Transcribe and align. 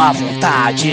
má 0.00 0.12
vontade. 0.12 0.88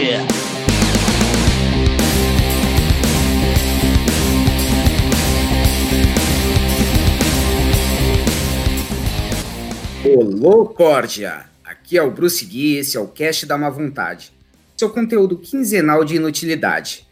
Olô, 10.13 10.65
Córdia! 10.65 11.45
Aqui 11.63 11.97
é 11.97 12.03
o 12.03 12.11
Bruce 12.11 12.43
Gui, 12.43 12.75
esse 12.75 12.97
é 12.97 12.99
o 12.99 13.07
Cast 13.07 13.45
da 13.45 13.57
Má 13.57 13.69
Vontade. 13.69 14.33
Seu 14.75 14.89
conteúdo 14.89 15.37
quinzenal 15.37 16.03
de 16.03 16.17
inutilidade. 16.17 17.07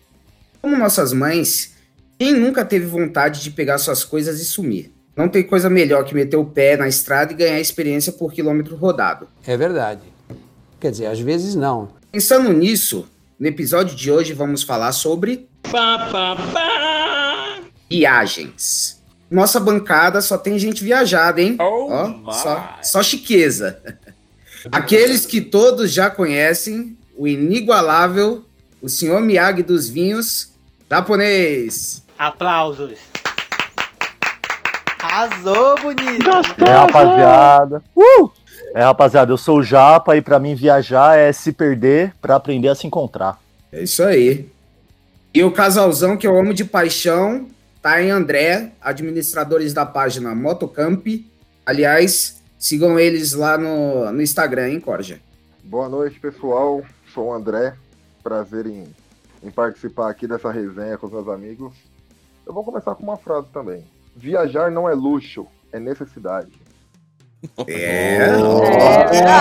Como 0.62 0.76
nossas 0.76 1.14
mães, 1.14 1.78
quem 2.20 2.34
nunca 2.34 2.66
teve 2.66 2.88
vontade 2.88 3.42
de 3.42 3.52
pegar 3.52 3.78
suas 3.78 4.04
coisas 4.04 4.42
e 4.42 4.44
sumir? 4.44 4.92
Não 5.16 5.30
tem 5.30 5.44
coisa 5.44 5.70
melhor 5.70 6.04
que 6.04 6.14
meter 6.14 6.36
o 6.36 6.44
pé 6.44 6.76
na 6.76 6.90
estrada 6.90 7.32
e 7.32 7.38
ganhar 7.38 7.62
experiência 7.62 8.12
por 8.12 8.34
quilômetro 8.34 8.76
rodado. 8.76 9.30
É 9.48 9.56
verdade. 9.56 10.15
Quer 10.80 10.92
dizer, 10.92 11.08
às 11.08 11.20
vezes 11.20 11.56
não. 11.56 11.90
Pensando 12.12 12.52
nisso, 12.52 13.08
no 13.40 13.48
episódio 13.48 13.96
de 13.96 14.12
hoje 14.12 14.34
vamos 14.34 14.64
falar 14.64 14.92
sobre 14.92 15.48
viagens. 17.90 19.02
Nossa 19.30 19.60
bancada 19.60 20.22
só 20.22 20.38
tem 20.38 20.58
gente 20.60 20.84
viajada, 20.84 21.42
hein? 21.42 21.58
Oh 21.60 21.90
Ó, 21.92 22.32
só, 22.32 22.78
só 22.82 23.04
chiqueza. 23.04 23.82
Aqueles 24.72 25.26
que 25.26 25.42
todos 25.42 25.92
já 25.92 26.10
conhecem, 26.10 26.98
o 27.18 27.28
inigualável, 27.28 28.46
o 28.82 28.90
senhor 28.90 29.22
Miyagi 29.22 29.64
dos 29.64 29.90
vinhos, 29.90 30.54
japonês. 30.90 32.04
Aplausos. 32.18 32.98
Arrasou, 35.00 35.76
bonito. 35.82 36.30
É, 36.66 36.72
rapaziada. 36.72 37.84
Uh! 37.96 38.30
É, 38.76 38.84
rapaziada, 38.84 39.32
eu 39.32 39.38
sou 39.38 39.60
o 39.60 39.64
Japa 39.64 40.18
e 40.18 40.22
pra 40.22 40.38
mim 40.38 40.54
viajar 40.54 41.18
é 41.18 41.32
se 41.32 41.54
perder 41.54 42.14
pra 42.22 42.36
aprender 42.36 42.68
a 42.68 42.76
se 42.76 42.86
encontrar. 42.86 43.42
É 43.72 43.82
isso 43.82 44.04
aí. 44.04 44.50
E 45.34 45.42
o 45.46 45.52
casalzão 45.54 46.18
que 46.18 46.28
eu 46.28 46.38
amo 46.38 46.54
de 46.54 46.66
paixão, 46.66 47.48
tá 47.82 48.04
em 48.04 48.12
André, 48.12 48.74
administradores 48.82 49.72
da 49.72 49.86
página 49.86 50.36
Motocamp. 50.36 51.08
Aliás, 51.66 52.44
sigam 52.60 53.00
eles 53.00 53.32
lá 53.32 53.58
no, 53.58 54.12
no 54.12 54.22
Instagram, 54.22 54.68
hein, 54.68 54.82
Corja? 54.82 55.22
Boa 55.64 55.88
noite, 55.88 56.20
pessoal. 56.20 56.84
Sou 57.14 57.28
o 57.28 57.34
André. 57.34 57.76
Prazer 58.22 58.66
em, 58.66 58.94
em 59.42 59.52
participar 59.52 60.10
aqui 60.10 60.28
dessa 60.28 60.52
resenha 60.52 60.98
com 60.98 61.08
os 61.08 61.14
meus 61.14 61.30
amigos. 61.30 61.74
Eu 62.46 62.54
vou 62.54 62.62
começar 62.62 62.94
com 62.94 63.04
uma 63.04 63.16
frase 63.16 63.48
também. 63.54 63.86
Viajar 64.14 64.70
não 64.70 64.90
é 64.90 64.94
luxo, 64.94 65.48
é 65.72 65.80
necessidade. 65.80 66.65
É. 67.68 68.18
É. 68.18 69.36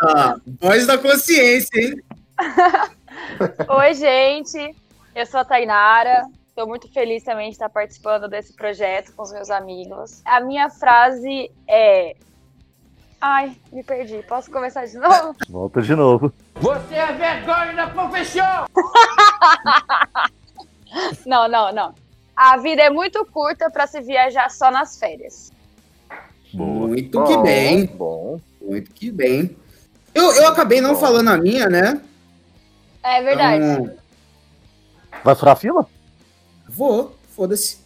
Ah, 0.00 0.36
voz 0.60 0.86
da 0.86 0.98
consciência, 0.98 1.80
hein? 1.80 2.02
Oi, 3.68 3.94
gente. 3.94 4.76
Eu 5.14 5.26
sou 5.26 5.40
a 5.40 5.44
Tainara. 5.44 6.26
Estou 6.48 6.66
muito 6.66 6.92
feliz 6.92 7.22
também 7.22 7.50
de 7.50 7.54
estar 7.54 7.68
participando 7.68 8.28
desse 8.28 8.52
projeto 8.54 9.12
com 9.14 9.22
os 9.22 9.32
meus 9.32 9.50
amigos. 9.50 10.22
A 10.24 10.40
minha 10.40 10.68
frase 10.68 11.50
é. 11.68 12.16
Ai, 13.20 13.56
me 13.72 13.82
perdi. 13.82 14.22
Posso 14.28 14.50
começar 14.50 14.86
de 14.86 14.96
novo? 14.98 15.36
Volta 15.48 15.82
de 15.82 15.94
novo. 15.94 16.32
Você 16.56 16.94
é 16.94 17.12
vergonha 17.12 17.74
da 17.74 17.86
profissão! 17.88 18.66
Não, 21.26 21.46
não, 21.46 21.70
não. 21.70 21.94
A 22.34 22.56
vida 22.56 22.80
é 22.82 22.88
muito 22.88 23.22
curta 23.26 23.70
para 23.70 23.86
se 23.86 24.00
viajar 24.00 24.50
só 24.50 24.70
nas 24.70 24.98
férias. 24.98 25.52
Boa. 26.52 26.88
Muito 26.88 27.24
que 27.24 27.36
bem. 27.38 27.86
Bom. 27.86 28.40
Muito 28.60 28.90
que 28.92 29.10
bem. 29.10 29.56
Eu, 30.14 30.32
eu 30.32 30.48
acabei 30.48 30.80
não 30.80 30.96
falando 30.96 31.28
a 31.28 31.36
minha, 31.36 31.68
né? 31.68 32.00
É 33.02 33.22
verdade. 33.22 33.64
Então, 33.64 33.96
Vai 35.24 35.34
furar 35.34 35.52
a 35.54 35.56
fila? 35.56 35.86
vou, 36.68 37.16
foda-se. 37.34 37.78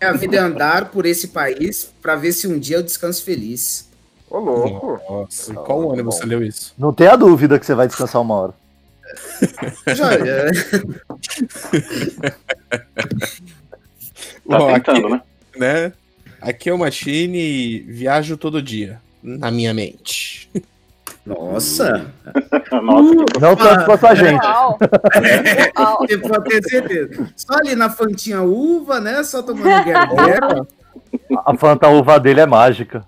A 0.00 0.12
vida 0.12 0.36
é 0.36 0.40
andar 0.40 0.90
por 0.90 1.04
esse 1.04 1.28
país 1.28 1.92
pra 2.00 2.16
ver 2.16 2.32
se 2.32 2.46
um 2.46 2.58
dia 2.58 2.76
eu 2.78 2.82
descanso 2.82 3.22
feliz. 3.22 3.88
Ô, 4.30 4.38
louco. 4.38 4.98
Nossa, 5.08 5.52
em 5.52 5.56
qual 5.56 5.92
ano 5.92 6.04
bom. 6.04 6.10
você 6.10 6.24
leu 6.24 6.42
isso? 6.42 6.72
Não 6.78 6.92
tenha 6.92 7.16
dúvida 7.16 7.58
que 7.58 7.66
você 7.66 7.74
vai 7.74 7.86
descansar 7.86 8.22
uma 8.22 8.34
hora. 8.34 8.54
É, 9.86 10.50
Tá 14.48 14.66
tentando, 14.74 15.06
aqui, 15.06 15.08
né? 15.10 15.22
né? 15.56 15.92
Aqui 16.40 16.70
é 16.70 16.74
o 16.74 16.78
Machine 16.78 17.38
e 17.38 17.78
viajo 17.80 18.36
todo 18.36 18.62
dia. 18.62 19.00
Na 19.22 19.50
minha 19.50 19.74
mente. 19.74 20.50
Nossa, 21.26 22.10
Nossa, 22.82 23.40
Não 23.40 23.56
tanto 23.56 23.84
quanto 23.84 24.06
a 24.06 24.14
gente. 24.14 24.46
Eu 26.08 26.20
pode 26.22 26.44
ter 26.48 26.62
certeza. 26.64 27.30
Só 27.36 27.54
ali 27.54 27.74
na 27.74 27.90
fantinha 27.90 28.42
uva, 28.42 29.00
né? 29.00 29.22
Só 29.22 29.42
tomando 29.42 29.84
guerra. 29.84 30.66
A 31.46 31.54
Fanta 31.56 31.88
uva 31.88 32.18
dele 32.18 32.40
é 32.40 32.46
mágica. 32.46 33.04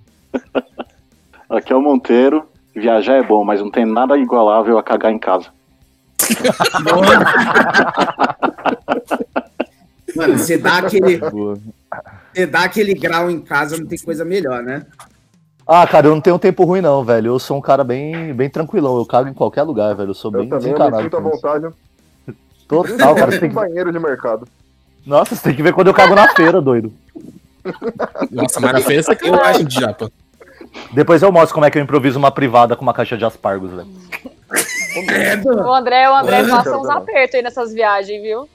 aqui 1.49 1.73
é 1.73 1.77
o 1.77 1.81
Monteiro. 1.81 2.47
Viajar 2.75 3.15
é 3.17 3.23
bom, 3.23 3.45
mas 3.45 3.61
não 3.61 3.71
tem 3.71 3.85
nada 3.85 4.17
igualável 4.17 4.79
a 4.79 4.83
cagar 4.83 5.13
em 5.13 5.19
casa. 5.19 5.49
Mano, 10.17 10.39
você 10.39 10.59
dá 10.59 10.79
aquele. 10.79 11.21
Você 12.33 12.47
dá 12.47 12.65
aquele 12.65 12.95
grau 12.95 13.31
em 13.31 13.41
casa, 13.41 13.77
não 13.77 13.87
tem 13.87 13.99
coisa 13.99 14.25
melhor, 14.25 14.63
né? 14.63 14.85
Ah, 15.67 15.87
cara, 15.87 16.09
eu 16.09 16.15
não 16.15 16.21
tenho 16.21 16.39
tempo 16.39 16.65
ruim, 16.65 16.81
não, 16.81 17.05
velho. 17.05 17.29
Eu 17.29 17.39
sou 17.39 17.57
um 17.57 17.61
cara 17.61 17.85
bem, 17.85 18.35
bem 18.35 18.51
tranquilão. 18.51 18.97
Eu 18.99 19.07
cago 19.07 19.29
em 19.29 19.35
qualquer 19.35 19.63
lugar, 19.63 19.95
velho. 19.95 20.11
Eu 20.11 20.15
sou 20.15 20.31
Eu 20.33 20.41
bem 20.41 20.49
também 20.49 20.73
eu 20.73 20.79
desencanado. 20.79 21.11
com 21.11 21.19
isso. 21.19 21.31
vontade. 21.31 21.75
Total, 22.67 23.15
cara. 23.15 23.31
Você 23.31 23.39
tem 23.39 23.49
que... 23.51 23.55
banheiro 23.55 23.93
de 23.93 23.99
mercado. 23.99 24.47
Nossa, 25.07 25.35
você 25.37 25.43
tem 25.43 25.55
que 25.55 25.63
ver 25.63 25.73
quando 25.73 25.87
eu 25.89 25.95
cago 25.95 26.15
na 26.15 26.29
feira, 26.35 26.61
doido. 26.61 26.93
Nossa, 28.31 28.61
mas 28.61 28.73
na 28.73 28.81
feira 28.81 29.03
você 29.03 29.17
eu 29.23 29.35
acho 29.35 29.65
de 29.65 29.81
japa. 29.81 30.11
Depois 30.93 31.23
eu 31.23 31.31
mostro 31.31 31.55
como 31.55 31.67
é 31.67 31.71
que 31.71 31.79
eu 31.79 31.83
improviso 31.83 32.19
uma 32.19 32.31
privada 32.31 32.75
com 32.77 32.83
uma 32.83 32.95
caixa 32.95 33.17
de 33.17 33.25
aspargos, 33.25 33.71
velho. 33.71 33.89
O 35.47 35.73
André, 35.73 36.09
o 36.11 36.15
André 36.15 36.45
passa 36.49 36.77
uns 36.77 36.89
apertos 36.89 37.35
aí 37.37 37.43
nessas 37.43 37.73
viagens, 37.73 38.21
viu? 38.21 38.49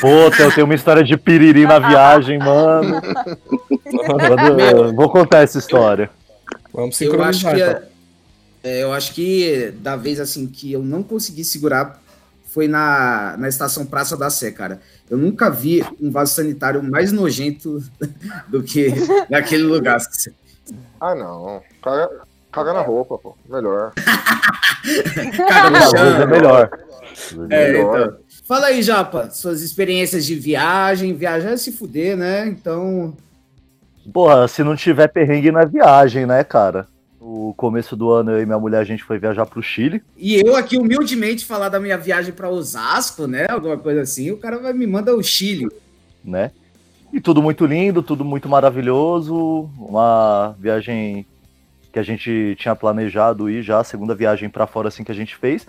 Puta, 0.00 0.42
eu 0.42 0.52
tenho 0.52 0.64
uma 0.66 0.74
história 0.74 1.02
de 1.04 1.16
piriri 1.16 1.64
na 1.66 1.78
viagem, 1.78 2.38
mano. 2.38 3.00
Mano, 4.08 4.94
Vou 4.94 5.08
contar 5.10 5.42
essa 5.42 5.58
história. 5.58 6.10
Vamos 6.72 7.00
Eu 7.00 7.22
acho 7.22 7.40
sincronizar. 7.40 7.54
que 7.54 7.60
então. 7.62 7.82
é, 8.64 8.82
eu 8.82 8.92
acho 8.92 9.14
que 9.14 9.72
da 9.80 9.96
vez 9.96 10.20
assim 10.20 10.46
que 10.46 10.72
eu 10.72 10.82
não 10.82 11.02
consegui 11.02 11.44
segurar 11.44 12.00
foi 12.52 12.68
na, 12.68 13.34
na 13.38 13.48
estação 13.48 13.84
Praça 13.86 14.16
da 14.16 14.30
Sé, 14.30 14.50
cara. 14.50 14.80
Eu 15.10 15.16
nunca 15.18 15.50
vi 15.50 15.84
um 16.00 16.10
vaso 16.10 16.34
sanitário 16.34 16.82
mais 16.82 17.12
nojento 17.12 17.82
do 18.48 18.62
que 18.62 18.92
naquele 19.30 19.62
lugar. 19.62 19.98
Ah, 21.00 21.14
não. 21.14 21.62
Caga, 21.82 22.08
caga 22.50 22.72
na 22.72 22.80
roupa, 22.80 23.18
pô. 23.18 23.36
Melhor. 23.48 23.92
Cara, 25.48 25.70
no 25.70 25.80
chão. 25.82 26.22
é 26.22 26.26
melhor. 26.26 26.70
É, 27.50 27.72
Melhor. 27.72 28.00
então. 28.00 28.16
Fala 28.46 28.68
aí, 28.68 28.82
Japa, 28.82 29.30
suas 29.30 29.60
experiências 29.60 30.24
de 30.24 30.34
viagem. 30.34 31.14
Viajar 31.14 31.50
é 31.50 31.56
se 31.56 31.72
fuder, 31.72 32.16
né? 32.16 32.46
Então, 32.46 33.14
Porra, 34.12 34.46
se 34.46 34.62
não 34.62 34.76
tiver 34.76 35.08
perrengue 35.08 35.50
na 35.50 35.64
viagem, 35.64 36.26
né, 36.26 36.44
cara? 36.44 36.86
No 37.20 37.52
começo 37.56 37.96
do 37.96 38.10
ano, 38.10 38.30
eu 38.30 38.40
e 38.40 38.46
minha 38.46 38.58
mulher, 38.58 38.78
a 38.78 38.84
gente 38.84 39.02
foi 39.02 39.18
viajar 39.18 39.46
pro 39.46 39.62
Chile, 39.62 40.00
E 40.16 40.36
eu 40.36 40.54
aqui 40.54 40.78
humildemente 40.78 41.44
falar 41.44 41.68
da 41.68 41.80
minha 41.80 41.98
viagem 41.98 42.32
para 42.32 42.48
Osasco, 42.48 43.26
né? 43.26 43.46
Alguma 43.50 43.76
coisa 43.76 44.02
assim, 44.02 44.30
o 44.30 44.36
cara 44.36 44.58
vai 44.58 44.72
me 44.72 44.86
manda 44.86 45.14
o 45.14 45.22
Chile. 45.22 45.66
né? 46.22 46.52
E 47.12 47.20
tudo 47.20 47.42
muito 47.42 47.64
lindo, 47.66 48.02
tudo 48.02 48.24
muito 48.24 48.48
maravilhoso. 48.48 49.70
Uma 49.78 50.54
viagem 50.58 51.26
que 51.92 51.98
a 51.98 52.02
gente 52.02 52.54
tinha 52.58 52.76
planejado 52.76 53.50
ir 53.50 53.62
já, 53.62 53.80
a 53.80 53.84
segunda 53.84 54.14
viagem 54.14 54.48
pra 54.48 54.66
fora 54.66 54.88
assim 54.88 55.02
que 55.02 55.12
a 55.12 55.14
gente 55.14 55.34
fez. 55.34 55.66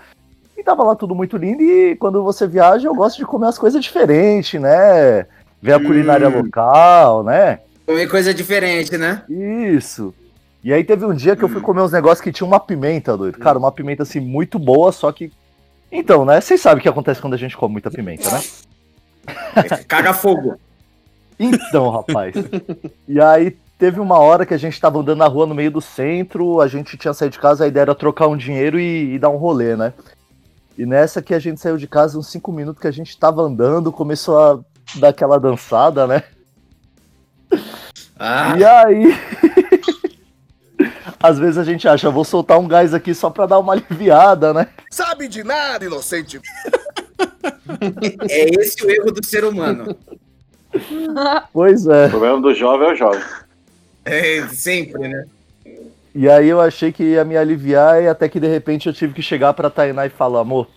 E 0.57 0.63
tava 0.63 0.83
lá 0.83 0.95
tudo 0.95 1.13
muito 1.13 1.38
lindo. 1.38 1.62
E 1.62 1.95
quando 1.95 2.24
você 2.24 2.48
viaja, 2.48 2.88
eu 2.88 2.95
gosto 2.95 3.18
de 3.18 3.25
comer 3.25 3.48
as 3.48 3.57
coisas 3.59 3.83
diferentes, 3.83 4.59
né? 4.59 5.27
Ver 5.62 5.74
a 5.74 5.77
Hum. 5.77 5.83
culinária 5.86 6.27
local, 6.27 7.24
né? 7.24 7.59
Comer 7.86 8.07
coisa 8.09 8.33
diferente, 8.33 8.98
né? 8.98 9.21
Isso. 9.30 10.13
E 10.63 10.74
aí 10.74 10.83
teve 10.83 11.06
um 11.06 11.13
dia 11.13 11.36
que 11.36 11.44
eu 11.44 11.48
fui 11.50 11.62
comer 11.62 11.81
uns 11.81 11.92
negócios 11.92 12.19
que 12.21 12.31
tinha 12.31 12.45
uma 12.48 12.59
pimenta, 12.59 13.15
doido. 13.15 13.38
Cara, 13.38 13.57
uma 13.59 13.71
pimenta 13.71 14.04
assim 14.04 14.19
muito 14.19 14.57
boa, 14.59 14.92
só 14.92 15.12
que. 15.12 15.31
Então, 15.92 16.25
né? 16.25 16.42
Vocês 16.42 16.60
sabem 16.60 16.80
o 16.80 16.81
que 16.81 16.89
acontece 16.89 17.21
quando 17.21 17.36
a 17.36 17.38
gente 17.38 17.56
come 17.56 17.74
muita 17.74 17.89
pimenta, 17.92 18.30
né? 18.31 18.42
Caga 19.88 20.13
fogo. 20.13 20.56
Então, 21.39 21.89
rapaz. 21.89 22.36
e 23.07 23.21
aí 23.21 23.56
teve 23.77 24.00
uma 24.00 24.18
hora 24.18 24.45
que 24.45 24.53
a 24.53 24.57
gente 24.57 24.80
tava 24.81 25.00
andando 25.00 25.19
na 25.19 25.27
rua 25.27 25.45
no 25.45 25.53
meio 25.53 25.69
do 25.69 25.80
centro, 25.80 26.60
a 26.60 26.68
gente 26.68 26.98
tinha 26.98 27.13
saído 27.13 27.33
de 27.33 27.39
casa, 27.39 27.63
a 27.63 27.68
ideia 27.68 27.83
era 27.83 27.95
trocar 27.95 28.27
um 28.27 28.36
dinheiro 28.36 28.80
e, 28.80 29.13
e 29.13 29.19
dar 29.19 29.30
um 29.30 29.38
rolê, 29.38 29.75
né? 29.75 29.94
E 30.77 30.85
nessa 30.85 31.21
que 31.21 31.33
a 31.33 31.39
gente 31.39 31.59
saiu 31.59 31.77
de 31.77 31.88
casa, 31.88 32.19
uns 32.19 32.29
cinco 32.29 32.51
minutos 32.51 32.81
que 32.81 32.88
a 32.88 32.91
gente 32.91 33.18
tava 33.18 33.41
andando, 33.41 33.91
começou 33.91 34.38
a 34.39 34.59
dar 35.00 35.09
aquela 35.09 35.39
dançada, 35.39 36.06
né? 36.06 36.24
Ah, 38.19 38.56
E 38.57 38.63
aí. 38.63 39.13
Às 41.19 41.39
vezes 41.39 41.57
a 41.57 41.63
gente 41.63 41.88
acha, 41.88 42.12
vou 42.12 42.24
soltar 42.24 42.59
um 42.59 42.68
gás 42.68 42.94
aqui 42.94 43.13
só 43.15 43.31
pra 43.31 43.47
dar 43.47 43.57
uma 43.57 43.74
aliviada, 43.74 44.53
né? 44.53 44.68
Sabe 44.91 45.27
de 45.27 45.44
nada, 45.44 45.83
inocente. 45.83 46.39
É 48.29 48.62
esse 48.62 48.85
o 48.85 48.91
erro 48.91 49.12
do 49.12 49.25
ser 49.25 49.44
humano. 49.44 49.97
Pois 51.51 51.88
O 51.88 51.91
é. 51.91 52.07
problema 52.09 52.39
do 52.39 52.53
jovem 52.53 52.89
é 52.89 52.91
o 52.91 52.95
jovem. 52.95 53.21
É, 54.06 54.47
sempre, 54.50 55.07
né? 55.07 55.25
E 56.19 56.28
aí 56.28 56.48
eu 56.50 56.60
achei 56.60 56.92
que 56.92 57.04
ia 57.04 57.24
me 57.24 57.38
aliviar 57.38 58.02
e 58.02 58.08
até 58.08 58.28
que 58.28 58.40
de 58.40 58.48
repente 58.48 58.88
eu 58.88 58.94
tive 58.94 59.14
que 59.14 59.22
chegar 59.22 59.54
pra 59.54 59.69
Tainá 59.69 60.08
e 60.08 60.10
falar, 60.10 60.40
amor, 60.40 60.68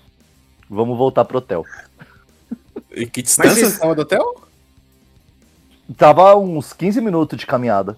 vamos 0.68 0.98
voltar 0.98 1.24
pro 1.24 1.38
hotel. 1.38 1.64
E 2.90 3.06
que 3.06 3.22
distância 3.22 3.54
vocês- 3.54 3.72
você 3.72 3.80
tava 3.80 3.94
do 3.94 4.02
hotel? 4.02 4.34
Tava 5.96 6.36
uns 6.36 6.74
15 6.74 7.00
minutos 7.00 7.38
de 7.38 7.46
caminhada. 7.46 7.96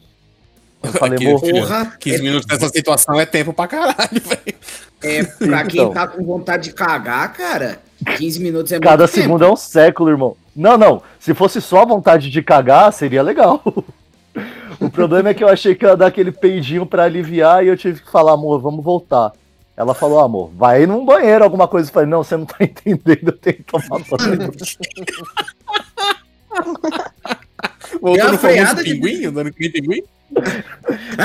Eu 0.84 0.92
falei, 0.92 1.18
Porra, 1.38 1.96
15 1.98 2.16
é- 2.16 2.22
minutos 2.22 2.46
nessa 2.48 2.68
situação 2.70 3.18
é 3.18 3.26
tempo 3.26 3.52
pra 3.52 3.66
caralho, 3.66 4.20
velho. 4.22 4.56
É, 5.02 5.24
pra 5.24 5.64
quem 5.64 5.80
Então. 5.80 5.92
tá 5.92 6.06
com 6.06 6.24
vontade 6.24 6.68
de 6.68 6.74
cagar, 6.74 7.32
cara, 7.32 7.80
15 8.18 8.38
minutos 8.38 8.70
é 8.70 8.78
cada 8.78 8.98
muito 9.02 9.10
tempo. 9.14 9.22
segundo 9.24 9.44
é 9.44 9.50
um 9.50 9.56
século, 9.56 10.10
irmão. 10.10 10.36
Não, 10.54 10.78
não. 10.78 11.02
Se 11.18 11.34
fosse 11.34 11.60
só 11.60 11.82
a 11.82 11.86
vontade 11.86 12.30
de 12.30 12.40
cagar, 12.40 12.92
seria 12.92 13.20
legal. 13.22 13.60
O 14.80 14.90
problema 14.90 15.28
é 15.30 15.34
que 15.34 15.44
eu 15.44 15.48
achei 15.48 15.74
que 15.74 15.84
ia 15.84 15.96
dar 15.96 16.06
aquele 16.06 16.32
peidinho 16.32 16.86
pra 16.86 17.04
aliviar 17.04 17.64
e 17.64 17.68
eu 17.68 17.76
tive 17.76 18.00
que 18.00 18.10
falar, 18.10 18.32
amor, 18.32 18.60
vamos 18.60 18.84
voltar. 18.84 19.32
Ela 19.76 19.94
falou, 19.94 20.20
amor, 20.20 20.50
vai 20.54 20.86
num 20.86 21.04
banheiro, 21.04 21.44
alguma 21.44 21.66
coisa. 21.68 21.88
Eu 21.88 21.92
falei, 21.94 22.08
não, 22.08 22.22
você 22.24 22.36
não 22.36 22.46
tá 22.46 22.56
entendendo, 22.60 23.28
eu 23.28 23.32
tenho 23.38 23.56
que 23.56 23.62
tomar 23.64 24.00
banho. 24.00 24.52
Voltou 28.00 28.16
É 28.28 28.30
no 28.32 28.38
famoso 28.38 28.38
freada 28.38 28.82
de- 28.84 28.94
pinguim, 28.94 29.24
andando 29.26 29.50
com 29.52 29.58
pinguim. 29.58 30.02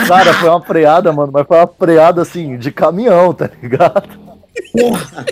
Cara, 0.07 0.33
foi 0.33 0.49
uma 0.49 0.61
freada, 0.61 1.13
mano, 1.13 1.31
mas 1.31 1.47
foi 1.47 1.57
uma 1.57 1.67
freada 1.67 2.21
assim, 2.21 2.57
de 2.57 2.71
caminhão, 2.71 3.33
tá 3.33 3.49
ligado? 3.61 4.07
Porra! 4.73 5.25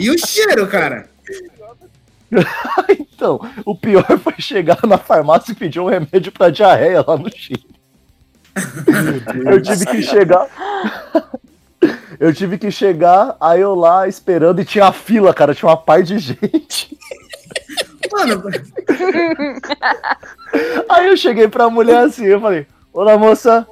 E 0.00 0.10
o 0.10 0.18
cheiro, 0.18 0.66
cara? 0.66 1.08
Então, 3.14 3.40
o 3.64 3.74
pior 3.74 4.04
foi 4.18 4.34
chegar 4.38 4.80
na 4.86 4.98
farmácia 4.98 5.52
e 5.52 5.54
pedir 5.54 5.80
um 5.80 5.86
remédio 5.86 6.32
pra 6.32 6.50
diarreia 6.50 7.04
lá 7.06 7.16
no 7.16 7.30
Chile. 7.30 7.64
Eu 9.46 9.62
tive 9.62 9.86
que 9.86 10.02
chegar. 10.02 10.48
Eu 12.18 12.32
tive 12.32 12.56
que 12.56 12.70
chegar, 12.70 13.36
aí 13.38 13.60
eu 13.60 13.74
lá 13.74 14.08
esperando 14.08 14.58
e 14.58 14.64
tinha 14.64 14.90
fila, 14.90 15.34
cara, 15.34 15.54
tinha 15.54 15.68
uma 15.68 15.76
par 15.76 16.02
de 16.02 16.18
gente. 16.18 16.96
Mano, 18.10 18.42
Aí 20.88 21.08
eu 21.08 21.16
cheguei 21.16 21.48
pra 21.48 21.68
mulher 21.68 22.04
assim, 22.04 22.24
eu 22.24 22.40
falei: 22.40 22.66
Olá 22.92 23.18
moça, 23.18 23.66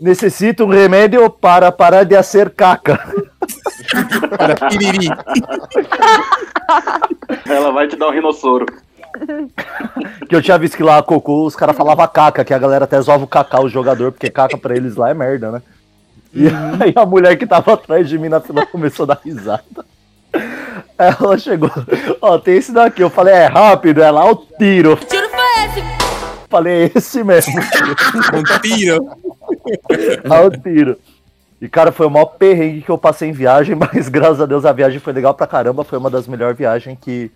necessito 0.00 0.64
um 0.64 0.68
remédio 0.68 1.28
para 1.30 1.72
parar 1.72 2.04
de 2.04 2.22
ser 2.22 2.50
caca. 2.50 3.00
Para 4.36 4.54
piriri. 4.68 5.08
Ela 7.46 7.72
vai 7.72 7.88
te 7.88 7.96
dar 7.96 8.08
um 8.08 8.12
rinossoro. 8.12 8.66
Que 10.28 10.34
eu 10.34 10.42
tinha 10.42 10.58
visto 10.58 10.76
que 10.76 10.82
lá 10.82 10.98
a 10.98 11.02
Cocô, 11.02 11.44
os 11.44 11.54
caras 11.54 11.76
falavam 11.76 12.06
caca, 12.08 12.44
que 12.44 12.54
a 12.54 12.58
galera 12.58 12.84
até 12.84 13.00
zoava 13.00 13.24
o 13.24 13.28
cacau, 13.28 13.64
o 13.64 13.68
jogador, 13.68 14.10
porque 14.12 14.30
caca 14.30 14.56
pra 14.56 14.74
eles 14.74 14.96
lá 14.96 15.10
é 15.10 15.14
merda, 15.14 15.50
né? 15.50 15.62
E 16.34 16.46
aí 16.48 16.92
a 16.96 17.04
mulher 17.04 17.36
que 17.36 17.46
tava 17.46 17.74
atrás 17.74 18.08
de 18.08 18.18
mim 18.18 18.28
na 18.30 18.40
fila 18.40 18.64
começou 18.64 19.04
a 19.04 19.08
dar 19.08 19.20
risada. 19.22 19.84
Ela 20.96 21.36
chegou, 21.36 21.70
ó, 22.22 22.38
tem 22.38 22.56
esse 22.56 22.72
daqui. 22.72 23.02
Eu 23.02 23.10
falei, 23.10 23.34
é 23.34 23.46
rápido, 23.46 24.02
é 24.02 24.10
lá 24.10 24.24
o 24.30 24.36
tiro. 24.36 24.96
Tiro 24.96 25.28
foi 25.28 25.64
esse? 25.64 25.82
Falei, 26.48 26.84
é 26.84 26.90
esse 26.94 27.22
mesmo, 27.22 27.54
Um 28.34 28.60
tiro. 28.60 29.08
lá 30.24 30.40
o 30.42 30.50
tiro. 30.50 30.96
E 31.62 31.68
cara, 31.68 31.92
foi 31.92 32.06
o 32.06 32.10
maior 32.10 32.26
perrengue 32.26 32.82
que 32.82 32.90
eu 32.90 32.98
passei 32.98 33.28
em 33.28 33.32
viagem, 33.32 33.76
mas 33.78 34.08
graças 34.08 34.40
a 34.40 34.46
Deus 34.46 34.64
a 34.64 34.72
viagem 34.72 34.98
foi 34.98 35.12
legal 35.12 35.32
pra 35.32 35.46
caramba. 35.46 35.84
Foi 35.84 35.96
uma 35.96 36.10
das 36.10 36.26
melhores 36.26 36.58
viagens 36.58 36.98
que 37.00 37.30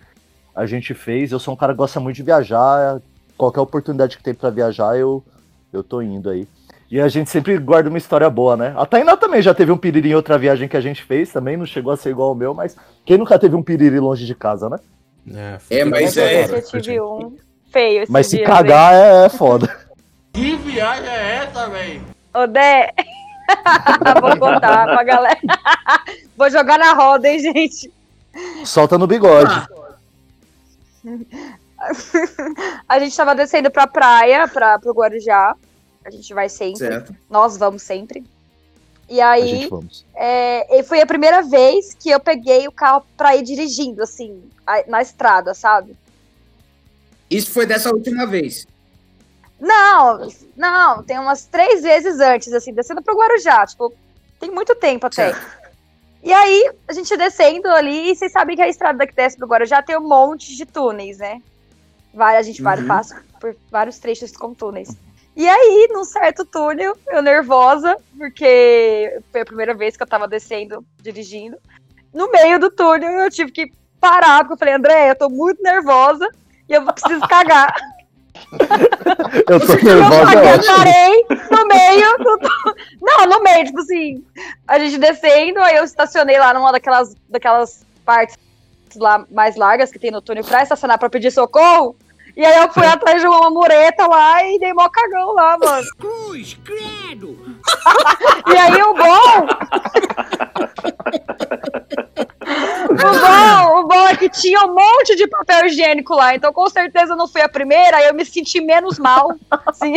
a 0.53 0.65
gente 0.65 0.93
fez. 0.93 1.31
Eu 1.31 1.39
sou 1.39 1.53
um 1.53 1.57
cara 1.57 1.71
que 1.71 1.77
gosta 1.77 1.97
muito 2.01 2.17
de 2.17 2.23
viajar. 2.23 2.99
Qualquer 3.37 3.61
oportunidade 3.61 4.17
que 4.17 4.23
tem 4.23 4.33
pra 4.33 4.49
viajar, 4.49 4.97
eu, 4.97 5.23
eu 5.71 5.81
tô 5.81 6.01
indo 6.01 6.29
aí. 6.29 6.45
E 6.91 6.99
a 6.99 7.07
gente 7.07 7.29
sempre 7.29 7.57
guarda 7.57 7.87
uma 7.87 7.97
história 7.97 8.29
boa, 8.29 8.57
né? 8.57 8.73
A 8.75 8.85
Tainá 8.85 9.15
também 9.15 9.41
já 9.41 9.53
teve 9.53 9.71
um 9.71 9.77
piriri 9.77 10.09
em 10.09 10.15
outra 10.15 10.37
viagem 10.37 10.67
que 10.67 10.75
a 10.75 10.81
gente 10.81 11.03
fez 11.03 11.31
também, 11.31 11.55
não 11.55 11.65
chegou 11.65 11.93
a 11.93 11.97
ser 11.97 12.09
igual 12.09 12.29
ao 12.29 12.35
meu, 12.35 12.53
mas 12.53 12.75
quem 13.05 13.17
nunca 13.17 13.39
teve 13.39 13.55
um 13.55 13.63
piriri 13.63 13.99
longe 13.99 14.25
de 14.25 14.35
casa, 14.35 14.69
né? 14.69 14.77
É, 15.69 15.85
mas 15.85 16.17
Eu 16.17 16.23
é- 16.23 16.45
eu 16.49 16.61
tive 16.81 16.99
um 16.99 17.35
feio 17.71 18.03
esse 18.03 18.11
Mas 18.11 18.27
se 18.27 18.37
dia, 18.37 18.45
cagar 18.45 18.93
é, 18.93 19.25
é 19.25 19.29
foda. 19.29 19.73
Que 20.33 20.55
viagem 20.57 21.09
é 21.09 21.35
essa, 21.35 21.69
velho? 21.69 22.01
Ô, 22.33 22.45
Dé. 22.47 22.93
Vou 24.21 24.37
contar 24.37 24.85
pra 24.85 25.03
galera. 25.03 25.39
Vou 26.37 26.49
jogar 26.49 26.77
na 26.77 26.93
roda, 26.93 27.27
hein, 27.27 27.39
gente. 27.39 27.91
Solta 28.65 28.97
no 28.97 29.07
bigode. 29.07 29.51
Ah, 29.53 29.67
A 32.87 32.99
gente 32.99 33.15
tava 33.15 33.35
descendo 33.35 33.69
pra 33.71 33.87
praia, 33.87 34.47
pra, 34.47 34.79
pro 34.79 34.93
Guarujá. 34.93 35.55
A 36.03 36.09
gente 36.09 36.33
vai 36.33 36.49
sempre. 36.49 36.77
certo. 36.79 37.15
Nós 37.29 37.57
vamos 37.57 37.81
sempre. 37.81 38.23
E 39.09 39.21
aí, 39.21 39.69
é, 40.15 40.79
e 40.79 40.83
foi 40.83 40.99
a 40.99 41.05
primeira 41.05 41.41
vez 41.41 41.93
que 41.93 42.09
eu 42.09 42.19
peguei 42.19 42.67
o 42.67 42.71
carro 42.71 43.05
pra 43.15 43.37
ir 43.37 43.43
dirigindo, 43.43 44.03
assim, 44.03 44.43
na 44.87 45.01
estrada, 45.01 45.53
sabe? 45.53 45.95
Isso 47.29 47.51
foi 47.51 47.65
dessa 47.65 47.89
última 47.89 48.25
vez. 48.25 48.67
Não, 49.59 50.27
não, 50.55 51.03
tem 51.03 51.17
umas 51.17 51.45
três 51.45 51.81
vezes 51.81 52.19
antes, 52.19 52.53
assim, 52.53 52.73
descendo 52.73 53.01
pro 53.01 53.17
Guarujá, 53.17 53.65
tipo, 53.65 53.91
tem 54.39 54.51
muito 54.51 54.75
tempo 54.75 55.07
até. 55.07 55.33
E 56.23 56.31
aí, 56.31 56.71
a 56.87 56.93
gente 56.93 57.15
descendo 57.17 57.67
ali, 57.69 58.11
e 58.11 58.15
vocês 58.15 58.31
sabem 58.31 58.55
que 58.55 58.61
a 58.61 58.67
estrada 58.67 59.07
que 59.07 59.15
desce 59.15 59.37
pro 59.37 59.47
Guarujá 59.47 59.81
tem 59.81 59.97
um 59.97 60.07
monte 60.07 60.55
de 60.55 60.65
túneis, 60.65 61.17
né? 61.17 61.41
Vai, 62.13 62.37
a 62.37 62.41
gente 62.41 62.61
Uhum. 62.61 62.87
passa 62.87 63.23
por 63.39 63.55
vários 63.71 63.97
trechos 63.99 64.31
com 64.35 64.53
túneis. 64.53 64.89
E 65.35 65.47
aí, 65.47 65.87
num 65.91 66.03
certo 66.03 66.43
túnel, 66.45 66.97
eu 67.09 67.21
nervosa, 67.21 67.95
porque 68.17 69.19
foi 69.31 69.41
a 69.41 69.45
primeira 69.45 69.73
vez 69.75 69.95
que 69.95 70.01
eu 70.03 70.07
tava 70.07 70.27
descendo, 70.27 70.83
dirigindo. 70.99 71.57
No 72.13 72.29
meio 72.31 72.59
do 72.59 72.71
túnel, 72.71 73.11
eu 73.11 73.29
tive 73.29 73.51
que 73.51 73.71
parar, 73.99 74.39
porque 74.39 74.53
eu 74.53 74.57
falei, 74.57 74.73
André, 74.73 75.11
eu 75.11 75.15
tô 75.15 75.29
muito 75.29 75.61
nervosa 75.61 76.27
e 76.67 76.73
eu 76.73 76.83
preciso 76.91 77.21
cagar. 77.27 77.71
Eu 79.49 79.59
tô 79.59 79.73
Eu 79.73 79.83
nervosa, 79.83 80.25
parei, 80.25 80.53
ótimo. 80.53 80.75
parei 80.75 81.25
no 81.51 81.67
meio. 81.67 82.17
do- 82.17 82.39
Não, 83.01 83.25
no 83.25 83.43
meio, 83.43 83.65
tipo 83.65 83.79
assim, 83.79 84.23
a 84.67 84.79
gente 84.79 84.97
descendo, 84.97 85.59
aí 85.61 85.75
eu 85.77 85.83
estacionei 85.83 86.37
lá 86.39 86.53
numa 86.53 86.71
daquelas, 86.71 87.15
daquelas 87.29 87.85
partes 88.05 88.37
lá 88.95 89.25
mais 89.31 89.55
largas 89.55 89.91
que 89.91 89.99
tem 89.99 90.11
no 90.11 90.21
túnel 90.21 90.43
pra 90.43 90.63
estacionar 90.63 90.97
pra 90.97 91.09
pedir 91.09 91.31
socorro. 91.31 91.95
E 92.35 92.45
aí 92.45 92.57
eu 92.61 92.71
fui 92.71 92.85
atrás 92.87 93.21
de 93.21 93.27
uma 93.27 93.49
mureta 93.49 94.05
lá 94.07 94.43
e 94.45 94.59
dei 94.59 94.73
mó 94.73 94.87
cagão 94.89 95.33
lá, 95.33 95.57
mano. 95.57 95.87
Cruz, 95.99 96.57
credo! 96.63 97.37
E 98.47 98.57
aí 98.57 98.81
o 98.81 98.93
bom. 98.93 99.47
O 102.47 102.95
bom, 102.95 103.79
o 103.79 103.87
bom 103.87 104.07
é 104.07 104.15
que 104.15 104.29
tinha 104.29 104.63
um 104.65 104.73
monte 104.73 105.15
de 105.15 105.27
papel 105.27 105.65
higiênico 105.65 106.15
lá, 106.15 106.35
então 106.35 106.53
com 106.53 106.69
certeza 106.69 107.15
não 107.15 107.27
fui 107.27 107.41
a 107.41 107.49
primeira, 107.49 107.97
aí 107.97 108.07
eu 108.07 108.13
me 108.13 108.23
senti 108.25 108.61
menos 108.61 108.97
mal. 108.97 109.35
Assim, 109.65 109.93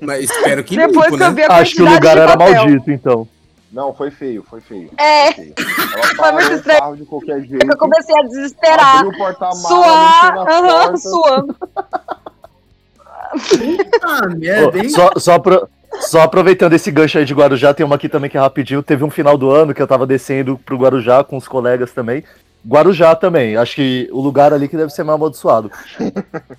Mas 0.00 0.24
espero 0.30 0.62
que 0.64 0.76
depois 0.76 1.06
limpo, 1.12 1.16
que 1.18 1.22
eu 1.22 1.28
né? 1.30 1.34
vi 1.34 1.42
a 1.42 1.56
Acho 1.56 1.74
que 1.76 1.82
o 1.82 1.90
lugar 1.92 2.16
era 2.16 2.36
papel. 2.36 2.54
maldito, 2.54 2.90
então. 2.90 3.28
Não, 3.72 3.94
foi 3.94 4.10
feio, 4.10 4.44
foi 4.48 4.60
feio. 4.60 4.90
É. 4.98 5.32
Foi 5.32 5.44
feio. 5.44 5.54
Foi 6.16 6.32
muito 6.32 6.52
estranho. 6.54 6.96
de 6.96 7.04
qualquer 7.04 7.40
jeito. 7.42 7.66
Eu 7.70 7.78
comecei 7.78 8.14
a 8.18 8.22
desesperar, 8.22 8.96
Abriu 8.98 9.10
o 9.12 9.16
porta-mala, 9.16 9.54
suar, 9.54 10.34
porta. 10.34 10.96
suando. 10.96 11.56
Ah, 14.02 14.26
merda, 14.36 14.78
hein? 14.78 14.88
só, 14.88 15.12
só, 15.16 15.34
apro- 15.34 15.68
só 16.00 16.22
aproveitando 16.22 16.72
esse 16.72 16.90
gancho 16.90 17.18
aí 17.18 17.24
de 17.24 17.34
Guarujá, 17.34 17.74
tem 17.74 17.84
uma 17.84 17.96
aqui 17.96 18.08
também 18.08 18.30
que 18.30 18.36
é 18.36 18.40
rapidinho. 18.40 18.82
Teve 18.82 19.04
um 19.04 19.10
final 19.10 19.36
do 19.36 19.50
ano 19.50 19.74
que 19.74 19.82
eu 19.82 19.86
tava 19.86 20.06
descendo 20.06 20.58
pro 20.58 20.76
Guarujá 20.76 21.24
com 21.24 21.36
os 21.36 21.48
colegas 21.48 21.92
também. 21.92 22.24
Guarujá 22.66 23.14
também, 23.14 23.56
acho 23.56 23.76
que 23.76 24.08
o 24.12 24.20
lugar 24.20 24.52
ali 24.52 24.68
que 24.68 24.76
deve 24.76 24.90
ser 24.90 25.02
mais 25.02 25.14
amaldiçoado. 25.14 25.70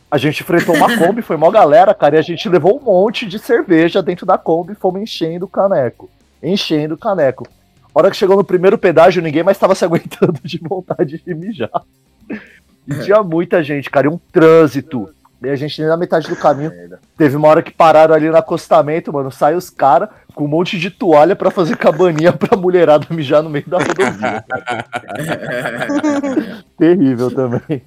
A 0.09 0.17
gente 0.17 0.41
enfrentou 0.41 0.75
uma 0.75 0.97
Kombi, 0.97 1.21
foi 1.21 1.37
mó 1.37 1.51
galera, 1.51 1.93
cara, 1.93 2.15
e 2.15 2.19
a 2.19 2.23
gente 2.23 2.49
levou 2.49 2.79
um 2.79 2.83
monte 2.83 3.25
de 3.27 3.37
cerveja 3.37 4.01
dentro 4.01 4.25
da 4.25 4.37
Kombi 4.37 4.73
e 4.73 4.75
fomos 4.75 5.01
enchendo 5.01 5.45
o 5.45 5.49
caneco. 5.49 6.09
Enchendo 6.41 6.95
o 6.95 6.97
caneco. 6.97 7.47
A 7.93 7.99
hora 7.99 8.09
que 8.09 8.17
chegou 8.17 8.35
no 8.35 8.43
primeiro 8.43 8.77
pedágio, 8.77 9.21
ninguém 9.21 9.43
mais 9.43 9.59
tava 9.59 9.75
se 9.75 9.85
aguentando 9.85 10.39
de 10.43 10.57
vontade 10.57 11.21
de 11.23 11.35
mijar. 11.35 11.69
E 12.87 12.95
tinha 13.03 13.21
muita 13.21 13.63
gente, 13.63 13.89
cara, 13.89 14.07
e 14.07 14.09
um 14.09 14.19
trânsito. 14.31 15.09
E 15.43 15.49
a 15.49 15.55
gente 15.55 15.79
nem 15.81 15.89
na 15.89 15.97
metade 15.97 16.27
do 16.29 16.35
caminho. 16.35 16.71
Teve 17.17 17.35
uma 17.35 17.47
hora 17.47 17.63
que 17.63 17.71
pararam 17.71 18.13
ali 18.13 18.29
no 18.29 18.37
acostamento, 18.37 19.11
mano. 19.11 19.31
Sai 19.31 19.55
os 19.55 19.69
caras 19.71 20.09
com 20.35 20.45
um 20.45 20.47
monte 20.47 20.77
de 20.77 20.91
toalha 20.91 21.35
pra 21.35 21.49
fazer 21.49 21.75
cabaninha 21.77 22.31
pra 22.31 22.55
mulherada 22.55 23.07
mijar 23.09 23.41
no 23.41 23.49
meio 23.49 23.67
da 23.67 23.77
rodovia. 23.79 24.45
Terrível 26.77 27.31
também. 27.33 27.83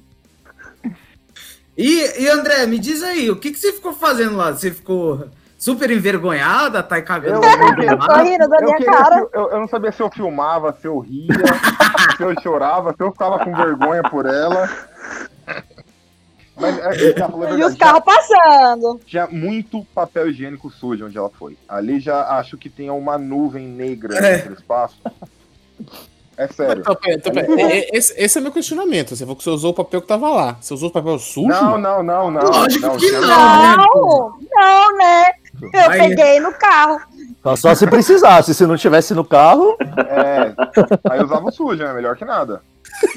E, 1.77 2.23
e 2.23 2.29
André, 2.29 2.67
me 2.67 2.79
diz 2.79 3.03
aí, 3.03 3.31
o 3.31 3.37
que, 3.37 3.51
que 3.51 3.59
você 3.59 3.73
ficou 3.73 3.93
fazendo 3.93 4.37
lá? 4.37 4.53
Você 4.53 4.71
ficou 4.71 5.29
super 5.59 5.91
envergonhada, 5.91 6.83
tá 6.83 7.01
cagando. 7.03 7.45
Eu- 7.45 7.51
eu- 7.53 7.83
eu 7.91 7.99
tô 7.99 8.15
rindo 8.23 8.49
da 8.49 8.57
Eu, 8.59 8.65
minha 8.65 8.77
queria- 8.77 8.93
cara. 8.93 9.27
eu, 9.33 9.51
eu 9.51 9.61
não 9.61 9.67
sabia 9.69 9.91
se 9.91 10.01
eu 10.03 10.11
filmava, 10.11 10.73
se 10.81 10.87
eu 10.87 10.99
ria, 11.01 11.27
se 12.17 12.23
eu 12.23 12.35
chorava, 12.43 12.93
se 12.93 13.03
eu 13.03 13.11
ficava 13.13 13.39
com 13.41 13.55
vergonha 13.55 14.03
por 14.05 14.27
ela. 14.27 14.69
Mas 16.57 16.79
é, 16.79 17.17
já 17.19 17.29
falou 17.29 17.47
a 17.49 17.51
E 17.59 17.65
os 17.65 17.75
carros 17.75 18.03
passando. 18.05 19.01
tinha 19.07 19.27
muito 19.27 19.85
papel 19.95 20.29
higiênico 20.31 20.71
sujo 20.71 21.07
onde 21.07 21.19
ela 21.19 21.31
foi. 21.31 21.57
Ali 21.69 21.99
já 22.01 22.23
acho 22.39 22.57
que 22.57 22.69
tinha 22.71 22.93
uma 22.93 23.19
nuvem 23.19 23.67
negra 23.67 24.17
É. 24.19 24.37
naquele 24.37 24.55
espaço. 24.55 24.97
É 26.37 26.49
sério. 26.49 26.83
Pera, 27.01 27.15
então, 27.17 27.33
pera. 27.33 27.61
É- 27.61 27.79
é- 27.79 27.89
Esse, 27.97 28.15
esse 28.17 28.39
é 28.39 28.41
meu 28.41 28.51
questionamento. 28.51 29.11
Você 29.15 29.25
falou 29.25 29.37
que 29.37 29.45
você 29.45 29.51
usou 29.51 29.71
o 29.71 29.75
papel 29.75 30.01
que 30.03 30.09
tava 30.09 30.29
lá. 30.31 30.57
Você 30.61 30.75
usou 30.75 30.89
o 30.89 30.93
papel 30.93 31.17
sujo? 31.19 31.47
Não, 31.49 31.79
não, 31.79 32.03
não, 32.03 32.31
não. 32.31 32.43
Lógico 32.43 32.87
não, 32.87 32.97
que 32.97 33.11
não. 33.13 33.21
Não, 33.21 34.39
não, 34.53 34.97
né? 34.99 35.25
Eu 35.73 35.91
Aí- 35.91 36.09
peguei 36.09 36.41
no 36.41 36.53
carro. 36.55 37.01
Só, 37.43 37.57
só 37.57 37.75
se 37.75 37.87
precisasse, 37.87 38.53
se 38.55 38.67
não 38.67 38.77
tivesse 38.77 39.15
no 39.15 39.25
carro, 39.25 39.77
É, 40.09 40.53
aí 41.11 41.19
eu 41.21 41.25
usava 41.27 41.47
o 41.49 41.53
sujo, 41.53 41.77
né? 41.85 41.93
Melhor 41.93 42.17
que 42.17 42.25
nada. 42.25 42.63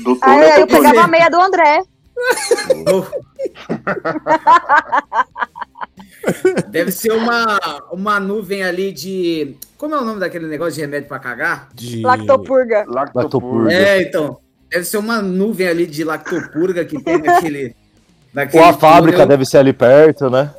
Do 0.04 0.16
túnel 0.20 0.22
Aí 0.22 0.60
eu 0.62 0.68
pro 0.68 0.78
túnel. 0.78 0.82
pegava 0.92 1.06
a 1.06 1.08
meia 1.08 1.30
do 1.30 1.40
André. 1.42 1.82
Deve 6.70 6.92
ser 6.92 7.12
uma, 7.12 7.58
uma 7.92 8.20
nuvem 8.20 8.64
ali 8.64 8.92
de. 8.92 9.56
Como 9.78 9.96
é 9.96 10.02
o 10.02 10.06
nome 10.06 10.20
daquele 10.20 10.48
negócio 10.48 10.74
de 10.74 10.82
remédio 10.82 11.08
pra 11.08 11.20
cagar? 11.20 11.70
De... 11.74 12.02
Lactopurga. 12.02 12.86
Lactopurga. 12.88 13.72
É, 13.72 14.02
então. 14.02 14.38
Deve 14.70 14.84
ser 14.84 14.98
uma 14.98 15.22
nuvem 15.22 15.68
ali 15.68 15.86
de 15.86 16.04
lactopurga 16.04 16.84
que 16.84 17.02
tem 17.02 17.22
naquele. 17.22 17.74
naquele 18.34 18.62
ou 18.64 18.70
a 18.70 18.74
fábrica 18.74 19.18
túnel. 19.20 19.28
deve 19.30 19.46
ser 19.46 19.60
ali 19.60 19.72
perto, 19.72 20.30
né? 20.30 20.52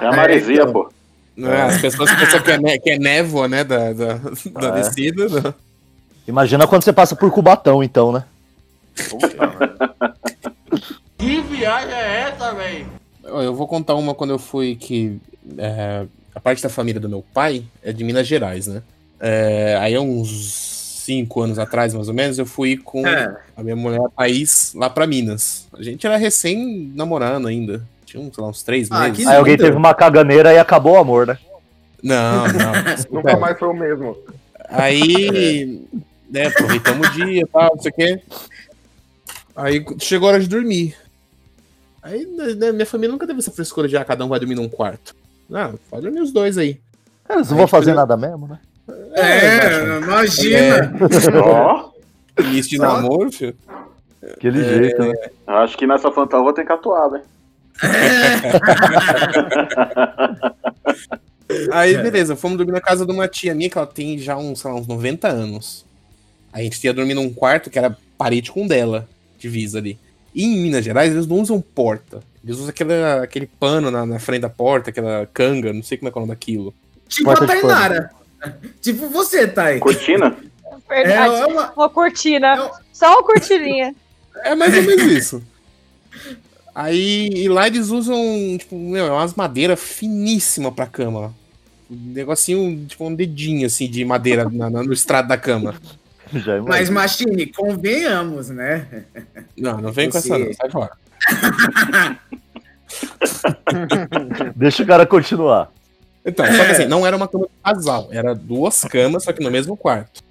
É 0.00 0.06
a 0.06 0.12
maresia, 0.12 0.62
então. 0.62 0.72
pô. 0.72 0.92
Né, 1.36 1.62
As 1.62 1.80
pessoas 1.80 2.10
pensam 2.14 2.40
que 2.42 2.50
é, 2.50 2.78
que 2.78 2.90
é 2.90 2.98
névoa, 2.98 3.48
né? 3.48 3.64
Da, 3.64 3.92
da, 3.92 4.14
da 4.14 4.68
É. 4.68 4.72
descida. 4.82 5.28
né? 5.28 5.54
Imagina 6.28 6.66
quando 6.68 6.84
você 6.84 6.92
passa 6.92 7.16
por 7.16 7.30
Cubatão, 7.32 7.82
então, 7.82 8.12
né? 8.12 8.22
Que 11.18 11.40
viagem 11.42 11.94
é 11.94 12.20
essa, 12.30 12.52
velho? 12.52 12.86
Eu 13.24 13.54
vou 13.54 13.66
contar 13.68 13.94
uma 13.94 14.14
quando 14.14 14.30
eu 14.30 14.38
fui 14.38 14.74
que. 14.74 15.18
é, 15.58 16.04
a 16.34 16.40
parte 16.40 16.62
da 16.62 16.68
família 16.68 17.00
do 17.00 17.08
meu 17.08 17.24
pai 17.34 17.62
é 17.82 17.92
de 17.92 18.02
Minas 18.04 18.26
Gerais, 18.26 18.66
né? 18.66 18.82
É, 19.20 19.76
aí 19.80 19.94
há 19.94 20.00
uns 20.00 20.30
cinco 21.04 21.42
anos 21.42 21.58
atrás, 21.58 21.92
mais 21.94 22.08
ou 22.08 22.14
menos, 22.14 22.38
eu 22.38 22.46
fui 22.46 22.76
com 22.76 23.06
É. 23.06 23.36
a 23.56 23.62
minha 23.62 23.76
mulher 23.76 24.00
a 24.00 24.08
Thaís 24.08 24.72
lá 24.74 24.88
pra 24.90 25.06
Minas. 25.06 25.66
A 25.76 25.82
gente 25.82 26.06
era 26.06 26.16
recém 26.16 26.90
namorando 26.94 27.46
ainda. 27.48 27.82
Tinha, 28.06 28.22
sei 28.32 28.42
lá, 28.42 28.50
uns 28.50 28.62
três 28.62 28.88
Ah, 28.90 29.08
meses. 29.08 29.26
Aí 29.26 29.36
alguém 29.36 29.56
teve 29.56 29.76
uma 29.76 29.94
caganeira 29.94 30.52
e 30.52 30.58
acabou 30.58 30.94
o 30.94 30.98
amor, 30.98 31.26
né? 31.26 31.38
Não, 32.02 32.46
não. 32.48 32.72
Nunca 33.12 33.36
mais 33.36 33.58
foi 33.58 33.68
o 33.68 33.74
mesmo. 33.74 34.16
Aí, 34.68 35.82
né, 36.30 36.46
aproveitamos 36.46 37.08
o 37.08 37.12
dia 37.12 37.42
e 37.42 37.46
tal, 37.46 37.74
não 37.76 37.82
sei 37.82 37.90
o 37.90 37.94
quê. 37.94 38.20
Aí 39.54 39.84
chegou 39.98 40.28
a 40.28 40.32
hora 40.32 40.40
de 40.40 40.48
dormir. 40.48 40.96
Aí, 42.02 42.26
né, 42.26 42.72
minha 42.72 42.86
família 42.86 43.12
nunca 43.12 43.26
teve 43.26 43.38
essa 43.38 43.50
frescura 43.50 43.86
de 43.86 43.96
ah, 43.96 44.04
cada 44.04 44.24
um 44.24 44.28
vai 44.28 44.40
dormir 44.40 44.54
num 44.54 44.68
quarto. 44.68 45.14
Não, 45.48 45.78
pode 45.90 46.02
dormir 46.02 46.20
os 46.20 46.32
dois 46.32 46.58
aí. 46.58 46.80
Cara, 47.24 47.40
eles 47.40 47.50
não 47.50 47.58
vão 47.58 47.68
fazer 47.68 47.94
nada 47.94 48.16
mesmo, 48.16 48.48
né? 48.48 48.58
É, 49.14 49.98
imagina. 49.98 50.92
Ó, 51.44 51.92
Início 52.40 52.70
de 52.70 52.78
namoro, 52.78 53.30
filho. 53.30 53.54
Aquele 54.22 54.64
jeito, 54.64 55.02
né? 55.02 55.12
eu 55.46 55.54
acho 55.54 55.76
que 55.76 55.86
nessa 55.86 56.10
fantasma 56.10 56.38
eu 56.38 56.44
vou 56.44 56.52
ter 56.52 56.64
que 56.64 56.72
atuar, 56.72 57.08
velho. 57.08 57.24
Aí, 61.72 61.96
beleza, 61.98 62.36
fomos 62.36 62.56
dormir 62.56 62.72
na 62.72 62.80
casa 62.80 63.04
de 63.04 63.12
uma 63.12 63.28
tia 63.28 63.54
minha 63.54 63.68
que 63.68 63.76
ela 63.76 63.86
tem 63.86 64.18
já 64.18 64.36
uns, 64.36 64.60
sei 64.60 64.70
lá, 64.70 64.76
uns 64.76 64.86
90 64.86 65.28
anos. 65.28 65.84
A 66.52 66.62
gente 66.62 66.82
ia 66.82 66.94
dormir 66.94 67.14
num 67.14 67.32
quarto 67.32 67.68
que 67.68 67.78
era 67.78 67.96
parede 68.16 68.52
com 68.52 68.66
dela, 68.66 69.08
divisa 69.42 69.78
ali. 69.78 69.98
E 70.34 70.44
em 70.44 70.56
Minas 70.62 70.84
Gerais 70.84 71.12
eles 71.12 71.26
não 71.26 71.36
usam 71.40 71.60
porta. 71.60 72.20
Eles 72.42 72.56
usam 72.56 72.70
aquela, 72.70 73.22
aquele 73.22 73.46
pano 73.46 73.90
na, 73.90 74.06
na 74.06 74.18
frente 74.18 74.40
da 74.42 74.48
porta, 74.48 74.90
aquela 74.90 75.28
canga, 75.32 75.72
não 75.72 75.82
sei 75.82 75.98
como 75.98 76.08
é 76.08 76.12
que 76.12 76.18
é 76.18 76.20
o 76.20 76.22
nome 76.22 76.32
daquilo. 76.34 76.74
Tipo 77.08 77.30
a 77.30 77.34
Porta 77.36 77.46
pano. 77.46 77.60
Tainara. 77.60 78.10
Tipo 78.80 79.08
você, 79.08 79.46
Thay. 79.46 79.78
Cortina? 79.78 80.36
É, 80.90 81.02
Verdade. 81.04 81.34
é 81.42 81.46
uma, 81.46 81.72
Uma 81.72 81.88
cortina. 81.90 82.56
Não. 82.56 82.70
Só 82.92 83.12
uma 83.12 83.22
cortininha. 83.22 83.94
É 84.44 84.54
mais 84.54 84.74
ou 84.74 84.82
menos 84.82 85.04
isso. 85.12 85.42
Aí, 86.74 87.28
e 87.34 87.48
lá 87.48 87.66
eles 87.66 87.88
usam, 87.90 88.16
tipo, 88.58 88.76
meu, 88.78 89.04
é 89.06 89.10
umas 89.12 89.34
madeiras 89.34 89.78
finíssimas 89.78 90.72
pra 90.72 90.86
cama. 90.86 91.34
Um 91.90 92.12
negocinho, 92.14 92.86
tipo, 92.86 93.06
um 93.06 93.14
dedinho, 93.14 93.66
assim, 93.66 93.86
de 93.88 94.02
madeira 94.04 94.48
na- 94.50 94.70
na- 94.70 94.82
no 94.82 94.92
estrado 94.92 95.28
da 95.28 95.36
cama. 95.36 95.74
Já 96.40 96.60
mas. 96.62 96.88
Machine, 96.90 97.46
convenhamos, 97.46 98.48
né? 98.48 99.04
Não, 99.56 99.78
não 99.80 99.92
vem 99.92 100.10
com 100.10 100.20
Você- 100.20 100.32
essa 100.32 100.38
não, 100.44 100.52
sai 100.54 100.70
fora. 100.70 100.90
Deixa 104.56 104.82
o 104.82 104.86
cara 104.86 105.06
continuar. 105.06 105.70
Então, 106.24 106.46
só 106.46 106.64
que 106.64 106.70
assim, 106.70 106.86
não 106.86 107.06
era 107.06 107.16
uma 107.16 107.26
cama 107.26 107.46
de 107.46 107.50
casal, 107.62 108.08
era 108.12 108.34
duas 108.34 108.82
camas, 108.82 109.24
só 109.24 109.32
que 109.32 109.42
no 109.42 109.50
mesmo 109.50 109.76
quarto. 109.76 110.22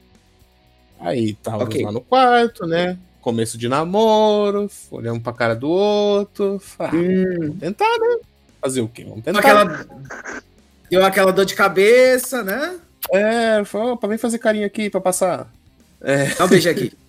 Aí 0.99 1.33
tava 1.33 1.63
Ok. 1.63 1.83
lá 1.83 1.91
no 1.91 2.01
quarto, 2.01 2.65
né? 2.65 2.97
Começo 3.21 3.57
de 3.57 3.67
namoro, 3.67 4.69
olhamos 4.89 5.21
pra 5.21 5.33
cara 5.33 5.55
do 5.55 5.69
outro. 5.69 6.59
Falei, 6.59 7.23
ah, 7.25 7.37
vamos 7.39 7.59
tentar, 7.59 7.97
né? 7.99 8.17
Fazer 8.61 8.81
o 8.81 8.87
quê? 8.87 9.03
Vamos 9.03 9.23
Deu 9.23 9.33
tentar. 9.33 9.39
aquela, 9.39 9.85
deu 10.89 11.05
aquela 11.05 11.31
dor 11.33 11.45
de 11.45 11.55
cabeça, 11.55 12.43
né? 12.43 12.77
É, 13.11 13.63
falou, 13.65 13.97
pra 13.97 14.07
vem 14.09 14.17
fazer 14.17 14.37
carinho 14.37 14.65
aqui 14.65 14.89
pra 14.89 15.01
passar. 15.01 15.51
Dá 16.37 16.45
um 16.45 16.47
beijo 16.47 16.69
aqui. 16.69 16.91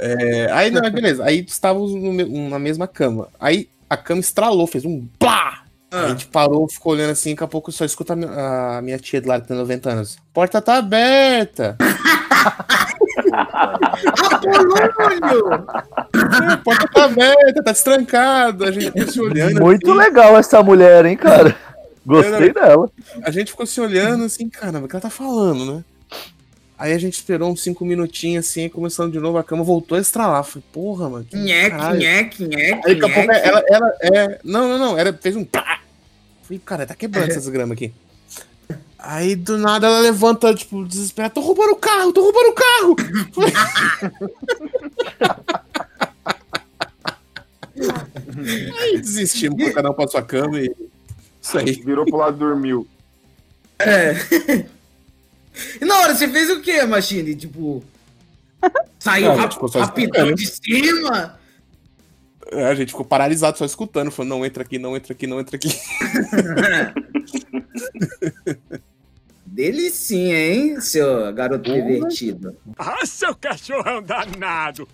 É, 0.00 0.48
aí, 0.52 0.70
não, 0.70 0.80
beleza. 0.90 1.24
Aí 1.24 1.44
estávamos 1.46 1.92
na 2.50 2.58
mesma 2.58 2.86
cama. 2.86 3.28
Aí 3.40 3.68
a 3.90 3.96
cama 3.96 4.20
estralou, 4.20 4.66
fez 4.66 4.84
um 4.84 5.06
plá! 5.18 5.64
A 5.90 6.04
Ah, 6.04 6.08
gente 6.10 6.26
parou, 6.26 6.68
ficou 6.68 6.92
olhando 6.92 7.10
assim, 7.10 7.30
daqui 7.30 7.42
a 7.44 7.48
pouco 7.48 7.72
só 7.72 7.84
escuta 7.84 8.12
a 8.12 8.16
mi- 8.16 8.26
a 8.26 8.80
minha 8.82 8.98
tia 8.98 9.20
de 9.20 9.26
lá, 9.26 9.40
que 9.40 9.48
tem 9.48 9.56
90 9.56 9.90
anos. 9.90 10.16
Porta 10.32 10.60
tá 10.60 10.76
aberta! 10.76 11.76
Apolônio! 14.30 15.66
É, 16.52 16.56
porta 16.58 16.88
tá 16.92 17.04
aberta, 17.04 17.62
tá 17.62 17.72
destrancada. 17.72 18.68
A 18.68 18.72
gente 18.72 18.86
ficou 18.92 19.06
se 19.12 19.20
olhando. 19.20 19.60
Muito 19.60 19.90
assim, 19.90 19.98
legal 19.98 20.36
essa 20.36 20.62
mulher, 20.62 21.04
hein, 21.06 21.16
cara? 21.16 21.56
Gostei 22.04 22.52
dela. 22.52 22.88
A 23.22 23.30
gente 23.30 23.50
ficou 23.50 23.66
se 23.66 23.80
olhando 23.80 24.24
assim, 24.24 24.48
caramba, 24.48 24.86
o 24.86 24.88
que 24.88 24.94
ela 24.96 25.02
tá 25.02 25.10
falando, 25.10 25.74
né? 25.76 25.84
Aí 26.78 26.92
a 26.92 26.98
gente 26.98 27.14
esperou 27.14 27.50
uns 27.50 27.60
5 27.62 27.84
minutinhos 27.84 28.46
assim, 28.46 28.68
começando 28.68 29.10
de 29.12 29.18
novo, 29.18 29.36
a 29.36 29.42
cama 29.42 29.64
voltou 29.64 29.98
a 29.98 30.00
estralar. 30.00 30.44
Falei, 30.44 30.62
porra, 30.72 31.08
mano. 31.10 31.24
Que 31.24 31.36
Nheque, 31.36 31.70
caralho. 31.70 31.98
nheque, 31.98 32.46
nheque, 32.46 32.88
Aí 32.88 32.94
daqui 32.94 33.10
a 33.10 33.14
pouco 33.14 33.32
nheque. 33.32 33.48
ela, 33.48 33.64
ela 33.68 33.92
é. 34.00 34.38
Não, 34.44 34.68
não, 34.68 34.78
não. 34.78 34.96
Ela 34.98 35.12
fez 35.12 35.34
um. 35.34 35.44
Pá! 35.44 35.80
Falei, 36.42 36.62
cara, 36.64 36.86
tá 36.86 36.94
quebrando 36.94 37.30
essas 37.30 37.48
gramas 37.48 37.72
aqui. 37.76 37.92
Aí 38.96 39.34
do 39.34 39.58
nada 39.58 39.86
ela 39.88 39.98
levanta, 40.00 40.54
tipo, 40.54 40.84
desesperada. 40.84 41.34
Tô 41.34 41.40
roubando 41.40 41.72
o 41.72 41.76
carro, 41.76 42.12
tô 42.12 42.22
roubando 42.22 42.50
o 42.50 42.54
carro! 42.54 42.96
aí 48.80 48.98
desistimos, 48.98 49.72
cada 49.72 49.90
um 49.90 49.94
pra 49.94 50.06
sua 50.08 50.22
cama 50.22 50.60
e. 50.60 50.74
Isso 51.40 51.58
aí. 51.58 51.72
Virou 51.72 52.04
pro 52.04 52.16
lado 52.18 52.36
e 52.36 52.38
dormiu. 52.38 52.86
E 55.80 55.84
na 55.84 55.98
hora, 56.00 56.14
você 56.14 56.28
fez 56.28 56.50
o 56.50 56.60
quê, 56.60 56.84
Machine? 56.84 57.34
Tipo. 57.34 57.82
Saiu 58.98 59.48
tipo, 59.48 59.68
só 59.68 59.80
rapidão 59.80 60.34
de 60.34 60.46
cima? 60.46 61.38
É, 62.50 62.64
A 62.66 62.74
gente 62.74 62.88
ficou 62.88 63.04
paralisado 63.04 63.56
só 63.58 63.64
escutando, 63.64 64.10
falando, 64.10 64.30
não 64.30 64.44
entra 64.44 64.62
aqui, 64.62 64.78
não 64.78 64.96
entra 64.96 65.12
aqui, 65.12 65.26
não 65.26 65.38
entra 65.38 65.56
aqui. 65.56 65.68
Delicinha, 69.46 70.38
hein, 70.38 70.80
seu 70.80 71.32
garoto 71.32 71.70
pervertido. 71.70 72.56
Ah, 72.76 73.04
seu 73.04 73.34
cachorrão 73.34 74.02
danado! 74.02 74.88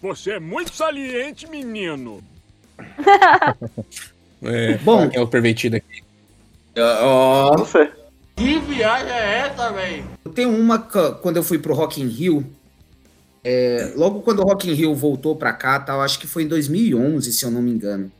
Você 0.00 0.32
é 0.32 0.40
muito 0.40 0.74
saliente, 0.74 1.48
menino. 1.48 2.22
É, 4.44 4.76
Bom. 4.78 5.08
quem 5.08 5.20
é 5.20 5.22
o 5.22 5.28
pervertido 5.28 5.76
aqui? 5.76 6.02
Ó, 6.76 7.56
Você. 7.58 7.88
Que 8.36 8.58
viagem 8.60 9.12
é 9.12 9.38
essa, 9.46 9.70
velho? 9.70 10.04
eu 10.24 10.30
tenho 10.32 10.50
uma 10.56 10.78
quando 10.78 11.36
eu 11.36 11.42
fui 11.42 11.58
pro 11.58 11.74
Rock 11.74 12.00
in 12.00 12.06
Rio. 12.06 12.44
é, 13.44 13.92
logo 13.96 14.20
quando 14.20 14.40
o 14.40 14.44
Rock 14.44 14.68
in 14.68 14.74
Rio 14.74 14.94
voltou 14.94 15.36
pra 15.36 15.52
cá, 15.52 15.78
tal, 15.80 16.00
acho 16.00 16.18
que 16.18 16.26
foi 16.26 16.44
em 16.44 16.48
2011, 16.48 17.32
se 17.32 17.44
eu 17.44 17.50
não 17.50 17.62
me 17.62 17.70
engano. 17.70 18.10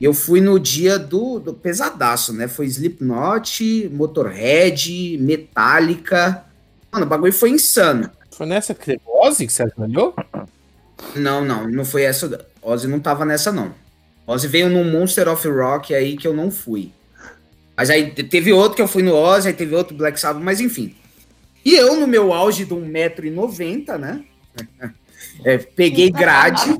E 0.00 0.04
eu 0.04 0.12
fui 0.12 0.40
no 0.40 0.58
dia 0.58 0.98
do, 0.98 1.38
do 1.38 1.54
pesadaço, 1.54 2.32
né? 2.32 2.48
Foi 2.48 2.66
Slipknot, 2.66 3.88
Motorhead, 3.92 5.18
Metallica. 5.20 6.44
Mano, 6.90 7.06
o 7.06 7.08
bagulho 7.08 7.32
foi 7.32 7.50
insano. 7.50 8.10
Foi 8.32 8.46
nessa 8.46 8.74
que 8.74 9.00
Ozzy 9.06 9.46
que 9.46 9.52
você 9.52 9.64
olhou? 9.78 10.14
Não, 11.14 11.44
não, 11.44 11.68
não 11.68 11.84
foi 11.84 12.02
essa. 12.02 12.44
Ozzy 12.60 12.88
não 12.88 12.98
tava 12.98 13.24
nessa, 13.24 13.52
não. 13.52 13.72
Ozzy 14.26 14.48
veio 14.48 14.68
no 14.68 14.84
Monster 14.84 15.28
of 15.28 15.46
Rock 15.48 15.94
aí 15.94 16.16
que 16.16 16.26
eu 16.26 16.34
não 16.34 16.50
fui. 16.50 16.92
Mas 17.76 17.90
aí 17.90 18.10
teve 18.10 18.52
outro 18.52 18.76
que 18.76 18.82
eu 18.82 18.88
fui 18.88 19.02
no 19.02 19.14
Oz, 19.14 19.46
aí 19.46 19.52
teve 19.52 19.74
outro 19.74 19.96
Black 19.96 20.18
Sabbath, 20.18 20.42
mas 20.42 20.60
enfim. 20.60 20.94
E 21.64 21.74
eu, 21.74 21.96
no 21.98 22.06
meu 22.06 22.32
auge 22.32 22.64
de 22.64 22.74
1,90m, 22.74 23.98
né? 23.98 24.24
É, 25.44 25.58
peguei 25.58 26.10
grade 26.10 26.78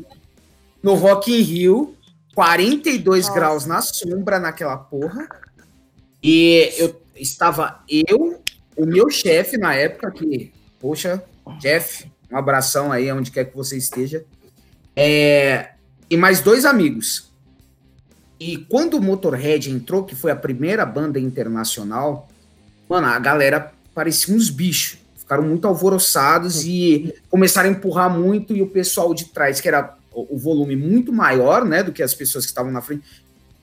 no 0.80 0.94
Rock 0.94 1.32
in 1.32 1.40
Rio, 1.40 1.96
42 2.34 3.26
Nossa. 3.26 3.38
graus 3.38 3.66
na 3.66 3.82
sombra 3.82 4.38
naquela 4.38 4.76
porra. 4.76 5.26
E 6.22 6.72
eu 6.78 7.00
estava 7.16 7.82
eu, 7.88 8.40
o 8.76 8.86
meu 8.86 9.10
chefe 9.10 9.56
na 9.56 9.74
época, 9.74 10.10
que, 10.12 10.52
poxa, 10.78 11.22
Jeff, 11.58 12.10
um 12.30 12.36
abração 12.36 12.92
aí, 12.92 13.10
onde 13.10 13.30
quer 13.30 13.46
que 13.46 13.56
você 13.56 13.76
esteja. 13.76 14.24
É, 14.94 15.70
e 16.08 16.16
mais 16.16 16.40
dois 16.40 16.64
amigos. 16.64 17.32
E 18.38 18.58
quando 18.58 18.96
o 18.96 19.02
Motorhead 19.02 19.70
entrou, 19.70 20.04
que 20.04 20.14
foi 20.14 20.30
a 20.30 20.36
primeira 20.36 20.84
banda 20.84 21.18
internacional, 21.20 22.28
mano, 22.88 23.06
a 23.06 23.18
galera 23.18 23.72
parecia 23.94 24.34
uns 24.34 24.50
bichos. 24.50 24.98
Ficaram 25.16 25.44
muito 25.44 25.66
alvoroçados 25.66 26.64
e 26.64 27.14
começaram 27.30 27.70
a 27.70 27.72
empurrar 27.72 28.10
muito. 28.10 28.54
E 28.54 28.60
o 28.60 28.66
pessoal 28.66 29.14
de 29.14 29.26
trás, 29.26 29.60
que 29.60 29.68
era 29.68 29.96
o 30.12 30.36
volume 30.36 30.76
muito 30.76 31.12
maior, 31.12 31.64
né, 31.64 31.82
do 31.82 31.92
que 31.92 32.02
as 32.02 32.12
pessoas 32.12 32.44
que 32.44 32.50
estavam 32.50 32.70
na 32.70 32.82
frente, 32.82 33.04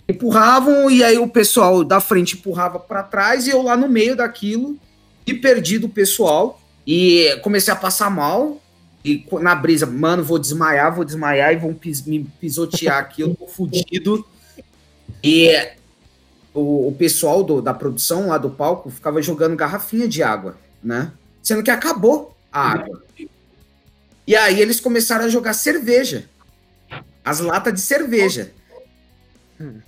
empurravam. 0.10 0.90
E 0.90 1.04
aí 1.04 1.18
o 1.18 1.28
pessoal 1.28 1.84
da 1.84 2.00
frente 2.00 2.36
empurrava 2.36 2.80
para 2.80 3.04
trás 3.04 3.46
e 3.46 3.52
eu 3.52 3.62
lá 3.62 3.78
no 3.78 3.88
meio 3.88 4.16
daquilo 4.16 4.78
e 5.26 5.34
perdi 5.34 5.78
do 5.78 5.88
pessoal. 5.88 6.60
E 6.88 7.38
comecei 7.44 7.72
a 7.72 7.78
passar 7.78 8.10
mal. 8.10 8.60
E 9.04 9.26
na 9.40 9.54
brisa, 9.54 9.86
mano, 9.86 10.24
vou 10.24 10.40
desmaiar, 10.40 10.96
vou 10.96 11.04
desmaiar 11.04 11.54
e 11.54 11.58
vão 11.58 11.74
pis- 11.74 12.06
me 12.06 12.24
pisotear 12.40 13.00
aqui, 13.00 13.22
eu 13.22 13.36
tô 13.36 13.48
fudido. 13.48 14.26
E 15.24 15.70
o, 16.54 16.88
o 16.90 16.96
pessoal 16.98 17.44
do- 17.44 17.62
da 17.62 17.74
produção 17.74 18.28
lá 18.28 18.38
do 18.38 18.50
palco 18.50 18.90
ficava 18.90 19.22
jogando 19.22 19.56
garrafinha 19.56 20.08
de 20.08 20.22
água, 20.24 20.58
né? 20.84 21.12
Sendo 21.42 21.64
que 21.64 21.72
acabou 21.72 22.36
a 22.52 22.72
água. 22.74 23.04
E 24.28 24.36
aí 24.36 24.60
eles 24.62 24.80
começaram 24.80 25.26
a 25.26 25.30
jogar 25.30 25.54
cerveja. 25.54 26.26
As 27.24 27.40
latas 27.40 27.74
de 27.74 27.82
cerveja. 27.82 28.52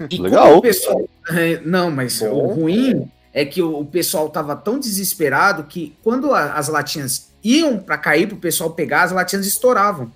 E 0.09 0.17
Legal. 0.17 0.57
o 0.57 0.61
pessoal- 0.61 1.09
Não, 1.65 1.89
mas 1.89 2.21
o 2.21 2.29
Bom. 2.29 2.53
ruim 2.53 3.11
é 3.33 3.43
que 3.43 3.61
o, 3.61 3.79
o 3.79 3.85
pessoal 3.85 4.29
tava 4.29 4.55
tão 4.55 4.79
desesperado 4.79 5.63
que 5.63 5.95
quando 6.03 6.33
a- 6.33 6.53
as 6.53 6.67
latinhas 6.67 7.29
iam 7.43 7.77
pra 7.79 7.97
cair 7.97 8.27
pro 8.27 8.37
pessoal 8.37 8.69
pegar, 8.71 9.03
as 9.03 9.11
latinhas 9.11 9.45
estouravam. 9.47 10.11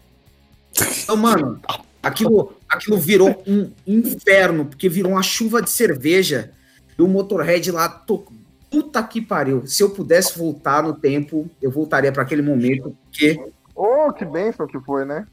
Então, 1.04 1.18
mano, 1.18 1.60
aquilo, 2.02 2.54
aquilo 2.68 2.98
virou 2.98 3.44
um 3.48 3.72
inferno, 3.86 4.66
porque 4.66 4.90
virou 4.90 5.14
uma 5.14 5.24
chuva 5.24 5.62
de 5.62 5.70
cerveja. 5.70 6.52
E 6.98 7.02
o 7.02 7.08
Motorhead 7.08 7.72
lá, 7.72 7.88
to... 7.88 8.26
puta 8.70 9.04
que 9.04 9.22
pariu. 9.22 9.66
Se 9.68 9.84
eu 9.84 9.90
pudesse 9.90 10.38
voltar 10.38 10.84
no 10.84 10.94
tempo, 10.94 11.50
eu 11.62 11.70
voltaria 11.70 12.12
pra 12.12 12.24
aquele 12.24 12.42
momento, 12.42 12.96
porque 13.04 13.40
Oh, 13.80 14.12
que 14.12 14.26
bênção 14.26 14.66
que 14.66 14.80
foi, 14.80 15.06
né? 15.06 15.28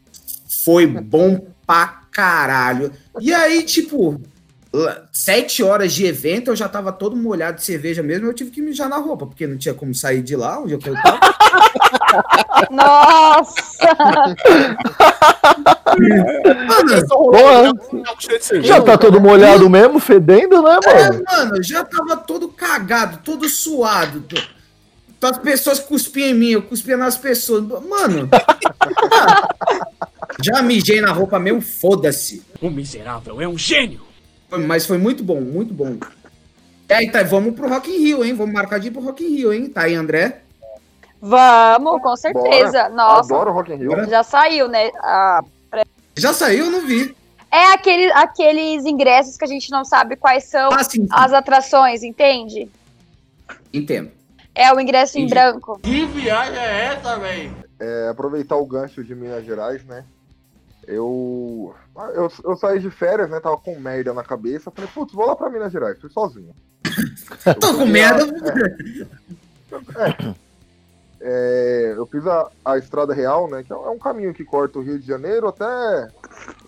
foi 0.64 0.87
bom 0.87 1.47
pra 1.66 2.02
caralho. 2.11 2.90
E 3.21 3.33
aí, 3.35 3.62
tipo, 3.62 4.21
sete 5.12 5.62
horas 5.62 5.92
de 5.92 6.06
evento, 6.06 6.50
eu 6.50 6.56
já 6.56 6.68
tava 6.68 6.90
todo 6.92 7.16
molhado 7.16 7.59
de 7.59 7.64
cerveja 7.64 8.02
mesmo, 8.02 8.26
eu 8.26 8.35
tive 8.35 8.50
que 8.50 8.62
mijar 8.62 8.88
na 8.88 8.97
roupa, 8.97 9.26
porque 9.26 9.47
não 9.47 9.59
tinha 9.59 9.75
como 9.75 9.94
sair 9.94 10.23
de 10.23 10.35
lá 10.35 10.61
onde 10.61 10.75
eu 10.75 10.78
tava. 10.78 11.21
Nossa! 12.71 13.54
Boa. 17.09 17.73
Já 18.62 18.80
tá 18.83 18.99
todo 18.99 19.21
molhado 19.21 19.68
mesmo, 19.71 19.99
fedendo, 19.99 20.62
né, 20.62 20.78
É, 20.87 21.09
mano? 21.11 21.25
mano, 21.30 21.62
já 21.62 21.85
tava 21.85 22.16
todo 22.16 22.48
cagado, 22.48 23.18
todo 23.24 23.48
suado. 23.48 24.20
to- 24.22 24.55
As 25.27 25.38
pessoas 25.38 25.79
cuspiam 25.79 26.29
em 26.29 26.35
mim, 26.35 26.50
eu 26.50 26.62
cuspia 26.62 26.96
nas 26.96 27.16
pessoas. 27.16 27.64
Mano, 27.88 28.29
já 30.42 30.61
mijei 30.62 31.00
na 31.00 31.12
roupa 31.12 31.38
mesmo, 31.38 31.61
foda-se. 31.62 32.42
O 32.61 32.68
miserável 32.70 33.40
é 33.40 33.48
um 33.48 33.57
gênio! 33.57 34.00
Mas 34.66 34.87
foi 34.87 34.98
muito 34.98 35.24
bom, 35.24 35.40
muito 35.40 35.72
bom. 35.72 35.96
E 36.88 36.92
aí, 36.92 37.11
tá, 37.11 37.22
vamos 37.22 37.55
pro 37.55 37.68
Rock 37.68 37.90
in 37.90 37.98
Rio, 37.98 38.24
hein? 38.24 38.35
Vamos 38.35 38.53
marcar 38.53 38.79
de 38.79 38.88
ir 38.88 38.90
pro 38.90 39.00
Rock 39.03 39.24
in 39.24 39.35
Rio, 39.35 39.53
hein? 39.53 39.66
Tá 39.68 39.83
aí, 39.83 39.94
André? 39.94 40.42
Vamos, 41.26 42.02
com 42.02 42.14
certeza. 42.16 42.88
Nossa, 42.90 43.34
Adoro 43.34 43.52
Rock 43.52 43.72
in 43.72 43.76
Rio. 43.76 44.08
já 44.10 44.22
saiu, 44.22 44.68
né? 44.68 44.90
A 44.98 45.40
Já 46.16 46.32
saiu, 46.34 46.66
eu 46.66 46.70
não 46.70 46.87
vi. 46.87 47.16
É 47.50 47.72
aquele, 47.72 48.12
aqueles 48.12 48.84
ingressos 48.84 49.37
que 49.37 49.44
a 49.44 49.48
gente 49.48 49.70
não 49.70 49.84
sabe 49.84 50.16
quais 50.16 50.44
são 50.44 50.70
Ah, 50.72 50.82
sim, 50.84 51.02
sim. 51.02 51.08
as 51.10 51.32
atrações, 51.32 52.02
entende? 52.02 52.70
Entendo. 53.72 54.10
É 54.54 54.72
o 54.72 54.78
ingresso 54.80 55.16
em 55.18 55.22
Entendi. 55.22 55.34
branco. 55.34 55.78
Que 55.82 56.04
viagem 56.06 56.58
é 56.58 56.84
essa, 56.87 57.16
velho? 57.18 57.56
É, 57.80 58.08
aproveitar 58.08 58.56
o 58.56 58.66
gancho 58.66 59.02
de 59.02 59.14
Minas 59.14 59.44
Gerais, 59.44 59.84
né? 59.84 60.04
Eu, 60.87 61.74
eu. 62.14 62.30
Eu 62.44 62.56
saí 62.56 62.78
de 62.78 62.90
férias, 62.90 63.30
né? 63.30 63.40
Tava 63.40 63.56
com 63.56 63.78
merda 63.80 64.12
na 64.12 64.22
cabeça. 64.22 64.70
Falei, 64.70 64.90
putz, 64.92 65.14
vou 65.14 65.26
lá 65.26 65.34
pra 65.34 65.48
Minas 65.48 65.72
Gerais, 65.72 65.98
fui 66.00 66.10
sozinho. 66.10 66.54
Tô 67.60 67.74
com 67.78 67.87
merda. 67.87 68.26
lá- 68.26 68.34
é, 70.06 70.34
eu 71.96 72.06
fiz 72.06 72.26
a, 72.26 72.50
a 72.64 72.76
Estrada 72.78 73.14
Real, 73.14 73.48
né? 73.48 73.62
Que 73.62 73.72
é 73.72 73.76
um 73.76 73.98
caminho 73.98 74.34
que 74.34 74.44
corta 74.44 74.78
o 74.78 74.82
Rio 74.82 74.98
de 74.98 75.06
Janeiro 75.06 75.48
até 75.48 76.08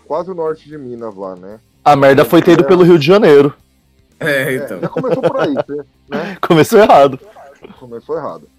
quase 0.05 0.31
o 0.31 0.35
norte 0.35 0.67
de 0.67 0.77
Minas 0.77 1.15
lá, 1.15 1.35
né? 1.35 1.59
A 1.85 1.95
merda 1.95 2.25
foi 2.25 2.41
ter 2.41 2.53
ido 2.53 2.65
pelo 2.65 2.83
Rio 2.83 2.97
de 2.99 3.05
Janeiro. 3.05 3.53
É, 4.19 4.43
É, 4.43 4.55
então. 4.55 4.79
já 4.79 4.89
começou 4.89 5.21
por 5.21 5.39
aí, 5.39 5.53
né? 6.09 6.37
Começou 6.41 6.79
errado. 6.79 7.19
Começou 7.79 8.17
errado. 8.17 8.49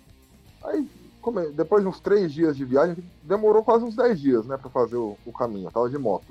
Aí, 0.64 0.88
come- 1.20 1.48
depois 1.50 1.82
de 1.82 1.88
uns 1.88 1.98
três 2.00 2.32
dias 2.32 2.56
de 2.56 2.64
viagem, 2.64 2.96
demorou 3.22 3.64
quase 3.64 3.84
uns 3.84 3.96
10 3.96 4.20
dias, 4.20 4.46
né, 4.46 4.56
pra 4.56 4.70
fazer 4.70 4.96
o, 4.96 5.16
o 5.26 5.32
caminho. 5.32 5.66
Eu 5.66 5.72
tava 5.72 5.90
de 5.90 5.98
moto. 5.98 6.26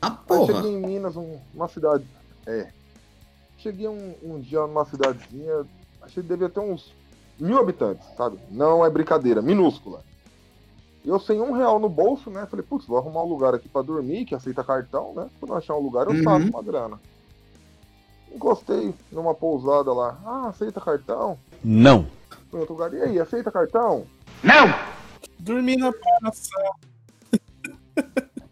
Ah, 0.00 0.08
Aí 0.12 0.16
porra. 0.26 0.54
cheguei 0.54 0.72
em 0.72 0.80
Minas, 0.80 1.16
um- 1.16 1.38
uma 1.54 1.68
cidade. 1.68 2.04
É. 2.46 2.68
Cheguei 3.58 3.86
um, 3.88 4.14
um 4.22 4.40
dia 4.40 4.60
numa 4.60 4.86
cidadezinha, 4.86 5.66
achei 6.00 6.22
que 6.22 6.28
devia 6.30 6.48
ter 6.48 6.60
uns 6.60 6.94
mil 7.40 7.58
habitantes, 7.58 8.06
sabe? 8.16 8.38
Não 8.50 8.84
é 8.84 8.90
brincadeira, 8.90 9.40
minúscula. 9.42 10.02
E 11.04 11.08
eu 11.08 11.18
sem 11.18 11.40
um 11.40 11.52
real 11.52 11.78
no 11.78 11.88
bolso, 11.88 12.30
né? 12.30 12.46
Falei, 12.46 12.64
putz, 12.64 12.86
vou 12.86 12.98
arrumar 12.98 13.22
um 13.22 13.28
lugar 13.28 13.54
aqui 13.54 13.68
pra 13.68 13.80
dormir, 13.82 14.26
que 14.26 14.34
aceita 14.34 14.62
cartão, 14.62 15.14
né? 15.14 15.28
Quando 15.40 15.52
eu 15.52 15.56
achar 15.58 15.74
um 15.74 15.80
lugar, 15.80 16.06
eu 16.06 16.12
Uhum. 16.12 16.48
uma 16.50 16.62
grana. 16.62 17.00
Encostei 18.32 18.94
numa 19.10 19.34
pousada 19.34 19.92
lá. 19.92 20.18
Ah, 20.24 20.48
aceita 20.48 20.80
cartão? 20.80 21.38
Não. 21.64 22.06
Fui 22.50 22.60
outro 22.60 22.74
lugar. 22.74 22.92
E 22.92 23.02
aí, 23.02 23.18
aceita 23.18 23.50
cartão? 23.50 24.06
Dormi 25.38 25.76
na 25.76 25.90
praça. 25.92 26.50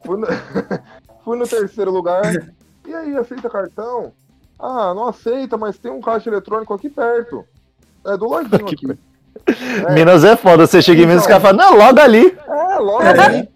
Fui 0.05 0.17
no, 0.17 0.27
fui 1.25 1.39
no 1.39 1.47
terceiro 1.47 1.91
lugar. 1.91 2.25
E 2.87 2.95
aí, 2.95 3.15
aceita 3.17 3.51
cartão? 3.51 4.13
Ah, 4.59 4.93
não 4.95 5.07
aceita, 5.07 5.57
mas 5.57 5.79
tem 5.79 5.93
um 5.93 6.01
caixa 6.01 6.31
eletrônico 6.31 6.73
aqui 6.75 6.89
perto. 6.89 7.45
É 8.07 8.17
do 8.17 8.29
ladinho 8.29 8.55
Aqui 8.67 8.75
aqui. 8.75 8.99
É. 9.89 9.93
Minas 9.95 10.25
é 10.25 10.37
foda. 10.37 10.67
Você 10.67 10.83
chega 10.83 11.01
em 11.03 11.07
Minas 11.07 11.23
e 11.23 11.25
os 11.25 11.27
caras 11.27 11.43
falam, 11.43 11.57
não, 11.57 11.77
logo 11.79 11.99
ali. 12.01 12.37
É, 12.47 12.79
logo 12.79 13.03
ali. 13.03 13.49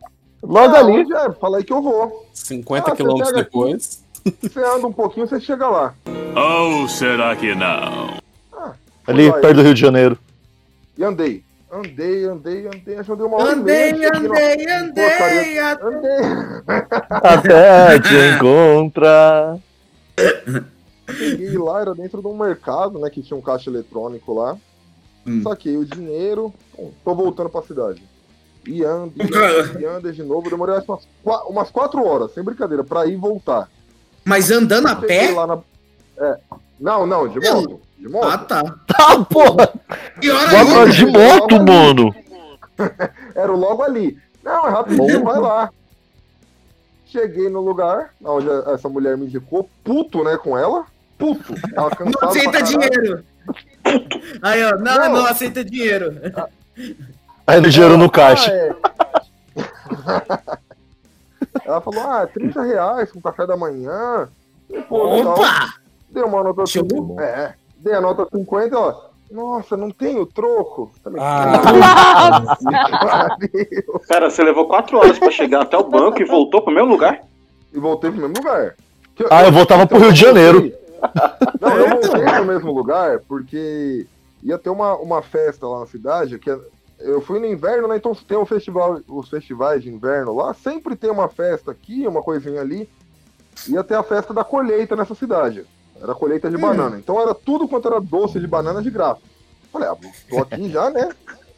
Logo 0.43 0.75
Ah, 0.75 0.79
ali. 0.79 1.03
é? 1.13 1.33
Fala 1.39 1.59
aí 1.59 1.65
que 1.65 1.73
eu 1.73 1.83
vou. 1.83 2.27
50 2.33 2.91
Ah, 2.93 2.97
quilômetros 2.97 3.29
pega 3.31 3.43
aqui. 3.43 3.51
depois. 3.51 4.03
Você 4.41 4.61
anda 4.61 4.87
um 4.87 4.93
pouquinho, 4.93 5.27
você 5.27 5.39
chega 5.41 5.69
lá. 5.69 5.93
Ou 6.35 6.89
será 6.89 7.37
que 7.37 7.55
não? 7.55 8.15
Ali, 9.07 9.29
Vai. 9.31 9.41
perto 9.43 9.57
do 9.57 9.63
Rio 9.63 9.75
de 9.75 9.81
Janeiro. 9.81 10.17
E 10.97 11.05
andei. 11.05 11.43
Andei, 11.71 12.25
andei, 12.25 12.67
andei. 12.67 12.97
Acho 12.99 13.05
que 13.05 13.11
eu 13.11 13.15
andei 13.15 13.27
uma 13.27 13.37
hora 13.37 13.51
e 13.51 13.53
Andei, 13.55 13.93
meia. 13.93 14.11
andei, 14.17 14.65
na 14.67 14.79
andei. 14.81 15.59
Andei. 15.59 16.21
Até 17.11 17.99
te 17.99 18.15
encontrar. 18.37 19.57
Cheguei 21.09 21.57
lá, 21.59 21.81
era 21.81 21.95
dentro 21.95 22.21
de 22.21 22.29
um 22.29 22.37
mercado, 22.37 22.99
né? 22.99 23.11
Que 23.11 23.23
tinha 23.23 23.37
um 23.37 23.43
caixa 23.43 23.69
eletrônico 23.69 24.35
lá. 24.35 24.57
Hum. 25.27 25.43
Saquei 25.43 25.77
o 25.77 25.85
dinheiro. 25.85 26.53
Bom, 26.77 26.91
tô 27.05 27.15
voltando 27.15 27.51
pra 27.51 27.63
cidade. 27.63 28.03
E 28.67 28.85
ando, 28.85 29.13
e 29.81 29.85
ando, 29.85 30.13
de 30.13 30.23
novo. 30.23 30.49
Demorei 30.49 30.77
acho, 30.77 30.87
umas, 31.25 31.43
umas 31.47 31.71
quatro 31.71 32.05
horas, 32.05 32.33
sem 32.33 32.43
brincadeira, 32.43 32.85
pra 32.85 33.07
ir 33.07 33.15
e 33.15 33.17
voltar. 33.17 33.69
Mas 34.25 34.51
andando 34.51 34.87
a 34.87 34.97
pé? 34.97 35.31
lá 35.33 35.47
na. 35.47 35.59
É. 36.19 36.39
Não, 36.79 37.07
não, 37.07 37.29
de 37.29 37.41
moto. 37.41 37.81
De 37.99 38.09
moto. 38.09 38.29
Ah, 38.29 38.39
tá. 38.39 38.63
Tá, 38.87 39.25
porra. 39.25 39.73
Pior 40.21 40.51
Bota 40.51 40.57
ainda. 40.57 40.91
de 40.91 41.07
moto, 41.07 41.63
mano. 41.63 42.15
Era 43.35 43.53
logo 43.53 43.83
ali. 43.83 44.19
Não, 44.43 44.67
é 44.67 44.71
rapidinho, 44.71 45.25
vai 45.25 45.39
lá. 45.39 45.71
Cheguei 47.07 47.49
no 47.49 47.61
lugar, 47.61 48.15
onde 48.25 48.49
essa 48.73 48.89
mulher 48.89 49.17
me 49.17 49.27
indicou, 49.27 49.69
puto, 49.85 50.25
né, 50.25 50.37
com 50.37 50.57
ela. 50.57 50.87
Puto. 51.23 51.55
Cansada 51.55 52.05
Não 52.21 52.29
aceita 52.29 52.63
dinheiro. 52.63 53.25
Aí, 54.43 54.65
ó. 54.65 54.73
Não, 54.77 54.99
Não. 54.99 55.13
não, 55.13 55.27
aceita 55.27 55.65
dinheiro. 55.65 56.17
Aí 57.47 57.61
no 57.61 57.71
dinheiro 57.71 57.97
no 57.97 58.07
Ah, 58.07 58.11
caixa. 58.11 58.51
é. 58.51 58.75
Ela 61.65 61.81
falou, 61.81 62.01
ah, 62.03 62.27
30 62.27 62.63
reais 62.63 63.13
com 63.13 63.21
café 63.21 63.47
da 63.47 63.57
manhã. 63.57 64.29
E. 64.69 64.79
Opa! 64.91 65.75
Dei 66.11 66.23
uma 66.25 66.43
nota 66.43 66.67
Chegou? 66.67 67.07
50. 67.17 67.23
É, 67.23 67.55
dei 67.79 67.95
a 67.95 68.01
nota 68.01 68.27
50, 68.35 68.77
ó. 68.79 69.13
Nossa, 69.31 69.77
não 69.77 69.91
tenho 69.91 70.27
troco. 70.27 70.91
Ah. 71.19 72.57
Pera, 74.09 74.29
você 74.29 74.43
levou 74.43 74.67
quatro 74.67 74.99
horas 74.99 75.19
pra 75.19 75.31
chegar 75.31 75.63
até 75.63 75.77
o 75.79 75.85
banco 75.89 76.21
e 76.21 76.25
voltou 76.25 76.61
pro 76.63 76.75
meu 76.75 76.85
lugar? 76.85 77.21
E 77.73 77.79
voltei 77.79 78.11
pro 78.11 78.21
mesmo 78.21 78.35
lugar. 78.37 78.75
Ah, 79.31 79.45
eu 79.45 79.53
voltava 79.53 79.87
pro 79.87 79.99
Rio 79.99 80.13
de 80.13 80.21
Janeiro. 80.21 80.73
Não, 81.61 81.77
eu 81.77 81.89
voltei 82.01 82.39
no 82.39 82.45
mesmo 82.45 82.73
lugar 82.73 83.21
porque 83.29 84.07
ia 84.43 84.59
ter 84.59 84.71
uma, 84.71 84.95
uma 84.97 85.23
festa 85.23 85.67
lá 85.67 85.81
na 85.81 85.87
cidade. 85.87 86.39
Que 86.39 86.51
é- 86.51 86.59
eu 87.01 87.21
fui 87.21 87.39
no 87.41 87.47
inverno, 87.47 87.89
né? 87.89 87.97
Então 87.97 88.15
tem 88.15 88.39
um 88.39 88.47
festival, 88.47 89.01
os 89.09 89.29
festivais 89.29 89.83
de 89.83 89.89
inverno 89.91 90.35
lá. 90.37 90.55
Sempre 90.55 90.95
tem 90.97 91.11
uma 91.11 91.29
festa 91.29 91.71
aqui, 91.73 92.07
uma 92.07 92.23
coisinha 92.23 92.61
ali. 92.61 92.89
Ia 93.69 93.83
ter 93.85 93.95
a 93.97 94.03
festa 94.03 94.33
da 94.33 94.45
colheita 94.45 94.95
nessa 94.97 95.15
cidade. 95.15 95.65
Era 96.01 96.15
colheita 96.15 96.49
de 96.51 96.57
banana. 96.57 96.97
Então 96.99 97.21
era 97.21 97.35
tudo 97.35 97.69
quanto 97.69 97.89
era 97.89 98.01
doce 98.01 98.39
de 98.41 98.47
banana 98.47 98.81
de 98.83 98.91
graça. 98.91 99.21
Falei, 99.73 99.89
ah, 99.89 99.97
tô 100.29 100.39
aqui 100.39 100.69
já, 100.73 100.91
né? 100.91 101.09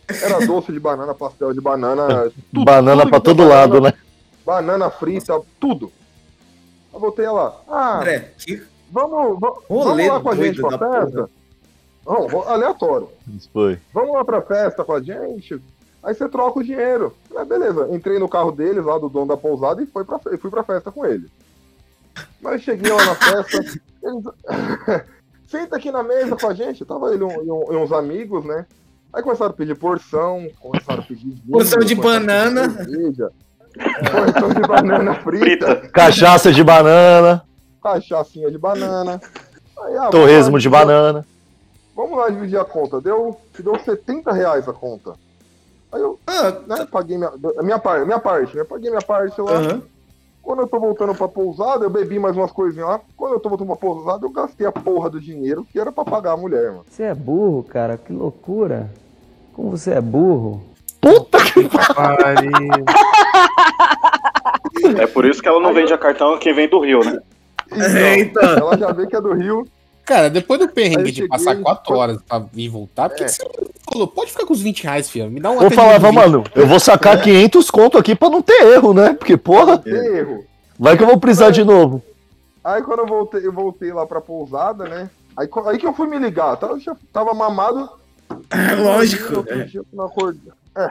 Era 0.09 0.45
doce 0.47 0.71
de 0.73 0.79
banana, 0.81 1.15
pastel 1.15 1.53
de 1.53 1.61
banana. 1.61 2.31
tudo- 2.53 2.65
Banana 2.65 3.03
tudo 3.03 3.11
pra 3.11 3.21
que 3.21 3.25
tinha 3.25 3.37
todo 3.37 3.49
lado, 3.49 3.73
banana, 3.81 3.91
né? 3.97 4.03
Banana 4.45 4.91
frita, 4.91 5.41
tudo. 5.59 5.91
Eu 6.93 7.01
voltei 7.01 7.27
lá. 7.29 7.59
Ah, 7.69 7.99
André, 7.99 8.33
que 8.39 8.63
vamos, 8.91 9.39
vamos, 9.41 9.59
vamos 9.69 10.07
lá 10.09 10.21
com 10.21 10.31
a 10.31 10.37
gente 10.37 10.61
pra 10.61 10.79
festa? 10.79 11.31
Não, 12.07 12.43
aleatório. 12.49 13.09
Isso 13.35 13.49
foi. 13.53 13.79
Vamos 13.93 14.13
lá 14.15 14.25
pra 14.25 14.43
festa 14.43 14.85
com 14.85 14.93
a 14.93 15.01
gente. 15.01 15.61
Aí 16.03 16.15
você 16.15 16.29
troca 16.29 16.59
o 16.61 16.65
dinheiro. 16.65 17.15
Ah, 17.35 17.45
beleza. 17.45 17.89
Entrei 17.91 18.19
no 18.19 18.29
carro 18.29 18.53
deles, 18.53 18.85
lá 18.85 18.99
do 18.99 19.09
dono 19.09 19.27
da 19.29 19.37
pousada, 19.39 19.83
e 19.83 19.87
foi 19.87 20.05
pra, 20.05 20.19
fui 20.19 20.51
pra 20.51 20.63
festa 20.63 20.91
com 20.93 21.07
ele. 21.07 21.27
Mas 22.43 22.61
cheguei 22.63 22.93
lá 22.93 23.05
na 23.07 23.15
festa. 23.15 23.59
Eles... 24.05 24.25
Senta 25.49 25.77
aqui 25.77 25.91
na 25.91 26.03
mesa 26.03 26.37
com 26.37 26.49
a 26.49 26.55
gente. 26.55 26.85
Tava 26.85 27.13
ele 27.15 27.23
um- 27.25 27.43
e 27.45 27.51
um- 27.51 27.73
e 27.73 27.77
uns 27.77 27.93
amigos, 27.93 28.45
né? 28.45 28.67
Aí 29.13 29.23
começaram 29.23 29.53
a 29.53 29.55
pedir 29.55 29.77
porção, 29.77 30.47
começaram 30.61 31.01
a 31.03 31.07
pedir. 31.07 31.29
vinho, 31.29 31.53
Porção 31.53 31.79
de 31.81 31.95
banana. 31.95 32.69
Porção 34.11 34.49
de 34.51 34.61
banana 34.67 35.15
frita, 35.15 35.77
Cachaça 35.93 36.53
de 36.53 36.63
banana, 36.65 37.43
cachaçinha 37.85 38.51
de 38.51 38.57
banana. 38.59 39.21
Aí, 39.83 39.97
ah, 39.99 40.09
torresmo 40.09 40.59
de 40.59 40.69
banana. 40.69 41.27
Vamos 41.95 42.17
lá 42.19 42.29
dividir 42.31 42.59
a 42.59 42.65
conta. 42.65 43.01
Deu, 43.01 43.37
deu 43.59 43.79
70 43.79 44.33
reais 44.33 44.67
a 44.69 44.73
conta. 44.73 45.13
Aí 45.93 46.01
eu, 46.01 46.19
Ah, 46.27 46.53
né, 46.67 46.87
paguei 46.91 47.17
minha, 47.19 47.31
minha 47.63 47.79
parte, 47.79 48.05
minha 48.07 48.19
parte, 48.19 48.57
né? 48.57 48.65
Paguei 48.65 48.91
minha 48.91 49.03
parte 49.03 49.41
lá. 49.41 49.53
aham. 49.53 49.83
Quando 50.43 50.61
eu 50.61 50.67
tô 50.69 50.79
voltando 50.79 51.15
pra 51.15 51.27
pousada, 51.27 51.87
eu 51.87 51.91
bebi 51.91 52.19
mais 52.19 52.37
umas 52.37 52.53
coisinhas 52.53 52.87
lá. 52.87 53.01
Quando 53.17 53.33
eu 53.33 53.41
tô 53.41 53.49
voltando 53.49 53.69
pra 53.69 53.77
pousada, 53.77 54.27
eu 54.27 54.31
gastei 54.31 54.67
a 54.67 54.73
porra 54.73 55.09
do 55.09 55.19
dinheiro 55.19 55.67
que 55.73 55.81
era 55.81 55.91
pra 55.91 56.05
pagar 56.05 56.33
a 56.33 56.37
mulher, 56.37 56.71
mano. 56.71 56.85
Você 56.91 57.05
é 57.05 57.15
burro, 57.15 57.63
cara, 57.63 57.97
que 57.97 58.13
loucura. 58.13 58.91
Como 59.55 59.71
você 59.71 59.93
é 59.93 60.01
burro. 60.03 60.63
Puta 61.01 61.39
que 61.39 61.61
É 65.01 65.07
por 65.07 65.25
isso 65.25 65.41
que 65.43 65.49
ela 65.49 65.61
não 65.61 65.73
vende 65.73 65.93
a 65.95 65.99
cartão 65.99 66.39
quem 66.39 66.55
vem 66.55 66.69
do 66.69 66.79
Rio, 66.81 67.03
né? 67.03 67.21
É, 67.71 68.19
então. 68.21 68.43
Ela 68.43 68.79
já 68.79 68.93
vê 68.93 69.07
que 69.07 69.17
é 69.17 69.21
do 69.21 69.33
Rio. 69.33 69.67
Cara, 70.05 70.29
depois 70.29 70.61
do 70.61 70.69
perrengue 70.69 71.09
eu 71.09 71.13
de 71.13 71.29
passar 71.29 71.57
quatro 71.63 71.85
foi- 71.89 71.97
horas 71.97 72.19
pra 72.29 72.45
ir 72.55 72.69
voltar, 72.69 73.09
por 73.09 73.17
que, 73.17 73.23
É. 73.25 73.27
que 73.27 73.33
você 73.33 73.43
não 73.43 73.67
falou? 73.91 74.07
Pode 74.07 74.33
ficar 74.33 74.45
com 74.45 74.53
os 74.53 74.61
20 74.61 74.83
reais, 74.85 75.09
filho. 75.09 75.31
Me 75.31 75.41
dá 75.41 75.51
um 75.51 75.63
Eu 75.63 75.71
falava, 75.71 76.09
atendimento. 76.09 76.31
mano, 76.31 76.45
eu 76.55 76.67
vou 76.67 76.79
sacar 76.79 77.23
500 77.23 77.71
conto 77.71 77.97
aqui 77.97 78.15
pra 78.15 78.29
não 78.29 78.43
ter 78.43 78.63
erro, 78.75 78.93
né? 78.93 79.15
Porque, 79.15 79.37
porra, 79.37 79.79
Tem 79.79 79.95
erro. 79.95 80.45
vai 80.79 80.95
que 80.97 81.03
eu 81.03 81.07
vou 81.07 81.19
precisar 81.19 81.51
de 81.51 81.65
novo. 81.65 82.03
Aí 82.63 82.83
quando 82.83 83.01
eu 83.01 83.07
voltei, 83.07 83.47
eu 83.47 83.53
voltei 83.53 83.93
lá 83.95 84.07
pra 84.07 84.21
pousada, 84.21 84.85
né? 84.85 85.09
Aí, 85.37 85.49
aí 85.67 85.79
que 85.79 85.87
eu 85.87 85.95
fui 85.95 86.07
me 86.07 86.19
ligar. 86.19 86.57
Tava, 86.57 86.79
já 86.79 86.95
tava 87.13 87.33
mamado. 87.33 87.89
É 88.51 88.75
lógico. 88.75 89.37
Outro 89.39 89.65
dia, 89.67 89.83
quando 89.91 90.01
eu 90.01 90.07
acordei, 90.07 90.53
é, 90.77 90.91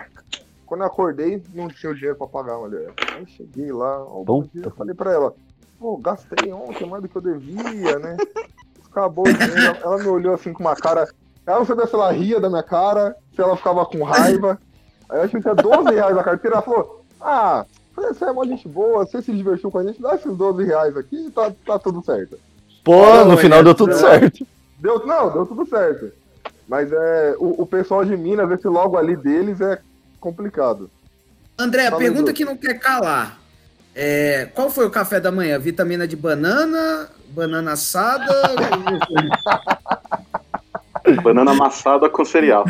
quando 0.65 0.81
eu 0.81 0.87
acordei, 0.87 1.43
não 1.53 1.67
tinha 1.67 1.91
o 1.91 1.95
dinheiro 1.95 2.15
pra 2.17 2.25
pagar 2.27 2.57
mulher. 2.57 2.89
Aí 3.15 3.25
cheguei 3.27 3.71
lá, 3.71 4.03
ó, 4.03 4.23
Puta. 4.23 4.49
eu 4.63 4.71
falei 4.71 4.93
pra 4.95 5.11
ela, 5.13 5.33
pô, 5.83 5.97
gastei 5.97 6.53
ontem 6.53 6.87
mais 6.87 7.03
do 7.03 7.09
que 7.09 7.17
eu 7.17 7.21
devia, 7.21 7.99
né? 7.99 8.15
Acabou 8.89 9.27
o 9.27 9.33
dinheiro. 9.33 9.77
Ela 9.83 9.97
me 9.97 10.07
olhou 10.07 10.33
assim 10.33 10.53
com 10.53 10.63
uma 10.63 10.77
cara. 10.77 11.09
Ela 11.45 11.59
não 11.59 11.65
sabia 11.65 11.85
se 11.85 11.93
ela 11.93 12.09
ria 12.09 12.39
da 12.39 12.49
minha 12.49 12.63
cara, 12.63 13.17
se 13.35 13.41
ela 13.41 13.57
ficava 13.57 13.85
com 13.85 14.01
raiva. 14.01 14.57
Aí 15.09 15.17
eu 15.17 15.23
achei 15.23 15.41
que 15.41 15.41
tinha 15.41 15.53
12 15.53 15.93
reais 15.93 16.15
na 16.15 16.23
carteira. 16.23 16.55
Ela 16.55 16.63
falou, 16.63 17.03
ah, 17.19 17.65
você 17.93 18.23
é 18.23 18.31
uma 18.31 18.47
gente 18.47 18.65
boa, 18.65 19.05
você 19.05 19.21
se 19.21 19.33
divertiu 19.33 19.69
com 19.69 19.79
a 19.79 19.83
gente, 19.83 20.01
dá 20.01 20.15
esses 20.15 20.33
12 20.33 20.63
reais 20.63 20.95
aqui 20.95 21.27
e 21.27 21.31
tá, 21.31 21.51
tá 21.65 21.77
tudo 21.77 22.01
certo. 22.01 22.39
Pô, 22.81 23.25
no 23.25 23.35
final 23.35 23.61
deu 23.61 23.75
tudo 23.75 23.91
é. 23.91 23.95
certo. 23.95 24.47
Deu, 24.79 25.05
não, 25.05 25.31
deu 25.31 25.45
tudo 25.45 25.67
certo. 25.67 26.13
Mas 26.65 26.89
é, 26.93 27.35
o, 27.39 27.63
o 27.63 27.67
pessoal 27.67 28.05
de 28.05 28.15
Minas, 28.15 28.49
esse 28.51 28.69
logo 28.69 28.97
ali 28.97 29.17
deles 29.17 29.59
é 29.59 29.79
complicado. 30.17 30.89
André, 31.59 31.87
a 31.87 31.89
Fala 31.91 32.01
pergunta 32.01 32.31
que 32.31 32.45
não 32.45 32.55
quer 32.55 32.79
calar. 32.79 33.42
É, 33.95 34.47
qual 34.53 34.69
foi 34.69 34.85
o 34.85 34.89
café 34.89 35.19
da 35.19 35.31
manhã? 35.31 35.59
Vitamina 35.59 36.07
de 36.07 36.15
banana, 36.15 37.09
banana 37.29 37.73
assada? 37.73 38.33
Banana 41.21 41.51
amassada 41.51 42.09
com 42.09 42.23
cereal. 42.23 42.63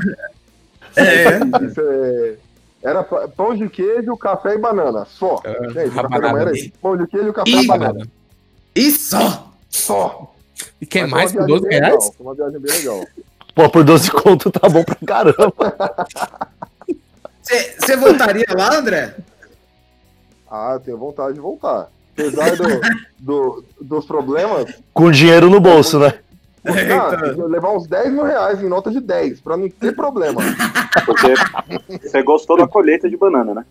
é. 0.96 1.40
É- 1.40 2.36
era 2.84 3.02
pão 3.02 3.56
de 3.56 3.70
queijo, 3.70 4.18
café 4.18 4.56
e 4.56 4.58
banana. 4.58 5.06
Só. 5.06 5.42
Gente, 5.46 5.70
o 5.70 5.74
café 5.74 5.88
da 5.90 6.02
rabanada 6.02 6.34
manhã 6.34 6.42
era 6.42 6.58
isso. 6.58 6.72
Pão 6.82 6.98
de 6.98 7.08
queijo, 7.08 7.32
café 7.32 7.50
Ih, 7.50 7.64
e 7.64 7.68
banana. 7.68 8.08
E 8.76 8.92
só. 8.92 9.54
Só. 9.70 10.36
E 10.82 10.86
quer 10.86 11.04
Mas 11.04 11.12
mais 11.12 11.32
foi 11.32 11.42
uma 11.42 11.48
por 11.48 11.60
12 11.60 11.70
viagem 11.70 11.80
bem 11.80 11.90
reais? 11.90 12.12
Foi 12.18 12.26
uma 12.26 12.36
viagem 12.36 12.60
bem 12.60 12.76
legal. 12.78 13.08
Pô, 13.56 13.70
por 13.70 13.84
12 13.86 14.12
conto 14.12 14.52
tá 14.52 14.68
bom 14.68 14.84
pra 14.84 14.96
caramba. 15.06 15.76
Você 17.42 17.96
voltaria 17.96 18.46
lá, 18.58 18.76
André? 18.76 19.16
Ah, 20.56 20.74
eu 20.76 20.80
tenho 20.80 20.98
vontade 21.00 21.34
de 21.34 21.40
voltar. 21.40 21.88
Apesar 22.16 22.56
do, 22.56 22.64
do- 23.20 23.66
dos 23.82 24.06
problemas, 24.06 24.72
Com 24.94 25.10
dinheiro 25.10 25.50
no 25.50 25.60
bolso, 25.60 25.98
né? 25.98 26.14
ah, 26.64 27.18
tem 27.18 27.34
que 27.34 27.42
levar 27.42 27.72
uns 27.72 27.88
10 27.88 28.14
mil 28.14 28.24
reais 28.24 28.62
em 28.62 28.70
nota 28.70 28.92
de 28.92 29.00
10, 29.02 29.42
pra 29.42 29.58
não 29.58 29.68
ter 29.68 29.96
problema. 29.96 30.40
Porque 31.08 31.34
você 32.08 32.22
gostou 32.22 32.56
da 32.56 32.68
colheita 32.68 33.10
de 33.10 33.18
banana, 33.18 33.56
né? 33.56 33.66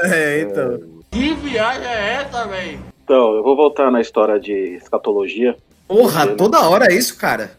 É, 0.00 0.40
então. 0.40 0.80
Que 1.12 1.32
viagem 1.34 1.86
é 1.86 2.14
essa, 2.14 2.44
velho? 2.48 2.80
Então, 3.04 3.36
eu 3.36 3.42
vou 3.44 3.54
voltar 3.56 3.88
na 3.92 4.00
história 4.00 4.38
de 4.40 4.52
escatologia. 4.76 5.56
Porra, 5.86 6.26
toda 6.26 6.68
hora 6.68 6.86
é 6.86 6.94
isso, 6.94 7.16
cara. 7.16 7.52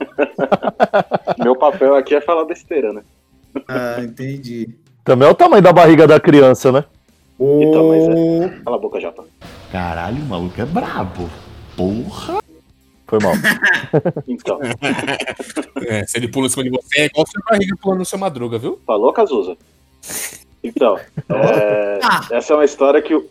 Meu 1.44 1.54
papel 1.54 1.94
aqui 1.94 2.14
é 2.14 2.20
falar 2.22 2.44
besteira, 2.46 2.90
né? 2.92 3.02
Ah, 3.68 3.96
entendi. 4.02 4.70
Também 5.04 5.28
é 5.28 5.30
o 5.30 5.34
tamanho 5.34 5.62
da 5.62 5.72
barriga 5.74 6.06
da 6.06 6.18
criança, 6.18 6.72
né? 6.72 6.84
Então, 7.40 7.88
mas 7.88 8.08
é. 8.08 8.60
Cala 8.64 8.76
a 8.76 8.80
boca, 8.80 9.00
Japa. 9.00 9.24
Caralho, 9.70 10.22
o 10.22 10.26
maluco 10.26 10.60
é 10.60 10.64
brabo. 10.66 11.28
Porra. 11.76 12.38
Foi 13.06 13.18
mal. 13.20 13.32
Então, 14.26 14.58
É, 15.86 16.04
se 16.06 16.18
ele 16.18 16.28
pula 16.28 16.46
em 16.46 16.50
cima 16.50 16.64
de 16.64 16.70
você, 16.70 17.00
é 17.00 17.06
igual 17.06 17.26
sua 17.26 17.42
barriga 17.48 17.74
pulando 17.80 18.00
no 18.00 18.04
seu 18.04 18.18
madruga, 18.18 18.58
viu? 18.58 18.78
falou, 18.86 19.12
Cazuza? 19.12 19.56
Então, 20.62 20.98
é, 21.28 22.00
Ah. 22.02 22.26
essa 22.32 22.52
é 22.52 22.56
uma 22.56 22.64
história 22.64 23.00
que 23.00 23.14
o, 23.14 23.26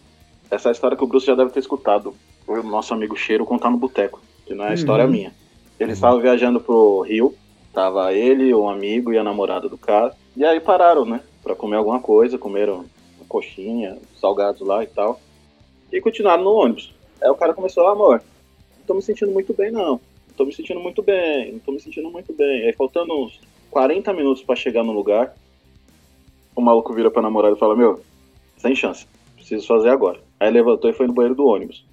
essa 0.49 0.69
é 0.69 0.71
a 0.71 0.71
história 0.71 0.97
que 0.97 1.03
o 1.03 1.07
Bruce 1.07 1.25
já 1.27 1.35
deve 1.35 1.51
ter 1.51 1.59
escutado. 1.59 2.15
O 2.47 2.63
nosso 2.63 2.93
amigo 2.93 3.15
Cheiro 3.15 3.45
contar 3.45 3.69
no 3.69 3.77
boteco, 3.77 4.21
que 4.45 4.53
não 4.55 4.65
é 4.65 4.69
a 4.69 4.73
história 4.73 5.05
Uhum. 5.05 5.11
minha. 5.11 5.33
Ele 5.79 5.91
estava 5.91 6.19
viajando 6.19 6.59
pro 6.59 7.01
Rio, 7.01 7.35
tava 7.73 8.13
ele, 8.13 8.53
um 8.55 8.67
amigo 8.69 9.11
e 9.13 9.17
a 9.17 9.23
namorada 9.23 9.67
do 9.69 9.77
cara. 9.77 10.13
E 10.35 10.43
aí 10.43 10.59
pararam, 10.59 11.05
né? 11.05 11.19
Pra 11.43 11.55
comer 11.55 11.75
alguma 11.75 11.99
coisa, 11.99 12.37
comeram 12.37 12.85
coxinha, 13.27 13.97
salgados 14.19 14.61
lá 14.61 14.83
e 14.83 14.87
tal. 14.87 15.19
E 15.91 16.01
continuaram 16.01 16.43
no 16.43 16.53
ônibus. 16.53 16.93
Aí 17.21 17.29
o 17.29 17.35
cara 17.35 17.53
começou, 17.53 17.87
ah, 17.87 17.91
amor, 17.91 18.21
não 18.77 18.85
tô 18.85 18.93
me 18.93 19.01
sentindo 19.01 19.31
muito 19.31 19.53
bem, 19.53 19.71
não. 19.71 19.91
Não 19.91 20.35
tô 20.35 20.45
me 20.45 20.53
sentindo 20.53 20.79
muito 20.79 21.01
bem, 21.01 21.53
não 21.53 21.59
tô 21.59 21.71
me 21.71 21.79
sentindo 21.79 22.09
muito 22.09 22.33
bem. 22.33 22.65
Aí 22.65 22.73
faltando 22.73 23.13
uns 23.13 23.39
40 23.71 24.13
minutos 24.13 24.43
pra 24.43 24.55
chegar 24.55 24.83
no 24.83 24.91
lugar, 24.91 25.35
o 26.55 26.61
maluco 26.61 26.93
vira 26.93 27.11
pra 27.11 27.21
namorada 27.21 27.55
e 27.55 27.59
fala, 27.59 27.75
meu, 27.75 28.01
sem 28.57 28.75
chance, 28.75 29.07
preciso 29.35 29.65
fazer 29.67 29.89
agora. 29.89 30.19
Aí 30.39 30.49
levantou 30.49 30.89
e 30.89 30.93
foi 30.93 31.07
no 31.07 31.13
banheiro 31.13 31.35
do 31.35 31.45
ônibus. 31.45 31.85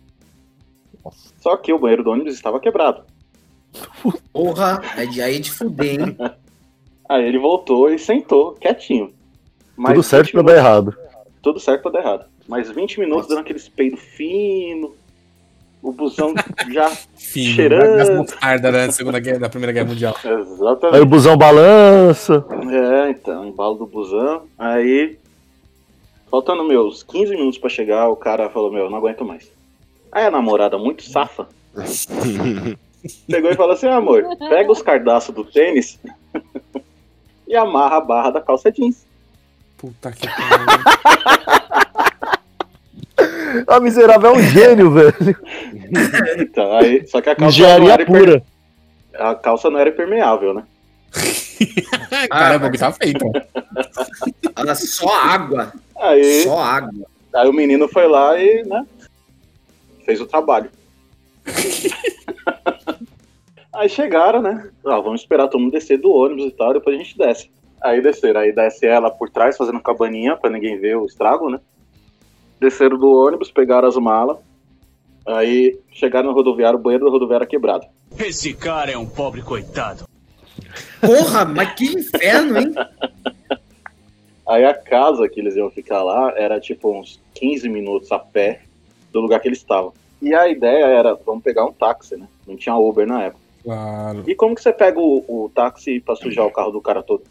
Só 1.40 1.56
que 1.56 1.72
o 1.72 1.78
banheiro 1.78 2.02
do 2.02 2.10
ônibus 2.10 2.34
estava 2.34 2.60
quebrado. 2.60 3.02
Porra, 4.32 4.80
é 4.96 5.06
de 5.06 5.20
aí 5.20 5.38
de 5.38 5.50
fuder, 5.50 6.00
hein? 6.00 6.16
Aí 7.06 7.22
ele 7.22 7.38
voltou 7.38 7.90
e 7.90 7.98
sentou, 7.98 8.52
quietinho. 8.52 9.12
Tudo 9.76 10.02
certo 10.02 10.26
20 10.26 10.32
pra 10.32 10.42
dar 10.42 10.56
errado. 10.56 10.96
Tudo 11.44 11.60
certo 11.60 11.82
pra 11.82 11.90
dar 11.92 12.00
errado. 12.00 12.24
Mas 12.48 12.70
20 12.70 12.98
minutos 12.98 13.28
dando 13.28 13.40
aqueles 13.40 13.68
peidos 13.68 14.00
fino, 14.00 14.94
o 15.82 15.92
busão 15.92 16.34
já 16.72 16.88
Filho, 17.14 17.54
Cheirando. 17.54 17.98
das 17.98 18.10
mostarda 18.10 18.72
da, 18.72 18.90
segunda 18.90 19.20
guerra, 19.20 19.40
da 19.40 19.50
Primeira 19.50 19.72
Guerra 19.72 19.86
Mundial. 19.86 20.16
Aí 20.24 20.32
o 20.32 20.40
Exatamente. 20.40 21.04
busão 21.04 21.36
balança. 21.36 22.44
É, 22.72 23.10
então, 23.10 23.46
embalo 23.46 23.74
do 23.74 23.86
busão. 23.86 24.44
Aí, 24.58 25.18
faltando 26.30 26.64
meus 26.64 27.02
15 27.02 27.32
minutos 27.36 27.58
pra 27.58 27.68
chegar, 27.68 28.08
o 28.08 28.16
cara 28.16 28.48
falou: 28.48 28.72
Meu, 28.72 28.88
não 28.88 28.96
aguento 28.96 29.24
mais. 29.24 29.52
Aí 30.10 30.24
a 30.24 30.30
namorada, 30.30 30.78
muito 30.78 31.02
safa, 31.02 31.46
Pegou 33.28 33.50
e 33.50 33.54
falou 33.54 33.72
assim: 33.72 33.86
amor, 33.86 34.24
pega 34.48 34.72
os 34.72 34.80
cardaços 34.80 35.34
do 35.34 35.44
tênis 35.44 35.98
e 37.46 37.54
amarra 37.54 37.98
a 37.98 38.00
barra 38.00 38.30
da 38.30 38.40
calça 38.40 38.72
jeans. 38.72 39.03
Puta 39.84 40.12
que 40.12 40.26
pariu. 40.26 40.66
A 43.68 43.80
miserável 43.84 44.30
é 44.30 44.32
um 44.32 44.42
gênio, 44.42 44.90
velho. 44.90 45.14
Então, 46.38 46.72
aí, 46.78 47.06
só 47.06 47.20
que 47.20 47.28
a 47.28 47.36
calça 47.36 47.40
não 47.42 47.48
Engenharia 47.48 47.92
era 47.92 48.02
imper- 48.02 48.18
pura. 48.18 48.42
A 49.14 49.34
calça 49.34 49.68
não 49.70 49.78
era 49.78 49.90
impermeável, 49.90 50.54
né? 50.54 50.64
Caramba, 52.30 52.66
o 52.68 52.70
que 52.72 52.78
tá 52.78 52.90
feito. 52.92 53.24
Olha, 54.56 54.74
só 54.74 55.14
água. 55.14 55.72
Aí, 56.00 56.42
Só 56.44 56.58
água. 56.58 57.06
aí 57.34 57.48
o 57.48 57.52
menino 57.52 57.86
foi 57.88 58.08
lá 58.08 58.38
e, 58.38 58.64
né, 58.64 58.84
fez 60.06 60.20
o 60.20 60.26
trabalho. 60.26 60.70
aí 63.74 63.88
chegaram, 63.88 64.40
né? 64.42 64.70
Ah, 64.86 64.98
vamos 65.00 65.20
esperar 65.20 65.48
todo 65.48 65.60
mundo 65.60 65.72
descer 65.72 65.98
do 65.98 66.10
ônibus 66.10 66.46
e 66.46 66.50
tal, 66.52 66.72
depois 66.72 66.96
a 66.96 66.98
gente 67.02 67.16
desce. 67.18 67.50
Aí 67.84 68.00
desceram, 68.00 68.40
aí 68.40 68.50
desce 68.50 68.86
ela 68.86 69.10
por 69.10 69.28
trás, 69.28 69.58
fazendo 69.58 69.78
cabaninha 69.78 70.38
pra 70.38 70.48
ninguém 70.48 70.78
ver 70.78 70.96
o 70.96 71.04
estrago, 71.04 71.50
né? 71.50 71.60
Desceram 72.58 72.96
do 72.96 73.12
ônibus, 73.12 73.50
pegaram 73.50 73.86
as 73.86 73.96
malas. 73.96 74.38
Aí 75.26 75.78
chegaram 75.92 76.30
no 76.30 76.34
rodoviário, 76.34 76.78
o 76.78 76.82
banheiro 76.82 77.04
do 77.04 77.10
rodoviário 77.10 77.46
quebrado. 77.46 77.84
Esse 78.18 78.54
cara 78.54 78.90
é 78.90 78.96
um 78.96 79.04
pobre 79.04 79.42
coitado. 79.42 80.08
Porra, 80.98 81.44
mas 81.44 81.74
que 81.74 81.84
inferno, 81.84 82.58
hein? 82.58 82.74
Aí 84.48 84.64
a 84.64 84.72
casa 84.72 85.28
que 85.28 85.40
eles 85.40 85.54
iam 85.54 85.70
ficar 85.70 86.02
lá 86.02 86.32
era 86.36 86.58
tipo 86.58 86.90
uns 86.90 87.20
15 87.34 87.68
minutos 87.68 88.10
a 88.12 88.18
pé 88.18 88.62
do 89.12 89.20
lugar 89.20 89.40
que 89.40 89.48
eles 89.48 89.58
estavam. 89.58 89.92
E 90.22 90.34
a 90.34 90.48
ideia 90.48 90.86
era, 90.86 91.14
vamos 91.14 91.44
pegar 91.44 91.66
um 91.66 91.72
táxi, 91.72 92.16
né? 92.16 92.26
Não 92.46 92.56
tinha 92.56 92.76
Uber 92.76 93.06
na 93.06 93.24
época. 93.24 93.44
Claro. 93.62 94.24
E 94.26 94.34
como 94.34 94.54
que 94.54 94.62
você 94.62 94.72
pega 94.72 94.98
o, 94.98 95.24
o 95.28 95.50
táxi 95.54 96.00
pra 96.00 96.16
sujar 96.16 96.46
o 96.46 96.50
carro 96.50 96.70
do 96.70 96.80
cara 96.80 97.02
todo? 97.02 97.24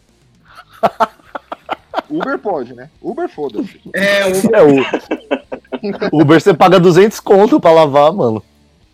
Uber 2.10 2.38
pode, 2.38 2.74
né? 2.74 2.90
Uber 3.00 3.28
foda-se. 3.28 3.80
É, 3.94 4.26
o 4.26 4.54
É 4.54 4.62
o. 6.12 6.20
Uber 6.20 6.40
você 6.40 6.54
paga 6.54 6.78
200 6.78 7.18
conto 7.20 7.60
pra 7.60 7.72
lavar, 7.72 8.12
mano. 8.12 8.42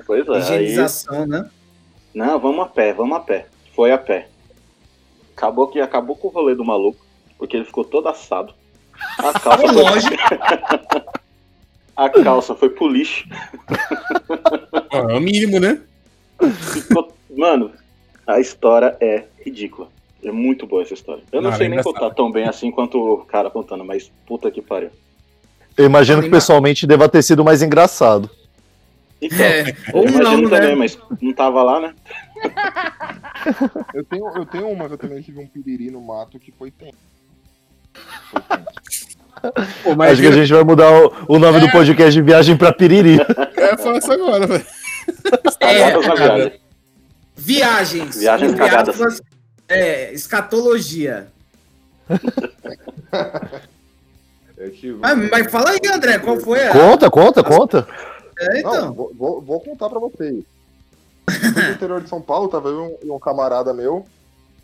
Pois 0.06 0.26
é, 0.26 0.32
aí... 0.32 0.40
higienização, 0.40 1.26
né? 1.26 1.48
Não, 2.14 2.38
vamos 2.38 2.64
a 2.64 2.68
pé, 2.68 2.92
vamos 2.92 3.16
a 3.16 3.20
pé. 3.20 3.46
Foi 3.74 3.92
a 3.92 3.98
pé. 3.98 4.28
Acabou 5.36 5.68
que 5.68 5.80
acabou 5.80 6.16
com 6.16 6.28
o 6.28 6.30
rolê 6.30 6.54
do 6.54 6.64
maluco, 6.64 7.04
porque 7.38 7.56
ele 7.56 7.64
ficou 7.64 7.84
todo 7.84 8.08
assado. 8.08 8.52
A 9.18 9.32
calça 9.38 9.58
foi... 9.58 9.72
Lógico. 9.72 10.16
A 11.96 12.08
calça 12.08 12.54
foi 12.54 12.70
pro 12.70 12.88
lixo. 12.88 13.28
É 14.90 15.00
o 15.16 15.20
mínimo, 15.20 15.60
né? 15.60 15.80
Ficou- 16.72 17.12
Mano, 17.36 17.72
a 18.26 18.40
história 18.40 18.96
é 19.00 19.24
ridícula. 19.44 19.88
É 20.22 20.30
muito 20.32 20.66
boa 20.66 20.82
essa 20.82 20.94
história. 20.94 21.22
Eu 21.32 21.40
não 21.40 21.50
Não, 21.50 21.56
sei 21.56 21.66
é 21.66 21.68
nem 21.70 21.78
engraçado. 21.78 22.00
contar 22.00 22.14
tão 22.14 22.30
bem 22.30 22.46
assim 22.46 22.70
quanto 22.70 22.98
o 22.98 23.18
cara 23.24 23.50
contando, 23.50 23.84
mas 23.84 24.10
puta 24.26 24.50
que 24.50 24.60
pariu. 24.60 24.90
Eu 25.76 25.86
imagino 25.86 26.22
que 26.22 26.28
pessoalmente 26.28 26.86
deva 26.86 27.08
ter 27.08 27.22
sido 27.22 27.44
mais 27.44 27.62
engraçado. 27.62 28.28
Então, 29.22 29.38
É, 29.44 29.74
ou 29.92 30.02
imagino 30.04 30.42
não, 30.42 30.50
também, 30.50 30.68
né? 30.70 30.74
mas 30.74 30.98
não 31.20 31.32
tava 31.32 31.62
lá, 31.62 31.80
né? 31.80 31.94
Eu 33.94 34.04
tenho, 34.04 34.26
eu 34.36 34.46
tenho 34.46 34.68
uma 34.68 34.86
que 34.88 34.94
eu 34.94 34.98
também 34.98 35.22
tive 35.22 35.40
um 35.40 35.46
piriri 35.46 35.90
no 35.90 36.00
mato 36.00 36.38
que 36.38 36.50
foi 36.52 36.70
tenso. 36.70 36.96
Pô, 39.82 39.94
mas 39.96 40.12
Acho 40.12 40.22
que 40.22 40.28
a 40.28 40.32
gente 40.32 40.52
vai 40.52 40.64
mudar 40.64 40.90
o, 40.90 41.12
o 41.28 41.38
nome 41.38 41.60
do 41.60 41.70
podcast 41.70 42.12
de 42.12 42.22
viagem 42.22 42.56
pra 42.56 42.72
Piriri. 42.72 43.18
Eu 43.56 43.66
ia 43.66 43.78
falar 43.78 43.98
isso 43.98 44.12
agora, 44.12 44.46
velho. 44.46 44.66
É, 45.60 46.58
viagens. 47.36 48.16
Viagens 48.18 48.52
entre 48.52 48.64
cagadas. 48.64 49.22
Aspas, 49.70 49.78
É, 49.78 50.12
escatologia. 50.12 51.28
Mas, 54.98 55.18
um- 55.18 55.28
mas 55.30 55.50
fala 55.50 55.70
aí, 55.70 55.78
André, 55.92 56.18
qual 56.18 56.36
foi 56.38 56.66
a. 56.66 56.72
Conta, 56.72 57.10
conta, 57.10 57.42
conta. 57.42 57.88
É, 58.38 58.62
Não, 58.62 58.74
então. 58.74 58.92
vou, 58.92 59.12
vou- 59.14 59.40
vou 59.40 59.60
contar 59.60 59.88
pra 59.88 59.98
vocês. 59.98 60.44
No 61.28 61.72
interior 61.72 62.02
de 62.02 62.08
São 62.08 62.20
Paulo, 62.20 62.48
tava 62.48 62.68
eu 62.68 62.98
e 63.02 63.10
um, 63.10 63.14
um 63.14 63.18
camarada 63.18 63.72
meu. 63.72 64.04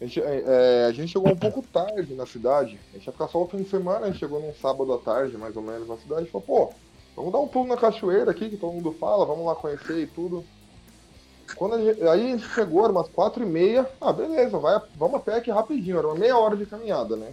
A 0.00 0.04
gente, 0.04 0.20
é, 0.20 0.42
é, 0.46 0.86
a 0.86 0.92
gente 0.92 1.12
chegou 1.12 1.30
um 1.32 1.36
pouco 1.36 1.62
tarde 1.62 2.12
na 2.14 2.26
cidade. 2.26 2.78
A 2.92 2.96
gente 2.96 3.06
ia 3.06 3.12
ficar 3.12 3.28
só 3.28 3.42
o 3.42 3.48
fim 3.48 3.58
de 3.62 3.70
semana, 3.70 4.06
a 4.06 4.10
gente 4.10 4.18
chegou 4.18 4.40
num 4.40 4.52
sábado 4.60 4.92
à 4.92 4.98
tarde, 4.98 5.36
mais 5.38 5.56
ou 5.56 5.62
menos, 5.62 5.88
na 5.88 5.96
cidade. 5.96 6.26
E 6.26 6.30
falou, 6.30 6.46
pô, 6.46 6.72
vamos 7.14 7.32
dar 7.32 7.38
um 7.38 7.48
pulo 7.48 7.68
na 7.68 7.76
cachoeira 7.76 8.30
aqui, 8.30 8.50
que 8.50 8.56
todo 8.56 8.72
mundo 8.74 8.94
fala, 8.98 9.24
vamos 9.24 9.46
lá 9.46 9.54
conhecer 9.54 9.98
e 9.98 10.06
tudo. 10.06 10.44
Quando 11.54 11.74
a 11.74 11.78
gente- 11.78 12.02
aí 12.02 12.08
a 12.08 12.36
gente 12.36 12.48
chegou, 12.48 12.82
era 12.84 12.92
umas 12.92 13.08
quatro 13.08 13.42
e 13.42 13.46
meia. 13.46 13.88
Ah, 14.00 14.12
beleza, 14.12 14.58
vai, 14.58 14.80
vamos 14.96 15.16
a 15.16 15.20
pé 15.20 15.36
aqui 15.36 15.50
rapidinho, 15.50 15.98
era 15.98 16.06
uma 16.08 16.16
meia 16.16 16.36
hora 16.36 16.56
de 16.56 16.66
caminhada, 16.66 17.16
né? 17.16 17.32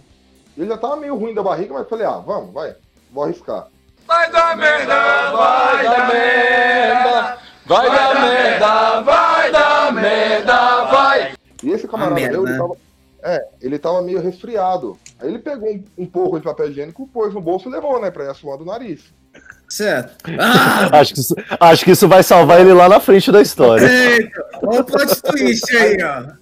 Ele 0.56 0.68
já 0.68 0.78
tava 0.78 0.96
meio 0.96 1.16
ruim 1.16 1.34
da 1.34 1.42
barriga, 1.42 1.74
mas 1.74 1.88
falei, 1.88 2.06
ah, 2.06 2.18
vamos, 2.18 2.52
vai, 2.54 2.74
vou 3.10 3.24
arriscar. 3.24 3.66
Vai 4.06 4.30
dar 4.30 4.56
merda, 4.56 5.32
vai 5.32 5.82
dar 5.84 6.08
merda. 6.12 7.38
Vai 7.66 7.86
dar 7.90 8.14
merda, 8.20 9.00
vai 9.00 9.50
dar 9.52 9.92
merda, 9.94 10.84
vai. 10.84 11.34
E 11.62 11.70
esse 11.70 11.88
camarada 11.88 12.14
meu, 12.30 12.46
ele 12.46 12.58
tava, 12.58 12.76
é, 13.22 13.48
ele 13.62 13.78
tava 13.78 14.02
meio 14.02 14.20
resfriado. 14.20 14.98
Aí 15.18 15.28
ele 15.28 15.38
pegou 15.38 15.70
um, 15.70 15.82
um 15.96 16.06
pouco 16.06 16.38
de 16.38 16.44
papel 16.44 16.70
higiênico, 16.70 17.08
pôs 17.08 17.32
no 17.32 17.40
bolso 17.40 17.68
e 17.68 17.72
levou, 17.72 17.98
né, 18.00 18.10
pra 18.10 18.24
ir 18.24 18.28
assoando 18.30 18.62
o 18.62 18.66
nariz. 18.66 19.12
Certo. 19.74 20.14
Ah, 20.38 20.86
Acho 21.00 21.14
que, 21.14 21.20
isso, 21.20 21.34
acho 21.58 21.84
que 21.84 21.90
isso 21.90 22.06
vai 22.06 22.22
salvar 22.22 22.60
ele 22.60 22.72
lá 22.72 22.88
na 22.88 23.00
frente 23.00 23.32
da 23.32 23.42
história. 23.42 23.84
eita, 23.84 24.46
olha 24.62 24.82
o 24.82 24.84
plot 24.84 25.20
twist 25.20 25.76
aí, 25.76 25.96
ó. 26.00 26.32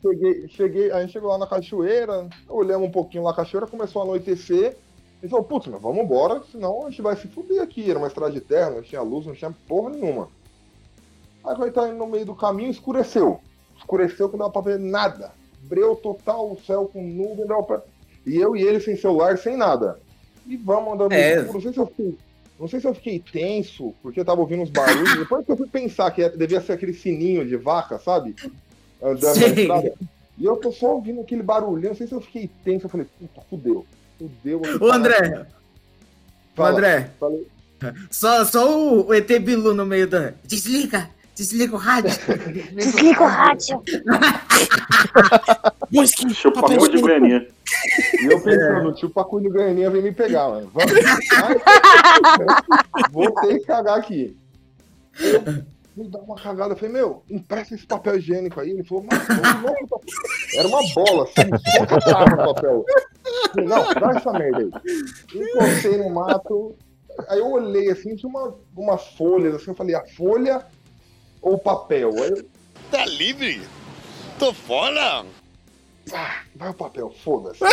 Cheguei, 0.00 0.48
cheguei, 0.48 0.92
a 0.92 1.00
gente 1.00 1.12
chegou 1.12 1.30
lá 1.30 1.38
na 1.38 1.48
cachoeira, 1.48 2.28
olhamos 2.48 2.88
um 2.88 2.92
pouquinho 2.92 3.24
lá 3.24 3.32
a 3.32 3.34
cachoeira, 3.34 3.66
começou 3.66 4.02
a 4.02 4.04
anoitecer. 4.04 4.76
E 5.20 5.28
falou, 5.28 5.44
putz, 5.44 5.66
mas 5.66 5.82
vamos 5.82 6.04
embora, 6.04 6.40
senão 6.52 6.86
a 6.86 6.90
gente 6.90 7.02
vai 7.02 7.16
se 7.16 7.26
fuder 7.26 7.60
aqui. 7.60 7.90
Era 7.90 7.98
uma 7.98 8.06
estrada 8.06 8.32
de 8.32 8.40
terra, 8.40 8.70
não 8.70 8.82
tinha 8.82 9.02
luz, 9.02 9.26
não 9.26 9.34
tinha 9.34 9.52
porra 9.66 9.90
nenhuma. 9.90 10.28
Aí 11.44 11.56
quando 11.56 11.72
tá 11.72 11.88
indo 11.88 11.98
no 11.98 12.06
meio 12.06 12.24
do 12.24 12.36
caminho, 12.36 12.70
escureceu. 12.70 13.40
Escureceu 13.76 14.28
que 14.28 14.36
não 14.36 14.46
dava 14.46 14.52
pra 14.52 14.72
ver 14.72 14.78
nada. 14.78 15.32
Breu 15.62 15.96
total, 15.96 16.52
o 16.52 16.60
céu 16.64 16.88
com 16.90 17.02
nuvem, 17.02 17.40
não 17.40 17.48
dava 17.48 17.62
pra... 17.64 17.82
E 18.24 18.36
eu 18.36 18.54
e 18.54 18.62
ele 18.62 18.78
sem 18.78 18.94
celular, 18.94 19.36
sem 19.36 19.56
nada. 19.56 19.98
E 20.50 20.56
vamos 20.56 20.94
andando 20.94 21.12
no 21.12 21.16
É. 21.16 21.42
Não 21.44 21.60
sei 21.60 21.72
se 21.72 21.78
eu 21.78 21.86
fiquei. 21.86 22.18
Não 22.58 22.68
sei 22.68 22.80
se 22.80 22.86
eu 22.86 22.94
fiquei 22.94 23.20
tenso, 23.20 23.94
porque 24.02 24.20
eu 24.20 24.24
tava 24.24 24.40
ouvindo 24.40 24.62
uns 24.62 24.70
barulhos. 24.70 25.14
Depois 25.16 25.46
que 25.46 25.52
eu 25.52 25.56
fui 25.56 25.68
pensar 25.68 26.10
que 26.10 26.28
devia 26.30 26.60
ser 26.60 26.72
aquele 26.72 26.92
sininho 26.92 27.46
de 27.46 27.56
vaca, 27.56 27.98
sabe? 27.98 28.34
Andando 29.00 29.40
na 29.40 29.48
Sim. 29.48 29.60
estrada. 29.60 29.94
E 30.36 30.44
eu 30.44 30.56
tô 30.56 30.72
só 30.72 30.94
ouvindo 30.94 31.20
aquele 31.20 31.42
barulhinho. 31.42 31.90
Não 31.90 31.96
sei 31.96 32.08
se 32.08 32.12
eu 32.12 32.20
fiquei 32.20 32.50
tenso. 32.64 32.86
Eu 32.86 32.90
falei, 32.90 33.06
puta, 33.18 33.40
fudeu. 33.48 33.86
Fudeu. 34.18 34.60
Ô, 34.80 34.92
André. 34.92 35.46
Fala, 36.54 36.70
André. 36.70 37.10
falei. 37.20 37.46
Só, 38.10 38.44
só 38.44 38.78
o, 38.78 39.06
o 39.06 39.14
ET 39.14 39.28
Bilu 39.38 39.72
no 39.72 39.86
meio 39.86 40.06
da. 40.08 40.34
Desliga! 40.44 41.08
Desliga 41.34 41.74
o 41.74 41.78
rádio! 41.78 42.10
Desliga 42.74 43.22
o 43.22 43.26
rádio. 43.26 43.80
Que 43.80 43.94
Chupa 46.34 46.68
de 46.68 46.74
higiênico. 46.74 47.59
E 48.22 48.26
eu 48.26 48.40
pensando, 48.40 48.94
tio 48.94 49.10
Pacu 49.10 49.40
de 49.40 49.48
Goianinha 49.48 49.90
vem 49.90 50.02
me 50.02 50.12
pegar, 50.12 50.48
mano. 50.48 50.70
Vamos. 50.72 50.92
Ai, 51.42 51.56
vou 53.10 53.32
ter 53.34 53.58
que 53.58 53.66
cagar 53.66 53.98
aqui. 53.98 54.36
Eu 55.20 55.42
fui 55.94 56.08
dar 56.08 56.20
uma 56.20 56.36
cagada. 56.36 56.74
Eu 56.74 56.76
falei, 56.76 56.94
meu, 56.94 57.22
empresta 57.28 57.74
esse 57.74 57.86
papel 57.86 58.16
higiênico 58.16 58.60
aí. 58.60 58.70
Ele 58.70 58.84
falou, 58.84 59.04
mas 59.10 59.28
não, 59.28 59.62
não. 59.62 59.74
Era 60.54 60.68
uma 60.68 60.82
bola, 60.94 61.24
assim, 61.24 61.50
só 61.76 61.86
que 61.86 62.04
tava 62.04 62.30
no 62.30 62.54
papel. 62.54 62.84
Falei, 63.52 63.68
não, 63.68 63.94
dá 63.94 64.12
essa 64.16 64.32
merda 64.32 64.58
aí. 64.58 64.70
Encostei 65.34 65.96
no 65.98 66.10
mato. 66.10 66.76
Aí 67.28 67.38
eu 67.38 67.50
olhei 67.50 67.90
assim, 67.90 68.16
tinha 68.16 68.30
uma, 68.30 68.54
umas 68.76 69.06
folhas 69.08 69.54
assim, 69.54 69.70
eu 69.70 69.74
falei, 69.74 69.94
a 69.94 70.06
folha 70.16 70.64
ou 71.42 71.54
o 71.54 71.58
papel? 71.58 72.10
Aí 72.22 72.30
eu, 72.30 72.46
Tá 72.90 73.06
livre? 73.06 73.62
Tô 74.36 74.52
fora. 74.52 75.24
Ah, 76.12 76.36
vai 76.56 76.70
o 76.70 76.74
papel, 76.74 77.12
foda-se. 77.22 77.60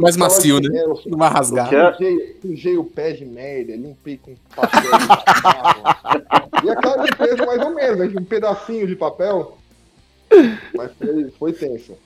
Mais 0.00 0.16
macio, 0.16 0.58
né? 0.60 0.78
É, 0.78 0.86
Não 1.08 1.18
vai 1.18 1.30
rasgar. 1.30 1.72
É- 1.72 1.92
Sujei, 1.92 2.36
sujei 2.42 2.76
o 2.78 2.84
pé 2.84 3.12
de 3.12 3.24
merda, 3.24 3.76
limpei 3.76 4.18
com 4.18 4.34
papel. 4.54 4.80
e 6.64 6.70
aquela 6.70 7.04
limpeza 7.04 7.46
mais 7.46 7.60
ou 7.62 7.74
menos, 7.74 7.98
né, 7.98 8.20
um 8.20 8.24
pedacinho 8.24 8.86
de 8.86 8.96
papel. 8.96 9.56
Mas 10.74 10.90
foi, 10.98 11.30
foi 11.38 11.52
tenso. 11.52 11.96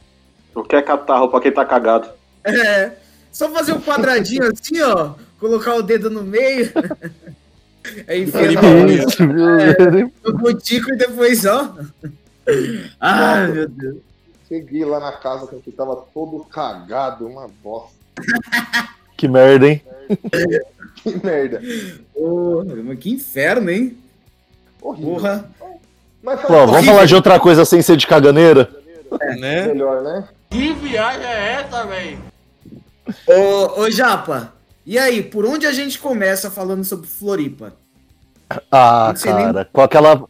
O 0.55 0.63
que 0.63 0.77
é 0.77 0.83
catarro 0.83 1.29
pra 1.31 1.41
quem 1.41 1.53
tá 1.53 1.65
cagado? 1.65 2.11
É. 2.45 2.93
Só 3.33 3.49
fazer 3.51 3.73
um 3.73 3.81
quadradinho 3.81 4.45
assim, 4.51 4.81
ó. 4.83 5.15
Colocar 5.39 5.75
o 5.77 5.83
dedo 5.83 6.11
no 6.11 6.23
meio. 6.25 6.71
Aí 8.07 8.25
enfia 8.25 8.51
no, 8.61 8.91
Isso, 8.91 9.27
viu? 9.27 10.13
no 10.25 10.33
botico 10.37 10.93
e 10.93 10.97
depois, 10.97 11.47
ó. 11.47 11.75
Ai, 13.01 13.47
meu 13.49 13.69
Deus. 13.69 13.97
Cheguei 14.49 14.85
lá 14.85 14.99
na 14.99 15.13
casa 15.13 15.47
que 15.63 15.71
tava 15.71 15.95
todo 16.15 16.45
cagado, 16.45 17.27
uma 17.27 17.49
bosta. 17.63 17.97
Que 19.17 19.29
merda, 19.29 19.69
hein? 19.69 19.83
Que 21.03 21.15
merda. 21.25 21.63
Porra, 22.13 22.75
mas 22.83 22.99
que 22.99 23.11
inferno, 23.11 23.71
hein? 23.71 23.97
Horrível. 24.83 25.15
Porra. 25.15 25.51
Mas 26.21 26.41
Pô, 26.41 26.67
vamos 26.67 26.85
falar 26.87 27.05
de 27.05 27.15
outra 27.15 27.39
coisa 27.39 27.65
sem 27.65 27.81
ser 27.81 27.97
de 27.97 28.07
caganeira? 28.07 28.69
Né? 29.39 29.67
melhor, 29.69 30.03
né? 30.03 30.29
Que 30.51 30.73
viagem 30.73 31.25
é 31.25 31.53
essa, 31.53 31.87
velho? 31.87 32.19
Ô, 33.27 33.83
ô, 33.83 33.91
Japa, 33.91 34.53
e 34.85 34.99
aí, 34.99 35.23
por 35.23 35.47
onde 35.47 35.67
a 35.67 35.73
gente 35.73 35.99
começa 35.99 36.51
falando 36.51 36.85
sobre 36.85 37.07
Floripa? 37.07 37.75
Ah, 38.73 39.13
sei 39.17 39.33
nem- 39.33 39.45
cara, 39.47 39.69
com 39.73 39.81
aquela, 39.81 40.25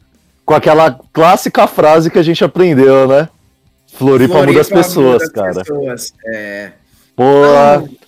com 0.49 0.55
aquela 0.55 0.99
clássica 1.13 1.67
frase 1.67 2.11
que 2.11 2.19
a 2.19 2.23
gente 2.23 2.43
aprendeu, 2.43 3.07
né? 3.07 3.29
Floripa, 3.93 4.47
muda 4.47 4.63
as 4.63 4.71
pessoas, 4.71 5.23
muda 5.23 5.25
as 5.25 5.31
cara. 5.31 5.55
pessoas, 5.57 6.15
É. 6.25 6.73
Pô, 7.15 7.25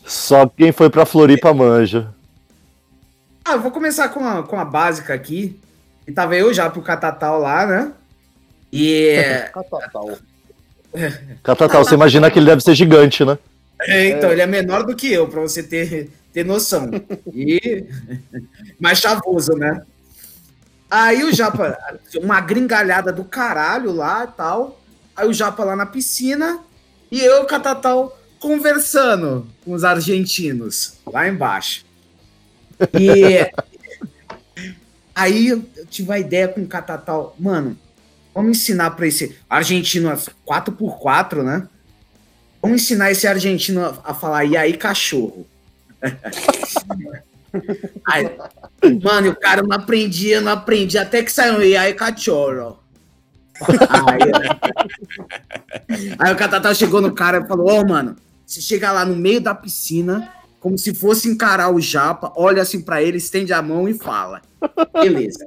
só 0.06 0.46
quem 0.46 0.72
foi 0.72 0.88
pra 0.88 1.04
Floripa 1.04 1.52
manja. 1.52 2.08
Ah, 3.44 3.52
eu 3.52 3.60
vou 3.60 3.70
começar 3.70 4.08
com 4.08 4.26
a, 4.26 4.42
com 4.42 4.58
a 4.58 4.64
básica 4.64 5.12
aqui. 5.12 5.60
E 6.06 6.12
tava 6.12 6.34
eu 6.34 6.54
já 6.54 6.70
pro 6.70 6.80
Catatal 6.80 7.38
lá, 7.38 7.66
né? 7.66 7.92
E. 8.72 9.18
Catatal. 9.52 10.18
Catatal, 11.42 11.84
você 11.84 11.94
imagina 11.94 12.30
que 12.30 12.38
ele 12.38 12.46
deve 12.46 12.62
ser 12.62 12.74
gigante, 12.74 13.22
né? 13.22 13.36
É, 13.82 14.08
então, 14.08 14.32
ele 14.32 14.40
é 14.40 14.46
menor 14.46 14.84
do 14.84 14.96
que 14.96 15.12
eu, 15.12 15.28
pra 15.28 15.42
você 15.42 15.62
ter, 15.62 16.10
ter 16.32 16.44
noção. 16.46 16.88
E. 17.34 17.84
Mais 18.80 18.98
chavoso, 18.98 19.52
né? 19.56 19.82
Aí 20.90 21.22
o 21.22 21.32
Japa, 21.32 21.78
uma 22.16 22.40
gringalhada 22.40 23.12
do 23.12 23.22
caralho 23.22 23.92
lá 23.92 24.24
e 24.24 24.36
tal. 24.36 24.80
Aí 25.14 25.28
o 25.28 25.32
Japa 25.32 25.62
lá 25.62 25.76
na 25.76 25.86
piscina. 25.86 26.60
E 27.10 27.20
eu 27.20 27.44
Catatal 27.44 28.18
conversando 28.40 29.46
com 29.64 29.72
os 29.72 29.84
argentinos 29.84 30.98
lá 31.06 31.28
embaixo. 31.28 31.84
E. 32.94 33.50
Aí 35.14 35.48
eu 35.48 35.62
tive 35.90 36.12
a 36.12 36.18
ideia 36.18 36.48
com 36.48 36.62
o 36.62 36.66
Catatal. 36.66 37.36
Mano, 37.38 37.78
vamos 38.34 38.58
ensinar 38.58 38.92
pra 38.92 39.06
esse 39.06 39.36
argentino 39.48 40.10
4x4, 40.46 41.42
né? 41.42 41.68
Vamos 42.62 42.82
ensinar 42.82 43.10
esse 43.10 43.26
argentino 43.26 44.00
a 44.02 44.14
falar, 44.14 44.44
e 44.44 44.56
aí, 44.56 44.76
cachorro? 44.76 45.46
Aí, 48.06 48.30
mano, 49.02 49.30
o 49.30 49.36
cara 49.36 49.62
não 49.62 49.76
aprendia, 49.76 50.40
não 50.40 50.52
aprendia, 50.52 51.02
até 51.02 51.22
que 51.22 51.32
saiu, 51.32 51.62
e 51.62 51.76
aí, 51.76 51.94
cachorro? 51.94 52.78
Aí, 53.88 54.18
aí 56.18 56.32
o 56.32 56.36
Catatal 56.36 56.74
chegou 56.74 57.00
no 57.00 57.12
cara 57.12 57.38
e 57.38 57.46
falou, 57.46 57.70
ô, 57.70 57.86
mano, 57.86 58.16
você 58.46 58.60
chega 58.60 58.90
lá 58.90 59.04
no 59.04 59.14
meio 59.14 59.40
da 59.40 59.54
piscina, 59.54 60.32
como 60.58 60.76
se 60.76 60.94
fosse 60.94 61.28
encarar 61.28 61.72
o 61.72 61.80
japa, 61.80 62.32
olha 62.36 62.62
assim 62.62 62.80
pra 62.80 63.02
ele, 63.02 63.18
estende 63.18 63.52
a 63.52 63.62
mão 63.62 63.88
e 63.88 63.94
fala. 63.94 64.42
Beleza. 64.92 65.46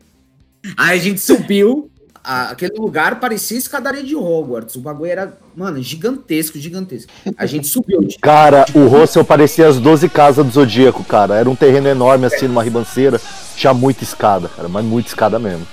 Aí 0.77 0.97
a 0.97 1.01
gente 1.01 1.19
subiu, 1.19 1.91
a- 2.23 2.49
aquele 2.51 2.75
lugar 2.77 3.19
parecia 3.19 3.57
escadaria 3.57 4.03
de 4.03 4.15
Hogwarts. 4.15 4.75
O 4.75 4.79
bagulho 4.81 5.11
era, 5.11 5.37
mano, 5.55 5.81
gigantesco, 5.81 6.57
gigantesco. 6.57 7.11
A 7.37 7.45
gente 7.45 7.67
subiu. 7.67 8.01
de- 8.03 8.17
Cara, 8.19 8.65
o 8.73 8.87
Russell 8.87 9.25
parecia 9.25 9.67
as 9.67 9.79
12 9.79 10.07
casas 10.09 10.45
do 10.45 10.51
Zodíaco, 10.51 11.03
cara. 11.03 11.35
Era 11.35 11.49
um 11.49 11.55
terreno 11.55 11.87
enorme, 11.87 12.25
assim, 12.25 12.47
numa 12.47 12.63
ribanceira. 12.63 13.19
Tinha 13.55 13.73
muita 13.73 14.03
escada, 14.03 14.47
cara, 14.47 14.67
mas 14.69 14.83
muita 14.85 15.09
escada 15.09 15.37
mesmo. 15.37 15.67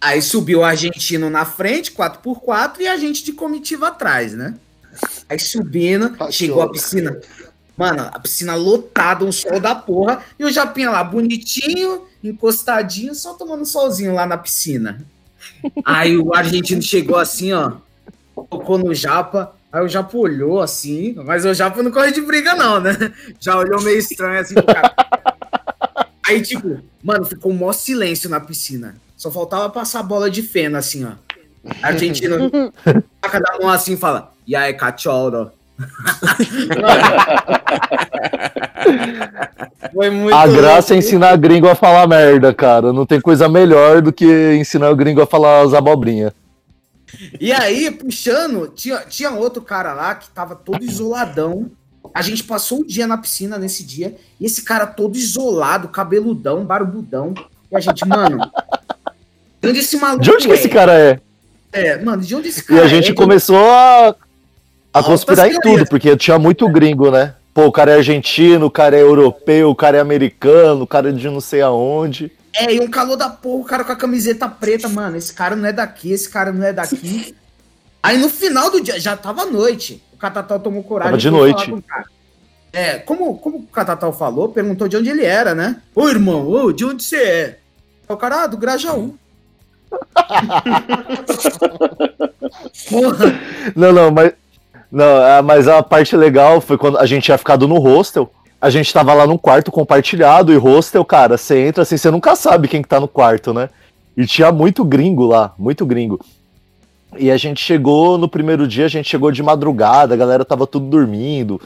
Aí 0.00 0.20
subiu 0.20 0.60
o 0.60 0.64
argentino 0.64 1.30
na 1.30 1.44
frente, 1.44 1.92
4x4, 1.92 2.80
e 2.80 2.88
a 2.88 2.96
gente 2.96 3.22
de 3.24 3.32
comitiva 3.32 3.88
atrás, 3.88 4.32
né? 4.32 4.54
Aí 5.28 5.38
subindo, 5.38 6.16
chegou 6.30 6.62
a 6.62 6.70
piscina. 6.70 7.18
Mano, 7.76 8.02
a 8.12 8.18
piscina 8.18 8.54
lotada, 8.54 9.24
um 9.24 9.32
sol 9.32 9.58
da 9.60 9.74
porra, 9.74 10.20
e 10.38 10.44
o 10.44 10.50
Japinha 10.50 10.90
lá, 10.90 11.02
bonitinho, 11.04 12.02
encostadinho, 12.22 13.14
só 13.14 13.34
tomando 13.34 13.64
solzinho 13.64 14.12
lá 14.12 14.26
na 14.26 14.36
piscina. 14.36 15.00
Aí 15.84 16.16
o 16.16 16.34
argentino 16.34 16.82
chegou 16.82 17.16
assim, 17.16 17.52
ó, 17.52 17.72
tocou 18.34 18.78
no 18.78 18.94
Japa, 18.94 19.54
aí 19.72 19.84
o 19.84 19.88
Japa 19.88 20.16
olhou 20.16 20.60
assim, 20.60 21.14
mas 21.24 21.44
o 21.44 21.54
Japa 21.54 21.82
não 21.82 21.90
corre 21.90 22.12
de 22.12 22.20
briga 22.20 22.54
não, 22.54 22.80
né? 22.80 22.92
Já 23.40 23.56
olhou 23.58 23.80
meio 23.82 23.98
estranho 23.98 24.40
assim 24.40 24.54
cara. 24.54 24.94
Aí, 26.26 26.40
tipo, 26.40 26.80
mano, 27.02 27.24
ficou 27.24 27.52
um 27.52 27.56
maior 27.56 27.72
silêncio 27.72 28.30
na 28.30 28.40
piscina. 28.40 28.94
Só 29.16 29.30
faltava 29.30 29.68
passar 29.70 30.00
a 30.00 30.04
bola 30.04 30.30
de 30.30 30.42
feno, 30.42 30.76
assim, 30.76 31.04
ó. 31.04 31.12
Argentino 31.82 32.50
taca 33.20 33.40
da 33.40 33.58
mão 33.58 33.68
assim 33.68 33.94
e 33.94 33.96
fala, 33.96 34.32
e 34.46 34.56
aí, 34.56 34.74
cachorro? 34.74 35.52
A 40.32 40.46
graça 40.46 40.94
é 40.94 40.96
ensinar 40.96 41.36
gringo 41.36 41.68
a 41.68 41.74
falar 41.74 42.06
merda, 42.06 42.54
cara. 42.54 42.92
Não 42.92 43.04
tem 43.04 43.20
coisa 43.20 43.48
melhor 43.48 44.00
do 44.00 44.12
que 44.12 44.54
ensinar 44.54 44.90
o 44.90 44.96
gringo 44.96 45.20
a 45.20 45.26
falar 45.26 45.62
as 45.62 45.74
abobrinhas. 45.74 46.32
E 47.40 47.52
aí, 47.52 47.90
puxando, 47.90 48.68
tinha, 48.68 48.98
tinha 49.00 49.30
outro 49.32 49.60
cara 49.60 49.92
lá 49.92 50.14
que 50.14 50.30
tava 50.30 50.54
todo 50.54 50.82
isoladão. 50.82 51.70
A 52.14 52.22
gente 52.22 52.44
passou 52.44 52.80
o 52.80 52.86
dia 52.86 53.06
na 53.06 53.18
piscina 53.18 53.58
nesse 53.58 53.84
dia, 53.84 54.16
e 54.40 54.46
esse 54.46 54.62
cara 54.62 54.86
todo 54.86 55.16
isolado, 55.16 55.88
cabeludão, 55.88 56.64
barbudão. 56.64 57.34
E 57.70 57.76
a 57.76 57.80
gente, 57.80 58.06
mano, 58.06 58.38
de 59.60 59.68
onde 59.68 59.78
esse 59.78 59.96
maluco 59.96 60.22
De 60.22 60.30
onde 60.30 60.46
que 60.46 60.52
é? 60.52 60.54
esse 60.54 60.68
cara 60.68 60.98
é? 60.98 61.20
É, 61.72 62.02
mano, 62.02 62.22
de 62.22 62.34
onde 62.34 62.48
esse 62.48 62.60
E 62.60 62.64
cara 62.64 62.82
a 62.82 62.88
gente 62.88 63.12
é? 63.12 63.14
começou 63.14 63.70
a, 63.70 64.14
a 64.92 65.02
conspirar 65.02 65.48
em 65.48 65.58
teorias. 65.58 65.80
tudo, 65.80 65.88
porque 65.88 66.16
tinha 66.16 66.38
muito 66.38 66.68
gringo, 66.68 67.10
né? 67.10 67.34
Pô, 67.54 67.66
o 67.66 67.72
cara 67.72 67.92
é 67.92 67.96
argentino, 67.96 68.66
o 68.66 68.70
cara 68.70 68.96
é 68.96 69.02
europeu, 69.02 69.70
o 69.70 69.74
cara 69.74 69.98
é 69.98 70.00
americano, 70.00 70.82
o 70.82 70.86
cara 70.86 71.10
é 71.10 71.12
de 71.12 71.28
não 71.28 71.40
sei 71.40 71.60
aonde. 71.60 72.32
É, 72.54 72.74
e 72.74 72.80
um 72.80 72.88
calor 72.88 73.16
da 73.16 73.30
porra, 73.30 73.62
o 73.62 73.64
cara 73.64 73.84
com 73.84 73.92
a 73.92 73.96
camiseta 73.96 74.48
preta, 74.48 74.88
mano. 74.88 75.16
Esse 75.16 75.32
cara 75.32 75.56
não 75.56 75.66
é 75.66 75.72
daqui, 75.72 76.12
esse 76.12 76.28
cara 76.28 76.52
não 76.52 76.64
é 76.64 76.72
daqui. 76.72 77.34
Aí 78.02 78.18
no 78.18 78.28
final 78.28 78.70
do 78.70 78.80
dia, 78.80 78.98
já 78.98 79.16
tava 79.16 79.46
noite. 79.46 80.02
O 80.12 80.16
Catatal 80.16 80.58
tomou 80.60 80.82
coragem. 80.82 81.12
Tava 81.12 81.20
de 81.20 81.30
noite. 81.30 81.70
com. 81.70 81.80
É, 82.72 82.98
como, 82.98 83.38
como 83.38 83.58
o 83.58 83.66
Catatal 83.66 84.12
falou, 84.12 84.48
perguntou 84.48 84.88
de 84.88 84.96
onde 84.96 85.10
ele 85.10 85.24
era, 85.24 85.54
né? 85.54 85.80
Ô, 85.94 86.08
irmão, 86.08 86.48
ô, 86.48 86.72
de 86.72 86.86
onde 86.86 87.04
você 87.04 87.16
é? 87.16 87.58
O 88.08 88.16
cara, 88.16 88.44
ah, 88.44 88.46
do 88.46 88.56
Grajaú. 88.56 89.14
Porra, 92.88 93.26
Não, 93.76 93.92
não, 93.92 94.10
mas. 94.10 94.32
Não, 94.92 95.16
a- 95.16 95.40
mas 95.42 95.66
a 95.66 95.82
parte 95.82 96.14
legal 96.16 96.60
foi 96.60 96.76
quando 96.76 96.98
a 96.98 97.06
gente 97.06 97.24
tinha 97.24 97.38
ficado 97.38 97.66
no 97.66 97.78
hostel. 97.78 98.30
A 98.60 98.68
gente 98.70 98.92
tava 98.92 99.12
lá 99.14 99.26
num 99.26 99.38
quarto 99.38 99.72
compartilhado 99.72 100.52
e 100.52 100.56
hostel, 100.56 101.04
cara, 101.04 101.36
você 101.38 101.66
entra 101.66 101.82
assim, 101.82 101.96
você 101.96 102.10
nunca 102.10 102.36
sabe 102.36 102.68
quem 102.68 102.82
que 102.82 102.88
tá 102.88 103.00
no 103.00 103.08
quarto, 103.08 103.52
né? 103.54 103.70
E 104.16 104.26
tinha 104.26 104.52
muito 104.52 104.84
gringo 104.84 105.24
lá, 105.26 105.54
muito 105.58 105.86
gringo. 105.86 106.20
E 107.18 107.30
a 107.30 107.36
gente 107.36 107.60
chegou 107.62 108.16
no 108.18 108.28
primeiro 108.28 108.68
dia, 108.68 108.84
a 108.84 108.88
gente 108.88 109.08
chegou 109.08 109.32
de 109.32 109.42
madrugada, 109.42 110.14
a 110.14 110.16
galera 110.16 110.44
tava 110.44 110.66
tudo 110.66 110.86
dormindo. 110.86 111.60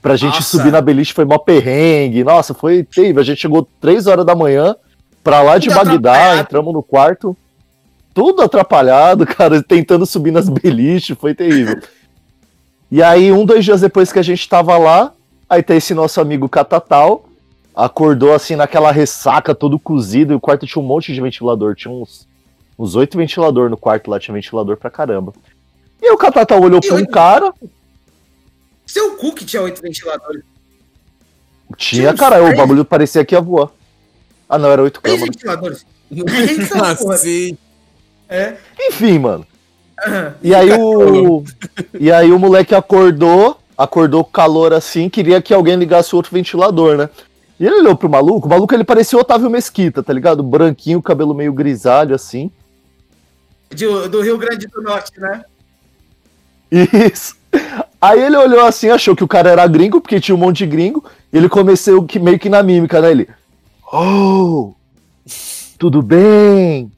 Pra 0.00 0.16
gente 0.16 0.36
Nossa. 0.36 0.56
subir 0.56 0.70
na 0.72 0.80
beliche 0.80 1.12
foi 1.12 1.24
mó 1.24 1.36
perrengue. 1.38 2.22
Nossa, 2.24 2.54
foi 2.54 2.84
terrível. 2.84 3.20
A 3.20 3.24
gente 3.24 3.40
chegou 3.40 3.68
três 3.80 4.06
horas 4.06 4.24
da 4.24 4.34
manhã 4.34 4.74
pra 5.22 5.42
lá 5.42 5.58
de 5.58 5.68
Tudo 5.68 5.84
Bagdá, 5.84 6.38
entramos 6.38 6.72
no 6.72 6.82
quarto, 6.82 7.36
tudo 8.14 8.40
atrapalhado, 8.42 9.26
cara, 9.26 9.60
tentando 9.62 10.06
subir 10.06 10.30
nas 10.30 10.48
beliches, 10.48 11.16
foi 11.18 11.34
terrível. 11.34 11.78
E 12.90 13.02
aí, 13.02 13.30
um, 13.30 13.44
dois 13.44 13.64
dias 13.64 13.80
depois 13.80 14.12
que 14.12 14.18
a 14.18 14.22
gente 14.22 14.48
tava 14.48 14.76
lá, 14.78 15.12
aí 15.48 15.62
tá 15.62 15.74
esse 15.74 15.92
nosso 15.92 16.20
amigo 16.20 16.48
Catatal, 16.48 17.28
acordou 17.74 18.34
assim 18.34 18.56
naquela 18.56 18.90
ressaca, 18.90 19.54
todo 19.54 19.78
cozido, 19.78 20.32
e 20.32 20.36
o 20.36 20.40
quarto 20.40 20.66
tinha 20.66 20.82
um 20.82 20.86
monte 20.86 21.12
de 21.12 21.20
ventilador, 21.20 21.74
tinha 21.74 21.92
uns, 21.92 22.26
uns 22.78 22.94
oito 22.96 23.16
ventilador 23.16 23.68
no 23.68 23.76
quarto 23.76 24.10
lá, 24.10 24.18
tinha 24.18 24.34
ventilador 24.34 24.76
pra 24.76 24.90
caramba. 24.90 25.32
E 26.00 26.06
aí 26.06 26.12
o 26.12 26.16
Catatal 26.16 26.60
olhou 26.60 26.80
pra 26.80 26.96
um 26.96 27.04
cara, 27.04 27.52
seu 28.86 29.16
cu 29.16 29.34
que 29.34 29.44
tinha 29.44 29.62
oito 29.62 29.82
ventiladores. 29.82 30.42
tinha, 31.76 32.12
uns 32.12 32.18
cara, 32.18 32.42
o 32.42 32.56
bagulho 32.56 32.84
parecia 32.84 33.24
que 33.24 33.34
ia 33.34 33.40
voar. 33.40 33.70
Ah, 34.48 34.58
não, 34.58 34.70
era 34.70 34.82
oito 34.82 35.00
câmeras. 35.02 35.26
ventiladores. 35.26 35.86
Eita, 36.10 36.96
porra. 36.96 37.14
Assim, 37.14 37.58
É. 38.28 38.56
Enfim, 38.80 39.18
mano. 39.18 39.46
E 40.42 40.54
aí 40.54 40.70
o. 40.72 41.44
E 41.98 42.10
aí 42.12 42.30
o 42.32 42.38
moleque 42.38 42.74
acordou, 42.74 43.58
acordou 43.76 44.24
com 44.24 44.30
calor 44.30 44.72
assim, 44.72 45.08
queria 45.08 45.40
que 45.42 45.54
alguém 45.54 45.76
ligasse 45.76 46.12
o 46.12 46.16
outro 46.16 46.32
ventilador, 46.32 46.96
né? 46.96 47.08
E 47.58 47.66
ele 47.66 47.76
olhou 47.76 47.96
pro 47.96 48.08
maluco, 48.08 48.46
o 48.46 48.50
maluco 48.50 48.72
ele 48.74 48.84
parecia 48.84 49.18
o 49.18 49.20
Otávio 49.20 49.50
Mesquita, 49.50 50.02
tá 50.02 50.12
ligado? 50.12 50.42
Branquinho, 50.42 51.02
cabelo 51.02 51.34
meio 51.34 51.52
grisalho 51.52 52.14
assim. 52.14 52.50
De- 53.70 54.08
do 54.08 54.20
Rio 54.20 54.38
Grande 54.38 54.66
do 54.66 54.80
Norte, 54.80 55.18
né? 55.20 55.42
Isso. 56.70 57.36
Aí 58.00 58.22
ele 58.22 58.36
olhou 58.36 58.64
assim, 58.64 58.90
achou 58.90 59.16
que 59.16 59.24
o 59.24 59.28
cara 59.28 59.50
era 59.50 59.66
gringo, 59.66 60.00
porque 60.00 60.20
tinha 60.20 60.34
um 60.34 60.38
monte 60.38 60.58
de 60.58 60.66
gringo, 60.66 61.04
e 61.32 61.36
ele 61.36 61.48
começou 61.48 62.04
que, 62.04 62.18
meio 62.18 62.38
que 62.38 62.48
na 62.48 62.62
mímica, 62.62 63.00
né? 63.00 63.10
Ele. 63.10 63.28
Oh! 63.92 64.72
Tudo 65.78 66.02
bem? 66.02 66.92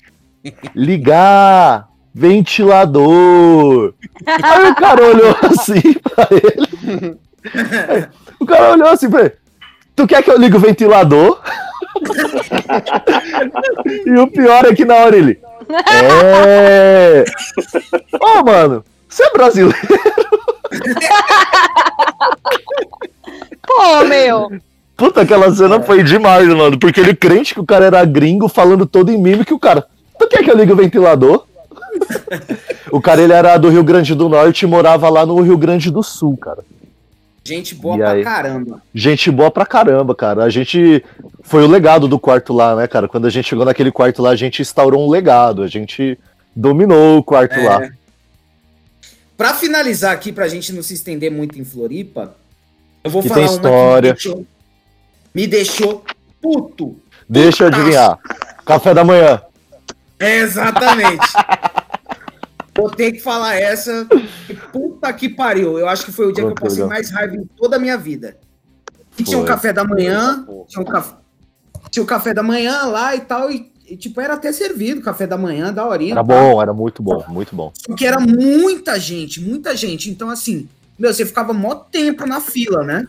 Ligar! 0.74 1.89
Ventilador! 2.15 3.95
Aí 4.27 4.71
o 4.71 4.75
cara 4.75 5.03
olhou 5.03 5.37
assim 5.43 5.93
pra 5.93 6.29
ele. 6.31 7.17
O 8.39 8.47
cara 8.47 8.73
olhou 8.73 8.89
assim 8.89 9.09
pra 9.09 9.21
ele. 9.21 9.33
Tu 9.95 10.07
quer 10.07 10.23
que 10.23 10.31
eu 10.31 10.39
ligue 10.39 10.57
o 10.57 10.61
ventilador? 10.61 11.41
e 14.07 14.19
o 14.19 14.27
pior 14.29 14.65
é 14.67 14.75
que 14.75 14.85
na 14.85 14.95
hora 14.95 15.17
ele. 15.17 15.39
É! 16.15 17.25
Ô, 18.21 18.45
mano, 18.45 18.85
você 19.09 19.25
é 19.25 19.31
brasileiro? 19.31 19.79
Pô, 23.67 24.05
meu. 24.05 24.51
Puta, 24.97 25.23
aquela 25.23 25.55
cena 25.55 25.81
foi 25.81 26.03
demais, 26.03 26.49
mano. 26.49 26.79
Porque 26.79 27.01
ele 27.01 27.15
crente 27.15 27.55
que 27.55 27.61
o 27.61 27.67
cara 27.67 27.87
era 27.87 28.05
gringo, 28.05 28.49
falando 28.49 28.85
todo 28.87 29.11
em 29.11 29.19
mime 29.19 29.45
que 29.45 29.55
o 29.55 29.59
cara. 29.59 29.87
Tu 30.19 30.29
quer 30.29 30.43
que 30.43 30.51
eu 30.51 30.57
ligue 30.57 30.73
o 30.73 30.77
ventilador? 30.77 31.47
o 32.91 33.01
cara, 33.01 33.20
ele 33.22 33.32
era 33.32 33.57
do 33.59 33.68
Rio 33.68 33.82
Grande 33.84 34.14
do 34.14 34.28
Norte 34.28 34.62
e 34.62 34.66
morava 34.68 35.09
lá 35.09 35.24
no 35.26 35.41
Rio 35.41 35.57
Grande 35.59 35.91
do 35.91 36.03
Sul, 36.03 36.36
cara. 36.36 36.62
Gente 37.45 37.74
boa 37.74 37.97
E 37.97 37.99
pra 37.99 38.11
aí? 38.12 38.22
caramba. 38.24 38.82
Gente 38.95 39.30
boa 39.30 39.51
pra 39.51 39.64
caramba, 39.66 40.14
cara. 40.14 40.45
A 40.45 40.51
gente. 40.51 41.03
Foi 41.43 41.64
o 41.64 41.66
legado 41.66 42.07
do 42.07 42.18
quarto 42.18 42.53
lá, 42.53 42.76
né, 42.76 42.86
cara? 42.86 43.09
Quando 43.09 43.26
a 43.26 43.30
gente 43.30 43.49
chegou 43.49 43.64
naquele 43.64 43.91
quarto 43.91 44.20
lá, 44.22 44.30
a 44.30 44.36
gente 44.36 44.61
instaurou 44.62 45.05
um 45.07 45.11
legado. 45.11 45.62
A 45.62 45.66
gente 45.66 46.18
dominou 46.55 47.18
o 47.18 47.22
quarto 47.24 47.55
É. 47.55 47.68
lá. 47.68 47.88
Pra 49.36 49.55
finalizar 49.55 50.12
aqui, 50.12 50.30
pra 50.32 50.47
gente 50.49 50.70
não 50.72 50.82
se 50.82 50.93
estender 50.93 51.30
muito 51.30 51.59
em 51.59 51.64
Floripa, 51.64 52.34
eu 53.03 53.11
vou 53.11 53.22
Que 53.22 53.28
falar 53.30 53.41
tem 53.41 53.49
uma 53.49 53.55
história. 53.57 54.14
que 54.14 54.28
me 54.28 54.34
deixou, 54.34 54.47
me 55.34 55.47
deixou 55.47 56.05
puto. 56.43 56.97
Deixa 57.26 57.64
eu 57.64 57.68
adivinhar. 57.68 58.18
Café 58.66 58.93
da 58.93 59.03
manhã. 59.03 59.41
Exatamente. 60.18 61.26
Vou 62.81 62.91
ter 62.91 63.12
que 63.12 63.20
falar 63.20 63.57
essa. 63.57 64.07
que 64.47 64.55
Puta 64.55 65.12
que 65.12 65.28
pariu. 65.28 65.78
Eu 65.78 65.89
acho 65.89 66.05
que 66.05 66.12
foi 66.12 66.26
o 66.26 66.33
dia 66.33 66.45
que 66.45 66.51
eu 66.51 66.55
passei 66.55 66.85
mais 66.85 67.11
raiva 67.11 67.37
em 67.37 67.45
toda 67.57 67.76
a 67.76 67.78
minha 67.78 67.97
vida. 67.97 68.37
E 69.18 69.22
tinha 69.22 69.39
um 69.39 69.45
café 69.45 69.72
da 69.72 69.85
manhã. 69.85 70.47
Tinha 70.66 70.83
um 70.83 70.85
tinha 71.91 72.03
um 72.03 72.07
café 72.07 72.33
da 72.33 72.43
manhã 72.43 72.85
lá 72.85 73.14
e 73.14 73.20
tal. 73.20 73.51
E, 73.51 73.72
e, 73.89 73.97
tipo, 73.97 74.20
era 74.20 74.35
até 74.35 74.53
servido 74.53 75.03
café 75.03 75.26
da 75.26 75.37
manhã, 75.37 75.72
da 75.72 75.87
horinha. 75.87 76.12
Era 76.12 76.24
tá? 76.24 76.35
bom, 76.35 76.62
era 76.62 76.72
muito 76.72 77.03
bom, 77.03 77.24
muito 77.28 77.55
bom. 77.55 77.72
Porque 77.87 78.07
era 78.07 78.20
muita 78.20 78.99
gente, 78.99 79.41
muita 79.41 79.76
gente. 79.76 80.09
Então, 80.11 80.31
assim, 80.31 80.68
meu, 80.99 81.12
você 81.12 81.26
ficava 81.26 81.53
mó 81.53 81.74
tempo 81.74 82.26
na 82.26 82.41
fila, 82.41 82.85
né? 82.85 83.07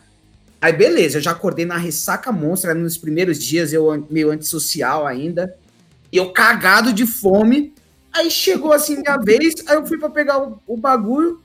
Aí, 0.61 0.73
beleza, 0.73 1.17
eu 1.17 1.21
já 1.21 1.31
acordei 1.31 1.65
na 1.65 1.77
ressaca 1.77 2.31
monstra 2.31 2.73
nos 2.73 2.97
primeiros 2.97 3.39
dias, 3.39 3.73
eu 3.73 4.05
meio 4.09 4.31
antissocial 4.31 5.07
ainda. 5.07 5.55
E 6.11 6.17
eu 6.17 6.31
cagado 6.31 6.91
de 6.91 7.05
fome. 7.05 7.73
Aí 8.13 8.29
chegou 8.29 8.73
assim 8.73 8.97
minha 8.97 9.17
vez, 9.17 9.55
aí 9.67 9.75
eu 9.75 9.85
fui 9.85 9.97
pra 9.97 10.09
pegar 10.09 10.39
o, 10.41 10.61
o 10.67 10.77
bagulho. 10.77 11.41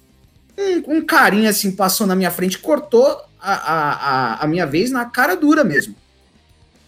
Um, 0.58 0.96
um 0.96 1.06
carinha 1.06 1.50
assim 1.50 1.70
passou 1.70 2.06
na 2.06 2.16
minha 2.16 2.30
frente, 2.30 2.58
cortou 2.58 3.06
a, 3.40 3.52
a, 3.52 3.92
a, 3.92 4.44
a 4.44 4.46
minha 4.46 4.66
vez 4.66 4.90
na 4.90 5.04
cara 5.04 5.36
dura 5.36 5.62
mesmo. 5.62 5.94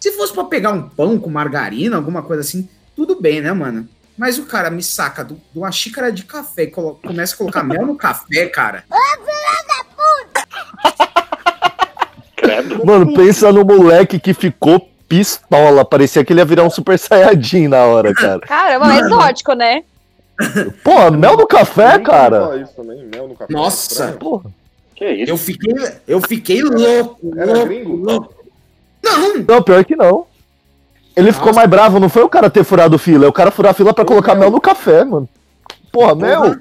Se 0.01 0.13
fosse 0.13 0.33
pra 0.33 0.45
pegar 0.45 0.73
um 0.73 0.89
pão 0.89 1.19
com 1.19 1.31
margarina, 1.31 1.97
alguma 1.97 2.23
coisa 2.23 2.41
assim, 2.43 2.69
tudo 2.97 3.21
bem, 3.21 3.41
né, 3.41 3.53
mano? 3.53 3.89
Mas 4.17 4.39
o 4.39 4.47
cara 4.47 4.71
me 4.71 4.83
saca 4.83 5.23
do- 5.25 5.41
de 5.53 5.59
uma 5.59 5.71
xícara 5.71 6.11
de 6.11 6.25
café 6.25 6.65
e 6.65 6.71
começa 6.71 7.35
a 7.35 7.39
colocar 7.39 7.63
mel 7.63 7.87
no 7.87 7.97
café, 7.97 8.47
cara. 8.47 8.85
Mano, 12.85 13.13
pensa 13.15 13.53
no 13.53 13.65
moleque 13.65 14.19
que 14.19 14.33
ficou 14.33 14.89
pistola. 15.09 15.85
Parecia 15.85 16.25
que 16.25 16.33
ele 16.33 16.41
ia 16.41 16.45
virar 16.45 16.65
um 16.65 16.71
super 16.71 16.99
saiyajin 16.99 17.69
na 17.69 17.85
hora, 17.85 18.13
cara. 18.15 18.41
Caramba, 18.41 18.95
é 18.95 18.99
exótico, 19.01 19.53
né? 19.55 19.83
Pô, 20.85 21.11
mel 21.11 21.37
no 21.37 21.47
café, 21.47 21.99
cara? 21.99 22.59
Isso 22.59 22.73
também, 22.77 23.05
mel 23.13 23.29
no 23.29 23.35
café. 23.35 23.53
Nossa! 23.53 24.13
Porra. 24.13 24.51
Que 24.95 25.09
isso? 25.11 25.33
Eu 25.33 25.37
fiquei, 25.37 25.75
eu 26.07 26.21
fiquei 26.21 26.63
louco, 26.63 27.33
Era 27.37 27.53
louco, 27.53 27.67
gringo? 27.67 27.97
louco. 27.97 28.35
Não, 29.03 29.39
Não, 29.39 29.63
pior 29.63 29.85
que 29.85 29.97
não. 29.97 30.27
Ele 31.17 31.33
ficou 31.33 31.53
mais 31.53 31.69
bravo, 31.69 31.99
não 31.99 32.09
foi 32.09 32.23
o 32.23 32.29
cara 32.29 32.49
ter 32.49 32.63
furado 32.63 32.97
fila, 32.99 33.25
é 33.27 33.29
o 33.29 33.33
cara 33.33 33.51
furar 33.51 33.75
fila 33.75 33.93
pra 33.93 34.05
colocar 34.05 34.37
mel 34.37 34.51
no 34.51 34.61
café, 34.61 35.05
mano. 35.05 35.29
Porra, 35.91 36.15
mel? 36.15 36.57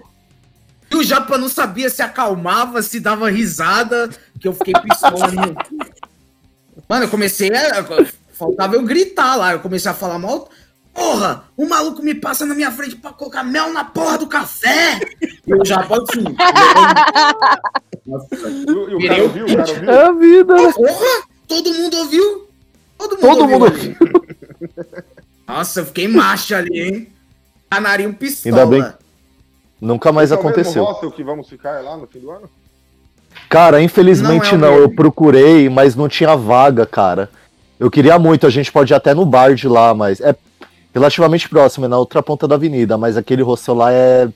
E 0.89 0.95
o 0.95 1.03
Japa 1.03 1.37
não 1.37 1.49
sabia 1.49 1.89
se 1.89 2.01
acalmava, 2.01 2.81
se 2.81 2.99
dava 2.99 3.29
risada, 3.29 4.09
que 4.39 4.47
eu 4.47 4.53
fiquei 4.53 4.73
pistola. 4.73 5.27
Mano, 6.87 7.05
eu 7.05 7.09
comecei 7.09 7.51
a. 7.53 7.85
Faltava 8.37 8.75
eu 8.75 8.83
gritar 8.83 9.35
lá, 9.35 9.53
eu 9.53 9.59
comecei 9.59 9.89
a 9.89 9.93
falar 9.93 10.19
mal. 10.19 10.47
Porra, 10.93 11.43
o 11.55 11.67
maluco 11.67 12.01
me 12.01 12.15
passa 12.15 12.45
na 12.45 12.55
minha 12.55 12.71
frente 12.71 12.95
pra 12.95 13.11
colocar 13.13 13.43
mel 13.43 13.71
na 13.71 13.83
porra 13.83 14.17
do 14.17 14.25
café! 14.27 14.99
E 15.45 15.53
o 15.53 15.63
Japa 15.63 15.95
assim. 16.01 16.23
Nossa, 18.05 18.27
E, 18.49 18.71
o- 18.71 18.99
e 18.99 19.07
cara 19.07 19.23
ouviu? 19.23 19.45
O 19.45 19.55
cara 19.55 19.69
ouviu? 19.71 19.89
É 19.91 20.03
a 20.05 20.11
vida, 20.11 20.55
né? 20.55 20.73
porra! 20.73 21.23
Todo 21.47 21.73
mundo 21.73 21.97
ouviu? 21.97 22.47
Todo 22.97 23.11
mundo 23.11 23.21
Todo 23.21 23.41
ouviu. 23.41 23.59
mundo 23.59 23.65
ali. 23.67 23.97
Nossa, 25.47 25.79
eu 25.81 25.85
fiquei 25.85 26.07
macho 26.07 26.55
ali, 26.55 26.79
hein? 26.81 27.07
Canarinho 27.69 28.13
pistola. 28.13 28.55
Ainda 28.61 28.65
bem 28.65 28.93
Nunca 29.79 30.11
mais 30.11 30.31
Esse 30.31 30.33
é 30.33 30.37
o 30.37 30.39
aconteceu. 30.39 31.11
que 31.11 31.23
vamos 31.23 31.47
ficar 31.47 31.83
lá 31.83 31.95
no 31.95 32.07
fim 32.07 32.19
do 32.19 32.31
ano? 32.31 32.49
Cara, 33.47 33.79
infelizmente 33.81 34.53
Não 34.53 34.61
não, 34.61 34.67
é 34.73 34.79
o 34.79 34.81
eu 34.83 34.95
procurei, 34.95 35.69
mas 35.69 35.95
não 35.95 36.09
tinha 36.09 36.35
vaga, 36.35 36.85
cara. 36.87 37.29
Eu 37.79 37.91
queria 37.91 38.17
muito, 38.17 38.47
a 38.47 38.49
gente 38.49 38.71
pode 38.71 38.91
ir 38.93 38.95
até 38.95 39.13
no 39.13 39.25
bar 39.25 39.53
de 39.53 39.67
lá, 39.67 39.93
mas 39.93 40.19
é 40.19 40.35
relativamente 40.93 41.47
próximo, 41.47 41.85
é 41.85 41.87
na 41.87 41.97
outra 41.97 42.23
ponta 42.23 42.47
da 42.47 42.55
avenida, 42.55 42.97
mas 42.97 43.17
aquele 43.17 43.43
hostel 43.43 43.75
lá 43.75 43.91
é. 43.91 44.27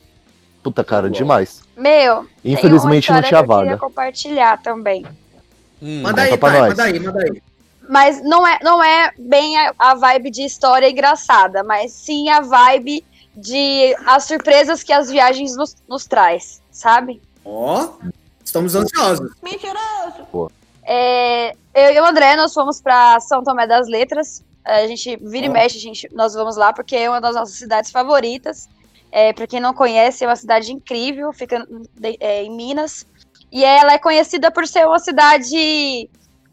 Puta, 0.61 0.83
cara, 0.83 1.09
demais. 1.09 1.61
Meu, 1.75 2.27
tem 2.43 2.53
Infelizmente 2.53 3.09
uma 3.09 3.19
não 3.21 3.27
tinha 3.27 3.43
que 3.43 3.49
eu 3.51 3.57
queria 3.57 3.71
vaga. 3.71 3.77
compartilhar 3.77 4.61
também. 4.61 5.03
Hum, 5.81 6.01
Manda 6.03 6.21
aí, 6.21 6.37
nós. 6.37 6.51
manda 6.69 6.83
aí, 6.83 6.99
manda 6.99 7.19
aí. 7.19 7.41
Mas 7.89 8.23
não 8.23 8.45
é, 8.45 8.59
não 8.61 8.83
é 8.83 9.11
bem 9.17 9.57
a, 9.57 9.73
a 9.79 9.95
vibe 9.95 10.29
de 10.29 10.43
história 10.43 10.87
engraçada, 10.87 11.63
mas 11.63 11.91
sim 11.91 12.29
a 12.29 12.41
vibe 12.41 13.03
de 13.35 13.95
as 14.05 14.25
surpresas 14.25 14.83
que 14.83 14.93
as 14.93 15.09
viagens 15.09 15.55
nos, 15.55 15.75
nos 15.89 16.05
traz, 16.05 16.61
sabe? 16.69 17.19
Ó, 17.43 17.89
estamos 18.45 18.75
ansiosos. 18.75 19.31
É, 20.93 21.53
eu 21.73 21.93
e 21.93 21.99
o 22.01 22.05
André, 22.05 22.35
nós 22.35 22.53
fomos 22.53 22.81
para 22.81 23.17
São 23.21 23.41
Tomé 23.45 23.65
das 23.65 23.87
Letras. 23.87 24.43
A 24.65 24.85
gente 24.87 25.15
vira 25.21 25.45
e 25.45 25.49
mexe, 25.49 25.77
a 25.77 25.81
gente, 25.81 26.09
nós 26.11 26.33
vamos 26.33 26.57
lá 26.57 26.73
porque 26.73 26.97
é 26.97 27.09
uma 27.09 27.21
das 27.21 27.33
nossas 27.33 27.55
cidades 27.55 27.89
favoritas. 27.91 28.67
É, 29.09 29.31
para 29.31 29.47
quem 29.47 29.61
não 29.61 29.73
conhece, 29.73 30.25
é 30.25 30.27
uma 30.27 30.35
cidade 30.35 30.71
incrível, 30.73 31.31
fica 31.31 31.65
de- 31.97 32.17
é, 32.19 32.43
em 32.43 32.51
Minas. 32.51 33.05
E 33.49 33.63
ela 33.63 33.93
é 33.93 33.97
conhecida 33.97 34.51
por 34.51 34.67
ser 34.67 34.85
uma 34.85 34.99
cidade 34.99 36.09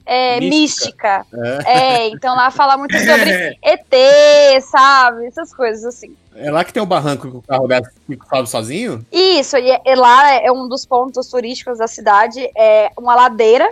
é, 0.07 0.41
mística. 0.41 1.26
É. 1.66 1.72
É, 2.05 2.09
então 2.09 2.34
lá 2.36 2.51
fala 2.53 2.76
muito 2.76 2.95
sobre 2.99 3.30
É. 3.30 3.57
ET, 3.62 4.62
sabe? 4.62 5.26
Essas 5.26 5.53
coisas 5.53 5.84
assim. 5.84 6.16
É 6.36 6.49
lá 6.51 6.64
que 6.64 6.72
tem 6.72 6.82
o 6.82 6.86
barranco 6.86 7.28
que 7.28 7.36
o 7.36 7.43
carro 7.43 7.66
dela 7.66 7.84
fica- 8.07 8.26
sobe 8.28 8.49
sozinho? 8.49 9.05
Isso, 9.12 9.57
e, 9.59 9.68
é- 9.70 9.82
e 9.84 9.95
lá 9.97 10.30
é 10.34 10.51
um 10.53 10.68
dos 10.68 10.86
pontos 10.86 11.26
turísticos 11.28 11.78
da 11.78 11.89
cidade, 11.89 12.41
é 12.57 12.91
uma 12.97 13.14
ladeira, 13.16 13.68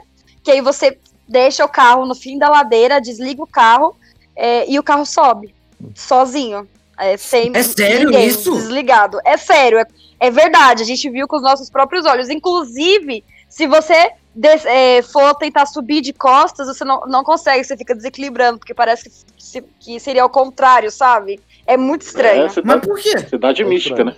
que 0.47 0.53
aí 0.53 0.61
você 0.61 0.97
deixa 1.29 1.65
o 1.65 1.69
carro 1.69 2.07
no 2.07 2.15
fim 2.15 2.39
da 2.39 2.49
ladeira, 2.49 3.01
desliga 3.01 3.43
o 3.43 3.47
carro 3.49 3.97
é, 4.37 4.65
e 4.71 4.79
o 4.79 4.83
carro 4.83 5.05
sobe, 5.05 5.53
sozinho. 5.93 6.69
É, 6.97 7.17
sem 7.17 7.51
É 7.53 7.63
sério 7.65 8.07
ninguém, 8.11 8.29
isso? 8.29 8.53
Desligado. 8.55 9.19
É 9.25 9.37
sério, 9.37 9.79
é, 9.81 9.87
é 10.21 10.31
verdade, 10.31 10.83
a 10.85 10.87
gente 10.87 11.11
viu 11.11 11.27
com 11.27 11.35
os 11.37 11.43
nossos 11.43 11.69
próprios 11.69 12.07
olhos. 12.07 12.29
Inclusive, 12.31 13.25
se 13.49 13.67
você 13.67 14.13
des- 14.33 14.65
é, 14.65 15.03
for 15.03 15.35
tentar 15.35 15.67
subir 15.67 16.01
de 16.01 16.13
costas, 16.13 16.69
você 16.69 16.85
não, 16.85 17.01
não 17.09 17.25
consegue, 17.25 17.65
você 17.65 17.77
fica 17.77 17.93
desequilibrando, 17.95 18.59
porque 18.61 18.73
parece 18.73 19.11
que, 19.11 19.43
se- 19.43 19.65
que 19.81 19.99
seria 19.99 20.23
ao 20.23 20.31
contrário, 20.31 20.93
sabe? 20.93 21.41
É 21.67 21.77
muito 21.77 22.03
estranho. 22.03 22.43
É, 22.43 22.45
Mas 22.45 22.55
cidade, 22.55 22.87
por 22.87 22.99
quê? 23.01 23.19
cidade 23.19 23.65
mística, 23.65 24.05
né? 24.05 24.15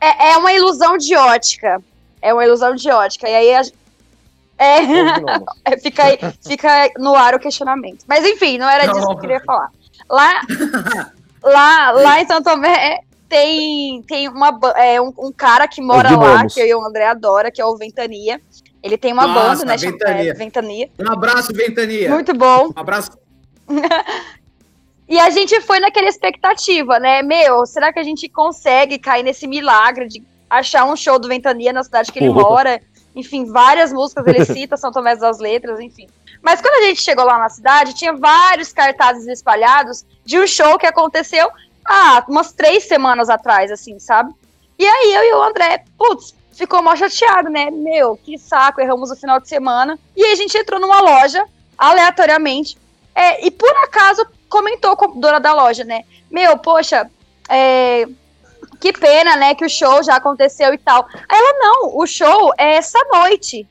É, 0.00 0.30
é 0.30 0.36
uma 0.38 0.52
ilusão 0.52 0.96
de 0.96 1.14
ótica. 1.14 1.78
É 2.22 2.32
uma 2.32 2.42
ilusão 2.44 2.74
de 2.74 2.90
ótica. 2.90 3.28
E 3.28 3.34
aí 3.34 3.54
a... 3.54 3.62
é, 4.58 4.78
é, 5.72 5.78
fica, 5.78 6.04
aí- 6.04 6.18
fica 6.46 6.90
no 6.98 7.14
ar 7.14 7.34
o 7.34 7.38
questionamento. 7.40 8.04
Mas 8.06 8.24
enfim, 8.24 8.58
não 8.58 8.68
era 8.68 8.92
disso 8.92 9.06
que 9.06 9.12
eu 9.12 9.18
queria 9.18 9.40
falar. 9.40 9.70
Lá, 10.10 10.40
lá, 11.42 11.90
lá 11.92 12.20
em 12.20 12.26
São 12.26 12.42
Tomé 12.42 13.00
tem, 13.28 14.02
tem 14.02 14.28
uma, 14.28 14.58
é, 14.76 15.00
um, 15.00 15.12
um 15.18 15.32
cara 15.32 15.66
que 15.66 15.80
mora 15.80 16.10
lá, 16.16 16.46
que 16.46 16.60
eu 16.60 16.66
e 16.66 16.74
o 16.74 16.84
André 16.84 17.06
adora, 17.06 17.50
que 17.50 17.60
é 17.60 17.64
o 17.64 17.76
Ventania. 17.76 18.40
Ele 18.82 18.98
tem 18.98 19.12
uma 19.12 19.26
Nossa, 19.26 19.48
banda, 19.60 19.64
né? 19.64 19.78
chama- 19.78 19.92
Ventania. 19.92 20.30
é, 20.30 20.34
Ventania. 20.34 20.90
Um 20.98 21.12
abraço, 21.12 21.52
Ventania. 21.54 22.10
Muito 22.10 22.34
bom. 22.34 22.68
Um 22.76 22.80
abraço. 22.80 23.10
E 25.08 25.18
a 25.18 25.28
gente 25.28 25.60
foi 25.62 25.78
naquela 25.78 26.08
expectativa, 26.08 26.98
né? 26.98 27.22
Meu, 27.22 27.66
será 27.66 27.92
que 27.92 27.98
a 27.98 28.02
gente 28.02 28.28
consegue 28.30 28.98
cair 28.98 29.22
nesse 29.22 29.46
milagre 29.46 30.08
de 30.08 30.22
achar 30.48 30.84
um 30.86 30.96
show 30.96 31.18
do 31.18 31.28
Ventania 31.28 31.70
na 31.70 31.84
cidade 31.84 32.10
que 32.10 32.18
ele 32.18 32.32
Porra. 32.32 32.42
mora? 32.48 32.80
Enfim, 33.14 33.44
várias 33.44 33.92
músicas 33.92 34.26
ele 34.26 34.44
cita, 34.46 34.76
São 34.76 34.92
Tomé 34.92 35.16
das 35.16 35.38
Letras, 35.38 35.80
enfim. 35.80 36.08
Mas 36.40 36.60
quando 36.60 36.82
a 36.82 36.86
gente 36.88 37.02
chegou 37.02 37.24
lá 37.24 37.38
na 37.38 37.48
cidade, 37.48 37.94
tinha 37.94 38.12
vários 38.12 38.72
cartazes 38.72 39.26
espalhados 39.26 40.04
de 40.24 40.38
um 40.38 40.46
show 40.46 40.78
que 40.78 40.86
aconteceu 40.86 41.48
há 41.84 42.24
umas 42.28 42.52
três 42.52 42.84
semanas 42.84 43.28
atrás, 43.28 43.70
assim, 43.70 43.98
sabe? 43.98 44.32
E 44.78 44.86
aí 44.86 45.14
eu 45.14 45.22
e 45.22 45.32
o 45.34 45.42
André, 45.42 45.84
putz, 45.96 46.34
ficou 46.52 46.82
mal 46.82 46.96
chateado, 46.96 47.48
né? 47.48 47.70
Meu, 47.70 48.16
que 48.16 48.38
saco, 48.38 48.80
erramos 48.80 49.10
o 49.10 49.16
final 49.16 49.40
de 49.40 49.48
semana. 49.48 49.98
E 50.16 50.24
aí 50.24 50.32
a 50.32 50.36
gente 50.36 50.56
entrou 50.56 50.80
numa 50.80 51.00
loja, 51.00 51.44
aleatoriamente, 51.76 52.76
é, 53.14 53.44
e 53.46 53.50
por 53.50 53.70
acaso 53.84 54.26
comentou 54.48 54.96
com 54.96 55.04
a 55.04 55.08
dona 55.14 55.38
da 55.38 55.52
loja, 55.54 55.84
né? 55.84 56.04
Meu, 56.30 56.56
poxa, 56.58 57.10
é, 57.48 58.06
que 58.82 58.92
pena, 58.92 59.36
né, 59.36 59.54
que 59.54 59.64
o 59.64 59.70
show 59.70 60.02
já 60.02 60.16
aconteceu 60.16 60.74
e 60.74 60.78
tal. 60.78 61.06
Aí 61.28 61.38
ela, 61.38 61.52
não, 61.60 61.96
o 61.96 62.04
show 62.04 62.52
é 62.58 62.74
essa 62.74 62.98
noite. 63.12 63.64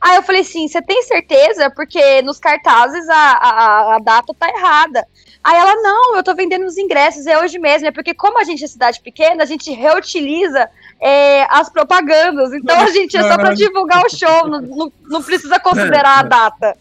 Aí 0.00 0.14
eu 0.16 0.22
falei 0.22 0.42
assim, 0.42 0.68
você 0.68 0.80
tem 0.80 1.02
certeza? 1.02 1.68
Porque 1.70 2.22
nos 2.22 2.38
cartazes 2.38 3.08
a, 3.08 3.14
a, 3.14 3.94
a 3.96 3.98
data 3.98 4.32
tá 4.38 4.48
errada. 4.48 5.04
Aí 5.42 5.56
ela, 5.56 5.74
não, 5.82 6.14
eu 6.16 6.22
tô 6.22 6.32
vendendo 6.32 6.64
os 6.64 6.78
ingressos, 6.78 7.26
é 7.26 7.36
hoje 7.40 7.58
mesmo. 7.58 7.88
É 7.88 7.90
porque 7.90 8.14
como 8.14 8.38
a 8.38 8.44
gente 8.44 8.64
é 8.64 8.68
cidade 8.68 9.00
pequena, 9.00 9.42
a 9.42 9.46
gente 9.46 9.72
reutiliza 9.72 10.68
é, 11.00 11.44
as 11.50 11.68
propagandas. 11.68 12.52
Então 12.52 12.80
a 12.80 12.86
gente 12.90 13.16
é 13.16 13.22
só 13.22 13.36
pra 13.36 13.54
divulgar 13.54 14.04
o 14.04 14.10
show, 14.16 14.48
não, 14.48 14.60
não, 14.60 14.92
não 15.08 15.22
precisa 15.22 15.58
considerar 15.58 16.20
a 16.20 16.22
data. 16.22 16.76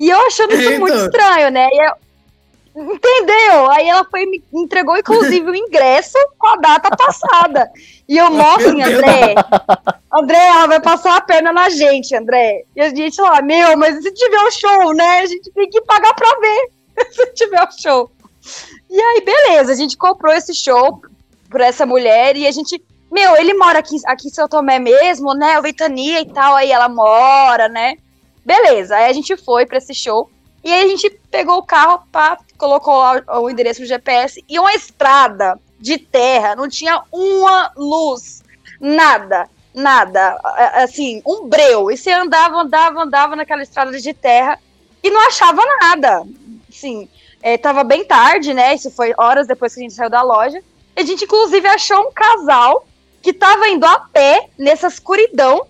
E 0.00 0.08
eu 0.08 0.26
achando 0.26 0.54
isso 0.54 0.80
muito 0.80 0.94
estranho, 1.04 1.50
né? 1.50 1.68
E 1.70 1.86
eu- 1.88 1.92
entendeu? 2.82 3.70
Aí 3.70 3.88
ela 3.88 4.04
foi 4.04 4.26
me 4.26 4.42
entregou, 4.52 4.96
inclusive, 4.96 5.50
o 5.50 5.54
ingresso 5.54 6.16
com 6.38 6.46
a 6.46 6.56
data 6.56 6.90
passada. 6.96 7.70
E 8.08 8.16
eu 8.16 8.30
mostro, 8.30 8.68
assim, 8.68 8.82
André, 8.82 9.34
André, 10.12 10.46
ela 10.46 10.66
vai 10.66 10.80
passar 10.80 11.16
a 11.16 11.20
perna 11.20 11.52
na 11.52 11.68
gente, 11.68 12.14
André. 12.14 12.64
E 12.74 12.80
a 12.80 12.88
gente 12.88 13.20
lá, 13.20 13.42
meu, 13.42 13.76
mas 13.76 14.02
se 14.02 14.12
tiver 14.12 14.40
o 14.40 14.50
show, 14.50 14.94
né? 14.94 15.20
A 15.20 15.26
gente 15.26 15.50
tem 15.50 15.68
que 15.68 15.80
pagar 15.82 16.14
pra 16.14 16.28
ver 16.40 16.70
se 17.12 17.26
tiver 17.34 17.62
o 17.62 17.80
show. 17.80 18.10
E 18.88 19.00
aí, 19.00 19.20
beleza, 19.20 19.72
a 19.72 19.76
gente 19.76 19.96
comprou 19.96 20.32
esse 20.32 20.54
show 20.54 21.02
por 21.50 21.60
essa 21.60 21.84
mulher 21.84 22.36
e 22.36 22.46
a 22.46 22.50
gente. 22.50 22.82
Meu, 23.10 23.36
ele 23.36 23.54
mora 23.54 23.78
aqui, 23.78 23.96
aqui 24.06 24.28
em 24.28 24.30
São 24.30 24.46
Tomé 24.46 24.78
mesmo, 24.78 25.32
né? 25.34 25.58
O 25.58 25.62
Ventania 25.62 26.20
e 26.20 26.26
tal, 26.26 26.54
aí 26.56 26.70
ela 26.70 26.88
mora, 26.88 27.68
né? 27.68 27.96
Beleza, 28.44 28.96
aí 28.96 29.10
a 29.10 29.12
gente 29.12 29.36
foi 29.36 29.66
pra 29.66 29.78
esse 29.78 29.94
show. 29.94 30.30
E 30.62 30.72
aí 30.72 30.84
a 30.84 30.88
gente 30.88 31.10
pegou 31.30 31.58
o 31.58 31.62
carro, 31.62 32.02
pá, 32.10 32.38
colocou 32.56 32.98
lá 32.98 33.22
o 33.40 33.48
endereço 33.48 33.80
no 33.80 33.86
GPS 33.86 34.44
e 34.48 34.58
uma 34.58 34.74
estrada 34.74 35.58
de 35.78 35.98
terra, 35.98 36.56
não 36.56 36.68
tinha 36.68 37.02
uma 37.12 37.72
luz, 37.76 38.42
nada, 38.80 39.48
nada, 39.72 40.38
assim, 40.74 41.22
um 41.24 41.48
breu. 41.48 41.90
E 41.90 41.96
você 41.96 42.10
andava, 42.10 42.56
andava, 42.56 43.02
andava 43.02 43.36
naquela 43.36 43.62
estrada 43.62 43.98
de 43.98 44.12
terra 44.12 44.58
e 45.02 45.10
não 45.10 45.26
achava 45.28 45.62
nada. 45.80 46.24
Assim, 46.68 47.08
é, 47.42 47.56
tava 47.56 47.84
bem 47.84 48.04
tarde, 48.04 48.52
né? 48.52 48.74
Isso 48.74 48.90
foi 48.90 49.14
horas 49.16 49.46
depois 49.46 49.72
que 49.72 49.80
a 49.80 49.82
gente 49.82 49.94
saiu 49.94 50.10
da 50.10 50.22
loja. 50.22 50.62
A 50.96 51.02
gente, 51.02 51.24
inclusive, 51.24 51.66
achou 51.68 52.08
um 52.08 52.12
casal 52.12 52.84
que 53.22 53.32
tava 53.32 53.68
indo 53.68 53.86
a 53.86 54.00
pé 54.00 54.48
nessa 54.58 54.88
escuridão 54.88 55.66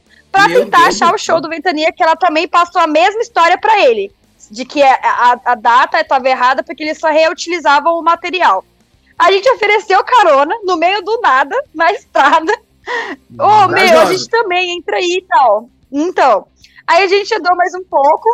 Meu 0.48 0.64
tentar 0.64 0.84
Deus 0.84 0.94
achar 0.94 1.10
do 1.10 1.14
o 1.14 1.18
show 1.18 1.40
do 1.40 1.48
Ventania, 1.48 1.92
que 1.92 2.02
ela 2.02 2.16
também 2.16 2.48
passou 2.48 2.80
a 2.80 2.86
mesma 2.86 3.20
história 3.20 3.58
pra 3.58 3.78
ele. 3.80 4.10
De 4.50 4.64
que 4.64 4.82
a, 4.82 4.94
a, 4.94 5.40
a 5.52 5.54
data 5.54 6.00
estava 6.00 6.28
errada 6.28 6.62
porque 6.62 6.82
eles 6.82 6.98
só 6.98 7.08
reutilizavam 7.08 7.98
o 7.98 8.02
material. 8.02 8.64
A 9.18 9.32
gente 9.32 9.50
ofereceu 9.50 10.02
carona 10.04 10.54
no 10.64 10.76
meio 10.76 11.02
do 11.02 11.20
nada, 11.20 11.56
na 11.74 11.92
estrada. 11.92 12.52
Ô, 13.38 13.68
meu, 13.68 14.00
a 14.00 14.04
gente 14.06 14.28
também 14.28 14.76
entra 14.76 14.96
aí 14.96 15.18
e 15.18 15.26
tal. 15.28 15.68
Então, 15.90 16.46
aí 16.86 17.02
a 17.02 17.08
gente 17.08 17.34
andou 17.34 17.54
mais 17.56 17.74
um 17.74 17.84
pouco. 17.84 18.28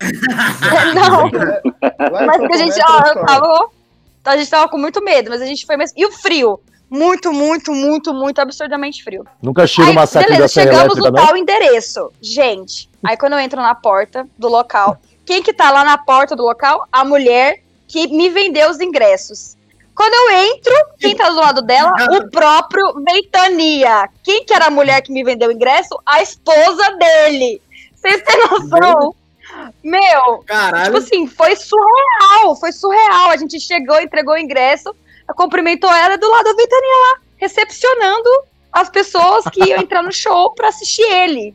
Não, 0.94 1.26
em 1.26 2.26
mas 2.26 2.46
que 2.46 2.52
a 2.52 2.56
gente, 2.56 2.80
é 2.80 2.84
ó, 2.88 3.08
eu 3.08 3.26
tava, 3.26 3.70
a 4.24 4.36
gente 4.36 4.48
tava 4.48 4.68
com 4.68 4.78
muito 4.78 5.02
medo, 5.02 5.30
mas 5.30 5.42
a 5.42 5.46
gente 5.46 5.66
foi 5.66 5.76
mesmo. 5.76 5.94
E 5.98 6.06
o 6.06 6.12
frio? 6.12 6.60
Muito, 6.90 7.32
muito, 7.32 7.72
muito, 7.72 8.14
muito 8.14 8.40
absurdamente 8.40 9.04
frio. 9.04 9.26
Nunca 9.42 9.66
tira 9.66 9.90
uma 9.90 10.06
saque 10.06 10.30
beleza, 10.30 10.48
chegamos 10.48 10.96
no 10.96 11.12
tal 11.12 11.36
endereço. 11.36 12.10
Gente, 12.20 12.88
aí 13.04 13.16
quando 13.16 13.34
eu 13.34 13.38
entro 13.40 13.60
na 13.60 13.74
porta 13.74 14.26
do 14.38 14.48
local, 14.48 14.98
quem 15.28 15.42
que 15.42 15.52
tá 15.52 15.70
lá 15.70 15.84
na 15.84 15.98
porta 15.98 16.34
do 16.34 16.42
local? 16.42 16.88
A 16.90 17.04
mulher 17.04 17.62
que 17.86 18.08
me 18.08 18.30
vendeu 18.30 18.70
os 18.70 18.80
ingressos. 18.80 19.58
Quando 19.94 20.14
eu 20.14 20.54
entro, 20.54 20.72
quem 20.98 21.14
tá 21.14 21.28
do 21.28 21.36
lado 21.36 21.60
dela? 21.60 21.92
O 22.12 22.30
próprio 22.30 22.94
Ventania. 23.04 24.08
Quem 24.24 24.42
que 24.42 24.54
era 24.54 24.68
a 24.68 24.70
mulher 24.70 25.02
que 25.02 25.12
me 25.12 25.22
vendeu 25.22 25.50
o 25.50 25.52
ingresso? 25.52 26.00
A 26.06 26.22
esposa 26.22 26.96
dele. 26.96 27.60
Vocês 27.94 28.22
têm 28.22 28.38
noção? 28.48 29.14
Meu, 29.84 30.44
Caralho. 30.46 30.84
tipo 30.86 30.96
assim, 30.96 31.26
foi 31.26 31.54
surreal, 31.56 32.56
foi 32.56 32.72
surreal. 32.72 33.28
A 33.28 33.36
gente 33.36 33.60
chegou, 33.60 34.00
entregou 34.00 34.32
o 34.32 34.38
ingresso, 34.38 34.96
cumprimentou 35.36 35.92
ela 35.92 36.16
do 36.16 36.30
lado 36.30 36.44
da 36.44 36.54
Ventania 36.54 37.12
lá, 37.12 37.20
recepcionando 37.36 38.30
as 38.72 38.88
pessoas 38.88 39.44
que 39.52 39.62
iam 39.62 39.82
entrar 39.82 40.02
no 40.02 40.12
show 40.12 40.54
pra 40.54 40.68
assistir 40.68 41.02
ele. 41.02 41.54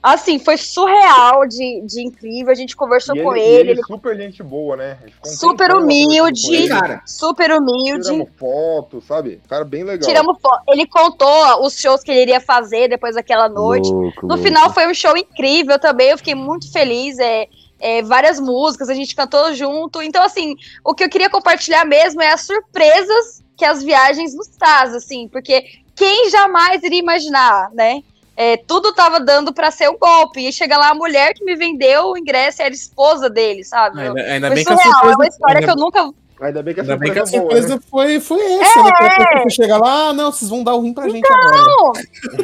Assim, 0.00 0.38
foi 0.38 0.56
surreal 0.56 1.44
de, 1.46 1.82
de 1.84 2.02
incrível. 2.06 2.52
A 2.52 2.54
gente 2.54 2.76
conversou 2.76 3.16
E 3.16 3.22
com 3.22 3.34
ele, 3.34 3.70
ele, 3.72 3.80
e 3.80 3.84
super 3.84 4.16
gente 4.16 4.42
boa, 4.44 4.76
né? 4.76 4.96
A 5.02 5.06
gente 5.06 5.14
ficou 5.14 5.32
super 5.32 5.74
humilde, 5.74 6.68
cara. 6.68 7.02
super 7.04 7.50
humilde. 7.50 8.04
Tiramos 8.04 8.28
foto, 8.36 9.00
sabe? 9.00 9.40
Cara, 9.48 9.64
bem 9.64 9.82
legal. 9.82 10.08
Tiramos 10.08 10.40
foto. 10.40 10.62
Ele 10.68 10.86
contou 10.86 11.64
os 11.66 11.76
shows 11.78 12.02
que 12.02 12.12
ele 12.12 12.22
iria 12.22 12.40
fazer 12.40 12.88
depois 12.88 13.16
daquela 13.16 13.48
noite. 13.48 13.90
Louco, 13.90 14.22
No 14.22 14.34
louco. 14.34 14.42
final 14.44 14.72
foi 14.72 14.86
um 14.86 14.94
show 14.94 15.16
incrível 15.16 15.78
também, 15.80 16.10
eu 16.10 16.18
fiquei 16.18 16.34
muito 16.34 16.70
feliz. 16.70 17.18
É, 17.18 17.48
é, 17.80 18.02
várias 18.02 18.38
músicas, 18.40 18.88
a 18.88 18.94
gente 18.94 19.14
cantou 19.16 19.52
junto. 19.54 20.00
Então, 20.02 20.22
assim, 20.22 20.54
o 20.84 20.94
que 20.94 21.04
eu 21.04 21.08
queria 21.08 21.30
compartilhar 21.30 21.84
mesmo 21.84 22.22
é 22.22 22.32
as 22.32 22.42
surpresas 22.42 23.42
que 23.56 23.64
as 23.64 23.82
viagens 23.82 24.34
nos 24.34 24.46
trazem, 24.48 24.96
assim, 24.96 25.28
porque 25.28 25.64
quem 25.96 26.30
jamais 26.30 26.82
iria 26.84 27.00
imaginar, 27.00 27.70
né? 27.72 28.02
É, 28.40 28.56
tudo 28.56 28.92
tava 28.92 29.18
dando 29.18 29.52
pra 29.52 29.68
ser 29.72 29.90
um 29.90 29.98
golpe. 29.98 30.46
E 30.46 30.52
chega 30.52 30.78
lá 30.78 30.90
a 30.90 30.94
mulher 30.94 31.34
que 31.34 31.44
me 31.44 31.56
vendeu 31.56 32.10
o 32.10 32.16
ingresso 32.16 32.62
era 32.62 32.72
esposa 32.72 33.28
dele, 33.28 33.64
sabe? 33.64 34.00
Ainda, 34.00 34.20
ainda 34.22 34.46
Foi 34.46 34.54
bem 34.54 34.64
que 34.64 34.72
a 34.72 34.76
surreal, 34.76 34.90
é 34.90 34.94
surpresa. 34.94 35.16
uma 35.18 35.26
história 35.26 35.56
ainda, 35.56 35.66
que 35.66 35.70
eu 35.72 35.76
nunca. 35.84 36.10
Ainda 36.40 36.62
bem 36.62 36.72
que 36.74 36.78
a 36.78 36.82
ainda 36.84 36.96
bem 36.96 37.12
que 37.12 37.18
a 37.18 37.26
surpresa 37.26 37.40
boa, 37.40 37.50
surpresa 37.50 37.74
né? 37.74 37.80
foi, 37.90 38.20
foi 38.20 38.52
essa, 38.62 38.82
né? 38.84 38.90
Porque 38.92 39.38
você 39.42 39.50
chega 39.50 39.76
lá, 39.76 40.08
ah, 40.10 40.12
não, 40.12 40.30
vocês 40.30 40.48
vão 40.48 40.62
dar 40.62 40.74
o 40.76 40.80
rim 40.82 40.94
pra 40.94 41.08
gente 41.08 41.26
agora. 41.26 41.50
Não! 41.56 41.92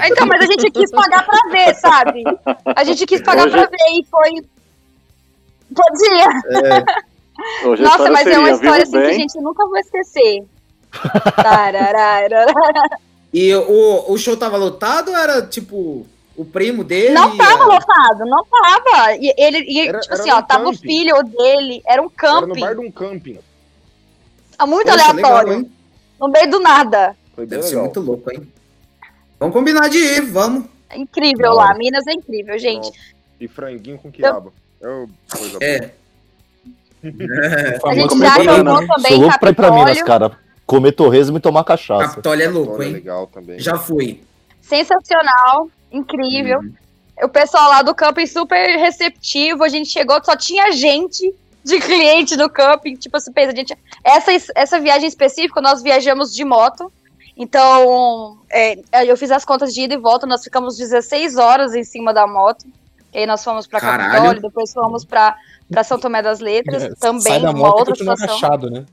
Então, 0.04 0.26
mas 0.26 0.40
a 0.42 0.46
gente 0.46 0.68
quis 0.72 0.90
pagar 0.90 1.24
pra 1.24 1.38
ver, 1.52 1.74
sabe? 1.76 2.24
A 2.74 2.82
gente 2.82 3.06
quis 3.06 3.22
pagar 3.22 3.46
Hoje- 3.46 3.52
pra 3.56 3.66
ver 3.66 3.76
e 3.92 4.04
foi. 4.10 4.30
Podia. 5.76 6.88
Hoje 7.70 7.84
a 7.84 7.88
Nossa, 7.88 8.10
mas 8.10 8.26
é 8.26 8.36
uma 8.38 8.48
seria, 8.48 8.52
história 8.52 8.82
assim 8.82 8.90
que 8.92 8.98
a 8.98 9.00
bem, 9.00 9.18
gente 9.20 9.40
nunca 9.40 9.64
vai 9.68 9.80
esquecer. 9.80 10.42
E 13.36 13.52
o, 13.52 14.12
o 14.12 14.16
show 14.16 14.36
tava 14.36 14.56
lotado 14.56 15.08
ou 15.10 15.16
era 15.16 15.42
tipo 15.42 16.06
o 16.36 16.44
primo 16.44 16.84
dele? 16.84 17.12
Não 17.14 17.36
tava 17.36 17.52
era- 17.52 17.64
lotado, 17.64 18.24
não 18.26 18.44
tava. 18.44 19.16
E 19.16 19.34
ele, 19.36 19.58
e, 19.68 19.88
Era- 19.88 19.98
tipo 19.98 20.14
era 20.14 20.22
assim, 20.22 20.30
ó, 20.30 20.36
num 20.36 20.42
tava 20.46 20.62
o 20.68 20.72
camping. 20.72 20.78
filho 20.88 21.22
dele, 21.24 21.82
era 21.84 22.00
um 22.00 22.04
Era 22.22 22.40
no 22.40 22.46
camping, 22.46 22.60
bar 22.60 22.74
de 22.74 22.80
um 22.80 22.90
camping. 22.92 23.38
muito 24.68 24.86
Poxa, 24.88 25.10
aleatório, 25.10 25.48
legal, 25.48 25.70
no 26.20 26.28
meio 26.28 26.50
do 26.50 26.60
nada. 26.60 27.16
Foi 27.34 27.44
Deve 27.44 27.64
ser 27.64 27.76
muito 27.76 27.98
louco, 28.00 28.30
hein? 28.30 28.46
Vamos 29.40 29.52
combinar 29.52 29.88
de 29.88 29.98
ir, 29.98 30.20
vamos. 30.22 30.66
É 30.88 30.96
incrível 30.96 31.50
Da 31.50 31.54
lá. 31.54 31.74
Minas 31.74 32.06
é 32.06 32.12
incrível, 32.12 32.56
gente. 32.56 32.86
Nossa. 32.86 32.98
E 33.40 33.48
franguinho 33.48 33.98
com 33.98 34.12
quiabo. 34.12 34.52
É 34.80 34.86
coisa 35.36 35.58
boa. 35.58 35.64
É. 35.64 35.90
A 37.84 37.94
gente 37.94 38.16
já 38.18 38.42
jogou 38.42 38.80
né? 38.80 38.86
também 38.94 39.12
Sou 39.12 39.20
louco 39.22 39.40
pra 39.40 39.50
ir 39.50 39.54
pra 39.54 39.70
Minas, 39.72 40.02
cara. 40.02 40.38
Comer 40.66 40.92
torresmo 40.92 41.36
e 41.36 41.40
tomar 41.40 41.64
cachaça. 41.64 42.08
Capitólio 42.08 42.44
é 42.44 42.48
louco, 42.48 42.74
Olha, 42.74 42.86
hein? 42.86 42.92
legal 42.92 43.26
também. 43.26 43.58
Já 43.58 43.76
fui. 43.76 44.22
Sensacional, 44.62 45.68
incrível. 45.92 46.60
O 47.22 47.28
pessoal 47.28 47.68
lá 47.68 47.82
do 47.82 47.94
camping 47.94 48.26
super 48.26 48.76
receptivo. 48.78 49.62
A 49.62 49.68
gente 49.68 49.88
chegou, 49.90 50.18
só 50.24 50.36
tinha 50.36 50.72
gente 50.72 51.32
de 51.62 51.78
cliente 51.80 52.36
no 52.36 52.48
camping. 52.48 52.96
Tipo, 52.96 53.20
você 53.20 53.30
pensa, 53.30 53.52
a 53.52 53.54
gente. 53.54 53.76
Essa, 54.02 54.30
essa 54.54 54.80
viagem 54.80 55.06
específica, 55.06 55.60
nós 55.60 55.82
viajamos 55.82 56.34
de 56.34 56.44
moto. 56.44 56.90
Então, 57.36 58.38
é, 58.50 58.78
eu 59.06 59.16
fiz 59.16 59.30
as 59.30 59.44
contas 59.44 59.74
de 59.74 59.82
ida 59.82 59.94
e 59.94 59.98
volta. 59.98 60.26
Nós 60.26 60.42
ficamos 60.42 60.76
16 60.76 61.36
horas 61.36 61.74
em 61.74 61.84
cima 61.84 62.12
da 62.12 62.26
moto. 62.26 62.64
E 63.12 63.18
aí 63.18 63.26
nós 63.26 63.44
fomos 63.44 63.66
pra 63.66 63.80
Caralho. 63.80 64.12
Capitólio, 64.12 64.42
depois 64.42 64.72
fomos 64.72 65.04
pra, 65.04 65.36
pra 65.70 65.84
São 65.84 65.98
Tomé 65.98 66.22
das 66.22 66.40
Letras. 66.40 66.84
É, 66.84 66.94
também, 66.98 67.20
Sai 67.20 67.40
da 67.40 67.50
uma 67.50 67.58
moto 67.58 67.76
e 67.76 67.80
outra 67.80 67.94
situação. 68.16 68.70
né? 68.70 68.84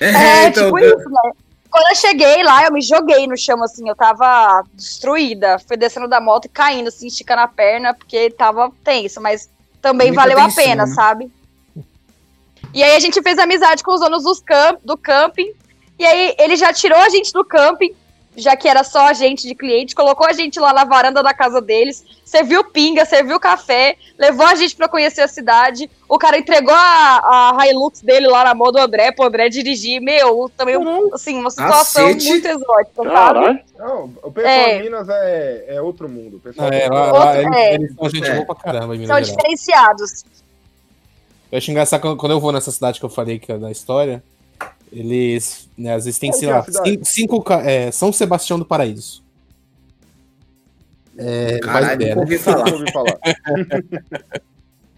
É, 0.00 0.46
então, 0.48 0.64
tipo 0.66 0.78
isso, 0.78 1.10
né? 1.10 1.32
Quando 1.70 1.88
eu 1.88 1.96
cheguei 1.96 2.42
lá, 2.44 2.64
eu 2.64 2.72
me 2.72 2.80
joguei 2.80 3.26
no 3.26 3.36
chão, 3.36 3.60
assim, 3.62 3.88
eu 3.88 3.96
tava 3.96 4.62
destruída. 4.74 5.58
Fui 5.58 5.76
descendo 5.76 6.06
da 6.06 6.20
moto 6.20 6.44
e 6.44 6.48
caindo, 6.48 6.88
assim, 6.88 7.08
esticando 7.08 7.42
a 7.42 7.48
perna, 7.48 7.92
porque 7.92 8.30
tava 8.30 8.70
tenso, 8.84 9.20
mas 9.20 9.50
também 9.82 10.08
Muita 10.08 10.22
valeu 10.22 10.38
a 10.38 10.48
pena, 10.48 10.86
né? 10.86 10.94
sabe? 10.94 11.32
E 12.72 12.82
aí 12.82 12.96
a 12.96 13.00
gente 13.00 13.20
fez 13.22 13.38
amizade 13.38 13.82
com 13.82 13.92
os 13.92 14.00
donos 14.00 14.22
dos 14.22 14.40
camp 14.40 14.80
do 14.84 14.96
camping. 14.96 15.52
E 15.98 16.04
aí 16.04 16.34
ele 16.38 16.56
já 16.56 16.72
tirou 16.72 16.98
a 16.98 17.08
gente 17.08 17.32
do 17.32 17.44
camping, 17.44 17.94
já 18.36 18.56
que 18.56 18.68
era 18.68 18.82
só 18.84 19.08
a 19.08 19.12
gente 19.12 19.46
de 19.46 19.54
cliente, 19.54 19.94
colocou 19.94 20.26
a 20.26 20.32
gente 20.32 20.58
lá 20.58 20.72
na 20.72 20.84
varanda 20.84 21.22
da 21.22 21.32
casa 21.34 21.60
deles, 21.60 22.04
serviu 22.24 22.64
pinga, 22.64 23.04
serviu 23.04 23.38
café, 23.38 23.96
levou 24.18 24.44
a 24.46 24.54
gente 24.54 24.74
pra 24.74 24.88
conhecer 24.88 25.20
a 25.20 25.28
cidade. 25.28 25.88
O 26.08 26.18
cara 26.18 26.36
entregou 26.38 26.74
a, 26.74 27.54
a 27.58 27.68
Hilux 27.68 28.00
dele 28.00 28.26
lá 28.26 28.44
na 28.44 28.54
mão 28.54 28.72
do 28.72 28.78
André, 28.78 29.12
pro 29.12 29.24
André 29.26 29.48
dirigir. 29.48 30.00
Meu, 30.00 30.50
também, 30.56 30.74
assim, 31.12 31.38
uma 31.38 31.50
situação 31.50 32.06
Cacete. 32.08 32.28
muito 32.28 32.46
exótica, 32.46 32.90
sabe? 32.96 33.08
Caralho. 33.10 33.60
Não, 33.78 34.04
o 34.22 34.30
pessoal 34.32 34.54
É. 34.54 34.76
de 34.76 34.82
Minas 34.82 35.08
é, 35.08 35.64
é 35.68 35.80
outro 35.82 36.08
mundo. 36.08 36.36
O 36.36 36.40
pessoal 36.40 36.68
É, 36.72 36.88
lá, 36.88 37.06
Outro- 37.06 37.18
lá, 37.18 37.38
eles, 37.40 37.56
é. 37.56 37.74
eles 37.74 37.94
são 37.94 38.08
gente 38.10 38.28
É. 38.28 38.34
boa 38.34 38.46
pra 38.46 38.54
caramba 38.56 38.94
em 38.94 38.98
Minas 39.00 39.26
São 39.26 39.34
diferenciados. 39.34 40.24
Eu 41.52 41.58
acho 41.58 41.70
engraçado 41.70 42.00
quando, 42.00 42.16
quando 42.16 42.32
eu 42.32 42.40
vou 42.40 42.50
nessa 42.50 42.72
cidade 42.72 42.98
que 42.98 43.04
eu 43.06 43.10
falei 43.10 43.38
que 43.38 43.52
é 43.52 43.58
da 43.58 43.70
história. 43.70 44.22
Eles, 44.94 45.68
né, 45.76 45.92
às 45.94 46.04
vezes 46.04 46.20
tem, 46.20 46.32
sei 46.32 46.48
é 46.48 46.52
lá, 46.52 46.64
cinco, 46.64 47.04
cinco 47.04 47.44
é, 47.64 47.90
São 47.90 48.12
Sebastião 48.12 48.56
do 48.56 48.64
Paraíso. 48.64 49.24
É, 51.18 51.58
Caralho, 51.58 52.20
ouvi 52.20 52.38
falar. 52.38 52.70
Ouvir 52.72 52.92
falar. 52.92 53.18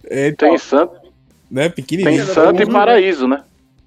É, 0.05 0.28
então, 0.28 0.51
Tem 0.51 0.59
santo, 0.59 0.94
né, 1.51 1.62
tem 1.70 1.70
pequenininho. 1.84 2.26
santo 2.26 2.62
e 2.62 2.66
paraíso, 2.70 3.26
né? 3.26 3.42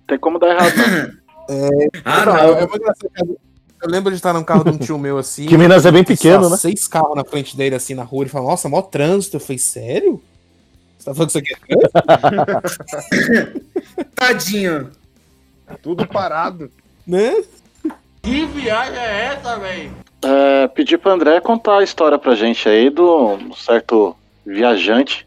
Tem 0.08 0.18
como 0.18 0.40
dar 0.40 0.48
errado. 0.56 0.74
não. 0.76 1.90
Ah, 2.04 2.26
Não, 2.26 2.34
não. 2.34 2.58
é 2.58 2.60
muito 2.62 2.78
engraçado. 2.78 3.40
Eu 3.82 3.90
lembro 3.90 4.12
de 4.12 4.18
estar 4.18 4.34
num 4.34 4.44
carro 4.44 4.64
de 4.64 4.72
um 4.72 4.78
tio 4.78 4.98
meu 4.98 5.18
assim. 5.18 5.46
Que 5.46 5.58
Minas 5.58 5.86
é 5.86 5.92
bem 5.92 6.04
pequeno, 6.04 6.50
né? 6.50 6.58
Seis 6.58 6.88
carros 6.88 7.16
na 7.16 7.24
frente 7.24 7.56
dele 7.56 7.76
assim 7.76 7.94
na 7.94 8.04
rua. 8.04 8.24
Ele 8.24 8.30
falou, 8.30 8.50
nossa, 8.50 8.68
mó 8.68 8.82
trânsito. 8.82 9.38
Eu 9.38 9.40
falei, 9.40 9.58
sério? 9.58 10.22
Você 10.98 11.06
tá 11.06 11.14
falando 11.16 11.32
que 11.32 11.40
isso 11.40 11.56
aqui 11.64 11.74
é 11.74 11.78
trânsito? 12.20 13.62
Tadinho. 14.16 14.92
Tudo 15.82 16.08
parado. 16.08 16.72
né? 17.06 17.44
Que 18.22 18.46
viagem 18.46 19.00
é 19.00 19.26
essa, 19.34 19.58
velho? 19.58 19.92
É, 20.22 20.68
pedir 20.68 20.98
pro 20.98 21.12
André 21.12 21.40
contar 21.40 21.80
a 21.80 21.84
história 21.84 22.18
pra 22.20 22.36
gente 22.36 22.68
aí 22.68 22.90
do 22.90 23.34
um 23.36 23.54
certo 23.54 24.16
viajante, 24.46 25.26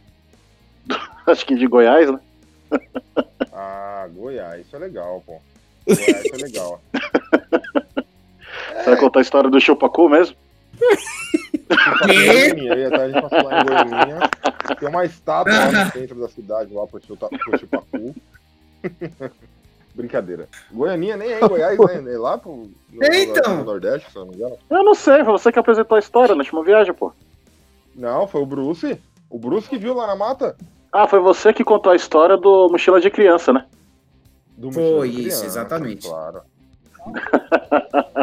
do- 0.84 1.00
acho 1.26 1.46
que 1.46 1.54
de 1.54 1.66
Goiás, 1.66 2.10
né? 2.10 2.20
Ah, 3.52 4.06
Goiás, 4.14 4.60
isso 4.66 4.76
é 4.76 4.78
legal, 4.78 5.22
pô. 5.26 5.40
Goiás, 5.86 6.24
isso 6.24 6.34
é 6.34 6.38
legal. 6.38 6.80
Você 8.76 8.84
vai 8.90 8.96
contar 8.98 9.20
a 9.20 9.22
história 9.22 9.48
do 9.50 9.60
Chupacu 9.60 10.08
mesmo? 10.08 10.36
Goianinha, 12.06 12.74
aí 12.74 12.84
até 12.84 12.96
a 13.04 13.08
gente 13.10 13.22
passou 13.22 13.42
lá 13.48 13.60
em 13.60 13.64
Goianinha. 13.64 14.18
Tem 14.78 14.88
uma 14.88 15.04
estátua 15.04 15.52
lá 15.52 15.84
no 15.86 15.92
centro 15.92 16.20
da 16.20 16.28
cidade, 16.28 16.74
lá 16.74 16.86
pro 16.86 17.00
Chuta- 17.06 17.28
pro 17.28 17.58
Chupacu. 17.58 18.14
Brincadeira. 19.94 20.48
Goianinha 20.70 21.16
nem 21.16 21.32
é 21.32 21.44
em 21.44 21.48
Goiás, 21.48 21.78
né? 22.02 22.14
É 22.14 22.18
lá 22.18 22.38
pro 22.38 22.70
no, 22.90 23.04
É, 23.04 23.22
então. 23.24 23.56
no 23.58 23.64
Nordeste, 23.64 24.10
se 24.10 24.16
eu 24.16 24.24
não 24.24 24.30
me 24.32 24.36
engano. 24.36 24.58
Eu 24.70 24.82
não 24.84 24.94
sei, 24.94 25.22
foi 25.24 25.32
você 25.32 25.52
que 25.52 25.58
apresentou 25.58 25.96
a 25.96 25.98
história 25.98 26.34
na 26.34 26.40
última 26.40 26.62
viagem, 26.64 26.94
pô. 26.94 27.12
Não, 27.94 28.26
foi 28.26 28.40
o 28.40 28.46
Bruce. 28.46 28.98
O 29.28 29.38
Bruce 29.38 29.68
que 29.68 29.76
viu 29.78 29.92
lá 29.94 30.06
na 30.06 30.16
mata. 30.16 30.56
Ah, 30.90 31.06
foi 31.06 31.20
você 31.20 31.52
que 31.52 31.64
contou 31.64 31.92
a 31.92 31.96
história 31.96 32.36
do 32.36 32.68
Mochila 32.70 33.00
de 33.00 33.10
Criança, 33.10 33.52
né? 33.52 33.66
Do 34.56 34.70
Foi 34.72 34.82
Mochila 34.82 35.02
de 35.08 35.10
isso, 35.12 35.20
Criança, 35.40 35.46
exatamente. 35.46 36.08
Claro. 36.08 36.42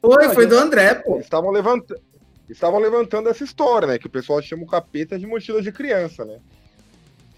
Foi, 0.00 0.28
foi 0.28 0.46
do 0.46 0.56
André, 0.56 0.94
pô. 0.94 1.18
Estavam 1.18 1.50
levantando. 1.50 2.00
Estavam 2.48 2.78
levantando 2.78 3.28
essa 3.28 3.42
história, 3.42 3.88
né? 3.88 3.98
Que 3.98 4.06
o 4.06 4.10
pessoal 4.10 4.40
chama 4.40 4.62
o 4.62 4.66
capeta 4.66 5.18
de 5.18 5.26
mochila 5.26 5.60
de 5.60 5.72
criança, 5.72 6.24
né? 6.24 6.38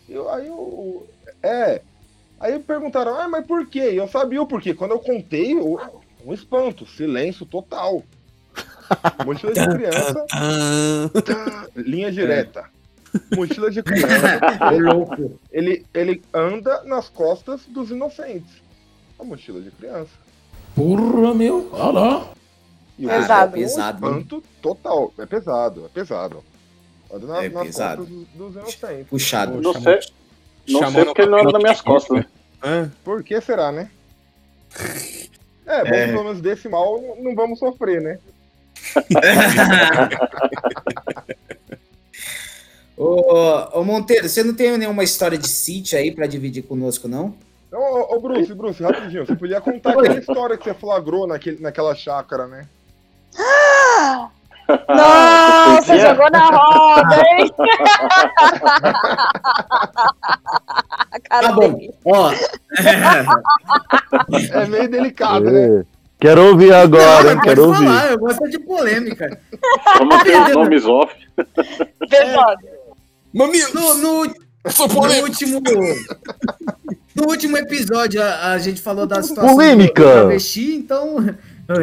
E 0.06 0.12
eu- 0.12 0.28
aí 0.28 0.46
eu. 0.48 1.06
É. 1.42 1.80
Aí 2.40 2.58
perguntaram, 2.58 3.14
ah, 3.18 3.28
mas 3.28 3.46
por 3.46 3.66
quê? 3.66 3.92
E 3.92 3.96
eu 3.96 4.06
sabia 4.08 4.40
o 4.40 4.46
porquê. 4.46 4.72
Quando 4.74 4.92
eu 4.92 4.98
contei, 5.00 5.54
o- 5.54 5.80
um 6.24 6.32
espanto, 6.32 6.86
silêncio 6.86 7.44
total. 7.46 8.02
Mochila 9.24 9.52
de 9.52 9.66
criança, 9.68 10.24
tá, 11.24 11.68
linha 11.76 12.10
direta. 12.10 12.64
Mochila 13.36 13.70
de 13.70 13.82
criança, 13.82 14.40
É 14.60 14.70
louco. 14.78 15.38
ele, 15.52 15.84
ele 15.94 16.22
anda 16.32 16.82
nas 16.84 17.08
costas 17.08 17.62
dos 17.68 17.90
inocentes. 17.90 18.62
A 19.18 19.24
mochila 19.24 19.60
de 19.60 19.70
criança. 19.72 20.10
porra, 20.74 21.34
meu. 21.34 21.68
Olha 21.72 21.90
lá. 22.00 22.28
E 22.98 23.06
o 23.06 23.08
Pesado. 23.08 23.52
pessoal 23.52 23.52
com 23.52 23.58
um 23.58 23.62
Pesado, 23.62 24.06
hein? 24.06 24.20
espanto 24.22 24.44
total. 24.62 25.12
É 25.18 25.26
pesado, 25.26 25.84
é 25.86 25.88
pesado. 25.88 26.44
Anda 27.12 27.26
nas, 27.26 27.44
É 27.44 27.48
nas 27.48 27.62
pesado. 27.66 28.02
costas 28.02 28.16
dos, 28.18 28.28
dos 28.34 28.54
inocentes. 28.56 29.08
Puxado. 29.08 29.60
Não 30.68 30.80
Chamou 30.80 30.92
sei 30.94 31.04
porque 31.06 31.22
ele 31.22 31.30
não 31.30 31.38
anda 31.40 31.52
nas 31.52 31.62
minhas 31.62 31.80
costas, 31.80 32.18
né? 32.18 32.26
Ah, 32.62 32.88
Por 33.04 33.22
que 33.22 33.40
será, 33.40 33.70
né? 33.72 33.88
É, 35.66 35.84
bom, 35.84 35.94
É. 35.94 36.06
pelo 36.08 36.24
menos 36.24 36.40
desse 36.40 36.68
mal 36.68 37.00
não- 37.00 37.16
não 37.22 37.34
vamos 37.34 37.58
sofrer, 37.58 38.00
né? 38.00 38.18
ô, 42.96 43.78
ô, 43.80 43.84
Monteiro, 43.84 44.28
você 44.28 44.42
não 44.42 44.54
tem 44.54 44.76
nenhuma 44.78 45.04
história 45.04 45.38
de 45.38 45.48
sítio 45.48 45.98
aí 45.98 46.10
pra 46.10 46.26
dividir 46.26 46.62
conosco, 46.62 47.06
não? 47.08 47.34
Ô, 47.72 48.16
ô, 48.16 48.20
Bruce, 48.20 48.52
Bruce, 48.54 48.82
rapidinho, 48.82 49.26
você 49.26 49.36
podia 49.36 49.60
contar 49.60 49.90
aquela 49.90 50.18
história 50.18 50.56
que 50.56 50.64
você 50.64 50.74
flagrou 50.74 51.26
naquele, 51.26 51.60
naquela 51.60 51.94
chácara, 51.94 52.46
né? 52.46 52.66
Podia? 55.88 56.10
jogou 56.10 56.30
na 56.30 56.46
roda, 56.46 57.16
hein? 57.16 57.50
Tá 61.28 61.52
bom. 61.52 61.78
Ó. 62.04 62.30
É 64.52 64.66
meio 64.66 64.88
delicado, 64.90 65.50
né? 65.50 65.80
É. 65.80 65.84
Quero 66.20 66.46
ouvir 66.48 66.72
agora, 66.74 67.22
Não, 67.24 67.30
hein? 67.32 67.40
Quero 67.42 67.66
ouvir. 67.68 67.84
falar, 67.84 68.10
eu 68.10 68.18
gosto 68.18 68.48
de 68.50 68.58
polêmica. 68.58 69.40
Vamos 69.98 70.22
ter 70.22 70.40
os 70.42 70.48
nomes 70.54 70.84
off. 70.86 71.14
Pesado. 72.08 72.58
Mamilos! 73.32 73.72
No, 73.72 73.94
no, 73.94 74.24
no 74.24 75.22
último. 75.22 75.60
No 77.14 77.26
último 77.28 77.56
episódio, 77.56 78.22
a, 78.22 78.52
a 78.52 78.58
gente 78.58 78.80
falou 78.80 79.06
da 79.06 79.22
situação 79.22 79.54
Polêmica. 79.54 80.02
do 80.02 80.10
travesti, 80.12 80.74
então 80.76 81.16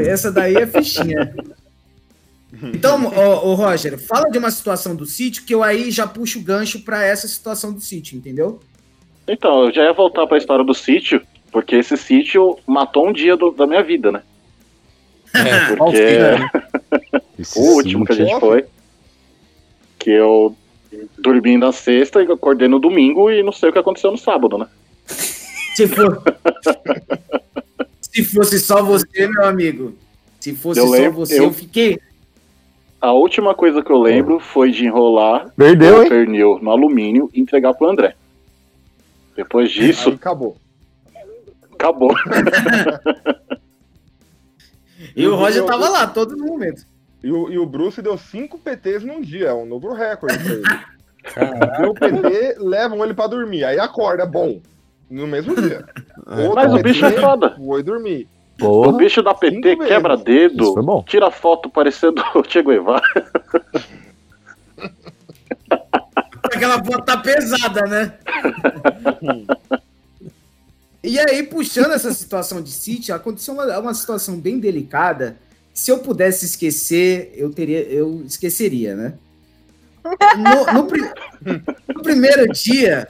essa 0.07 0.31
daí 0.31 0.55
é 0.55 0.65
fichinha. 0.67 1.33
Então, 2.73 3.05
ô, 3.07 3.49
ô, 3.49 3.53
Roger, 3.55 3.97
fala 3.97 4.29
de 4.29 4.37
uma 4.37 4.51
situação 4.51 4.95
do 4.95 5.05
sítio 5.05 5.43
que 5.43 5.53
eu 5.53 5.63
aí 5.63 5.91
já 5.91 6.07
puxo 6.07 6.39
o 6.39 6.41
gancho 6.43 6.79
pra 6.81 7.03
essa 7.03 7.27
situação 7.27 7.73
do 7.73 7.81
sítio, 7.81 8.17
entendeu? 8.17 8.59
Então, 9.27 9.65
eu 9.65 9.73
já 9.73 9.83
ia 9.83 9.93
voltar 9.93 10.25
pra 10.27 10.37
história 10.37 10.63
do 10.63 10.73
sítio, 10.73 11.21
porque 11.51 11.75
esse 11.75 11.97
sítio 11.97 12.57
matou 12.67 13.07
um 13.07 13.13
dia 13.13 13.35
do- 13.35 13.51
da 13.51 13.65
minha 13.67 13.81
vida, 13.83 14.11
né? 14.11 14.21
É, 15.33 15.75
Porque 15.75 15.97
Esse 17.39 17.59
o 17.59 17.61
último 17.61 18.05
que 18.05 18.13
a 18.13 18.15
gente 18.15 18.39
foi, 18.39 18.65
que 19.99 20.11
eu 20.11 20.55
dormi 21.17 21.57
na 21.57 21.71
sexta 21.71 22.21
e 22.23 22.31
acordei 22.31 22.67
no 22.67 22.79
domingo 22.79 23.29
e 23.31 23.43
não 23.43 23.51
sei 23.51 23.69
o 23.69 23.73
que 23.73 23.79
aconteceu 23.79 24.11
no 24.11 24.17
sábado, 24.17 24.57
né? 24.57 24.67
Se, 25.07 25.87
for... 25.87 26.21
Se 28.01 28.23
fosse 28.23 28.59
só 28.59 28.81
você, 28.81 29.27
meu 29.27 29.43
amigo. 29.43 29.93
Se 30.39 30.55
fosse 30.55 30.79
Eu 30.79 30.85
só 30.87 30.91
lembro- 30.93 31.11
você, 31.17 31.39
eu... 31.39 31.43
eu- 31.45 31.53
fiquei. 31.53 31.99
A 33.05 33.13
última 33.13 33.53
coisa 33.53 33.83
que 33.83 33.91
eu 33.91 34.01
lembro 34.01 34.39
foi 34.39 34.71
de 34.71 34.83
enrolar 34.83 35.53
Perdeu, 35.55 35.99
o 35.99 36.01
hein? 36.01 36.09
pernil 36.09 36.57
no 36.59 36.71
alumínio 36.71 37.29
e 37.31 37.39
entregar 37.39 37.71
pro 37.75 37.87
André. 37.87 38.15
Depois 39.35 39.71
disso, 39.71 40.09
Aí 40.09 40.15
acabou. 40.15 40.57
acabou. 41.71 42.15
E 45.15 45.27
o 45.27 45.35
Roger 45.35 45.63
tava 45.65 45.87
lá, 45.87 46.07
todo 46.07 46.35
momento. 46.35 46.83
E 47.23 47.31
o, 47.31 47.47
e 47.51 47.59
o 47.59 47.65
Bruce 47.67 48.01
deu 48.01 48.17
5 48.17 48.57
PTs 48.57 49.03
num 49.03 49.21
dia, 49.21 49.49
é 49.49 49.53
um 49.53 49.67
novo 49.67 49.93
recorde 49.93 50.39
pra 50.39 51.43
ele. 51.43 51.77
Deu 51.77 51.93
PT, 51.93 52.55
levam 52.57 53.03
ele 53.03 53.13
pra 53.13 53.27
dormir. 53.27 53.65
Aí 53.65 53.77
acorda, 53.77 54.25
bom. 54.25 54.59
No 55.11 55.27
mesmo 55.27 55.55
dia. 55.55 55.85
Outro 56.25 56.55
Mas 56.55 56.73
o 56.73 56.79
bicho 56.81 57.05
é 57.05 57.11
PT, 57.11 57.21
foda. 57.21 57.55
Foi 57.55 57.83
dormir. 57.83 58.27
O 58.55 58.57
Porra, 58.57 58.97
bicho 58.97 59.21
da 59.21 59.33
PT 59.33 59.75
quebra 59.77 60.15
dedo, 60.15 60.73
foi 60.73 60.83
bom. 60.83 61.03
tira 61.03 61.29
foto 61.29 61.69
parecendo 61.69 62.23
o 62.35 62.43
Che 62.43 62.63
Guevara. 62.63 63.01
Aquela 66.43 66.83
foto 66.83 67.03
tá 67.03 67.17
pesada, 67.17 67.81
né? 67.81 68.13
e 71.03 71.19
aí, 71.19 71.43
puxando 71.43 71.91
essa 71.91 72.13
situação 72.13 72.61
de 72.61 72.71
sítio, 72.71 73.13
aconteceu 73.13 73.53
uma, 73.53 73.79
uma 73.79 73.93
situação 73.93 74.39
bem 74.39 74.59
delicada. 74.59 75.37
Se 75.73 75.91
eu 75.91 75.99
pudesse 75.99 76.45
esquecer, 76.45 77.33
eu 77.35 77.49
teria, 77.51 77.81
eu 77.83 78.23
esqueceria, 78.25 78.95
né? 78.95 79.13
No, 80.37 80.73
no 80.73 80.85
pri- 80.87 81.11
no 81.93 82.01
primeiro 82.03 82.47
dia, 82.53 83.09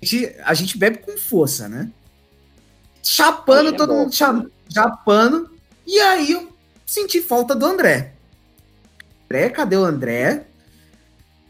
a 0.00 0.04
gente, 0.04 0.36
a 0.44 0.54
gente 0.54 0.78
bebe 0.78 0.98
com 0.98 1.16
força, 1.16 1.68
né? 1.68 1.90
Chapando, 3.04 3.68
é 3.68 3.72
todo 3.72 3.90
bom. 3.92 4.00
mundo 4.00 4.14
cha- 4.14 4.44
chapando. 4.72 5.50
E 5.86 6.00
aí 6.00 6.32
eu 6.32 6.48
senti 6.86 7.20
falta 7.20 7.54
do 7.54 7.66
André. 7.66 8.14
André, 9.26 9.50
cadê 9.50 9.76
o 9.76 9.84
André? 9.84 10.46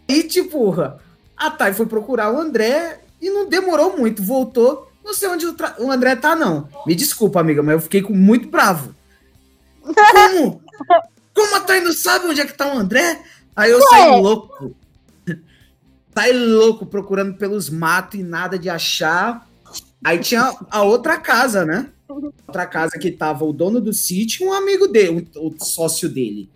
E, 0.09 0.23
tipo, 0.25 0.75
a 1.37 1.51
Thay 1.51 1.73
foi 1.73 1.87
procurar 1.87 2.33
o 2.33 2.39
André 2.41 3.01
e 3.21 3.31
não 3.31 3.49
demorou 3.49 3.97
muito, 3.97 4.23
voltou. 4.23 4.91
Não 5.05 5.15
sei 5.15 5.29
onde 5.29 5.47
o, 5.47 5.55
o 5.79 5.91
André 5.91 6.17
tá, 6.17 6.35
não. 6.35 6.69
Me 6.87 6.95
desculpa, 6.95 7.41
amiga, 7.41 7.63
mas 7.63 7.75
eu 7.75 7.81
fiquei 7.81 8.03
com 8.03 8.13
muito 8.15 8.49
bravo. 8.49 8.95
Como? 9.81 10.63
Como 11.35 11.57
a 11.57 11.61
Thay 11.61 11.81
não 11.81 11.93
sabe 11.93 12.27
onde 12.27 12.41
é 12.41 12.47
que 12.47 12.55
tá 12.57 12.73
o 12.73 12.79
André? 12.79 13.23
Aí 13.55 13.71
eu 13.71 13.81
saí 13.89 14.21
louco. 14.21 14.75
Saí 16.17 16.33
louco 16.33 16.87
procurando 16.87 17.35
pelos 17.37 17.69
matos 17.69 18.21
e 18.21 18.23
nada 18.23 18.57
de 18.57 18.71
achar. 18.71 19.49
Aí 20.05 20.19
tinha 20.19 20.55
a 20.71 20.83
outra 20.83 21.19
casa, 21.19 21.65
né? 21.65 21.89
Outra 22.47 22.67
casa 22.67 22.99
que 22.99 23.11
tava 23.11 23.45
o 23.45 23.53
dono 23.53 23.81
do 23.81 23.93
sítio 23.93 24.45
e 24.45 24.49
um 24.49 24.53
amigo 24.53 24.87
dele, 24.87 25.27
o, 25.35 25.49
o 25.49 25.65
sócio 25.65 26.09
dele. 26.09 26.49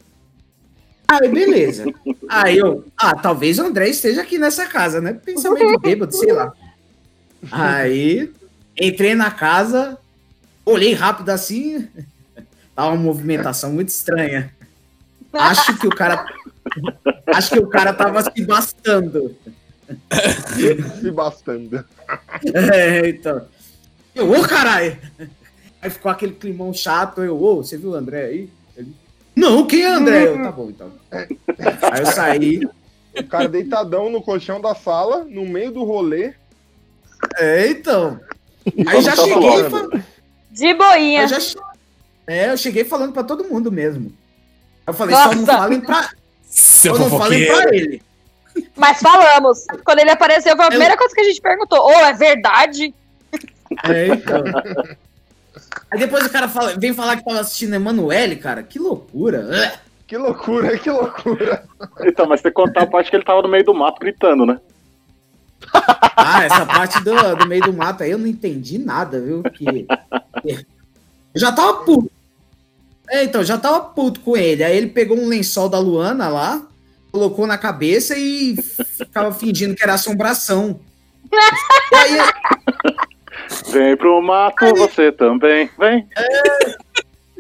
Aí, 1.09 1.27
beleza. 1.27 1.87
Aí 2.29 2.59
eu, 2.59 2.85
ah, 2.97 3.17
talvez 3.17 3.59
o 3.59 3.63
André 3.63 3.89
esteja 3.89 4.21
aqui 4.21 4.39
nessa 4.39 4.67
casa, 4.67 5.01
né? 5.01 5.15
Pensamento 5.15 5.81
bêbado, 5.81 6.15
sei 6.15 6.33
lá. 6.33 6.53
Aí 7.51 8.31
Entrei 8.81 9.15
na 9.15 9.31
casa, 9.31 9.99
olhei 10.65 10.93
rápido 10.93 11.31
assim, 11.31 11.89
tava 12.75 12.91
uma 12.91 13.03
movimentação 13.03 13.73
muito 13.73 13.89
estranha. 13.89 14.55
Acho 15.33 15.77
que 15.79 15.87
o 15.87 15.91
cara. 15.91 16.25
Acho 17.27 17.51
que 17.51 17.59
o 17.59 17.67
cara 17.67 17.93
tava 17.93 18.23
se 18.23 18.45
bastando. 18.45 19.37
Se 21.01 21.11
bastando. 21.11 21.85
É, 22.73 23.09
então. 23.09 23.47
Eu, 24.15 24.31
ô 24.31 24.43
caralho! 24.43 24.97
Aí 25.81 25.91
ficou 25.91 26.11
aquele 26.11 26.33
climão 26.33 26.73
chato, 26.75 27.23
eu, 27.23 27.41
ô, 27.41 27.57
você 27.63 27.77
viu 27.77 27.91
o 27.91 27.95
André 27.95 28.25
aí? 28.25 28.51
Ele, 28.77 28.93
não, 29.35 29.67
quem 29.67 29.83
é 29.83 29.89
André? 29.89 30.27
Eu, 30.27 30.43
tá 30.43 30.51
bom, 30.53 30.69
então. 30.71 30.91
Aí 31.11 32.01
eu 32.01 32.07
saí. 32.07 32.61
O 33.17 33.25
cara 33.25 33.49
deitadão 33.49 34.11
no 34.11 34.23
colchão 34.23 34.61
da 34.61 34.75
sala, 34.75 35.25
no 35.25 35.45
meio 35.47 35.71
do 35.73 35.85
rolê. 35.85 36.35
É, 37.37 37.69
então. 37.69 38.21
Aí 38.87 39.01
já 39.03 39.15
cheguei. 39.17 40.03
De 40.51 40.75
boinha. 40.75 41.23
Eu 41.23 41.29
já 41.29 41.41
che- 41.41 41.57
É, 42.27 42.51
eu 42.51 42.57
cheguei 42.57 42.85
falando 42.85 43.13
pra 43.13 43.25
todo 43.25 43.45
mundo 43.45 43.73
mesmo. 43.73 44.13
Eu 44.87 44.93
falei, 44.93 45.15
só 45.17 45.35
não 45.35 45.43
Nossa. 45.43 45.59
falem 45.59 45.81
pra. 45.81 46.11
Seu 46.43 46.95
Só 46.97 47.09
não 47.09 47.19
falem 47.19 47.47
pra 47.47 47.75
ele. 47.75 48.03
Mas 48.77 49.01
falamos. 49.01 49.65
Quando 49.85 50.01
ele 50.01 50.11
apareceu, 50.11 50.57
foi 50.57 50.65
a 50.65 50.69
primeira 50.69 50.97
coisa 50.97 51.15
que 51.15 51.21
a 51.21 51.25
gente 51.25 51.41
perguntou. 51.41 51.87
Ô, 51.87 51.93
é 51.93 52.13
verdade? 52.13 52.95
É, 53.85 54.07
então. 54.09 54.43
Aí 55.91 55.99
depois 55.99 56.27
o 56.27 56.31
cara 56.31 56.49
fala, 56.49 56.77
vem 56.77 56.95
falar 56.95 57.17
que 57.17 57.25
tava 57.25 57.41
assistindo 57.41 57.75
Emanuele, 57.75 58.37
cara. 58.37 58.63
Que 58.63 58.79
loucura. 58.79 59.49
É. 59.57 59.89
Que 60.07 60.17
loucura, 60.17 60.79
que 60.79 60.91
loucura. 60.91 61.65
Então, 62.01 62.27
mas 62.27 62.41
tem 62.41 62.51
que 62.51 62.57
contar 62.57 62.85
a 62.85 62.87
parte 62.87 63.11
que 63.11 63.17
ele 63.17 63.25
tava 63.25 63.43
no 63.43 63.49
meio 63.49 63.65
do 63.65 63.75
mato 63.75 64.01
gritando, 64.01 64.47
né? 64.47 64.59
Ah, 66.17 66.45
essa 66.45 66.65
parte 66.65 66.99
do, 67.05 67.37
do 67.37 67.47
meio 67.47 67.63
do 67.63 67.75
mato 67.75 68.03
aí 68.03 68.11
eu 68.11 68.19
não 68.19 68.27
entendi 68.27 68.79
nada, 68.79 69.21
viu? 69.21 69.43
Que... 69.43 69.87
Eu 70.45 71.41
já 71.41 71.53
tava 71.53 71.85
puto. 71.85 72.11
É, 73.11 73.23
então, 73.25 73.45
já 73.45 73.59
tava 73.59 73.81
puto 73.81 74.21
com 74.21 74.35
ele. 74.35 74.65
Aí 74.65 74.77
ele 74.77 74.89
pegou 74.89 75.17
um 75.17 75.29
lençol 75.29 75.69
da 75.69 75.79
Luana 75.79 76.29
lá, 76.29 76.63
colocou 77.19 77.49
na 77.49 77.59
cabeça 77.59 78.17
e 78.17 78.57
ficava 78.97 79.33
fingindo 79.33 79.75
que 79.75 79.83
era 79.83 79.95
assombração. 79.95 80.79
Aí, 81.93 82.19
Vem 83.73 83.97
pro 83.97 84.23
mato, 84.23 84.67
você 84.77 85.11
também. 85.11 85.69
Vem. 85.79 86.07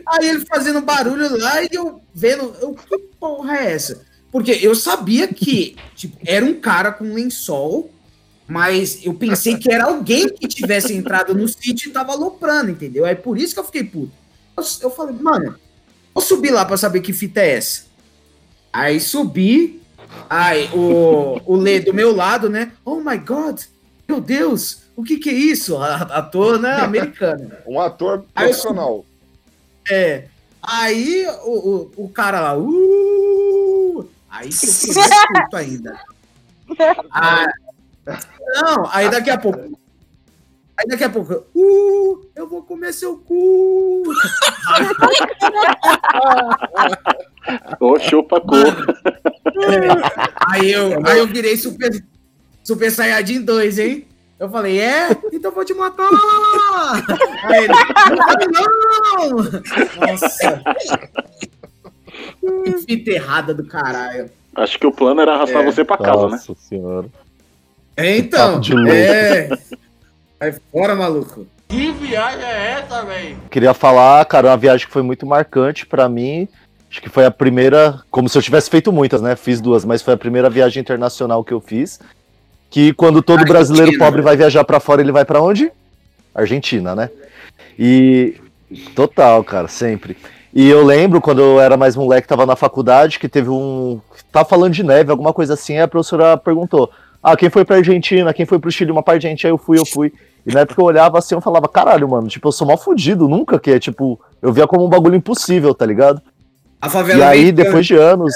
Aí 0.07 0.29
ele 0.29 0.45
fazendo 0.47 0.81
barulho 0.81 1.37
lá 1.39 1.62
e 1.62 1.68
eu 1.70 2.03
vendo, 2.12 2.55
eu, 2.61 2.74
que 2.74 2.99
porra 3.20 3.59
é 3.59 3.72
essa? 3.72 4.03
Porque 4.33 4.59
eu 4.62 4.74
sabia 4.74 5.29
que 5.29 5.76
tipo, 5.95 6.18
era 6.26 6.45
um 6.45 6.55
cara 6.55 6.93
com 6.93 7.14
lençol, 7.14 7.91
mas 8.47 9.05
eu 9.05 9.14
pensei 9.14 9.57
que 9.57 9.70
era 9.70 9.85
alguém 9.85 10.29
que 10.29 10.49
tivesse 10.49 10.95
entrado 10.95 11.35
no 11.35 11.47
sítio 11.47 11.91
e 11.91 11.93
tava 11.93 12.12
aloprando, 12.12 12.70
entendeu? 12.70 13.05
Aí 13.05 13.14
por 13.14 13.39
isso 13.39 13.55
que 13.55 13.61
eu 13.61 13.64
fiquei 13.64 13.85
puto. 13.85 14.12
Eu, 14.57 14.64
eu 14.83 14.91
falei, 14.91 15.14
mano, 15.14 15.57
vou 16.14 16.22
subir 16.22 16.51
lá 16.51 16.64
pra 16.64 16.76
saber 16.76 17.01
que 17.01 17.12
fita 17.12 17.41
é 17.41 17.57
essa. 17.57 17.88
Aí 18.73 19.01
subi, 19.01 19.81
aí 20.29 20.69
o, 20.75 21.41
o 21.47 21.57
Lê 21.57 21.81
do 21.81 21.93
meu 21.95 22.14
lado, 22.14 22.49
né? 22.49 22.73
Oh 22.85 22.97
my 22.97 23.16
God, 23.19 23.61
meu 24.09 24.21
Deus, 24.21 24.83
o 24.97 25.03
que 25.03 25.19
que 25.19 25.31
é 25.31 25.35
isso? 25.35 25.77
A- 25.79 25.97
Ator, 26.03 26.59
né, 26.59 26.73
americano. 26.75 27.51
Um 27.66 27.81
ator 27.81 28.25
Aí 28.35 28.47
profissional. 28.47 29.05
É. 29.91 30.25
Aí 30.62 31.27
o, 31.45 31.51
o, 31.97 32.05
o 32.05 32.09
cara 32.09 32.41
lá, 32.41 32.59
uh, 32.59 34.09
aí 34.31 34.49
que 34.49 34.66
eu 34.66 34.73
fiquei 34.73 34.95
puto 35.43 35.57
ainda. 35.57 35.99
Ah, 37.11 37.47
não, 38.55 38.87
aí 38.91 39.11
daqui 39.11 39.31
a 39.31 39.39
pouco. 39.39 39.78
Aí 40.79 40.87
daqui 40.87 41.03
a 41.03 41.11
pouco, 41.11 41.45
uh, 41.57 42.26
eu 42.37 42.49
vou 42.49 42.62
comer 42.62 42.93
seu 42.93 43.16
cu. 43.16 44.05
Ô, 47.81 47.99
chupa 47.99 48.41
cu. 48.41 48.55
Aí 50.53 50.70
eu, 50.70 51.05
aí 51.05 51.18
eu 51.18 51.26
virei 51.26 51.57
super, 51.57 51.91
super 52.62 52.93
Saiyajin 52.93 53.43
2, 53.43 53.79
hein? 53.81 54.07
Eu 54.39 54.49
falei, 54.49 54.79
é? 54.81 55.11
Então 55.33 55.51
eu 55.51 55.55
vou 55.55 55.64
te 55.64 55.74
matar. 55.74 56.09
Aí 57.43 57.64
ele, 57.64 57.74
não, 58.53 59.37
não. 59.37 59.37
Nossa. 60.07 60.62
Que 62.64 62.79
fita 62.87 63.11
errada 63.11 63.53
do 63.53 63.64
caralho. 63.64 64.31
Acho 64.55 64.79
que 64.79 64.87
o 64.87 64.93
plano 64.93 65.20
era 65.20 65.35
arrastar 65.35 65.62
É. 65.62 65.64
você 65.64 65.85
pra 65.85 65.99
casa, 65.99 66.26
né? 66.26 66.31
Nossa 66.31 66.55
senhora. 66.55 67.09
É, 67.97 68.16
então. 68.16 68.61
É. 68.89 69.49
Vai 70.39 70.55
fora, 70.72 70.95
maluco. 70.95 71.47
Que 71.68 71.91
viagem 71.93 72.45
é 72.45 72.80
essa, 72.80 73.05
velho? 73.05 73.36
Queria 73.51 73.74
falar, 73.74 74.24
cara, 74.24 74.49
uma 74.49 74.57
viagem 74.57 74.86
que 74.86 74.93
foi 74.93 75.03
muito 75.03 75.26
marcante 75.26 75.84
pra 75.84 76.09
mim. 76.09 76.49
Acho 76.91 77.03
que 77.03 77.11
foi 77.11 77.26
a 77.26 77.30
primeira, 77.30 78.01
como 78.11 78.28
se 78.28 78.39
eu 78.39 78.43
tivesse 78.43 78.70
feito 78.70 78.91
muitas, 78.91 79.20
né? 79.20 79.36
Fiz 79.36 79.61
duas, 79.61 79.84
mas 79.84 80.01
foi 80.01 80.14
a 80.14 80.16
primeira 80.16 80.49
viagem 80.49 80.80
internacional 80.80 81.45
que 81.45 81.53
eu 81.53 81.61
fiz. 81.61 82.01
Que 82.70 82.95
quando 82.95 83.22
todo 83.22 83.41
Argentina. 83.41 83.59
brasileiro 83.59 83.99
pobre 83.99 84.22
vai 84.22 84.36
viajar 84.36 84.64
pra 84.64 84.80
fora, 84.80 85.03
ele 85.03 85.12
vai 85.12 85.24
pra 85.24 85.43
onde? 85.43 85.70
Argentina, 86.34 86.95
né? 86.95 87.11
E 87.78 88.36
total, 88.95 89.45
cara, 89.45 89.68
sempre. 89.68 90.16
E 90.55 90.68
eu 90.68 90.84
lembro 90.84 91.20
quando 91.20 91.41
eu 91.41 91.61
era 91.61 91.76
mais 91.76 91.95
moleque, 91.95 92.28
tava 92.28 92.47
na 92.47 92.57
faculdade, 92.57 93.18
que 93.18 93.28
teve 93.28 93.51
um. 93.51 94.01
Tava 94.32 94.49
falando 94.49 94.72
de 94.72 94.82
neve, 94.82 95.11
alguma 95.11 95.32
coisa 95.32 95.55
assim, 95.55 95.74
aí 95.74 95.82
a 95.82 95.89
professora 95.89 96.36
perguntou: 96.36 96.91
Ah, 97.22 97.36
quem 97.36 97.51
foi 97.51 97.64
pra 97.64 97.76
Argentina? 97.76 98.32
Quem 98.32 98.47
foi 98.47 98.59
pro 98.59 98.70
Chile? 98.70 98.91
Uma 98.91 99.03
parte 99.03 99.22
de 99.22 99.28
gente, 99.28 99.47
aí 99.47 99.53
eu 99.53 99.59
fui, 99.59 99.78
eu 99.78 99.84
fui. 99.84 100.12
E 100.47 100.53
na 100.53 100.61
época 100.61 100.80
eu 100.80 100.86
olhava 100.86 101.18
assim, 101.18 101.34
eu 101.34 101.41
falava, 101.41 101.68
caralho, 101.68 102.09
mano, 102.09 102.28
tipo, 102.28 102.49
eu 102.49 102.53
sou 102.53 102.66
mal 102.66 102.78
fudido, 102.78 103.28
nunca 103.28 103.59
que 103.59 103.70
é, 103.70 103.78
tipo, 103.78 104.20
eu 104.41 104.53
via 104.53 104.66
como 104.66 104.84
um 104.84 104.89
bagulho 104.89 105.16
impossível, 105.16 105.74
tá 105.74 105.84
ligado? 105.84 106.22
A 106.80 106.89
favela 106.89 107.20
E 107.20 107.22
aí, 107.22 107.45
venceu. 107.51 107.64
depois 107.64 107.86
de 107.86 107.95
anos, 107.97 108.32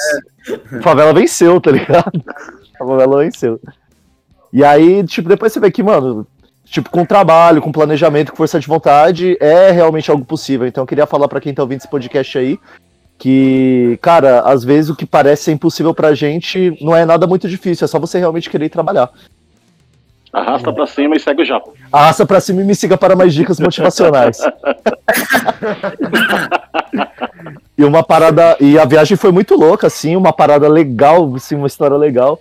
a 0.72 0.82
favela 0.82 1.14
venceu, 1.14 1.61
tá 1.61 1.70
ligado? 1.70 2.11
A 2.80 2.86
favela 2.86 3.18
venceu. 3.18 3.61
E 4.53 4.62
aí, 4.64 5.03
tipo, 5.05 5.28
depois 5.28 5.53
você 5.53 5.61
vê 5.61 5.70
que, 5.70 5.82
mano, 5.82 6.26
tipo, 6.64 6.90
com 6.90 7.05
trabalho, 7.05 7.62
com 7.62 7.72
planejamento, 7.72 8.32
com 8.32 8.36
força 8.36 8.59
de 8.59 8.66
vontade, 8.66 9.36
é 9.40 9.70
realmente 9.70 10.11
algo 10.11 10.24
possível. 10.24 10.66
Então 10.66 10.82
eu 10.82 10.86
queria 10.86 11.07
falar 11.07 11.28
pra 11.28 11.40
quem 11.40 11.55
tá 11.55 11.62
ouvindo 11.62 11.78
esse 11.78 11.88
podcast 11.88 12.36
aí, 12.36 12.59
que, 13.18 13.98
cara, 14.03 14.40
às 14.40 14.64
vezes 14.64 14.90
o 14.90 14.96
que 14.96 15.07
parece 15.07 15.44
ser 15.44 15.53
impossível 15.53 15.94
pra 15.94 16.14
gente 16.14 16.76
não 16.80 16.94
é 16.94 17.05
nada 17.05 17.26
muito 17.26 17.48
difícil, 17.48 17.84
é 17.84 17.88
só 17.88 17.98
você 17.98 18.18
realmente 18.18 18.50
querer 18.50 18.68
trabalhar. 18.68 19.09
Arrasta 20.33 20.72
pra 20.72 20.87
cima 20.87 21.14
e 21.14 21.20
segue 21.20 21.43
o 21.43 21.45
japo. 21.45 21.74
Arrasta 21.93 22.24
pra 22.24 22.41
cima 22.41 22.62
e 22.62 22.64
me 22.64 22.74
siga 22.74 22.97
para 22.97 23.14
mais 23.14 23.35
dicas 23.35 23.61
motivacionais. 23.61 24.39
e 27.76 27.85
uma 27.85 28.03
parada. 28.03 28.57
E 28.59 28.78
a 28.78 28.87
viagem 28.87 29.14
foi 29.14 29.30
muito 29.30 29.55
louca, 29.55 29.89
assim, 29.89 30.16
uma 30.16 30.33
parada 30.33 30.66
legal, 30.68 31.35
assim, 31.35 31.55
uma 31.55 31.66
história 31.66 31.99
legal. 31.99 32.41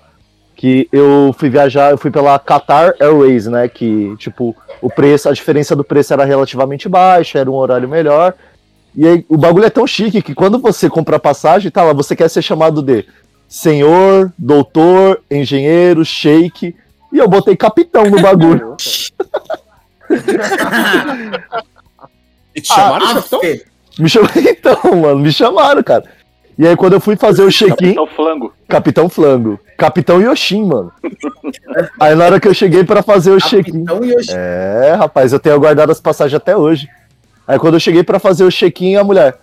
Que 0.56 0.88
eu 0.92 1.36
fui 1.38 1.50
viajar, 1.50 1.92
eu 1.92 1.98
fui 1.98 2.10
pela 2.12 2.40
Qatar 2.40 2.94
Airways, 2.98 3.48
né? 3.48 3.68
Que, 3.68 4.16
tipo, 4.18 4.56
o 4.82 4.90
preço, 4.90 5.28
a 5.28 5.34
diferença 5.34 5.76
do 5.76 5.84
preço 5.84 6.14
era 6.14 6.24
relativamente 6.24 6.88
baixa, 6.88 7.40
era 7.40 7.52
um 7.52 7.56
horário 7.56 7.90
melhor. 7.90 8.34
E 8.96 9.06
aí, 9.06 9.26
o 9.28 9.38
bagulho 9.38 9.66
é 9.66 9.70
tão 9.70 9.86
chique 9.86 10.22
que 10.22 10.34
quando 10.34 10.60
você 10.60 10.90
compra 10.90 11.18
a 11.18 11.20
passagem, 11.20 11.70
tá 11.70 11.84
lá, 11.84 11.92
você 11.92 12.16
quer 12.16 12.30
ser 12.30 12.42
chamado 12.42 12.82
de 12.82 13.06
senhor, 13.50 14.32
doutor, 14.38 15.22
engenheiro, 15.30 16.06
sheik. 16.06 16.74
E 17.12 17.18
eu 17.18 17.28
botei 17.28 17.56
capitão 17.56 18.06
no 18.10 18.22
bagulho. 18.22 18.76
E 22.54 22.62
te 22.62 22.68
chamaram, 22.68 23.08
Ah, 23.08 23.14
capitão? 23.16 23.40
Fê. 23.40 23.66
Me 23.98 24.10
chamaram 24.10 24.34
então, 24.42 24.96
mano, 25.02 25.20
me 25.20 25.32
chamaram, 25.32 25.84
cara. 25.84 26.04
E 26.58 26.68
aí 26.68 26.76
quando 26.76 26.94
eu 26.94 27.00
fui 27.00 27.16
fazer 27.16 27.44
o 27.44 27.50
check-in, 27.52 27.94
Capitão 27.96 28.08
Flango. 28.08 28.54
Capitão 28.68 29.10
Flango, 29.10 29.60
Capitão 29.78 30.22
Yoshin, 30.22 30.66
mano. 30.66 30.92
Aí 32.00 32.14
na 32.14 32.26
hora 32.26 32.40
que 32.40 32.48
eu 32.48 32.54
cheguei 32.54 32.84
pra 32.84 33.02
fazer 33.02 33.32
o 33.32 33.40
check-in, 33.40 33.86
Capitão 33.86 34.38
é, 34.38 34.94
rapaz, 34.98 35.34
eu 35.34 35.40
tenho 35.40 35.60
guardado 35.60 35.92
as 35.92 36.00
passagens 36.00 36.36
até 36.36 36.56
hoje. 36.56 36.88
Aí 37.48 37.58
quando 37.58 37.76
eu 37.76 37.80
cheguei 37.80 38.04
pra 38.04 38.20
fazer 38.20 38.44
o 38.44 38.52
check-in, 38.52 38.96
a 38.96 39.04
mulher, 39.04 39.40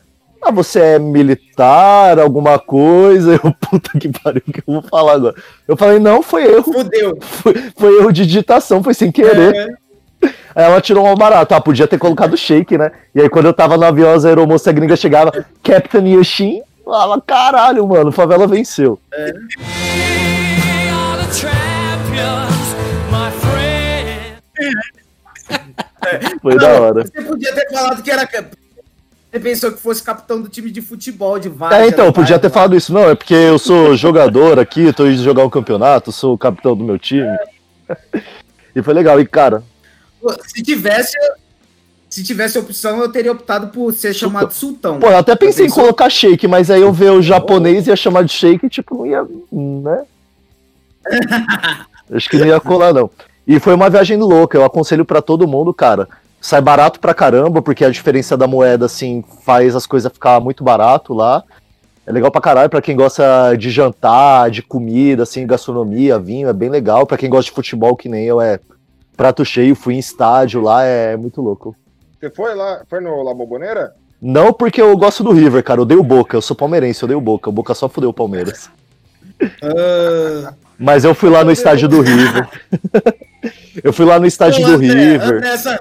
ah, 0.49 0.51
você 0.51 0.81
é 0.81 0.99
militar, 0.99 2.19
alguma 2.19 2.59
coisa? 2.59 3.33
Eu, 3.45 3.55
puta 3.61 3.99
que 3.99 4.09
pariu, 4.09 4.43
o 4.47 4.53
que 4.53 4.61
eu 4.61 4.75
vou 4.75 4.83
falar 4.83 5.13
agora? 5.13 5.35
Eu 5.67 5.77
falei, 5.77 5.99
não, 5.99 6.23
foi 6.23 6.45
erro, 6.45 6.73
Fudeu. 6.73 7.19
foi, 7.21 7.55
foi 7.77 7.99
erro 7.99 8.13
de 8.13 8.25
digitação, 8.25 8.83
foi 8.83 8.95
sem 8.95 9.13
querer. 9.13 9.55
É. 9.55 10.29
Aí 10.55 10.65
ela 10.65 10.81
tirou 10.81 11.07
um 11.07 11.15
barato. 11.15 11.55
Ah, 11.55 11.61
podia 11.61 11.87
ter 11.87 11.99
colocado 11.99 12.37
shake, 12.37 12.77
né? 12.77 12.91
E 13.15 13.21
aí 13.21 13.29
quando 13.29 13.47
eu 13.47 13.53
tava 13.53 13.77
no 13.77 13.85
avião, 13.85 14.13
as 14.13 14.25
aeromoça 14.25 14.73
gringa 14.73 14.97
chegava, 14.97 15.31
Captain 15.63 16.15
Yoshin, 16.15 16.63
falava, 16.85 17.21
caralho, 17.21 17.87
mano, 17.87 18.11
favela 18.11 18.47
venceu. 18.47 18.99
Foi 26.43 26.59
da 26.59 26.81
hora. 26.81 27.05
Você 27.05 27.23
podia 27.23 27.55
ter 27.55 27.69
falado 27.71 28.03
que 28.03 28.11
era. 28.11 28.29
Você 29.31 29.41
pensou 29.41 29.73
que 29.73 29.79
fosse 29.79 30.03
capitão 30.03 30.41
do 30.41 30.49
time 30.49 30.71
de 30.71 30.81
futebol 30.81 31.39
de 31.39 31.49
várzea. 31.51 31.85
É, 31.85 31.89
então, 31.89 32.07
eu 32.07 32.13
podia 32.13 32.39
ter 32.39 32.51
falado 32.51 32.75
isso. 32.75 32.93
Não, 32.93 33.11
é 33.11 33.15
porque 33.15 33.35
eu 33.35 33.59
sou 33.59 33.95
jogador 33.97 34.59
aqui, 34.59 34.85
eu 34.85 34.95
tô 34.95 35.07
indo 35.07 35.23
jogar 35.23 35.45
um 35.45 35.51
campeonato, 35.51 36.11
sou 36.11 36.35
o 36.35 36.39
capitão 36.39 36.75
do 36.77 36.85
meu 36.85 36.99
time. 36.99 37.29
E 38.77 38.83
foi 38.83 38.95
legal. 38.95 39.19
E, 39.21 39.27
cara, 39.27 39.63
Se 40.47 40.63
tivesse. 40.63 41.17
Se 42.09 42.23
tivesse 42.23 42.59
opção, 42.59 43.01
eu 43.01 43.11
teria 43.11 43.33
optado 43.33 43.69
por 43.69 43.93
ser 43.93 44.15
chamado 44.15 44.53
Sultão. 44.53 45.01
Pô, 45.01 45.09
eu 45.09 45.17
até 45.19 45.35
pensei 45.35 45.67
em 45.67 45.69
pensou? 45.69 45.83
colocar 45.85 46.09
shake, 46.09 46.47
mas 46.47 46.71
aí 46.71 46.81
eu 46.81 46.93
ver 46.93 47.11
o 47.11 47.21
japonês 47.21 47.87
e 47.87 47.91
ia 47.91 47.97
chamar 47.97 48.23
de 48.25 48.33
shake, 48.33 48.69
tipo, 48.69 48.95
não 48.95 49.07
ia. 49.07 49.27
né? 49.53 50.05
Acho 52.13 52.31
que 52.31 52.39
não 52.39 52.47
ia 52.47 52.61
colar, 52.61 52.95
não. 52.95 53.11
E 53.47 53.59
foi 53.59 53.75
uma 53.75 53.91
viagem 53.91 54.17
louca, 54.17 54.57
eu 54.57 54.65
aconselho 54.65 55.05
pra 55.05 55.21
todo 55.21 55.49
mundo, 55.49 55.75
cara. 55.75 56.09
Sai 56.41 56.61
barato 56.61 57.01
pra 57.01 57.15
caramba, 57.15 57.61
porque 57.61 57.85
a 57.85 57.91
diferença 57.91 58.37
da 58.37 58.47
moeda, 58.47 58.87
assim, 58.87 59.25
faz 59.45 59.75
as 59.75 59.87
coisas 59.87 60.13
ficar 60.13 60.41
muito 60.41 60.63
barato 60.63 61.13
lá. 61.13 61.43
É 62.07 62.13
legal 62.13 62.31
pra 62.31 62.41
caralho 62.41 62.71
pra 62.71 62.81
quem 62.81 62.97
gosta 62.97 63.55
de 63.55 63.71
jantar, 63.71 64.51
de 64.51 64.63
comida, 64.63 65.25
assim, 65.25 65.47
gastronomia, 65.47 66.19
vinho, 66.19 66.49
é 66.49 66.53
bem 66.53 66.71
legal. 66.71 67.07
Pra 67.07 67.19
quem 67.19 67.29
gosta 67.29 67.51
de 67.51 67.55
futebol, 67.55 67.97
que 67.97 68.09
nem 68.09 68.25
eu, 68.25 68.41
é 68.41 68.61
prato 69.17 69.45
cheio, 69.45 69.75
fui 69.75 69.95
em 69.95 69.99
estádio 69.99 70.61
lá, 70.61 70.85
é 70.85 71.17
muito 71.17 71.43
louco. 71.43 71.75
Você 72.19 72.31
foi 72.31 72.55
lá, 72.55 72.83
foi 72.89 73.01
no 73.01 73.23
La 73.23 73.35
Bombonera? 73.35 73.93
Não 74.23 74.53
porque 74.53 74.81
eu 74.81 74.97
gosto 74.97 75.23
do 75.23 75.33
River, 75.33 75.63
cara, 75.63 75.81
eu 75.81 75.85
dei 75.85 75.97
o 75.97 76.03
Boca, 76.03 76.37
eu 76.37 76.43
sou 76.43 76.57
palmeirense, 76.57 77.03
eu 77.03 77.09
dei 77.09 77.17
o 77.17 77.21
Boca, 77.21 77.51
o 77.51 77.53
Boca 77.53 77.75
só 77.75 77.89
fudeu 77.89 78.11
o 78.11 78.15
Palmeiras. 78.15 78.71
Ah, 79.63 80.53
Mas 80.79 81.05
eu 81.05 81.15
fui 81.15 81.31
lá 81.31 81.45
no 81.45 81.53
estádio 81.53 81.89
do 81.89 82.01
River. 82.01 82.49
eu 83.85 83.93
fui 83.93 84.05
lá 84.05 84.19
no 84.19 84.27
estádio 84.27 84.65
Ô, 84.65 84.67
do 84.67 84.75
André, 84.75 84.89
River. 84.89 85.37
André, 85.37 85.49
essa... 85.49 85.81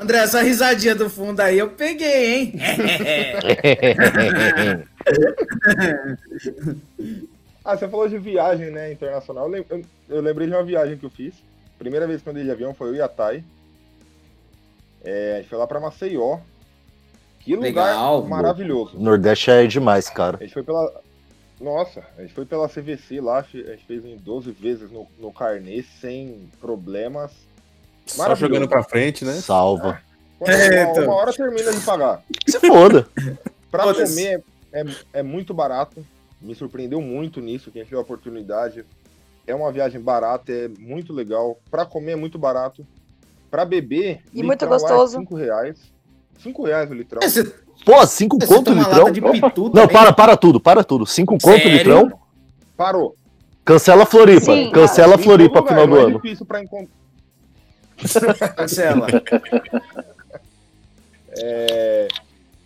André, 0.00 0.18
essa 0.18 0.40
risadinha 0.42 0.94
do 0.94 1.10
fundo 1.10 1.40
aí 1.40 1.58
eu 1.58 1.70
peguei, 1.70 2.34
hein? 2.34 2.54
Ah, 7.62 7.76
você 7.76 7.86
falou 7.88 8.08
de 8.08 8.18
viagem, 8.18 8.70
né, 8.70 8.90
internacional. 8.90 9.44
Eu, 9.44 9.50
lem- 9.50 9.66
eu- 9.68 9.84
eu 10.08 10.20
lembrei 10.22 10.48
de 10.48 10.54
uma 10.54 10.64
viagem 10.64 10.96
que 10.96 11.04
eu 11.04 11.10
fiz. 11.10 11.34
Primeira 11.78 12.06
vez 12.06 12.22
que 12.22 12.28
eu 12.28 12.32
andei 12.32 12.44
de 12.44 12.50
avião 12.50 12.72
foi 12.72 12.88
eu 12.88 12.94
e 12.94 13.02
a 13.02 13.08
Thay. 13.08 13.44
É, 15.04 15.34
a 15.34 15.36
gente 15.38 15.48
foi 15.48 15.58
lá 15.58 15.66
pra 15.66 15.78
Maceió. 15.78 16.38
Que 17.40 17.54
lugar 17.54 17.68
Legal, 17.86 18.24
maravilhoso. 18.26 18.98
Nordeste 18.98 19.50
é 19.50 19.66
demais, 19.66 20.08
cara. 20.08 20.38
A 20.38 20.42
gente 20.42 20.54
foi 20.54 20.62
pela. 20.62 21.02
Nossa, 21.60 22.02
a 22.16 22.22
gente 22.22 22.32
foi 22.32 22.46
pela 22.46 22.66
CVC 22.68 23.20
lá, 23.20 23.40
a 23.40 23.42
gente 23.42 23.84
fez 23.86 24.04
em 24.06 24.16
12 24.16 24.50
vezes 24.52 24.90
no, 24.90 25.06
no 25.18 25.30
carnê, 25.30 25.84
sem 26.00 26.48
problemas. 26.60 27.30
Só 28.16 28.34
jogando 28.34 28.68
pra 28.68 28.82
frente, 28.82 29.24
né? 29.24 29.34
Salva. 29.34 30.00
Quando 30.38 30.50
É, 30.50 30.84
uma, 30.84 30.90
então. 30.92 31.04
uma 31.04 31.14
hora 31.14 31.32
termina 31.32 31.72
de 31.72 31.80
pagar. 31.80 32.22
Se 32.46 32.58
foda. 32.60 33.06
Pra 33.70 33.84
Foda-se. 33.84 34.14
comer 34.16 34.42
é, 34.72 34.84
é 35.12 35.22
muito 35.22 35.54
barato. 35.54 36.04
Me 36.42 36.54
surpreendeu 36.56 37.00
muito 37.00 37.40
nisso, 37.40 37.70
quem 37.70 37.84
teve 37.84 37.94
a 37.94 38.00
oportunidade. 38.00 38.84
É 39.46 39.54
uma 39.54 39.70
viagem 39.70 40.00
barata, 40.00 40.50
é 40.50 40.68
muito 40.78 41.12
legal. 41.12 41.56
Pra 41.70 41.86
comer 41.86 42.12
é 42.12 42.16
muito 42.16 42.36
barato. 42.38 42.84
Pra 43.48 43.64
beber, 43.64 44.20
E 44.34 44.42
muito 44.42 44.64
é 44.64 44.68
gostoso. 44.68 45.18
5 45.18 45.34
reais. 45.36 45.76
5 46.40 46.64
reais 46.64 46.90
o 46.90 46.94
litrão. 46.94 47.20
É, 47.22 47.28
Você, 47.28 47.44
Pô, 47.84 48.04
cinco 48.06 48.38
você 48.40 48.46
conto 48.46 48.64
toma 48.74 48.82
litrão? 48.82 49.10
de 49.12 49.20
pitu 49.40 49.70
Não, 49.72 49.86
para, 49.88 50.12
para 50.12 50.36
tudo, 50.36 50.60
para 50.60 50.82
tudo. 50.82 51.06
Cinco 51.06 51.34
conto 51.38 51.44
Sério? 51.62 51.70
litrão? 51.72 52.12
Parou. 52.76 53.14
Cancela 53.64 54.04
Floripa. 54.04 54.46
Sim, 54.46 54.70
Cancela 54.72 55.14
Em 55.14 55.18
Floripa 55.22 55.54
todo 55.60 55.68
final 55.68 55.86
do 55.86 55.94
não 55.94 56.00
é 56.00 56.04
ano. 56.06 56.20
difícil 56.20 56.44
pra 56.44 56.60
encontrar. 56.62 56.90
Cancela. 58.56 59.06
É, 61.42 62.08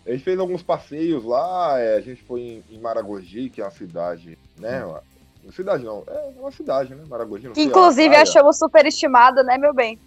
a 0.05 0.11
gente 0.11 0.23
fez 0.23 0.39
alguns 0.39 0.63
passeios 0.63 1.23
lá, 1.23 1.79
é, 1.79 1.95
a 1.95 2.01
gente 2.01 2.21
foi 2.23 2.41
em, 2.41 2.63
em 2.71 2.79
Maragogi, 2.79 3.49
que 3.49 3.61
é 3.61 3.63
uma 3.63 3.71
cidade, 3.71 4.37
né? 4.57 4.83
Uma, 4.83 5.03
uma 5.43 5.51
cidade 5.53 5.83
não, 5.83 6.03
é 6.07 6.31
uma 6.39 6.51
cidade, 6.51 6.93
né? 6.95 7.03
Maragogi. 7.07 7.45
não 7.45 7.53
Que 7.53 7.63
inclusive 7.63 8.07
a 8.07 8.09
praia. 8.09 8.23
achamos 8.23 8.57
superestimada, 8.57 9.43
né, 9.43 9.57
meu 9.57 9.73
bem? 9.73 9.99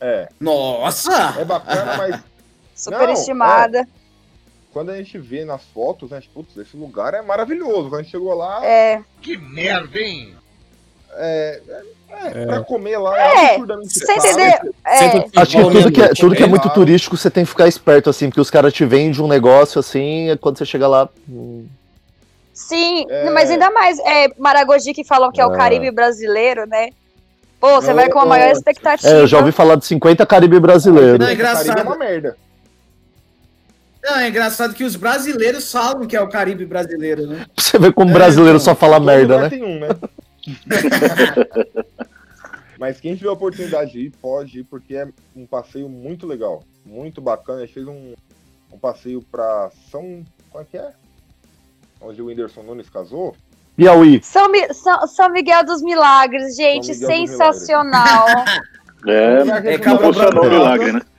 É, 0.00 0.28
Nossa! 0.40 1.34
é 1.38 1.44
bacana, 1.44 1.96
mas 1.96 2.20
Superestimada. 2.74 3.86
quando 4.72 4.90
a 4.90 4.96
gente 4.96 5.16
vê 5.18 5.44
nas 5.44 5.62
fotos, 5.66 6.10
né? 6.10 6.20
Tipo, 6.20 6.42
putz, 6.42 6.56
esse 6.56 6.76
lugar 6.76 7.14
é 7.14 7.22
maravilhoso. 7.22 7.88
Quando 7.88 8.00
a 8.00 8.02
gente 8.02 8.10
chegou 8.10 8.34
lá, 8.34 8.64
É. 8.64 9.02
é, 11.14 11.82
é, 12.34 12.46
pra 12.46 12.60
comer 12.60 12.96
lá 12.98 13.16
É, 13.18 13.22
é 13.22 13.50
absurdamente 13.54 13.92
Você 13.98 14.06
caro. 14.06 14.18
entendeu? 14.28 14.74
É. 14.86 15.40
Acho 15.40 15.56
que 15.56 15.62
tudo 15.70 15.92
que 15.92 16.02
é, 16.02 16.08
tudo 16.08 16.34
que 16.36 16.42
é 16.42 16.46
muito 16.46 16.68
turístico 16.70 17.16
você 17.16 17.30
tem 17.30 17.44
que 17.44 17.50
ficar 17.50 17.68
esperto, 17.68 18.10
assim, 18.10 18.28
porque 18.28 18.40
os 18.40 18.50
caras 18.50 18.72
te 18.72 18.84
vendem 18.84 19.20
um 19.20 19.28
negócio 19.28 19.78
assim, 19.78 20.30
e 20.30 20.36
quando 20.36 20.58
você 20.58 20.64
chega 20.64 20.86
lá. 20.88 21.08
hum, 21.28 21.66
Sim, 22.54 23.06
É. 23.08 23.30
mas 23.30 23.50
ainda 23.50 23.70
mais 23.70 23.98
é 24.00 24.28
Maragogi 24.38 24.92
que 24.92 25.04
falam 25.04 25.32
que 25.32 25.40
é 25.40 25.46
o 25.46 25.52
É. 25.54 25.56
Caribe 25.56 25.90
brasileiro, 25.90 26.66
né? 26.66 26.90
Pô, 27.60 27.80
você 27.80 27.94
vai 27.94 28.08
com 28.10 28.18
a 28.18 28.26
maior 28.26 28.50
expectativa. 28.50 29.08
É, 29.08 29.20
eu 29.20 29.26
já 29.26 29.38
ouvi 29.38 29.52
falar 29.52 29.76
de 29.76 29.86
50 29.86 30.26
Caribe 30.26 30.58
brasileiro. 30.60 31.18
Não, 31.18 31.26
é 31.28 31.32
O 31.32 31.36
Caribe 31.36 31.60
engraçado. 31.62 31.78
é 31.78 31.82
uma 31.82 31.96
merda. 31.96 32.36
Não, 34.04 34.16
é 34.18 34.28
engraçado 34.28 34.74
que 34.74 34.82
os 34.82 34.96
brasileiros 34.96 35.70
falam 35.70 36.06
que 36.06 36.16
é 36.16 36.20
o 36.20 36.28
Caribe 36.28 36.66
brasileiro, 36.66 37.24
né? 37.26 37.46
Você 37.56 37.78
ver 37.78 37.92
como 37.92 38.10
É, 38.10 38.14
brasileiro 38.14 38.56
então, 38.58 38.64
só 38.64 38.74
fala 38.74 38.98
merda, 38.98 39.38
né? 39.42 39.48
Tem 39.48 39.62
um, 39.62 39.78
né? 39.78 39.88
Mas 42.78 43.00
quem 43.00 43.14
tiver 43.14 43.28
a 43.28 43.32
oportunidade 43.32 43.92
de 43.92 44.00
ir, 44.06 44.10
pode 44.20 44.60
ir, 44.60 44.64
porque 44.64 44.96
é 44.96 45.08
um 45.36 45.46
passeio 45.46 45.88
muito 45.88 46.26
legal. 46.26 46.64
Muito 46.84 47.20
bacana. 47.20 47.58
A 47.58 47.60
gente 47.64 47.74
fez 47.74 47.86
um, 47.86 48.14
um 48.72 48.78
passeio 48.78 49.22
pra 49.22 49.70
São. 49.90 50.24
Qual 50.50 50.62
é 50.62 50.66
que 50.68 50.76
é? 50.76 50.90
Onde 52.00 52.20
o 52.20 52.26
Whindersson 52.26 52.62
Nunes 52.62 52.90
casou. 52.90 53.36
Piauí. 53.76 54.20
São, 54.22 54.50
Mi- 54.50 54.74
São, 54.74 55.06
São 55.06 55.30
Miguel 55.30 55.64
dos 55.64 55.80
Milagres, 55.80 56.56
gente, 56.56 56.92
São 56.94 57.08
Miguel 57.08 57.20
dos 57.20 57.30
sensacional. 57.30 58.26
É, 59.04 59.34
Um 59.34 59.38
lugar 59.40 59.62
que 59.62 59.68
a 59.68 59.72
é 59.72 59.76
gente 59.76 59.84
não 59.86 59.94
não 59.94 60.00
tava 60.00 60.12
funcionou 60.14 60.44
o 60.44 60.48
dando 60.48 60.58
milagre, 60.58 60.92
nada, 60.92 60.98
né? 60.98 61.04
É 61.04 61.11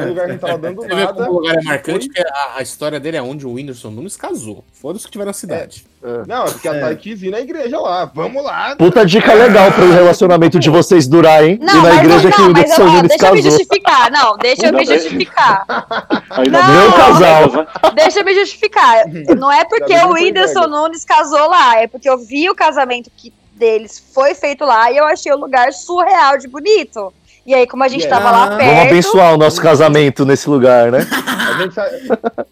um 0.00 0.08
lugar 0.08 0.24
que 0.24 0.30
a 0.30 0.32
gente 0.34 0.40
tava 0.40 0.58
dando 0.58 0.86
nada. 0.86 1.30
o 1.30 1.32
lugar 1.34 1.56
é 1.56 1.62
marcante, 1.62 2.06
porque 2.08 2.22
a, 2.22 2.52
a 2.56 2.62
história 2.62 2.98
dele 3.00 3.16
é 3.16 3.22
onde 3.22 3.46
o 3.46 3.52
Whindersson 3.54 3.90
Nunes 3.90 4.16
casou. 4.16 4.64
Foram 4.72 4.96
os 4.96 5.04
que 5.06 5.12
tiveram 5.12 5.30
a 5.30 5.34
cidade. 5.34 5.86
Não, 6.26 6.44
é 6.44 6.50
porque 6.50 6.68
a 6.68 6.74
É. 6.74 6.80
Thay 6.80 6.96
quis 6.96 7.22
ir 7.22 7.30
na 7.30 7.40
igreja 7.40 7.80
lá. 7.80 8.04
Vamos 8.04 8.44
lá. 8.44 8.76
Puta 8.76 9.06
dica 9.06 9.32
legal 9.32 9.72
pro 9.72 9.90
relacionamento 9.90 10.58
de 10.58 10.68
vocês 10.68 11.06
durar, 11.08 11.42
hein? 11.42 11.58
Não, 11.62 11.72
e 11.72 11.82
na 11.82 11.88
mas, 11.88 11.98
igreja 12.04 12.30
que 12.30 12.40
não, 12.42 12.48
o 12.48 12.52
mas 12.52 12.62
Whindersson 12.62 12.84
Nunes 12.84 13.08
deixa 13.08 13.26
eu 13.26 13.32
me 13.32 13.42
casou. 13.42 13.50
justificar. 13.50 14.10
Não, 14.10 14.36
deixa 14.36 14.66
eu 14.66 14.72
me 14.72 14.84
bem. 14.86 14.98
justificar. 14.98 15.64
Ainda 16.30 16.62
Não. 16.62 16.66
bem 16.66 16.76
Meu 16.76 16.92
que 16.92 16.98
casal. 16.98 17.66
Deixa 17.94 18.20
eu 18.20 18.24
me 18.24 18.34
justificar. 18.34 19.04
Não 19.38 19.50
é 19.50 19.64
porque 19.64 19.86
que 19.86 19.94
o 19.94 20.02
não 20.08 20.12
Whindersson. 20.12 20.66
Nunes 20.66 21.04
casou 21.04 21.48
lá, 21.48 21.80
é 21.80 21.86
porque 21.86 22.08
eu 22.08 22.18
vi 22.18 22.50
o 22.50 22.54
casamento 22.54 23.10
que 23.16 23.32
deles 23.52 24.02
foi 24.12 24.34
feito 24.34 24.64
lá 24.64 24.90
e 24.90 24.96
eu 24.96 25.04
achei 25.06 25.32
o 25.32 25.38
lugar 25.38 25.72
surreal 25.72 26.36
de 26.38 26.48
bonito. 26.48 27.12
E 27.46 27.54
aí, 27.54 27.66
como 27.66 27.84
a 27.84 27.88
gente 27.88 28.04
Yeah. 28.04 28.24
tava 28.24 28.30
lá 28.36 28.44
Vamos 28.46 28.56
perto. 28.58 28.74
Vamos 28.74 28.90
abençoar 28.90 29.34
o 29.34 29.36
nosso 29.36 29.60
casamento 29.60 30.24
nesse 30.24 30.48
lugar, 30.48 30.90
né? 30.90 31.00
A 31.00 31.62
gente 31.62 31.74
sa... 31.74 31.86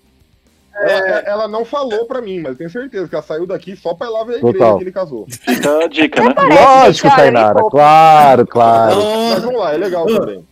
ela, 0.85 1.19
ela 1.21 1.49
não 1.49 1.65
falou 1.65 2.05
pra 2.07 2.21
mim, 2.21 2.41
mas 2.41 2.53
eu 2.53 2.59
tenho 2.59 2.71
certeza 2.71 3.09
que 3.09 3.15
ela 3.15 3.25
saiu 3.25 3.47
daqui 3.47 3.75
só 3.77 3.95
pra 3.95 4.07
ir 4.07 4.11
lá 4.11 4.25
ver 4.25 4.35
a 4.35 4.37
igreja 4.39 4.53
Total. 4.59 4.77
que 4.79 4.85
ele 4.85 4.93
casou. 4.93 5.27
Fica 5.31 5.79
a 5.85 5.87
dica, 5.89 6.23
né? 6.23 6.35
Parece, 6.35 6.63
Lógico, 6.63 7.09
Tainara. 7.17 7.61
Claro, 7.71 8.47
claro. 8.47 8.97
Mas 9.31 9.43
vamos 9.43 9.61
lá, 9.61 9.73
é 9.75 9.77
legal 9.79 10.07
também. 10.07 10.45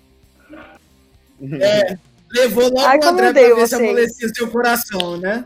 é, 1.61 1.97
levou 2.33 2.65
logo 2.65 2.81
Ai, 2.81 2.99
o 2.99 3.05
André 3.05 3.33
pra 3.33 3.43
ver 3.43 3.49
se 3.49 3.55
vocês. 3.55 3.73
amolecia 3.75 4.29
seu 4.29 4.49
coração, 4.49 5.17
né? 5.17 5.45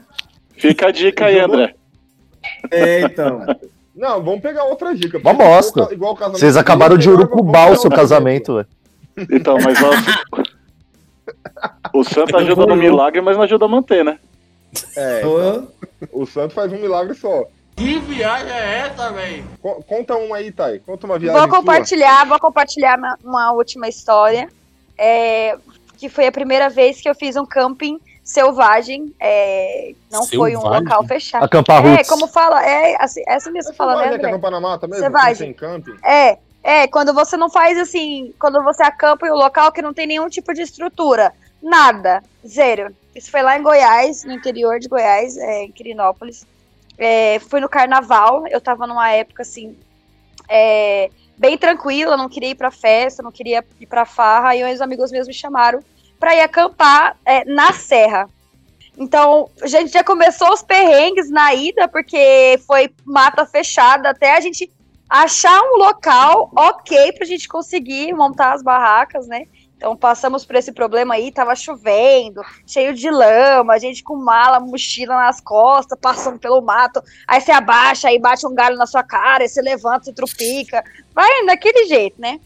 Fica 0.57 0.89
a 0.89 0.91
dica 0.93 1.27
aí, 1.27 1.41
André. 1.41 1.75
É, 2.71 3.01
então. 3.01 3.45
Não, 3.95 4.23
vamos 4.23 4.41
pegar 4.41 4.65
outra 4.65 4.95
dica. 4.95 5.19
Uma 5.19 5.33
bosta. 5.35 5.89
Vocês 6.33 6.57
acabaram 6.57 6.97
de 6.99 7.09
urucubar 7.09 7.71
o 7.73 7.77
seu 7.77 7.91
casamento, 7.91 8.55
velho. 8.57 8.67
Então, 9.31 9.57
mas 9.63 9.79
ó, 9.83 9.91
o 11.93 12.05
santo 12.05 12.37
ajuda 12.37 12.67
no 12.67 12.77
milagre, 12.77 13.21
mas 13.21 13.37
não 13.37 13.45
ajuda 13.45 13.65
a 13.65 13.69
manter, 13.69 14.05
né? 14.05 14.19
dica. 14.73 15.01
É, 15.01 15.25
Ô, 15.27 15.69
o 16.13 16.27
santo 16.27 16.53
faz 16.55 16.73
um 16.73 16.79
milagre 16.81 17.15
só. 17.15 17.45
Que 17.77 17.99
viagem 18.01 18.51
é 18.53 18.79
essa, 18.87 19.11
velho? 19.13 19.45
Co- 19.61 19.83
Conta 19.87 20.15
uma 20.17 20.37
aí, 20.37 20.51
Thay. 20.53 20.79
Conta 20.81 21.07
uma 21.07 21.19
viagem 21.19 21.41
Vou 21.41 21.49
sua. 21.49 21.59
compartilhar, 21.59 22.25
vou 22.27 22.39
compartilhar 22.41 22.99
uma, 22.99 23.19
uma 23.25 23.53
última 23.53 23.89
história. 23.89 24.49
é, 24.99 25.57
que 25.97 26.09
foi 26.09 26.27
a 26.27 26.33
primeira 26.33 26.69
vez 26.69 27.01
que 27.01 27.09
eu 27.09 27.15
fiz 27.15 27.35
um 27.37 27.47
camping 27.47 27.99
selvagem. 28.23 29.13
é, 29.21 29.93
não 30.11 30.27
foi 30.27 30.57
um 30.57 30.61
Selvagem? 30.61 30.85
local 30.85 31.05
fechado. 31.05 31.45
Acampar 31.45 31.85
É, 31.87 31.91
roots. 31.97 32.09
como 32.09 32.27
fala, 32.29 32.65
é 32.65 32.97
assim, 33.03 33.23
essa 33.27 33.51
mesmo 33.51 33.69
Você 33.69 33.73
que 33.73 33.77
fala, 33.79 33.97
né, 33.97 34.09
que 34.09 34.15
André? 34.17 34.29
acampar 34.29 34.51
na 34.51 34.61
mata 34.61 34.87
mesmo? 34.89 35.03
Você 35.05 35.11
vai. 35.11 35.35
Sem 35.35 35.53
camping? 35.53 35.97
É, 36.05 36.39
é, 36.65 36.89
quando 36.89 37.13
você 37.13 37.37
não 37.37 37.51
faz 37.51 37.77
assim, 37.79 38.33
quando 38.41 38.63
você 38.65 38.83
acampa 38.83 39.27
em 39.27 39.31
um 39.31 39.35
local 39.35 39.71
que 39.71 39.83
não 39.83 39.93
tem 39.93 40.07
nenhum 40.07 40.31
tipo 40.31 40.55
de 40.55 40.63
estrutura. 40.63 41.35
Nada. 41.63 42.23
Zero. 42.47 42.97
Isso 43.15 43.31
foi 43.31 43.43
lá 43.43 43.59
em 43.59 43.63
Goiás, 43.63 44.25
no 44.25 44.33
interior 44.33 44.81
de 44.81 44.89
Goiás, 44.89 45.37
é, 45.37 45.65
em 45.65 45.71
Quirinópolis. 45.71 46.47
É, 46.97 47.39
fui 47.39 47.61
no 47.61 47.69
carnaval, 47.69 48.47
eu 48.49 48.63
tava 48.63 48.87
numa 48.87 49.11
época 49.11 49.43
assim, 49.43 49.77
é, 50.49 51.11
bem 51.37 51.59
tranquila, 51.59 52.17
não 52.17 52.31
queria 52.31 52.51
ir 52.51 52.55
pra 52.55 52.71
festa, 52.71 53.23
não 53.23 53.31
queria 53.31 53.63
ir 53.79 53.87
pra 53.87 54.07
farra, 54.07 54.57
e 54.57 54.65
uns 54.65 54.81
amigos 54.81 55.13
meus 55.13 55.27
me 55.27 55.35
chamaram 55.35 55.81
pra 56.19 56.35
ir 56.35 56.41
acampar 56.41 57.19
é, 57.27 57.45
na 57.45 57.75
serra. 57.75 58.27
Então, 58.97 59.51
a 59.61 59.67
gente 59.67 59.93
já 59.93 60.03
começou 60.03 60.51
os 60.51 60.63
perrengues 60.63 61.29
na 61.29 61.53
ida, 61.53 61.89
porque 61.89 62.59
foi 62.67 62.91
mata 63.05 63.45
fechada, 63.45 64.09
até 64.09 64.35
a 64.35 64.41
gente 64.41 64.71
achar 65.09 65.61
um 65.63 65.77
local 65.77 66.51
ok 66.55 67.13
pra 67.13 67.27
gente 67.27 67.49
conseguir 67.49 68.13
montar 68.13 68.55
as 68.55 68.63
barracas, 68.63 69.27
né? 69.27 69.47
Então 69.77 69.95
passamos 69.95 70.47
por 70.47 70.57
esse 70.57 70.73
problema 70.73 71.15
aí, 71.15 71.31
tava 71.31 71.55
chovendo, 71.55 72.43
cheio 72.67 72.95
de 72.95 73.11
lama, 73.11 73.75
a 73.75 73.79
gente 73.79 74.03
com 74.03 74.17
mala, 74.17 74.59
mochila 74.59 75.15
nas 75.15 75.41
costas, 75.41 75.99
passando 76.01 76.39
pelo 76.39 76.63
mato. 76.63 77.03
Aí 77.29 77.41
você 77.41 77.53
abaixa, 77.53 78.09
aí 78.09 78.19
bate 78.19 78.47
um 78.47 78.55
galho 78.55 78.79
na 78.79 78.87
sua 78.87 79.03
cara, 79.03 79.43
aí 79.45 79.49
você 79.49 79.61
levanta, 79.61 80.05
se 80.05 80.13
trupica. 80.13 80.83
Vai 81.13 81.45
daquele 81.45 81.87
jeito, 81.87 82.19
né? 82.19 82.41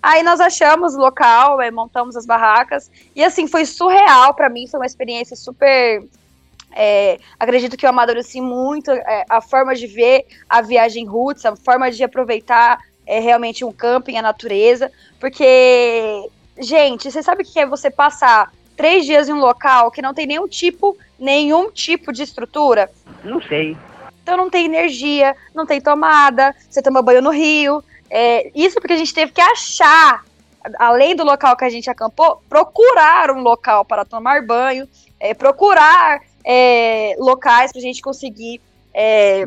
Aí 0.00 0.22
nós 0.22 0.38
achamos 0.40 0.94
o 0.94 0.98
local, 0.98 1.58
montamos 1.72 2.16
as 2.16 2.24
barracas. 2.24 2.90
E 3.16 3.24
assim, 3.24 3.48
foi 3.48 3.64
surreal 3.66 4.32
para 4.34 4.48
mim, 4.48 4.68
foi 4.68 4.78
uma 4.78 4.86
experiência 4.86 5.34
super. 5.34 6.06
É, 6.72 7.18
acredito 7.38 7.76
que 7.76 7.84
eu 7.84 7.90
amadureci 7.90 8.40
muito 8.40 8.90
é, 8.90 9.24
a 9.28 9.40
forma 9.40 9.74
de 9.74 9.86
ver 9.86 10.26
a 10.48 10.60
viagem 10.60 11.06
roots, 11.06 11.44
a 11.44 11.56
forma 11.56 11.90
de 11.90 12.02
aproveitar 12.04 12.78
é, 13.06 13.18
realmente 13.18 13.64
um 13.64 13.72
camping, 13.72 14.16
a 14.16 14.22
natureza. 14.22 14.92
Porque, 15.18 16.28
gente, 16.58 17.10
você 17.10 17.22
sabe 17.22 17.42
o 17.42 17.46
que 17.46 17.58
é 17.58 17.66
você 17.66 17.90
passar 17.90 18.52
três 18.76 19.04
dias 19.04 19.28
em 19.28 19.32
um 19.32 19.40
local 19.40 19.90
que 19.90 20.02
não 20.02 20.14
tem 20.14 20.26
nenhum 20.26 20.46
tipo, 20.46 20.96
nenhum 21.18 21.70
tipo 21.70 22.12
de 22.12 22.22
estrutura? 22.22 22.90
Não 23.24 23.40
sei. 23.42 23.76
Então 24.22 24.36
não 24.36 24.50
tem 24.50 24.66
energia, 24.66 25.34
não 25.54 25.64
tem 25.64 25.80
tomada, 25.80 26.54
você 26.68 26.82
toma 26.82 27.02
banho 27.02 27.22
no 27.22 27.30
rio. 27.30 27.82
É, 28.10 28.50
isso 28.54 28.78
porque 28.78 28.92
a 28.92 28.96
gente 28.96 29.12
teve 29.12 29.32
que 29.32 29.40
achar, 29.40 30.22
além 30.78 31.16
do 31.16 31.24
local 31.24 31.56
que 31.56 31.64
a 31.64 31.70
gente 31.70 31.88
acampou, 31.88 32.42
procurar 32.48 33.30
um 33.30 33.40
local 33.40 33.84
para 33.84 34.04
tomar 34.04 34.42
banho, 34.46 34.86
é, 35.18 35.34
procurar 35.34 36.20
é, 36.50 37.14
locais 37.18 37.70
para 37.70 37.78
a 37.78 37.82
gente 37.82 38.00
conseguir, 38.00 38.58
é, 38.94 39.44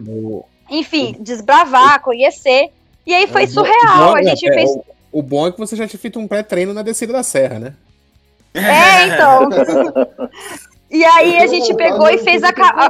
enfim, 0.70 1.16
desbravar, 1.20 2.00
conhecer. 2.02 2.70
E 3.08 3.12
aí 3.14 3.26
foi 3.26 3.48
bo- 3.48 3.52
surreal. 3.54 4.12
o 4.12 4.16
A 4.16 4.22
bom- 4.22 4.24
gente 4.24 4.48
é, 4.48 4.54
fez. 4.54 4.70
O, 5.12 5.24
bom 5.24 5.48
é 5.48 5.52
que 5.52 5.58
você 5.58 5.76
já 5.76 5.88
tinha 5.88 6.00
feito 6.00 6.20
um 6.20 6.28
pré-treino 6.28 6.74
na 6.76 6.84
descida 6.84 7.12
da 7.12 7.24
serra, 7.24 7.58
né? 7.60 7.74
É, 8.54 9.08
então. 9.08 9.50
E 10.94 11.06
aí 11.06 11.38
a 11.38 11.48
gente 11.48 11.74
pegou 11.74 12.10
e 12.10 12.18
fez 12.18 12.44
a, 12.44 12.50
a, 12.50 12.90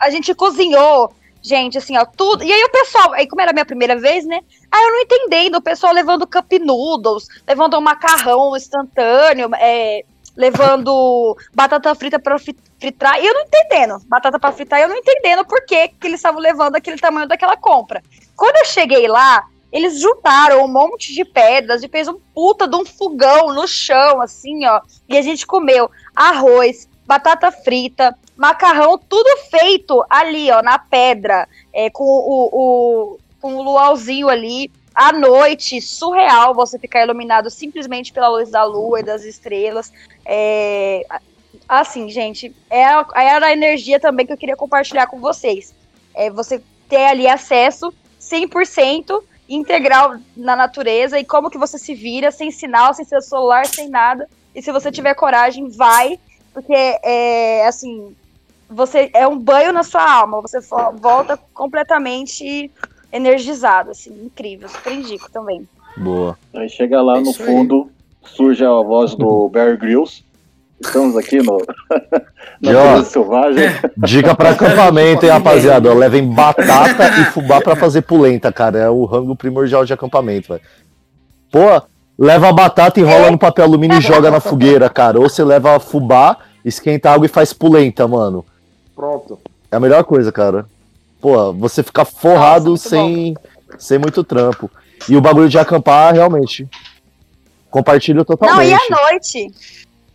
a 0.00 0.08
gente 0.10 0.32
cozinhou, 0.36 1.12
gente, 1.42 1.76
assim, 1.76 1.96
ó, 1.98 2.04
tudo. 2.04 2.44
E 2.44 2.52
aí 2.52 2.62
o 2.62 2.70
pessoal, 2.70 3.12
aí 3.12 3.26
como 3.26 3.42
era 3.42 3.50
a 3.50 3.52
minha 3.52 3.64
primeira 3.66 3.98
vez, 3.98 4.24
né? 4.24 4.38
Aí 4.70 4.84
eu 4.84 4.92
não 4.92 5.00
entendendo, 5.00 5.56
o 5.56 5.60
pessoal 5.60 5.92
levando 5.92 6.28
cup 6.28 6.52
noodles, 6.60 7.26
levando 7.48 7.76
um 7.76 7.80
macarrão 7.80 8.56
instantâneo, 8.56 9.50
é, 9.56 10.04
levando 10.36 11.36
batata 11.54 11.94
frita 11.94 12.18
pra 12.18 12.38
fri- 12.38 12.56
fritar, 12.78 13.20
e 13.22 13.26
eu 13.26 13.34
não 13.34 13.42
entendendo, 13.42 13.98
batata 14.06 14.38
pra 14.38 14.52
fritar, 14.52 14.80
eu 14.80 14.88
não 14.88 14.96
entendendo 14.96 15.44
por 15.44 15.64
que, 15.64 15.88
que 15.88 16.06
eles 16.06 16.18
estavam 16.18 16.40
levando 16.40 16.76
aquele 16.76 16.98
tamanho 16.98 17.28
daquela 17.28 17.56
compra. 17.56 18.02
Quando 18.36 18.56
eu 18.56 18.64
cheguei 18.64 19.06
lá, 19.06 19.44
eles 19.72 19.98
juntaram 20.00 20.64
um 20.64 20.68
monte 20.68 21.12
de 21.12 21.24
pedras 21.24 21.82
e 21.82 21.88
fez 21.88 22.06
um 22.06 22.18
puta 22.34 22.68
de 22.68 22.76
um 22.76 22.84
fogão 22.84 23.52
no 23.52 23.66
chão, 23.66 24.20
assim, 24.20 24.64
ó. 24.66 24.80
E 25.08 25.16
a 25.16 25.22
gente 25.22 25.46
comeu 25.46 25.90
arroz, 26.14 26.88
batata 27.06 27.50
frita, 27.50 28.16
macarrão, 28.36 28.96
tudo 28.98 29.36
feito 29.50 30.04
ali, 30.08 30.50
ó, 30.50 30.62
na 30.62 30.78
pedra, 30.78 31.48
é, 31.72 31.90
com 31.90 32.04
o, 32.04 32.48
o, 32.52 33.18
com 33.40 33.56
o 33.56 33.62
luauzinho 33.62 34.28
ali. 34.28 34.70
À 34.94 35.12
noite, 35.12 35.80
surreal 35.80 36.54
você 36.54 36.78
ficar 36.78 37.02
iluminado 37.02 37.50
simplesmente 37.50 38.12
pela 38.12 38.28
luz 38.28 38.50
da 38.50 38.62
lua 38.62 39.00
e 39.00 39.02
das 39.02 39.24
estrelas. 39.24 39.92
É, 40.24 41.04
assim, 41.68 42.08
gente, 42.08 42.54
é 42.70 42.82
era 43.16 43.46
a 43.46 43.52
energia 43.52 43.98
também 43.98 44.24
que 44.24 44.32
eu 44.32 44.36
queria 44.36 44.56
compartilhar 44.56 45.08
com 45.08 45.18
vocês. 45.18 45.74
É 46.14 46.30
você 46.30 46.62
ter 46.88 47.06
ali 47.06 47.26
acesso 47.26 47.92
100% 48.20 49.20
integral 49.48 50.16
na 50.36 50.54
natureza 50.54 51.18
e 51.18 51.24
como 51.24 51.50
que 51.50 51.58
você 51.58 51.76
se 51.76 51.94
vira 51.94 52.30
sem 52.30 52.50
sinal, 52.50 52.94
sem 52.94 53.04
seu 53.04 53.20
celular, 53.20 53.66
sem 53.66 53.88
nada. 53.88 54.28
E 54.54 54.62
se 54.62 54.70
você 54.70 54.92
tiver 54.92 55.14
coragem, 55.14 55.68
vai, 55.70 56.20
porque 56.52 56.72
é 56.72 57.66
assim, 57.66 58.14
você 58.70 59.10
é 59.12 59.26
um 59.26 59.38
banho 59.38 59.72
na 59.72 59.82
sua 59.82 60.08
alma, 60.08 60.40
você 60.40 60.60
volta 60.60 61.36
completamente 61.52 62.70
energizado, 63.14 63.90
assim, 63.92 64.10
incrível, 64.24 64.68
super 64.68 64.92
indico 64.92 65.30
também. 65.30 65.66
Boa. 65.96 66.36
Aí 66.54 66.68
chega 66.68 67.00
lá 67.00 67.18
É 67.18 67.20
no 67.20 67.30
isso 67.30 67.42
aí. 67.42 67.48
fundo, 67.48 67.88
surge 68.24 68.64
a 68.64 68.68
voz 68.82 69.14
do 69.14 69.48
Bear 69.52 69.78
Grylls. 69.78 70.24
Estamos 70.80 71.16
aqui 71.16 71.38
no 71.40 71.58
na 72.60 72.98
E, 72.98 73.04
Selvagem. 73.04 73.68
Dica 73.96 74.34
pra 74.34 74.50
acampamento, 74.58 75.24
hein, 75.24 75.30
rapaziada? 75.30 75.88
Ó, 75.90 75.94
Levem 75.94 76.28
batata 76.28 77.08
e 77.20 77.24
fubá 77.26 77.60
pra 77.60 77.76
fazer 77.76 78.02
polenta, 78.02 78.52
cara. 78.52 78.78
É 78.80 78.90
o 78.90 79.04
rango 79.04 79.36
primordial 79.36 79.84
de 79.84 79.92
acampamento, 79.92 80.48
velho. 80.48 80.60
Pô, 81.50 81.80
leva 82.18 82.48
a 82.48 82.52
batata, 82.52 82.98
enrola 83.00 83.30
no 83.30 83.38
papel 83.38 83.64
alumínio 83.64 83.98
e 83.98 84.00
joga 84.02 84.30
na 84.30 84.40
fogueira, 84.40 84.90
cara. 84.90 85.18
Ou 85.20 85.28
você 85.28 85.44
leva 85.44 85.78
fubá, 85.78 86.38
esquenta 86.64 87.10
água 87.10 87.24
e 87.26 87.28
faz 87.30 87.52
polenta, 87.52 88.06
mano. 88.08 88.44
Pronto. 88.94 89.38
É 89.70 89.76
a 89.76 89.80
melhor 89.80 90.02
coisa, 90.04 90.32
cara. 90.32 90.66
Pô, 91.24 91.54
você 91.54 91.82
fica 91.82 92.04
forrado 92.04 92.72
Nossa, 92.72 92.90
sem, 92.90 93.34
sem 93.78 93.98
muito 93.98 94.22
trampo. 94.22 94.70
E 95.08 95.16
o 95.16 95.22
bagulho 95.22 95.48
de 95.48 95.58
acampar, 95.58 96.12
realmente. 96.12 96.68
Compartilho 97.70 98.18
Não, 98.18 98.24
totalmente. 98.26 98.68
e 98.68 98.74
à 98.74 98.90
noite? 98.90 99.54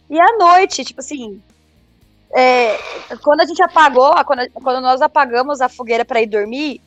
E 0.07 0.19
à 0.19 0.37
noite, 0.37 0.85
tipo 0.85 0.99
assim. 0.99 1.41
é, 2.31 2.77
quando 3.23 3.41
a 3.41 3.45
gente 3.45 3.59
apagou, 3.59 4.13
quando, 4.23 4.47
quando 4.51 4.81
nós 4.81 5.01
apagamos 5.01 5.61
a 5.61 5.67
fogueira 5.67 6.05
para 6.05 6.21
ir 6.21 6.27
dormir, 6.27 6.79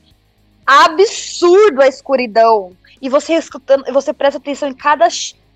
absurdo 0.64 1.82
a 1.82 1.88
escuridão. 1.88 2.76
E 3.00 3.08
você 3.08 3.32
escutando, 3.32 3.92
você 3.92 4.12
presta 4.12 4.38
atenção 4.38 4.68
em 4.68 4.74
cada, 4.74 5.08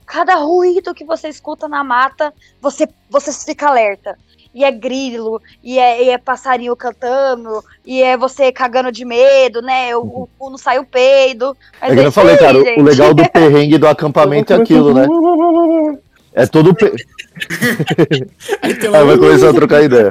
cada 0.05 0.35
ruído 0.35 0.93
que 0.93 1.05
você 1.05 1.29
escuta 1.29 1.69
na 1.69 1.85
mata, 1.85 2.35
você, 2.61 2.89
você 3.09 3.33
fica 3.33 3.69
alerta. 3.69 4.19
E 4.57 4.65
é 4.65 4.71
grilo, 4.73 5.39
e 5.63 5.79
é, 5.79 6.03
e 6.05 6.09
é 6.09 6.17
passarinho 6.17 6.75
cantando, 6.75 7.63
e 7.85 8.03
é 8.03 8.17
você 8.17 8.51
cagando 8.51 8.91
de 8.91 9.05
medo, 9.05 9.61
né? 9.61 9.95
O, 9.95 10.27
o, 10.39 10.49
não 10.49 10.57
sai 10.57 10.79
o 10.79 10.85
peido. 10.87 11.55
Mas 11.79 11.93
É 11.93 11.95
que 11.95 12.01
eu 12.07 12.11
falei, 12.11 12.39
cara, 12.39 12.57
o- 12.57 12.65
gente. 12.65 12.81
o 12.81 12.83
legal 12.83 13.13
do 13.13 13.31
perrengue 13.31 13.77
do 13.77 13.87
acampamento 13.87 14.55
é 14.55 14.57
aquilo, 14.57 14.95
né? 14.95 15.07
É 16.33 16.47
todo. 16.47 16.75
Pe... 16.75 16.87
Aí 18.63 19.05
vai 19.05 19.19
começar 19.19 19.51
a 19.51 19.53
trocar 19.53 19.83
ideia. 19.83 20.11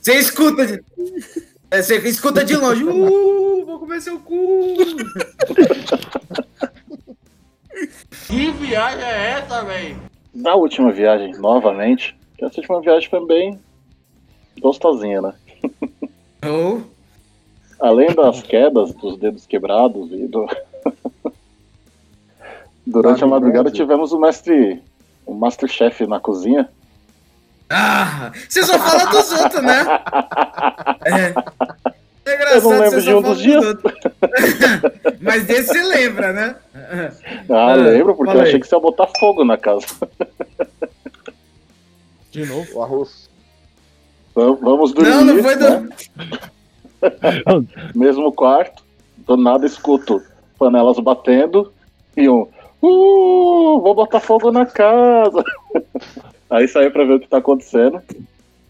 Você 0.00 0.14
escuta. 0.14 0.64
de- 0.64 0.80
é, 1.72 1.82
Você 1.82 1.96
escuta 2.08 2.44
de 2.44 2.54
longe. 2.54 2.84
Uh, 2.84 3.64
vou 3.66 3.80
comer 3.80 4.00
seu 4.00 4.20
cu. 4.20 4.76
Que 8.28 8.50
viagem 8.52 9.02
é 9.04 9.30
essa, 9.40 9.64
velho? 9.64 9.96
Na 10.36 10.54
última 10.54 10.92
viagem, 10.92 11.32
novamente, 11.38 12.14
que 12.36 12.44
essa 12.44 12.60
última 12.60 12.80
viagem 12.82 13.08
foi 13.08 13.26
bem 13.26 13.58
gostosinha, 14.60 15.22
né? 15.22 15.34
Oh, 16.48 16.80
Além 17.80 18.14
das 18.14 18.40
quedas, 18.42 18.94
dos 18.94 19.18
dedos 19.18 19.46
quebrados 19.46 20.12
e 20.12 20.28
do. 20.28 20.46
Durante 22.86 23.24
a 23.24 23.26
madrugada 23.26 23.70
tivemos 23.70 24.12
o 24.12 24.20
mestre. 24.20 24.82
O 25.24 25.34
Masterchef 25.34 26.06
na 26.06 26.20
cozinha. 26.20 26.68
Ah, 27.68 28.30
você 28.48 28.62
só 28.62 28.78
fala 28.78 29.10
dos 29.10 29.32
outros, 29.32 29.62
né? 29.62 29.84
É. 31.06 31.95
É 32.26 32.34
engraçado, 32.34 32.64
Eu 32.64 32.70
não 32.70 32.80
lembro 32.80 33.00
você 33.00 33.06
de 33.06 33.14
um 33.14 33.22
dos 33.22 33.38
dias. 33.40 33.64
Mas 35.22 35.44
desse 35.44 35.68
você 35.68 35.82
lembra, 35.84 36.32
né? 36.32 36.56
Ah, 37.48 37.70
Ah, 37.70 37.74
lembro, 37.74 38.16
porque 38.16 38.36
eu 38.36 38.40
achei 38.40 38.58
que 38.58 38.66
você 38.66 38.74
ia 38.74 38.80
botar 38.80 39.08
fogo 39.18 39.44
na 39.44 39.56
casa. 39.56 39.86
De 42.32 42.44
novo. 42.44 42.66
O 42.74 42.82
arroz. 42.82 43.30
Vamos 44.34 44.60
vamos 44.60 44.92
dormir. 44.92 45.10
Não, 45.10 45.24
não 45.24 45.42
foi 45.42 45.54
né? 45.54 45.88
do. 47.44 47.66
Mesmo 47.94 48.32
quarto, 48.32 48.82
do 49.18 49.36
nada 49.36 49.64
escuto 49.64 50.20
panelas 50.58 50.98
batendo 50.98 51.72
e 52.16 52.28
um. 52.28 52.48
Uh, 52.82 53.80
vou 53.80 53.94
botar 53.94 54.20
fogo 54.20 54.50
na 54.50 54.66
casa. 54.66 55.42
Aí 56.50 56.66
saí 56.68 56.90
pra 56.90 57.04
ver 57.04 57.14
o 57.14 57.20
que 57.20 57.28
tá 57.28 57.38
acontecendo. 57.38 58.02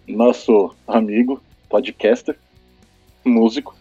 Nosso 0.07 0.75
amigo, 0.87 1.43
podcaster, 1.69 2.39
músico, 3.29 3.75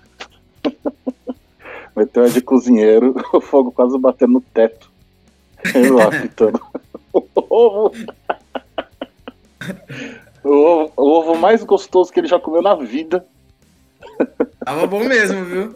meteu 1.96 2.24
a 2.24 2.28
de 2.28 2.42
cozinheiro, 2.42 3.16
o 3.34 3.42
fogo 3.42 3.72
quase 3.72 3.98
batendo 3.98 4.34
no 4.34 4.42
teto. 4.42 4.92
Ele 5.74 5.90
lá 5.90 6.12
fitando 6.14 6.60
o 7.14 7.24
ovo. 7.50 7.92
O 10.44 10.50
ovo, 10.50 10.94
o 10.96 11.10
ovo 11.10 11.36
mais 11.36 11.64
gostoso 11.64 12.12
que 12.12 12.20
ele 12.20 12.28
já 12.28 12.40
comeu 12.40 12.62
na 12.62 12.76
vida. 12.76 13.26
Tava 14.64 14.86
bom 14.86 15.04
mesmo, 15.04 15.44
viu? 15.46 15.76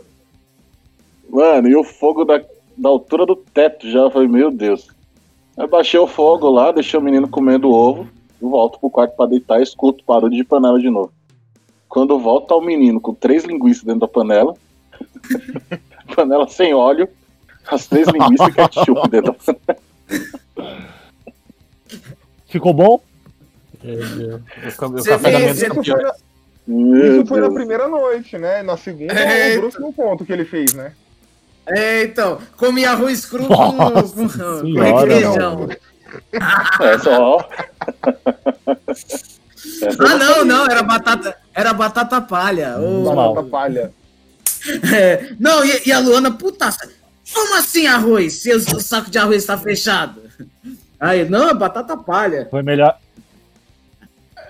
Mano, 1.30 1.68
e 1.68 1.76
o 1.76 1.84
fogo 1.84 2.26
da, 2.26 2.42
da 2.78 2.90
altura 2.90 3.26
do 3.26 3.36
teto 3.36 3.90
já. 3.90 4.00
Eu 4.00 4.12
falei, 4.12 4.28
meu 4.28 4.52
Deus. 4.52 4.90
Aí 5.58 5.68
baixei 5.68 6.00
o 6.00 6.08
fogo 6.08 6.50
lá, 6.50 6.72
deixei 6.72 7.00
o 7.00 7.04
menino 7.04 7.28
comendo 7.28 7.70
o 7.70 7.74
ovo. 7.74 8.08
Volto 8.42 8.80
pro 8.80 8.90
quarto 8.90 9.16
pra 9.16 9.26
deitar 9.26 9.60
e 9.60 9.64
escuto 9.64 10.04
barulho 10.08 10.36
de 10.36 10.44
panela 10.44 10.80
de 10.80 10.90
novo. 10.90 11.12
Quando 11.90 12.20
volta 12.20 12.54
o 12.56 12.62
menino 12.62 13.02
com 13.02 13.14
três 13.14 13.44
linguiças 13.44 13.84
dentro 13.84 14.02
da 14.02 14.08
panela 14.08 14.54
Panela 16.16 16.48
sem 16.48 16.74
óleo, 16.74 17.10
as 17.68 17.88
três 17.88 18.08
linguiças 18.08 18.48
e 18.48 18.52
ketchup 18.52 19.10
dentro 19.10 19.34
da 19.34 19.54
panela. 19.54 20.80
Ficou 22.48 22.74
bom? 22.74 23.02
Você 23.82 25.18
fez- 25.20 25.62
Isso 25.62 25.74
foi, 25.84 26.02
na, 26.04 26.14
isso 26.68 27.26
foi 27.28 27.42
na 27.42 27.52
primeira 27.52 27.88
noite, 27.88 28.38
né? 28.38 28.62
Na 28.64 28.76
segunda, 28.78 29.14
É, 29.14 29.58
o 29.58 29.62
Bruce 29.62 29.80
não 29.80 29.94
conta 29.94 30.24
o 30.24 30.26
que 30.26 30.34
ele 30.34 30.46
fez, 30.46 30.74
né? 30.74 30.94
É, 31.68 32.04
então, 32.04 32.40
comi 32.58 32.84
arroz 32.84 33.26
cru 33.26 33.46
com, 33.46 33.72
Nossa 33.74 34.14
com, 34.16 34.28
com 34.28 34.80
requeijão. 34.82 35.70
É 36.82 36.98
só. 36.98 37.48
Ah, 40.00 40.18
não, 40.18 40.46
não, 40.46 40.66
era 40.66 40.82
batata, 40.82 41.38
era 41.60 41.74
batata 41.74 42.22
palha. 42.22 42.78
Batata 43.04 43.44
palha. 43.44 43.92
é, 44.96 45.34
não, 45.38 45.64
e, 45.64 45.82
e 45.88 45.92
a 45.92 46.00
Luana, 46.00 46.32
putaça, 46.32 46.90
como 47.34 47.56
assim 47.56 47.86
arroz? 47.86 48.34
Se 48.34 48.54
o, 48.54 48.80
saco 48.80 49.12
de 49.12 49.18
arroz 49.18 49.46
tá 49.46 49.58
fechado? 49.58 50.22
Aí, 51.00 51.28
não, 51.28 51.50
é 51.50 51.54
batata 51.54 51.98
palha. 51.98 52.48
Foi 52.50 52.64
melhor. 52.64 52.98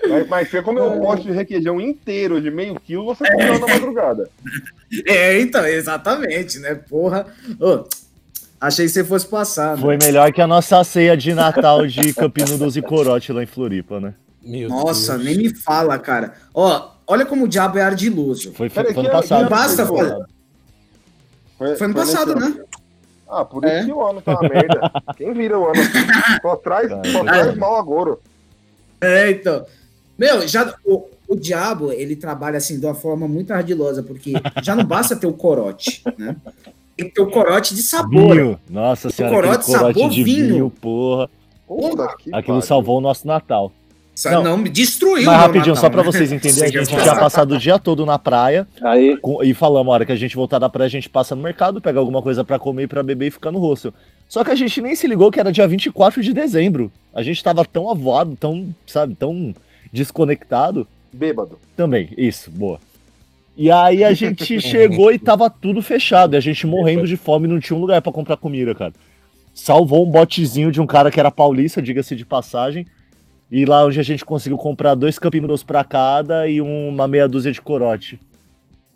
Mas, 0.07 0.27
mas 0.27 0.49
você 0.49 0.61
comeu 0.61 0.85
um 0.85 1.01
pote 1.01 1.23
de 1.23 1.31
requeijão 1.31 1.81
inteiro 1.81 2.39
de 2.39 2.49
meio 2.49 2.79
quilo, 2.79 3.05
você 3.05 3.29
comeu 3.29 3.59
na 3.59 3.67
madrugada. 3.67 4.29
É, 5.05 5.39
então, 5.39 5.63
exatamente, 5.67 6.57
né? 6.57 6.73
Porra. 6.73 7.27
Ô, 7.59 7.83
achei 8.59 8.87
que 8.87 8.91
você 8.91 9.03
fosse 9.03 9.27
passar. 9.27 9.75
né? 9.75 9.81
Foi 9.83 9.99
melhor 10.01 10.33
que 10.33 10.41
a 10.41 10.47
nossa 10.47 10.83
ceia 10.83 11.15
de 11.15 11.31
Natal 11.31 11.85
de 11.85 12.11
Noodles 12.49 12.75
e 12.75 12.81
corote 12.81 13.31
lá 13.31 13.43
em 13.43 13.45
Floripa, 13.45 13.99
né? 13.99 14.15
Meu 14.41 14.69
Nossa, 14.69 15.13
Deus. 15.13 15.25
nem 15.25 15.37
me 15.37 15.53
fala, 15.53 15.99
cara. 15.99 16.33
Ó, 16.53 16.89
olha 17.09 17.25
como 17.25 17.45
o 17.45 17.47
diabo 17.47 17.77
é 17.77 17.81
ardiloso. 17.81 18.53
Foi, 18.53 18.69
Peraí, 18.69 18.93
foi 18.93 19.03
ano 19.03 19.09
que- 19.11 19.15
passado. 19.17 19.41
não 19.43 19.49
basta 19.49 19.85
Foi 19.85 19.97
falar. 19.97 20.09
ano 20.15 20.25
Foi, 21.57 21.75
Foi 21.75 21.87
ano 21.87 21.93
nesse 21.95 22.11
passado, 22.13 22.31
ano. 22.31 22.39
né? 22.41 22.63
Ah, 23.27 23.43
por 23.45 23.63
isso 23.65 23.73
É. 23.73 23.85
que 23.85 23.91
o 23.91 24.05
ano 24.05 24.21
tá 24.21 24.31
uma 24.31 24.49
merda. 24.49 24.91
Quem 25.17 25.33
vira 25.33 25.59
o 25.59 25.65
ano 25.65 25.79
assim? 25.81 26.39
Só 26.41 26.55
traz, 26.55 26.89
só 27.11 27.23
traz 27.23 27.57
mal 27.57 27.75
agora. 27.75 28.17
É, 29.01 29.31
então. 29.31 29.65
Meu, 30.17 30.47
já 30.47 30.73
o, 30.85 31.05
o 31.27 31.35
diabo, 31.35 31.91
ele 31.91 32.15
trabalha 32.15 32.57
assim 32.57 32.79
de 32.79 32.85
uma 32.85 32.95
forma 32.95 33.27
muito 33.27 33.51
ardilosa, 33.53 34.01
porque 34.03 34.33
já 34.63 34.75
não 34.75 34.83
basta 34.83 35.15
ter 35.15 35.27
o 35.27 35.33
corote, 35.33 36.01
né? 36.17 36.35
Tem 36.97 37.07
que 37.07 37.13
ter 37.15 37.21
o 37.21 37.29
corote 37.29 37.73
de 37.75 37.81
sabor. 37.83 38.35
Vinho. 38.35 38.59
Nossa 38.69 39.09
senhora, 39.09 39.33
corote 39.35 39.65
corote 39.65 39.93
sabor 39.99 40.09
de 40.09 40.23
vinho. 40.23 40.47
vinho, 40.47 40.69
porra. 40.69 41.29
Puta 41.67 42.03
Aquilo 42.05 42.41
pariu. 42.43 42.61
salvou 42.61 42.97
o 42.97 43.01
nosso 43.01 43.25
Natal. 43.27 43.71
Não. 44.25 44.43
Não, 44.43 44.57
me 44.57 44.69
destruiu. 44.69 45.25
Mas 45.25 45.37
rapidinho, 45.37 45.75
Natal, 45.75 45.81
só 45.81 45.89
pra 45.89 46.03
né? 46.03 46.11
vocês 46.11 46.31
entenderem, 46.31 46.77
a 46.79 46.83
gente 46.83 47.01
tinha 47.01 47.15
passado 47.15 47.55
o 47.55 47.57
dia 47.57 47.79
todo 47.79 48.05
na 48.05 48.19
praia 48.19 48.67
Aí, 48.81 49.17
com- 49.17 49.43
e 49.43 49.53
falamos, 49.53 49.89
a 49.91 49.93
hora 49.93 50.05
que 50.05 50.11
a 50.11 50.15
gente 50.15 50.35
voltar 50.35 50.59
da 50.59 50.67
praia, 50.69 50.87
a 50.87 50.89
gente 50.91 51.09
passa 51.09 51.35
no 51.35 51.41
mercado, 51.41 51.79
pega 51.79 51.99
alguma 51.99 52.21
coisa 52.21 52.43
pra 52.43 52.59
comer 52.59 52.83
e 52.83 52.87
pra 52.87 53.01
beber 53.03 53.27
e 53.27 53.31
fica 53.31 53.51
no 53.51 53.59
rosto. 53.59 53.93
Só 54.27 54.43
que 54.43 54.51
a 54.51 54.55
gente 54.55 54.81
nem 54.81 54.95
se 54.95 55.07
ligou 55.07 55.31
que 55.31 55.39
era 55.39 55.51
dia 55.51 55.67
24 55.67 56.21
de 56.21 56.33
dezembro. 56.33 56.91
A 57.13 57.23
gente 57.23 57.43
tava 57.43 57.63
tão 57.65 57.89
avoado, 57.89 58.35
tão, 58.35 58.73
sabe, 58.85 59.15
tão 59.15 59.53
desconectado. 59.91 60.87
Bêbado. 61.11 61.57
Também, 61.75 62.09
isso, 62.17 62.51
boa. 62.51 62.79
E 63.57 63.69
aí 63.71 64.03
a 64.03 64.13
gente 64.13 64.59
chegou 64.61 65.11
e 65.11 65.19
tava 65.19 65.49
tudo 65.49 65.81
fechado, 65.81 66.35
e 66.35 66.37
a 66.37 66.39
gente 66.39 66.65
morrendo 66.67 67.07
de 67.07 67.17
fome, 67.17 67.47
não 67.47 67.59
tinha 67.59 67.75
um 67.75 67.81
lugar 67.81 68.01
pra 68.01 68.11
comprar 68.11 68.37
comida, 68.37 68.73
cara. 68.75 68.93
Salvou 69.53 70.05
um 70.07 70.09
botezinho 70.09 70.71
de 70.71 70.79
um 70.79 70.85
cara 70.87 71.11
que 71.11 71.19
era 71.19 71.29
paulista, 71.31 71.81
diga-se 71.81 72.15
de 72.15 72.25
passagem. 72.25 72.85
E 73.51 73.65
lá 73.65 73.85
onde 73.85 73.99
a 73.99 74.03
gente 74.03 74.23
conseguiu 74.23 74.57
comprar 74.57 74.93
dois 74.93 75.19
Noodles 75.19 75.63
pra 75.63 75.83
cada 75.83 76.47
e 76.47 76.61
uma 76.61 77.07
meia 77.07 77.27
dúzia 77.27 77.51
de 77.51 77.61
corote. 77.61 78.19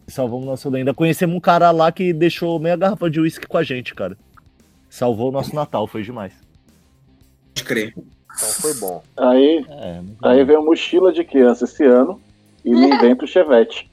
Salvamos 0.08 0.46
nosso 0.46 0.70
lenda. 0.70 0.94
Conhecemos 0.94 1.36
um 1.36 1.40
cara 1.40 1.72
lá 1.72 1.92
que 1.92 2.14
deixou 2.14 2.60
meia 2.60 2.76
garrafa 2.76 3.10
de 3.10 3.20
uísque 3.20 3.48
com 3.48 3.58
a 3.58 3.64
gente, 3.64 3.96
cara. 3.96 4.18
Salvou 4.90 5.30
o 5.30 5.32
nosso 5.32 5.56
Natal, 5.56 5.88
foi 5.88 6.04
demais. 6.04 6.34
Pode 7.54 7.64
crer. 7.64 7.94
Então 7.98 8.50
foi 8.50 8.74
bom. 8.76 9.02
aí, 9.18 9.66
É, 9.70 10.02
aí 10.24 10.44
veio 10.44 10.64
mochila 10.64 11.12
de 11.12 11.24
criança 11.24 11.66
esse 11.66 11.84
ano 11.84 12.22
e 12.64 12.72
me 12.72 12.90
invento 12.94 13.26
o 13.26 13.28
Chevette. 13.28 13.90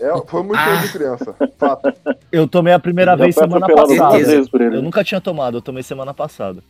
É, 0.00 0.26
foi 0.26 0.42
muito 0.42 0.62
tempo 0.62 0.82
de 0.82 0.92
criança. 0.92 1.34
Fato. 1.56 1.92
eu 2.32 2.48
tomei 2.48 2.72
a 2.72 2.78
primeira 2.78 3.12
Já 3.12 3.16
vez 3.16 3.34
semana 3.34 3.66
passada. 3.66 4.18
Eu 4.64 4.82
nunca 4.82 5.04
tinha 5.04 5.20
tomado, 5.20 5.58
eu 5.58 5.62
tomei 5.62 5.82
semana 5.82 6.12
passada. 6.12 6.62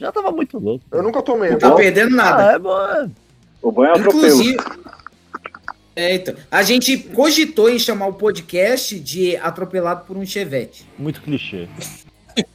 Já 0.00 0.10
tava 0.10 0.32
muito 0.32 0.58
louco. 0.58 0.82
Eu 0.90 1.02
nunca 1.02 1.20
tomei. 1.20 1.50
Não 1.50 1.58
tá 1.58 1.68
bom? 1.68 1.76
perdendo 1.76 2.16
nada. 2.16 2.52
Ah, 2.52 2.54
é 2.54 2.58
bom. 2.58 2.80
é. 2.80 3.10
O 3.60 3.70
banho 3.70 3.90
é 3.90 3.98
atropelo. 3.98 4.26
Inclusive. 4.26 4.56
É, 5.94 6.14
então, 6.14 6.34
a 6.50 6.62
gente 6.62 6.96
cogitou 6.96 7.68
em 7.68 7.78
chamar 7.78 8.06
o 8.06 8.14
podcast 8.14 8.98
de 8.98 9.36
Atropelado 9.36 10.06
por 10.06 10.16
um 10.16 10.24
Chevette. 10.24 10.88
Muito 10.98 11.20
clichê. 11.20 11.68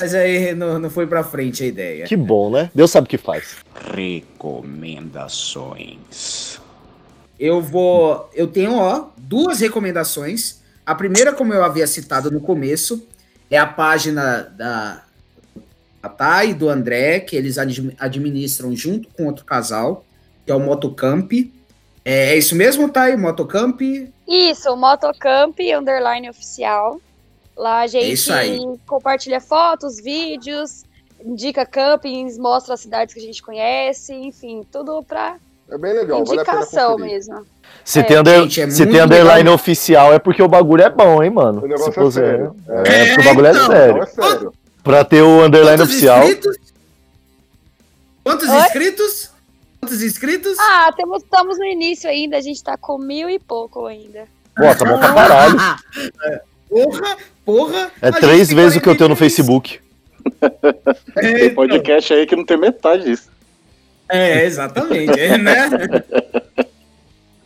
Mas 0.00 0.14
aí 0.14 0.54
não, 0.54 0.78
não 0.78 0.88
foi 0.88 1.06
pra 1.06 1.22
frente 1.22 1.62
a 1.62 1.66
ideia. 1.66 2.06
Que 2.06 2.16
bom, 2.16 2.48
né? 2.50 2.70
Deus 2.74 2.90
sabe 2.90 3.04
o 3.04 3.10
que 3.10 3.18
faz. 3.18 3.56
Recomendações. 3.94 6.58
Eu 7.38 7.60
vou. 7.60 8.30
Eu 8.32 8.46
tenho, 8.46 8.76
ó, 8.76 9.08
duas 9.18 9.60
recomendações. 9.60 10.62
A 10.86 10.94
primeira, 10.94 11.34
como 11.34 11.52
eu 11.52 11.62
havia 11.62 11.86
citado 11.86 12.30
no 12.30 12.40
começo, 12.40 13.06
é 13.50 13.58
a 13.58 13.66
página 13.66 14.42
da, 14.56 15.02
da 16.02 16.08
Thay 16.08 16.50
e 16.50 16.54
do 16.54 16.68
André, 16.68 17.20
que 17.20 17.36
eles 17.36 17.58
admi- 17.58 17.96
administram 17.98 18.74
junto 18.74 19.08
com 19.10 19.26
outro 19.26 19.44
casal, 19.44 20.04
que 20.44 20.52
é 20.52 20.54
o 20.54 20.60
Motocamp. 20.60 21.32
É, 22.04 22.32
é 22.32 22.36
isso 22.36 22.54
mesmo, 22.54 22.88
Thay? 22.88 23.16
Motocamp? 23.16 23.80
Isso, 24.28 24.70
o 24.70 24.76
Motocamp 24.76 25.58
Underline 25.60 26.28
Oficial. 26.28 27.00
Lá 27.56 27.80
a 27.80 27.86
gente 27.86 28.12
isso 28.12 28.32
aí. 28.32 28.58
compartilha 28.86 29.40
fotos, 29.40 30.00
vídeos, 30.00 30.84
indica 31.24 31.64
campings, 31.64 32.36
mostra 32.36 32.74
as 32.74 32.80
cidades 32.80 33.14
que 33.14 33.20
a 33.20 33.22
gente 33.22 33.42
conhece, 33.42 34.12
enfim, 34.12 34.66
tudo 34.70 35.02
pra 35.04 35.36
É 35.70 35.78
bem 35.78 35.92
legal, 35.94 36.24
vale 36.24 36.40
a 36.40 36.44
pena 36.44 36.58
indicação 36.58 36.92
conferir. 36.92 37.12
mesmo. 37.14 37.46
Se 37.84 38.00
É. 38.00 38.02
tem, 38.02 38.18
under- 38.18 38.40
Gente, 38.42 38.60
é 38.62 38.70
se 38.70 38.86
tem 38.86 39.00
underline 39.00 39.38
legal. 39.38 39.54
oficial 39.54 40.12
é 40.12 40.18
porque 40.18 40.42
o 40.42 40.48
bagulho 40.48 40.82
é 40.82 40.90
bom, 40.90 41.22
hein, 41.22 41.30
mano? 41.30 41.60
O 41.64 41.68
negócio 41.68 41.92
Se 41.92 41.98
é 41.98 42.02
fosse- 42.02 42.20
sério. 42.20 42.56
É, 42.68 43.06
porque 43.06 43.20
o 43.20 43.24
bagulho 43.24 43.46
é 43.46 43.50
então. 43.50 43.66
sério. 43.66 43.94
Não, 43.96 44.02
é 44.02 44.06
sério. 44.06 44.52
Pra 44.82 45.04
ter 45.04 45.22
o 45.22 45.44
underline 45.44 45.76
Quantos 45.78 45.90
oficial. 45.92 46.18
inscritos? 46.24 46.56
Quantos 48.22 48.48
Oi? 48.48 48.56
inscritos? 48.60 49.30
Quantos 49.80 50.02
inscritos? 50.02 50.58
Ah, 50.58 50.90
temos, 50.96 51.22
estamos 51.22 51.58
no 51.58 51.64
início 51.64 52.08
ainda, 52.08 52.36
a 52.38 52.40
gente 52.40 52.62
tá 52.62 52.76
com 52.76 52.96
mil 52.98 53.28
e 53.28 53.38
pouco 53.38 53.86
ainda. 53.86 54.24
Pô, 54.56 54.62
tá 54.74 54.84
bom 54.84 54.98
pra 54.98 55.12
caralho. 55.12 55.56
Porra, 56.68 57.16
porra. 57.44 57.90
É 58.00 58.10
três 58.12 58.50
vezes 58.52 58.78
o 58.78 58.80
que 58.80 58.88
eu 58.88 58.96
tenho 58.96 59.10
no 59.10 59.16
43. 59.16 59.18
Facebook. 59.18 59.80
É, 61.16 61.20
Tem 61.38 61.54
podcast 61.54 62.14
aí 62.14 62.26
que 62.26 62.34
não 62.36 62.44
tem 62.46 62.56
metade 62.56 63.04
disso. 63.04 63.28
É, 64.08 64.44
exatamente, 64.44 65.18
é, 65.18 65.38
né? 65.38 65.70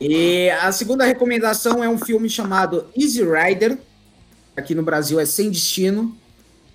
E 0.01 0.48
a 0.51 0.70
segunda 0.70 1.05
recomendação 1.05 1.82
é 1.82 1.89
um 1.89 1.98
filme 1.98 2.30
chamado 2.30 2.86
Easy 2.97 3.22
Rider. 3.22 3.78
Aqui 4.56 4.74
no 4.74 4.82
Brasil 4.82 5.18
é 5.18 5.26
Sem 5.26 5.51
Destino. 5.51 6.16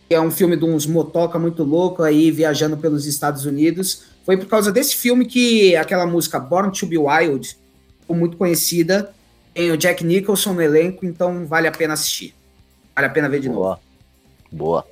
Que 0.09 0.15
é 0.15 0.19
um 0.19 0.29
filme 0.29 0.57
de 0.57 0.65
uns 0.65 0.85
motoca 0.85 1.39
muito 1.39 1.63
louco 1.63 2.03
aí 2.03 2.29
viajando 2.29 2.75
pelos 2.75 3.05
Estados 3.05 3.45
Unidos. 3.45 4.03
Foi 4.25 4.35
por 4.35 4.47
causa 4.47 4.71
desse 4.71 4.97
filme 4.97 5.25
que 5.25 5.75
aquela 5.75 6.05
música 6.05 6.37
Born 6.37 6.71
to 6.77 6.85
Be 6.85 6.97
Wild 6.97 7.57
ficou 8.01 8.15
muito 8.15 8.35
conhecida. 8.35 9.13
Tem 9.53 9.71
o 9.71 9.77
Jack 9.77 10.03
Nicholson 10.03 10.53
no 10.53 10.61
elenco, 10.61 11.05
então 11.05 11.45
vale 11.45 11.67
a 11.67 11.71
pena 11.71 11.93
assistir. 11.93 12.35
Vale 12.93 13.07
a 13.07 13.09
pena 13.09 13.29
ver 13.29 13.39
de 13.39 13.47
novo. 13.47 13.61
Boa. 13.61 13.79
Boa. 14.51 14.85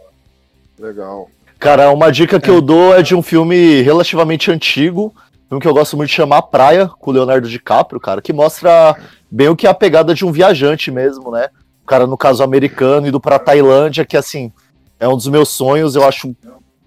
Legal. 0.80 1.30
Cara, 1.62 1.92
uma 1.92 2.12
dica 2.12 2.40
que 2.40 2.50
eu 2.50 2.60
dou 2.60 2.96
é 2.96 3.04
de 3.04 3.14
um 3.14 3.22
filme 3.22 3.84
relativamente 3.84 4.50
antigo, 4.50 5.14
filme 5.48 5.62
que 5.62 5.68
eu 5.68 5.74
gosto 5.76 5.96
muito 5.96 6.10
de 6.10 6.16
chamar 6.16 6.42
Praia, 6.42 6.88
com 6.88 7.12
o 7.12 7.14
Leonardo 7.14 7.48
DiCaprio, 7.48 8.02
cara, 8.02 8.20
que 8.20 8.34
mostra 8.34 8.96
bem 9.30 9.48
o 9.48 9.56
que 9.56 9.68
é 9.68 9.70
a 9.70 9.74
pegada 9.76 10.12
de 10.16 10.26
um 10.26 10.32
viajante 10.32 10.90
mesmo, 10.90 11.30
né? 11.30 11.50
O 11.84 11.86
cara, 11.86 12.08
no 12.08 12.18
caso, 12.18 12.42
americano, 12.42 13.08
indo 13.08 13.20
pra 13.20 13.38
Tailândia, 13.38 14.04
que, 14.04 14.18
assim, 14.18 14.52
é 15.00 15.08
um 15.08 15.16
dos 15.16 15.28
meus 15.28 15.50
sonhos, 15.50 15.96
eu 15.96 16.04
acho 16.04 16.36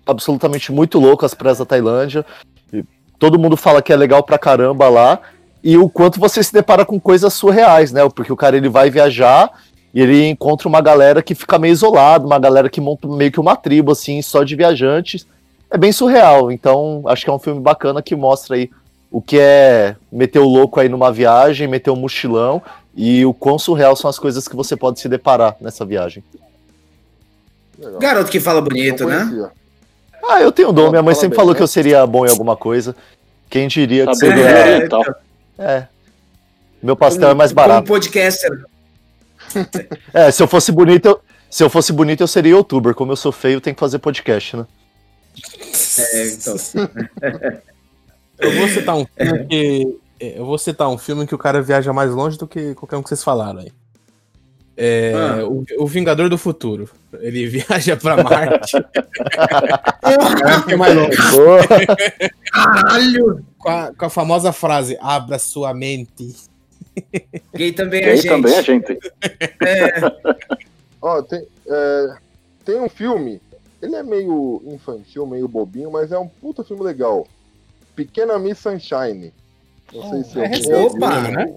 absolutamente 0.04 0.72
muito 0.72 0.98
louco 0.98 1.24
as 1.24 1.34
praias 1.34 1.58
da 1.58 1.64
Tailândia. 1.64 2.26
E 2.72 2.84
todo 3.16 3.38
mundo 3.38 3.56
fala 3.56 3.80
que 3.80 3.92
é 3.92 3.96
legal 3.96 4.24
pra 4.24 4.38
caramba 4.38 4.88
lá, 4.88 5.20
e 5.62 5.78
o 5.78 5.88
quanto 5.88 6.18
você 6.18 6.42
se 6.42 6.52
depara 6.52 6.84
com 6.84 6.98
coisas 6.98 7.32
surreais, 7.32 7.92
né? 7.92 8.00
Porque 8.08 8.32
o 8.32 8.36
cara, 8.36 8.56
ele 8.56 8.68
vai 8.68 8.90
viajar 8.90 9.52
e 9.94 10.02
ele 10.02 10.26
encontra 10.26 10.66
uma 10.66 10.80
galera 10.80 11.22
que 11.22 11.36
fica 11.36 11.56
meio 11.56 11.70
isolada, 11.70 12.26
uma 12.26 12.38
galera 12.38 12.68
que 12.68 12.80
monta 12.80 13.06
meio 13.06 13.30
que 13.30 13.38
uma 13.38 13.54
tribo, 13.54 13.92
assim, 13.92 14.20
só 14.20 14.42
de 14.42 14.56
viajantes. 14.56 15.24
É 15.70 15.78
bem 15.78 15.92
surreal. 15.92 16.50
Então, 16.50 17.04
acho 17.06 17.24
que 17.24 17.30
é 17.30 17.32
um 17.32 17.38
filme 17.38 17.60
bacana 17.60 18.02
que 18.02 18.16
mostra 18.16 18.56
aí 18.56 18.68
o 19.08 19.22
que 19.22 19.38
é 19.38 19.94
meter 20.10 20.40
o 20.40 20.48
louco 20.48 20.80
aí 20.80 20.88
numa 20.88 21.12
viagem, 21.12 21.68
meter 21.68 21.90
um 21.90 21.96
mochilão 21.96 22.60
e 22.96 23.24
o 23.24 23.32
quão 23.32 23.56
surreal 23.56 23.94
são 23.94 24.10
as 24.10 24.18
coisas 24.18 24.48
que 24.48 24.56
você 24.56 24.76
pode 24.76 24.98
se 24.98 25.08
deparar 25.08 25.54
nessa 25.60 25.84
viagem. 25.84 26.24
legal. 27.78 28.00
Garoto 28.00 28.30
que 28.32 28.40
fala 28.40 28.60
bonito, 28.60 29.06
né? 29.06 29.48
Ah, 30.28 30.40
eu 30.40 30.50
tenho 30.50 30.72
dom. 30.72 30.90
Minha 30.90 31.02
mãe 31.02 31.14
Fala 31.14 31.20
sempre 31.20 31.36
bem, 31.36 31.36
falou 31.36 31.52
né? 31.52 31.56
que 31.56 31.62
eu 31.62 31.68
seria 31.68 32.04
bom 32.04 32.26
em 32.26 32.30
alguma 32.30 32.56
coisa. 32.56 32.96
Quem 33.48 33.68
diria 33.68 34.06
que 34.08 34.16
Saber 34.16 34.36
seria. 34.36 34.88
tal. 34.88 35.04
É. 35.56 35.86
Meu 36.82 36.96
pastel 36.96 37.28
é 37.30 37.34
mais 37.34 37.52
barato. 37.52 37.86
Como 37.86 38.00
podcaster. 38.00 38.50
É, 40.12 40.30
se 40.30 40.42
eu 40.42 40.48
fosse 40.48 40.70
bonito, 40.72 41.06
eu, 41.06 41.20
se 41.50 41.62
eu 41.64 41.70
fosse 41.70 41.92
bonito, 41.92 42.20
eu 42.22 42.26
seria 42.28 42.52
youtuber. 42.52 42.94
Como 42.94 43.12
eu 43.12 43.16
sou 43.16 43.32
feio, 43.32 43.60
tem 43.60 43.72
que 43.74 43.80
fazer 43.80 43.98
podcast, 43.98 44.56
né? 44.56 44.66
É, 46.12 46.28
então. 46.28 46.56
Eu 48.38 48.52
vou 48.56 48.68
citar 48.68 48.96
um 48.96 49.06
filme 49.16 49.46
que. 49.46 49.98
é, 50.20 50.38
Eu 50.38 50.44
vou 50.46 50.58
citar 50.58 50.88
um 50.88 50.98
filme 50.98 51.26
que 51.26 51.34
o 51.34 51.38
cara 51.38 51.60
viaja 51.62 51.92
mais 51.92 52.10
longe 52.10 52.36
do 52.38 52.46
que 52.46 52.74
qualquer 52.74 52.96
um 52.96 53.02
que 53.02 53.08
vocês 53.08 53.22
falaram 53.24 53.60
aí. 53.60 53.72
É, 54.76 55.12
Ah. 55.14 55.44
o, 55.46 55.64
o 55.78 55.86
Vingador 55.86 56.28
do 56.28 56.36
Futuro. 56.36 56.88
Ele 57.20 57.46
viaja 57.62 57.96
pra 57.96 58.22
Marte. 58.22 58.76
é, 58.76 60.72
é 60.72 60.76
mais 60.76 60.94
longe. 60.96 61.16
Caralho! 62.52 63.44
Com 63.58 63.68
a, 63.68 63.92
com 63.94 64.04
a 64.04 64.10
famosa 64.10 64.52
frase: 64.52 64.98
abra 65.00 65.38
sua 65.38 65.72
mente. 65.72 66.34
Gay 67.54 67.72
também 67.72 68.00
é 68.02 68.04
Gay 68.06 68.16
gente. 68.16 68.28
também 68.28 68.54
é 68.54 68.62
gente. 68.62 68.98
Ó, 71.00 71.22
tem, 71.22 71.46
é, 71.66 72.16
tem 72.64 72.80
um 72.80 72.88
filme, 72.88 73.40
ele 73.82 73.94
é 73.96 74.02
meio 74.02 74.62
infantil, 74.66 75.26
meio 75.26 75.46
bobinho, 75.48 75.90
mas 75.90 76.12
é 76.12 76.18
um 76.18 76.28
puta 76.28 76.64
filme 76.64 76.82
legal. 76.82 77.26
Pequena 77.94 78.38
Miss 78.38 78.58
Sunshine. 78.58 79.32
Não 79.92 80.10
sei 80.10 80.24
se 80.24 80.40
é 80.40 80.46
recente, 80.46 80.68
viu, 80.68 80.98
né? 81.32 81.54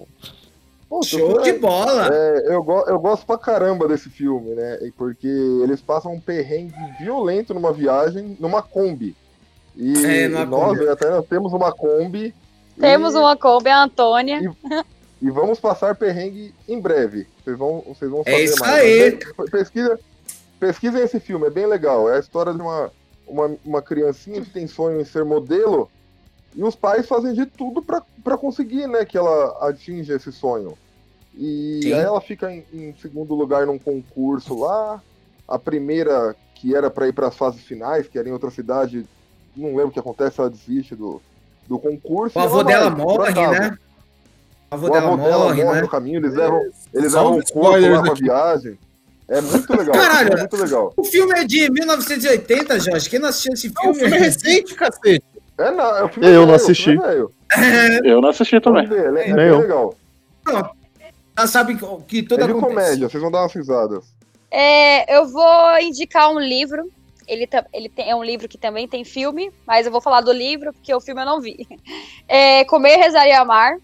Pô, 0.88 1.02
Show 1.02 1.40
é- 1.40 1.42
de 1.52 1.58
bola! 1.58 2.08
é, 2.12 2.54
eu, 2.54 2.62
go- 2.62 2.84
eu 2.86 2.98
gosto 2.98 3.26
pra 3.26 3.36
caramba 3.36 3.86
desse 3.88 4.08
filme, 4.08 4.54
né? 4.54 4.78
Porque 4.96 5.26
eles 5.26 5.80
passam 5.80 6.12
um 6.14 6.20
perrengue 6.20 6.74
violento 6.98 7.52
numa 7.52 7.72
viagem, 7.72 8.36
numa 8.40 8.62
Kombi. 8.62 9.14
E 9.76 9.92
É, 10.04 10.28
nós, 10.28 10.48
Kombi. 10.48 10.88
até 10.88 11.10
nós 11.10 11.26
temos 11.26 11.52
uma 11.52 11.72
Kombi. 11.72 12.34
Temos 12.78 13.14
e, 13.14 13.18
uma 13.18 13.36
Kombi, 13.36 13.68
a 13.68 13.82
Antônia. 13.82 14.40
e 14.40 14.48
vamos 15.22 15.58
passar 15.58 15.94
perrengue 15.96 16.54
em 16.68 16.80
breve. 16.80 17.26
Vocês 17.42 17.58
vão, 17.58 17.82
vocês 17.86 18.10
vão 18.10 18.22
É 18.24 18.42
isso 18.42 18.58
mais. 18.60 18.72
aí. 18.74 19.18
Mas, 19.36 19.50
Pesquisa, 19.50 19.98
pesquisem 20.60 21.02
esse 21.02 21.18
filme, 21.18 21.46
é 21.46 21.50
bem 21.50 21.66
legal. 21.66 22.08
É 22.08 22.16
a 22.16 22.20
história 22.20 22.54
de 22.54 22.60
uma, 22.60 22.92
uma, 23.26 23.56
uma 23.64 23.82
criancinha 23.82 24.40
que 24.40 24.50
tem 24.50 24.66
sonho 24.66 25.00
em 25.00 25.04
ser 25.04 25.24
modelo 25.24 25.90
e 26.54 26.62
os 26.62 26.74
pais 26.74 27.06
fazem 27.06 27.34
de 27.34 27.46
tudo 27.46 27.82
pra 27.82 28.02
pra 28.28 28.36
conseguir, 28.36 28.86
né, 28.86 29.06
que 29.06 29.16
ela 29.16 29.56
atinja 29.68 30.14
esse 30.16 30.30
sonho. 30.30 30.76
E 31.34 31.80
Sim. 31.82 31.92
aí 31.94 32.00
ela 32.00 32.20
fica 32.20 32.52
em, 32.52 32.64
em 32.72 32.94
segundo 33.00 33.34
lugar 33.34 33.66
num 33.66 33.78
concurso 33.78 34.58
lá. 34.58 35.02
A 35.46 35.58
primeira, 35.58 36.36
que 36.54 36.74
era 36.74 36.90
pra 36.90 37.08
ir 37.08 37.14
para 37.14 37.28
as 37.28 37.36
fases 37.36 37.62
finais, 37.62 38.06
que 38.06 38.18
era 38.18 38.28
em 38.28 38.32
outra 38.32 38.50
cidade, 38.50 39.06
não 39.56 39.70
lembro 39.70 39.88
o 39.88 39.90
que 39.92 39.98
acontece, 39.98 40.40
ela 40.40 40.50
desiste 40.50 40.94
do, 40.94 41.22
do 41.66 41.78
concurso. 41.78 42.38
O 42.38 42.42
e 42.42 42.44
avô 42.44 42.60
ela 42.60 42.64
dela 42.64 42.90
morre, 42.90 43.32
né? 43.32 43.78
Avô 44.70 44.86
O 44.86 44.90
dela 44.90 45.16
morre, 45.16 45.62
morre 45.64 45.76
né? 45.76 45.80
no 45.82 45.88
caminho, 45.88 46.18
eles 46.20 46.34
levam, 46.34 46.60
eles 46.92 47.12
Só 47.12 47.18
levam 47.18 47.32
um 47.36 47.38
o 47.38 47.42
corpo 47.44 47.48
spoiler 47.48 47.92
lá 47.94 48.02
pra 48.02 48.14
viagem. 48.14 48.78
É 49.28 49.40
muito 49.40 49.76
legal. 49.76 49.92
Caralho. 49.96 50.32
é 50.32 50.36
muito 50.36 50.56
legal. 50.56 50.92
O 50.96 51.04
filme 51.04 51.38
é 51.38 51.44
de 51.44 51.70
1980, 51.70 52.80
Jorge. 52.80 53.10
Quem 53.10 53.18
não 53.18 53.28
assistiu 53.28 53.52
esse 53.54 53.68
O 53.68 53.72
filme? 53.80 53.94
filme 53.98 54.16
é 54.16 54.20
recente, 54.20 54.74
cacete. 54.74 55.24
É, 55.58 55.70
não, 55.70 55.96
é 55.96 56.04
o 56.04 56.08
filme 56.08 56.28
Eu 56.28 56.32
velho, 56.32 56.46
não 56.46 56.54
assisti. 56.54 56.90
é 56.90 56.96
velho. 56.96 57.32
Eu 58.04 58.20
não 58.20 58.28
assisti 58.28 58.60
também. 58.60 58.86
Ver, 58.86 59.04
é, 59.16 59.30
é 59.30 59.34
bem 59.34 59.58
legal. 59.60 59.94
Ela 61.36 61.46
sabe 61.46 61.78
que 62.06 62.22
tudo 62.22 62.42
É 62.42 62.46
de 62.46 62.50
acontece. 62.52 62.74
comédia, 62.74 63.08
vocês 63.08 63.22
vão 63.22 63.30
dar 63.30 63.42
umas 63.42 63.52
risadas. 63.54 64.04
É, 64.50 65.16
eu 65.16 65.26
vou 65.28 65.78
indicar 65.80 66.30
um 66.30 66.38
livro. 66.38 66.90
Ele, 67.26 67.46
ele 67.72 67.88
tem, 67.90 68.10
é 68.10 68.16
um 68.16 68.24
livro 68.24 68.48
que 68.48 68.56
também 68.56 68.88
tem 68.88 69.04
filme, 69.04 69.50
mas 69.66 69.84
eu 69.86 69.92
vou 69.92 70.00
falar 70.00 70.22
do 70.22 70.32
livro 70.32 70.72
porque 70.72 70.92
o 70.94 71.00
filme 71.00 71.20
eu 71.22 71.26
não 71.26 71.40
vi. 71.40 71.66
É 72.26 72.64
Comer, 72.64 72.96
Rezar 72.96 73.26
e 73.26 73.32
Amar. 73.32 73.76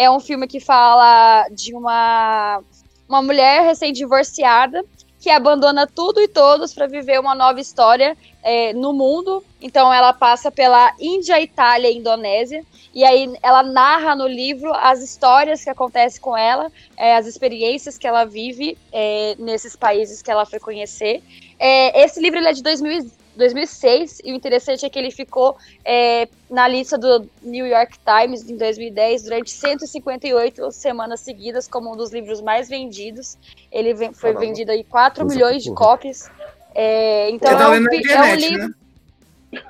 É 0.00 0.10
um 0.10 0.18
filme 0.18 0.48
que 0.48 0.60
fala 0.60 1.46
de 1.50 1.74
uma, 1.74 2.62
uma 3.06 3.20
mulher 3.20 3.66
recém-divorciada 3.66 4.82
que 5.20 5.28
abandona 5.28 5.86
tudo 5.86 6.22
e 6.22 6.26
todos 6.26 6.72
para 6.72 6.86
viver 6.86 7.20
uma 7.20 7.34
nova 7.34 7.60
história 7.60 8.16
é, 8.42 8.72
no 8.72 8.94
mundo. 8.94 9.44
Então 9.60 9.92
ela 9.92 10.14
passa 10.14 10.50
pela 10.50 10.94
Índia, 10.98 11.38
Itália 11.38 11.90
e 11.90 11.98
Indonésia. 11.98 12.64
E 12.94 13.04
aí 13.04 13.30
ela 13.42 13.62
narra 13.62 14.16
no 14.16 14.26
livro 14.26 14.72
as 14.72 15.02
histórias 15.02 15.62
que 15.62 15.68
acontecem 15.68 16.18
com 16.18 16.34
ela, 16.34 16.72
é, 16.96 17.14
as 17.14 17.26
experiências 17.26 17.98
que 17.98 18.06
ela 18.06 18.24
vive 18.24 18.78
é, 18.90 19.36
nesses 19.38 19.76
países 19.76 20.22
que 20.22 20.30
ela 20.30 20.46
foi 20.46 20.58
conhecer. 20.58 21.22
É, 21.58 22.02
esse 22.02 22.18
livro 22.18 22.38
é 22.38 22.54
de 22.54 22.62
2000, 22.62 23.10
2006 23.36 24.18
e 24.24 24.32
o 24.32 24.36
interessante 24.36 24.84
é 24.84 24.90
que 24.90 24.98
ele 24.98 25.10
ficou 25.10 25.56
é, 25.84 26.28
na 26.50 26.66
lista 26.68 26.98
do 26.98 27.26
New 27.42 27.66
York 27.66 27.96
Times 28.04 28.48
em 28.48 28.56
2010 28.56 29.22
durante 29.24 29.50
158 29.50 30.70
semanas 30.72 31.20
seguidas 31.20 31.68
como 31.68 31.92
um 31.92 31.96
dos 31.96 32.12
livros 32.12 32.40
mais 32.40 32.68
vendidos. 32.68 33.36
Ele 33.70 33.94
vem- 33.94 34.12
foi 34.12 34.30
Caramba. 34.32 34.40
vendido 34.46 34.72
aí 34.72 34.84
4 34.84 35.22
Nossa, 35.24 35.34
milhões 35.34 35.62
de 35.62 35.72
cópias. 35.72 36.28
É, 36.74 37.30
então 37.30 37.56
tá 37.56 37.64
é, 37.64 37.68
um, 37.68 37.74
fi- 37.74 37.78
é 38.12 38.22
um 38.22 38.26
internet, 38.34 38.48
livro. 38.48 38.68
né? 38.68 38.74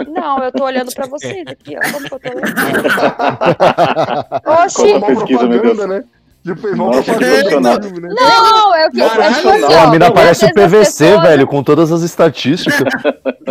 Não, 0.09 0.43
eu 0.43 0.53
tô 0.53 0.65
olhando 0.65 0.93
pra 0.93 1.07
vocês 1.07 1.47
aqui, 1.49 1.77
ó. 1.77 1.81
Como 1.93 2.09
que 2.09 2.15
eu 2.15 2.21
tô? 2.21 2.31
Como 4.45 4.65
Oxi! 4.65 4.93
uma 4.95 5.07
Pesquisa, 5.07 5.47
meu 5.47 5.61
propaganda, 5.61 5.87
né? 5.87 6.05
Tipo, 6.43 6.69
uma 6.69 6.87
Nossa, 6.97 7.13
impressionante. 7.13 7.81
do 7.81 7.89
filme, 7.89 8.09
né? 8.09 8.15
Não, 8.19 8.77
eu 8.77 8.91
que. 8.91 9.03
É 9.03 9.09
Caralho, 9.09 9.35
tipo 9.35 9.49
assim, 9.51 9.61
Não, 9.61 9.69
ó, 9.73 9.79
a 9.79 9.91
mina 9.91 10.11
parece 10.11 10.47
o 10.47 10.55
PVC, 10.55 11.05
pessoas- 11.05 11.23
velho, 11.23 11.47
com 11.47 11.63
todas 11.63 11.93
as 11.93 12.01
estatísticas. 12.01 12.89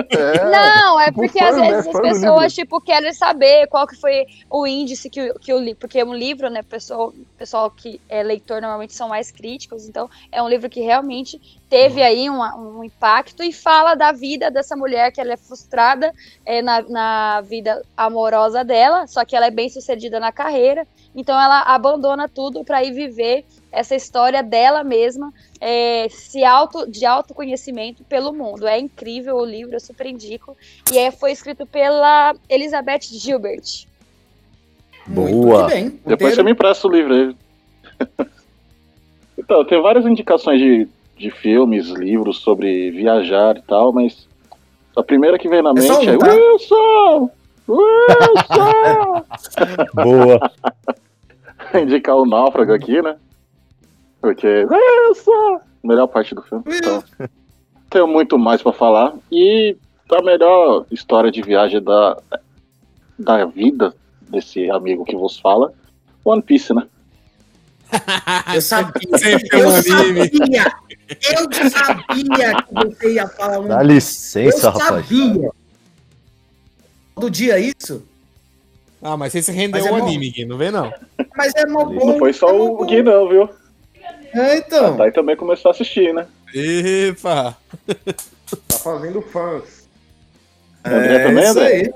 É, 0.10 0.44
Não, 0.50 1.00
é 1.00 1.06
tipo 1.06 1.22
porque 1.22 1.38
fã, 1.40 1.50
às 1.50 1.58
né? 1.58 1.72
vezes 1.72 1.92
Fã 1.92 2.00
as 2.00 2.02
pessoas, 2.02 2.54
tipo, 2.56 2.82
querem 2.82 3.14
saber 3.14 3.68
qual 3.68 3.86
que 3.86 3.96
foi 3.96 4.26
o 4.50 4.66
índice 4.66 5.08
que 5.08 5.30
o, 5.30 5.40
que 5.40 5.54
o 5.54 5.60
livro. 5.60 5.76
Porque 5.80 6.04
um 6.04 6.16
livro, 6.16 6.50
né, 6.50 6.64
pessoal, 6.64 7.14
pessoal 7.38 7.70
que 7.70 8.02
é 8.10 8.24
leitor 8.24 8.60
normalmente 8.60 8.94
são 8.96 9.08
mais 9.08 9.30
críticos, 9.30 9.88
então 9.88 10.10
é 10.32 10.42
um 10.42 10.50
livro 10.50 10.68
que 10.68 10.82
realmente 10.82 11.40
teve 11.70 12.02
aí 12.02 12.28
um, 12.28 12.42
um 12.42 12.84
impacto 12.84 13.44
e 13.44 13.54
fala 13.54 13.94
da 13.94 14.12
vida 14.12 14.50
dessa 14.50 14.76
mulher 14.76 15.12
que 15.12 15.22
ela 15.22 15.34
é 15.34 15.38
frustrada 15.38 16.12
é, 16.44 16.62
na, 16.64 16.82
na 16.82 17.42
vida 17.42 17.84
amorosa 17.96 18.64
dela, 18.64 19.06
só 19.06 19.24
que 19.24 19.36
ela 19.36 19.46
é 19.46 19.52
bem 19.52 19.70
sucedida 19.70 20.20
na 20.20 20.32
carreira, 20.32 20.88
então 21.16 21.40
ela 21.40 21.62
abandona 21.64 22.30
tudo 22.30 22.64
para 22.64 22.84
ir 22.84 22.94
viver 22.94 23.46
essa 23.72 23.96
história 23.96 24.42
dela 24.42 24.84
mesma 24.84 25.34
é, 25.60 26.08
se 26.10 26.44
auto, 26.44 26.90
de 26.90 27.06
autoconhecimento 27.06 28.04
pelo 28.04 28.34
mundo. 28.34 28.68
É 28.68 28.80
incrível 28.80 29.38
o 29.38 29.46
livro, 29.46 29.76
eu 29.76 29.80
super 29.80 30.08
indico. 30.08 30.56
E 30.92 30.98
é, 30.98 31.12
foi 31.12 31.32
escrito 31.32 31.66
pela 31.66 32.36
Elizabeth 32.50 33.02
Gilbert. 33.04 33.86
Boa. 35.08 35.68
bem. 35.68 36.00
Depois 36.06 36.36
você 36.36 36.44
me 36.44 36.52
empresta 36.52 36.88
o 36.88 36.92
livro 36.92 37.14
aí. 37.14 37.36
então, 39.38 39.66
tem 39.66 39.82
várias 39.82 40.06
indicações 40.06 40.60
de, 40.60 40.88
de 41.18 41.32
filmes, 41.32 41.90
livros 41.90 42.40
sobre 42.40 42.92
viajar 42.92 43.58
e 43.58 43.62
tal, 43.62 43.92
mas 43.92 44.28
a 44.96 45.04
primeira 45.04 45.38
que 45.38 45.50
vem 45.50 45.62
na 45.62 45.74
É 45.76 45.82
só 45.82 46.00
mente 46.00 46.10
um, 46.10 46.14
é 46.14 46.18
tá? 46.18 46.34
Wilson! 46.34 47.32
Boa. 49.94 50.52
Indicar 51.80 52.16
o 52.16 52.26
Náufrago 52.26 52.74
aqui, 52.74 53.02
né? 53.02 53.16
Porque 54.20 54.66
Wilson! 54.66 55.62
Melhor 55.84 56.08
parte 56.08 56.34
do 56.34 56.42
filme. 56.42 56.64
Então, 56.68 57.04
tenho 57.90 58.08
muito 58.08 58.38
mais 58.40 58.62
pra 58.62 58.74
falar. 58.74 59.14
E 59.32 59.78
a 60.12 60.22
melhor 60.24 60.86
história 60.92 61.32
de 61.32 61.42
viagem 61.42 61.82
da, 61.82 62.18
da 63.18 63.46
vida 63.46 63.94
desse 64.22 64.70
amigo 64.72 65.06
que 65.06 65.16
vos 65.16 65.40
fala, 65.40 65.72
One 66.26 66.42
Piece, 66.42 66.74
né? 66.74 66.88
Eu 68.54 68.62
sabia. 68.62 69.08
Eu 69.54 69.70
anime. 69.70 70.30
sabia. 70.30 70.74
Eu 71.32 71.70
sabia 71.70 72.64
que 72.64 72.74
você 72.74 73.14
ia 73.14 73.28
falar 73.28 73.60
um. 73.60 73.68
Dá 73.68 73.82
licença, 73.82 74.68
eu 74.68 74.72
rapaz. 74.72 75.08
sabia. 75.08 75.52
Todo 77.20 77.30
dia 77.30 77.60
isso? 77.60 78.02
Ah, 79.02 79.18
mas 79.18 79.34
você 79.34 79.42
se 79.42 79.52
rendeu 79.52 79.82
Mas 79.82 79.92
é 79.92 79.94
anime, 79.94 80.30
Gui, 80.30 80.46
não 80.46 80.58
vem 80.58 80.72
não. 80.72 80.94
Mas 81.36 81.54
é 81.54 81.66
mó 81.66 81.84
bom. 81.84 82.14
Não 82.14 82.18
foi 82.18 82.32
só 82.32 82.50
é 82.50 82.54
o. 82.54 82.86
Gui, 82.86 83.04
não, 83.04 83.28
viu? 83.28 83.50
É, 84.34 84.58
então. 84.58 84.96
Daí 84.96 85.12
também 85.12 85.36
começou 85.36 85.70
a 85.70 85.74
assistir, 85.74 86.14
né? 86.14 86.26
Epa! 86.54 87.58
Tá 88.68 88.78
fazendo 88.78 89.22
fãs. 89.22 89.86
André 90.84 91.20
também, 91.20 91.44
É 91.44 91.50
isso 91.50 91.60
André? 91.60 91.68
aí. 91.68 91.94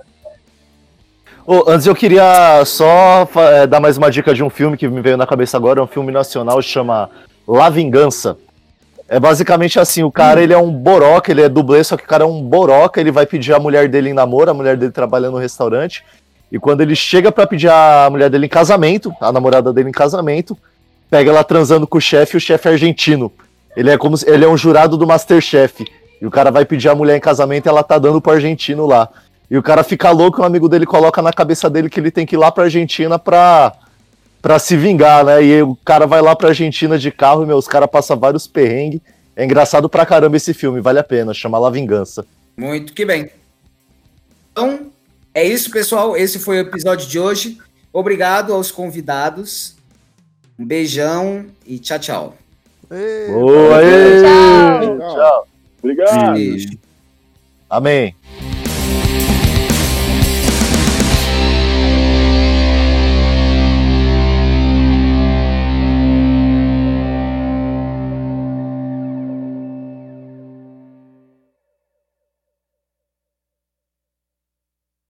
Ô, 1.45 1.69
antes 1.69 1.87
eu 1.87 1.95
queria 1.95 2.63
só 2.65 3.27
eh, 3.35 3.65
dar 3.65 3.79
mais 3.79 3.97
uma 3.97 4.11
dica 4.11 4.33
de 4.33 4.43
um 4.43 4.49
filme 4.49 4.77
que 4.77 4.87
me 4.87 5.01
veio 5.01 5.17
na 5.17 5.25
cabeça 5.25 5.55
agora, 5.55 5.79
é 5.79 5.83
um 5.83 5.87
filme 5.87 6.11
nacional, 6.11 6.61
chama 6.61 7.09
La 7.47 7.69
Vingança. 7.69 8.37
É 9.13 9.19
basicamente 9.19 9.79
assim, 9.79 10.01
o 10.01 10.11
cara 10.11 10.41
ele 10.41 10.53
é 10.53 10.57
um 10.57 10.71
boroca, 10.71 11.29
ele 11.29 11.43
é 11.43 11.47
dublê, 11.47 11.83
só 11.83 11.95
que 11.95 12.03
o 12.03 12.07
cara 12.07 12.23
é 12.23 12.25
um 12.25 12.41
boroca, 12.41 12.99
ele 12.99 13.11
vai 13.11 13.27
pedir 13.27 13.53
a 13.53 13.59
mulher 13.59 13.87
dele 13.87 14.09
em 14.09 14.13
namoro, 14.13 14.49
a 14.49 14.55
mulher 14.55 14.75
dele 14.75 14.91
trabalha 14.91 15.29
no 15.29 15.37
restaurante, 15.37 16.03
e 16.51 16.57
quando 16.57 16.81
ele 16.81 16.95
chega 16.95 17.31
pra 17.31 17.45
pedir 17.45 17.69
a 17.69 18.07
mulher 18.09 18.27
dele 18.27 18.47
em 18.47 18.49
casamento, 18.49 19.13
a 19.21 19.31
namorada 19.31 19.71
dele 19.71 19.89
em 19.89 19.91
casamento, 19.91 20.57
pega 21.11 21.29
ela 21.29 21.43
transando 21.43 21.85
com 21.85 21.99
o 21.99 22.01
chefe, 22.01 22.35
e 22.35 22.37
o 22.37 22.41
chefe 22.41 22.67
é 22.67 22.71
argentino. 22.71 23.31
Ele 23.77 23.91
é 23.91 23.99
como 23.99 24.15
ele 24.25 24.45
é 24.45 24.47
um 24.47 24.57
jurado 24.57 24.97
do 24.97 25.05
Masterchef. 25.05 25.85
E 26.19 26.25
o 26.25 26.31
cara 26.31 26.49
vai 26.49 26.65
pedir 26.65 26.89
a 26.89 26.95
mulher 26.95 27.15
em 27.15 27.21
casamento 27.21 27.67
e 27.67 27.69
ela 27.69 27.83
tá 27.83 27.99
dando 27.99 28.19
pro 28.19 28.31
argentino 28.31 28.87
lá. 28.87 29.07
E 29.47 29.55
o 29.55 29.61
cara 29.61 29.83
fica 29.83 30.09
louco, 30.09 30.39
e 30.39 30.41
um 30.41 30.45
amigo 30.45 30.67
dele 30.67 30.87
coloca 30.87 31.21
na 31.21 31.31
cabeça 31.31 31.69
dele 31.69 31.87
que 31.87 31.99
ele 31.99 32.09
tem 32.09 32.25
que 32.25 32.35
ir 32.35 32.39
lá 32.39 32.51
pra 32.51 32.63
Argentina 32.63 33.19
pra, 33.19 33.73
pra 34.43 34.59
se 34.59 34.75
vingar, 34.75 35.23
né? 35.23 35.41
E 35.41 35.63
o 35.63 35.73
cara 35.85 36.05
vai 36.05 36.21
lá 36.21 36.35
pra 36.35 36.49
Argentina 36.49 36.99
de 36.99 37.09
carro 37.09 37.43
e, 37.43 37.47
meu, 37.47 37.57
os 37.57 37.67
caras 37.67 37.89
passam 37.89 38.19
vários 38.19 38.45
perrengues. 38.45 38.99
É 39.35 39.45
engraçado 39.45 39.89
pra 39.89 40.05
caramba 40.05 40.35
esse 40.35 40.53
filme, 40.53 40.81
vale 40.81 40.99
a 40.99 41.03
pena, 41.03 41.33
chama 41.33 41.57
La 41.57 41.71
Vingança. 41.71 42.25
Muito 42.55 42.93
que 42.93 43.05
bem. 43.05 43.31
Então, 44.51 44.91
é 45.33 45.43
isso, 45.43 45.71
pessoal. 45.71 46.15
Esse 46.15 46.37
foi 46.37 46.57
o 46.57 46.67
episódio 46.67 47.07
de 47.07 47.17
hoje. 47.17 47.57
Obrigado 47.91 48.53
aos 48.53 48.69
convidados. 48.69 49.75
Um 50.59 50.65
beijão 50.65 51.45
e 51.65 51.79
tchau, 51.79 51.99
tchau. 51.99 52.35
Boa, 53.29 53.77
aê! 53.77 54.21
Tchau. 54.21 54.97
Tchau. 55.15 55.47
Obrigado. 55.81 56.33
Beijo. 56.33 56.77
Amém. 57.69 58.15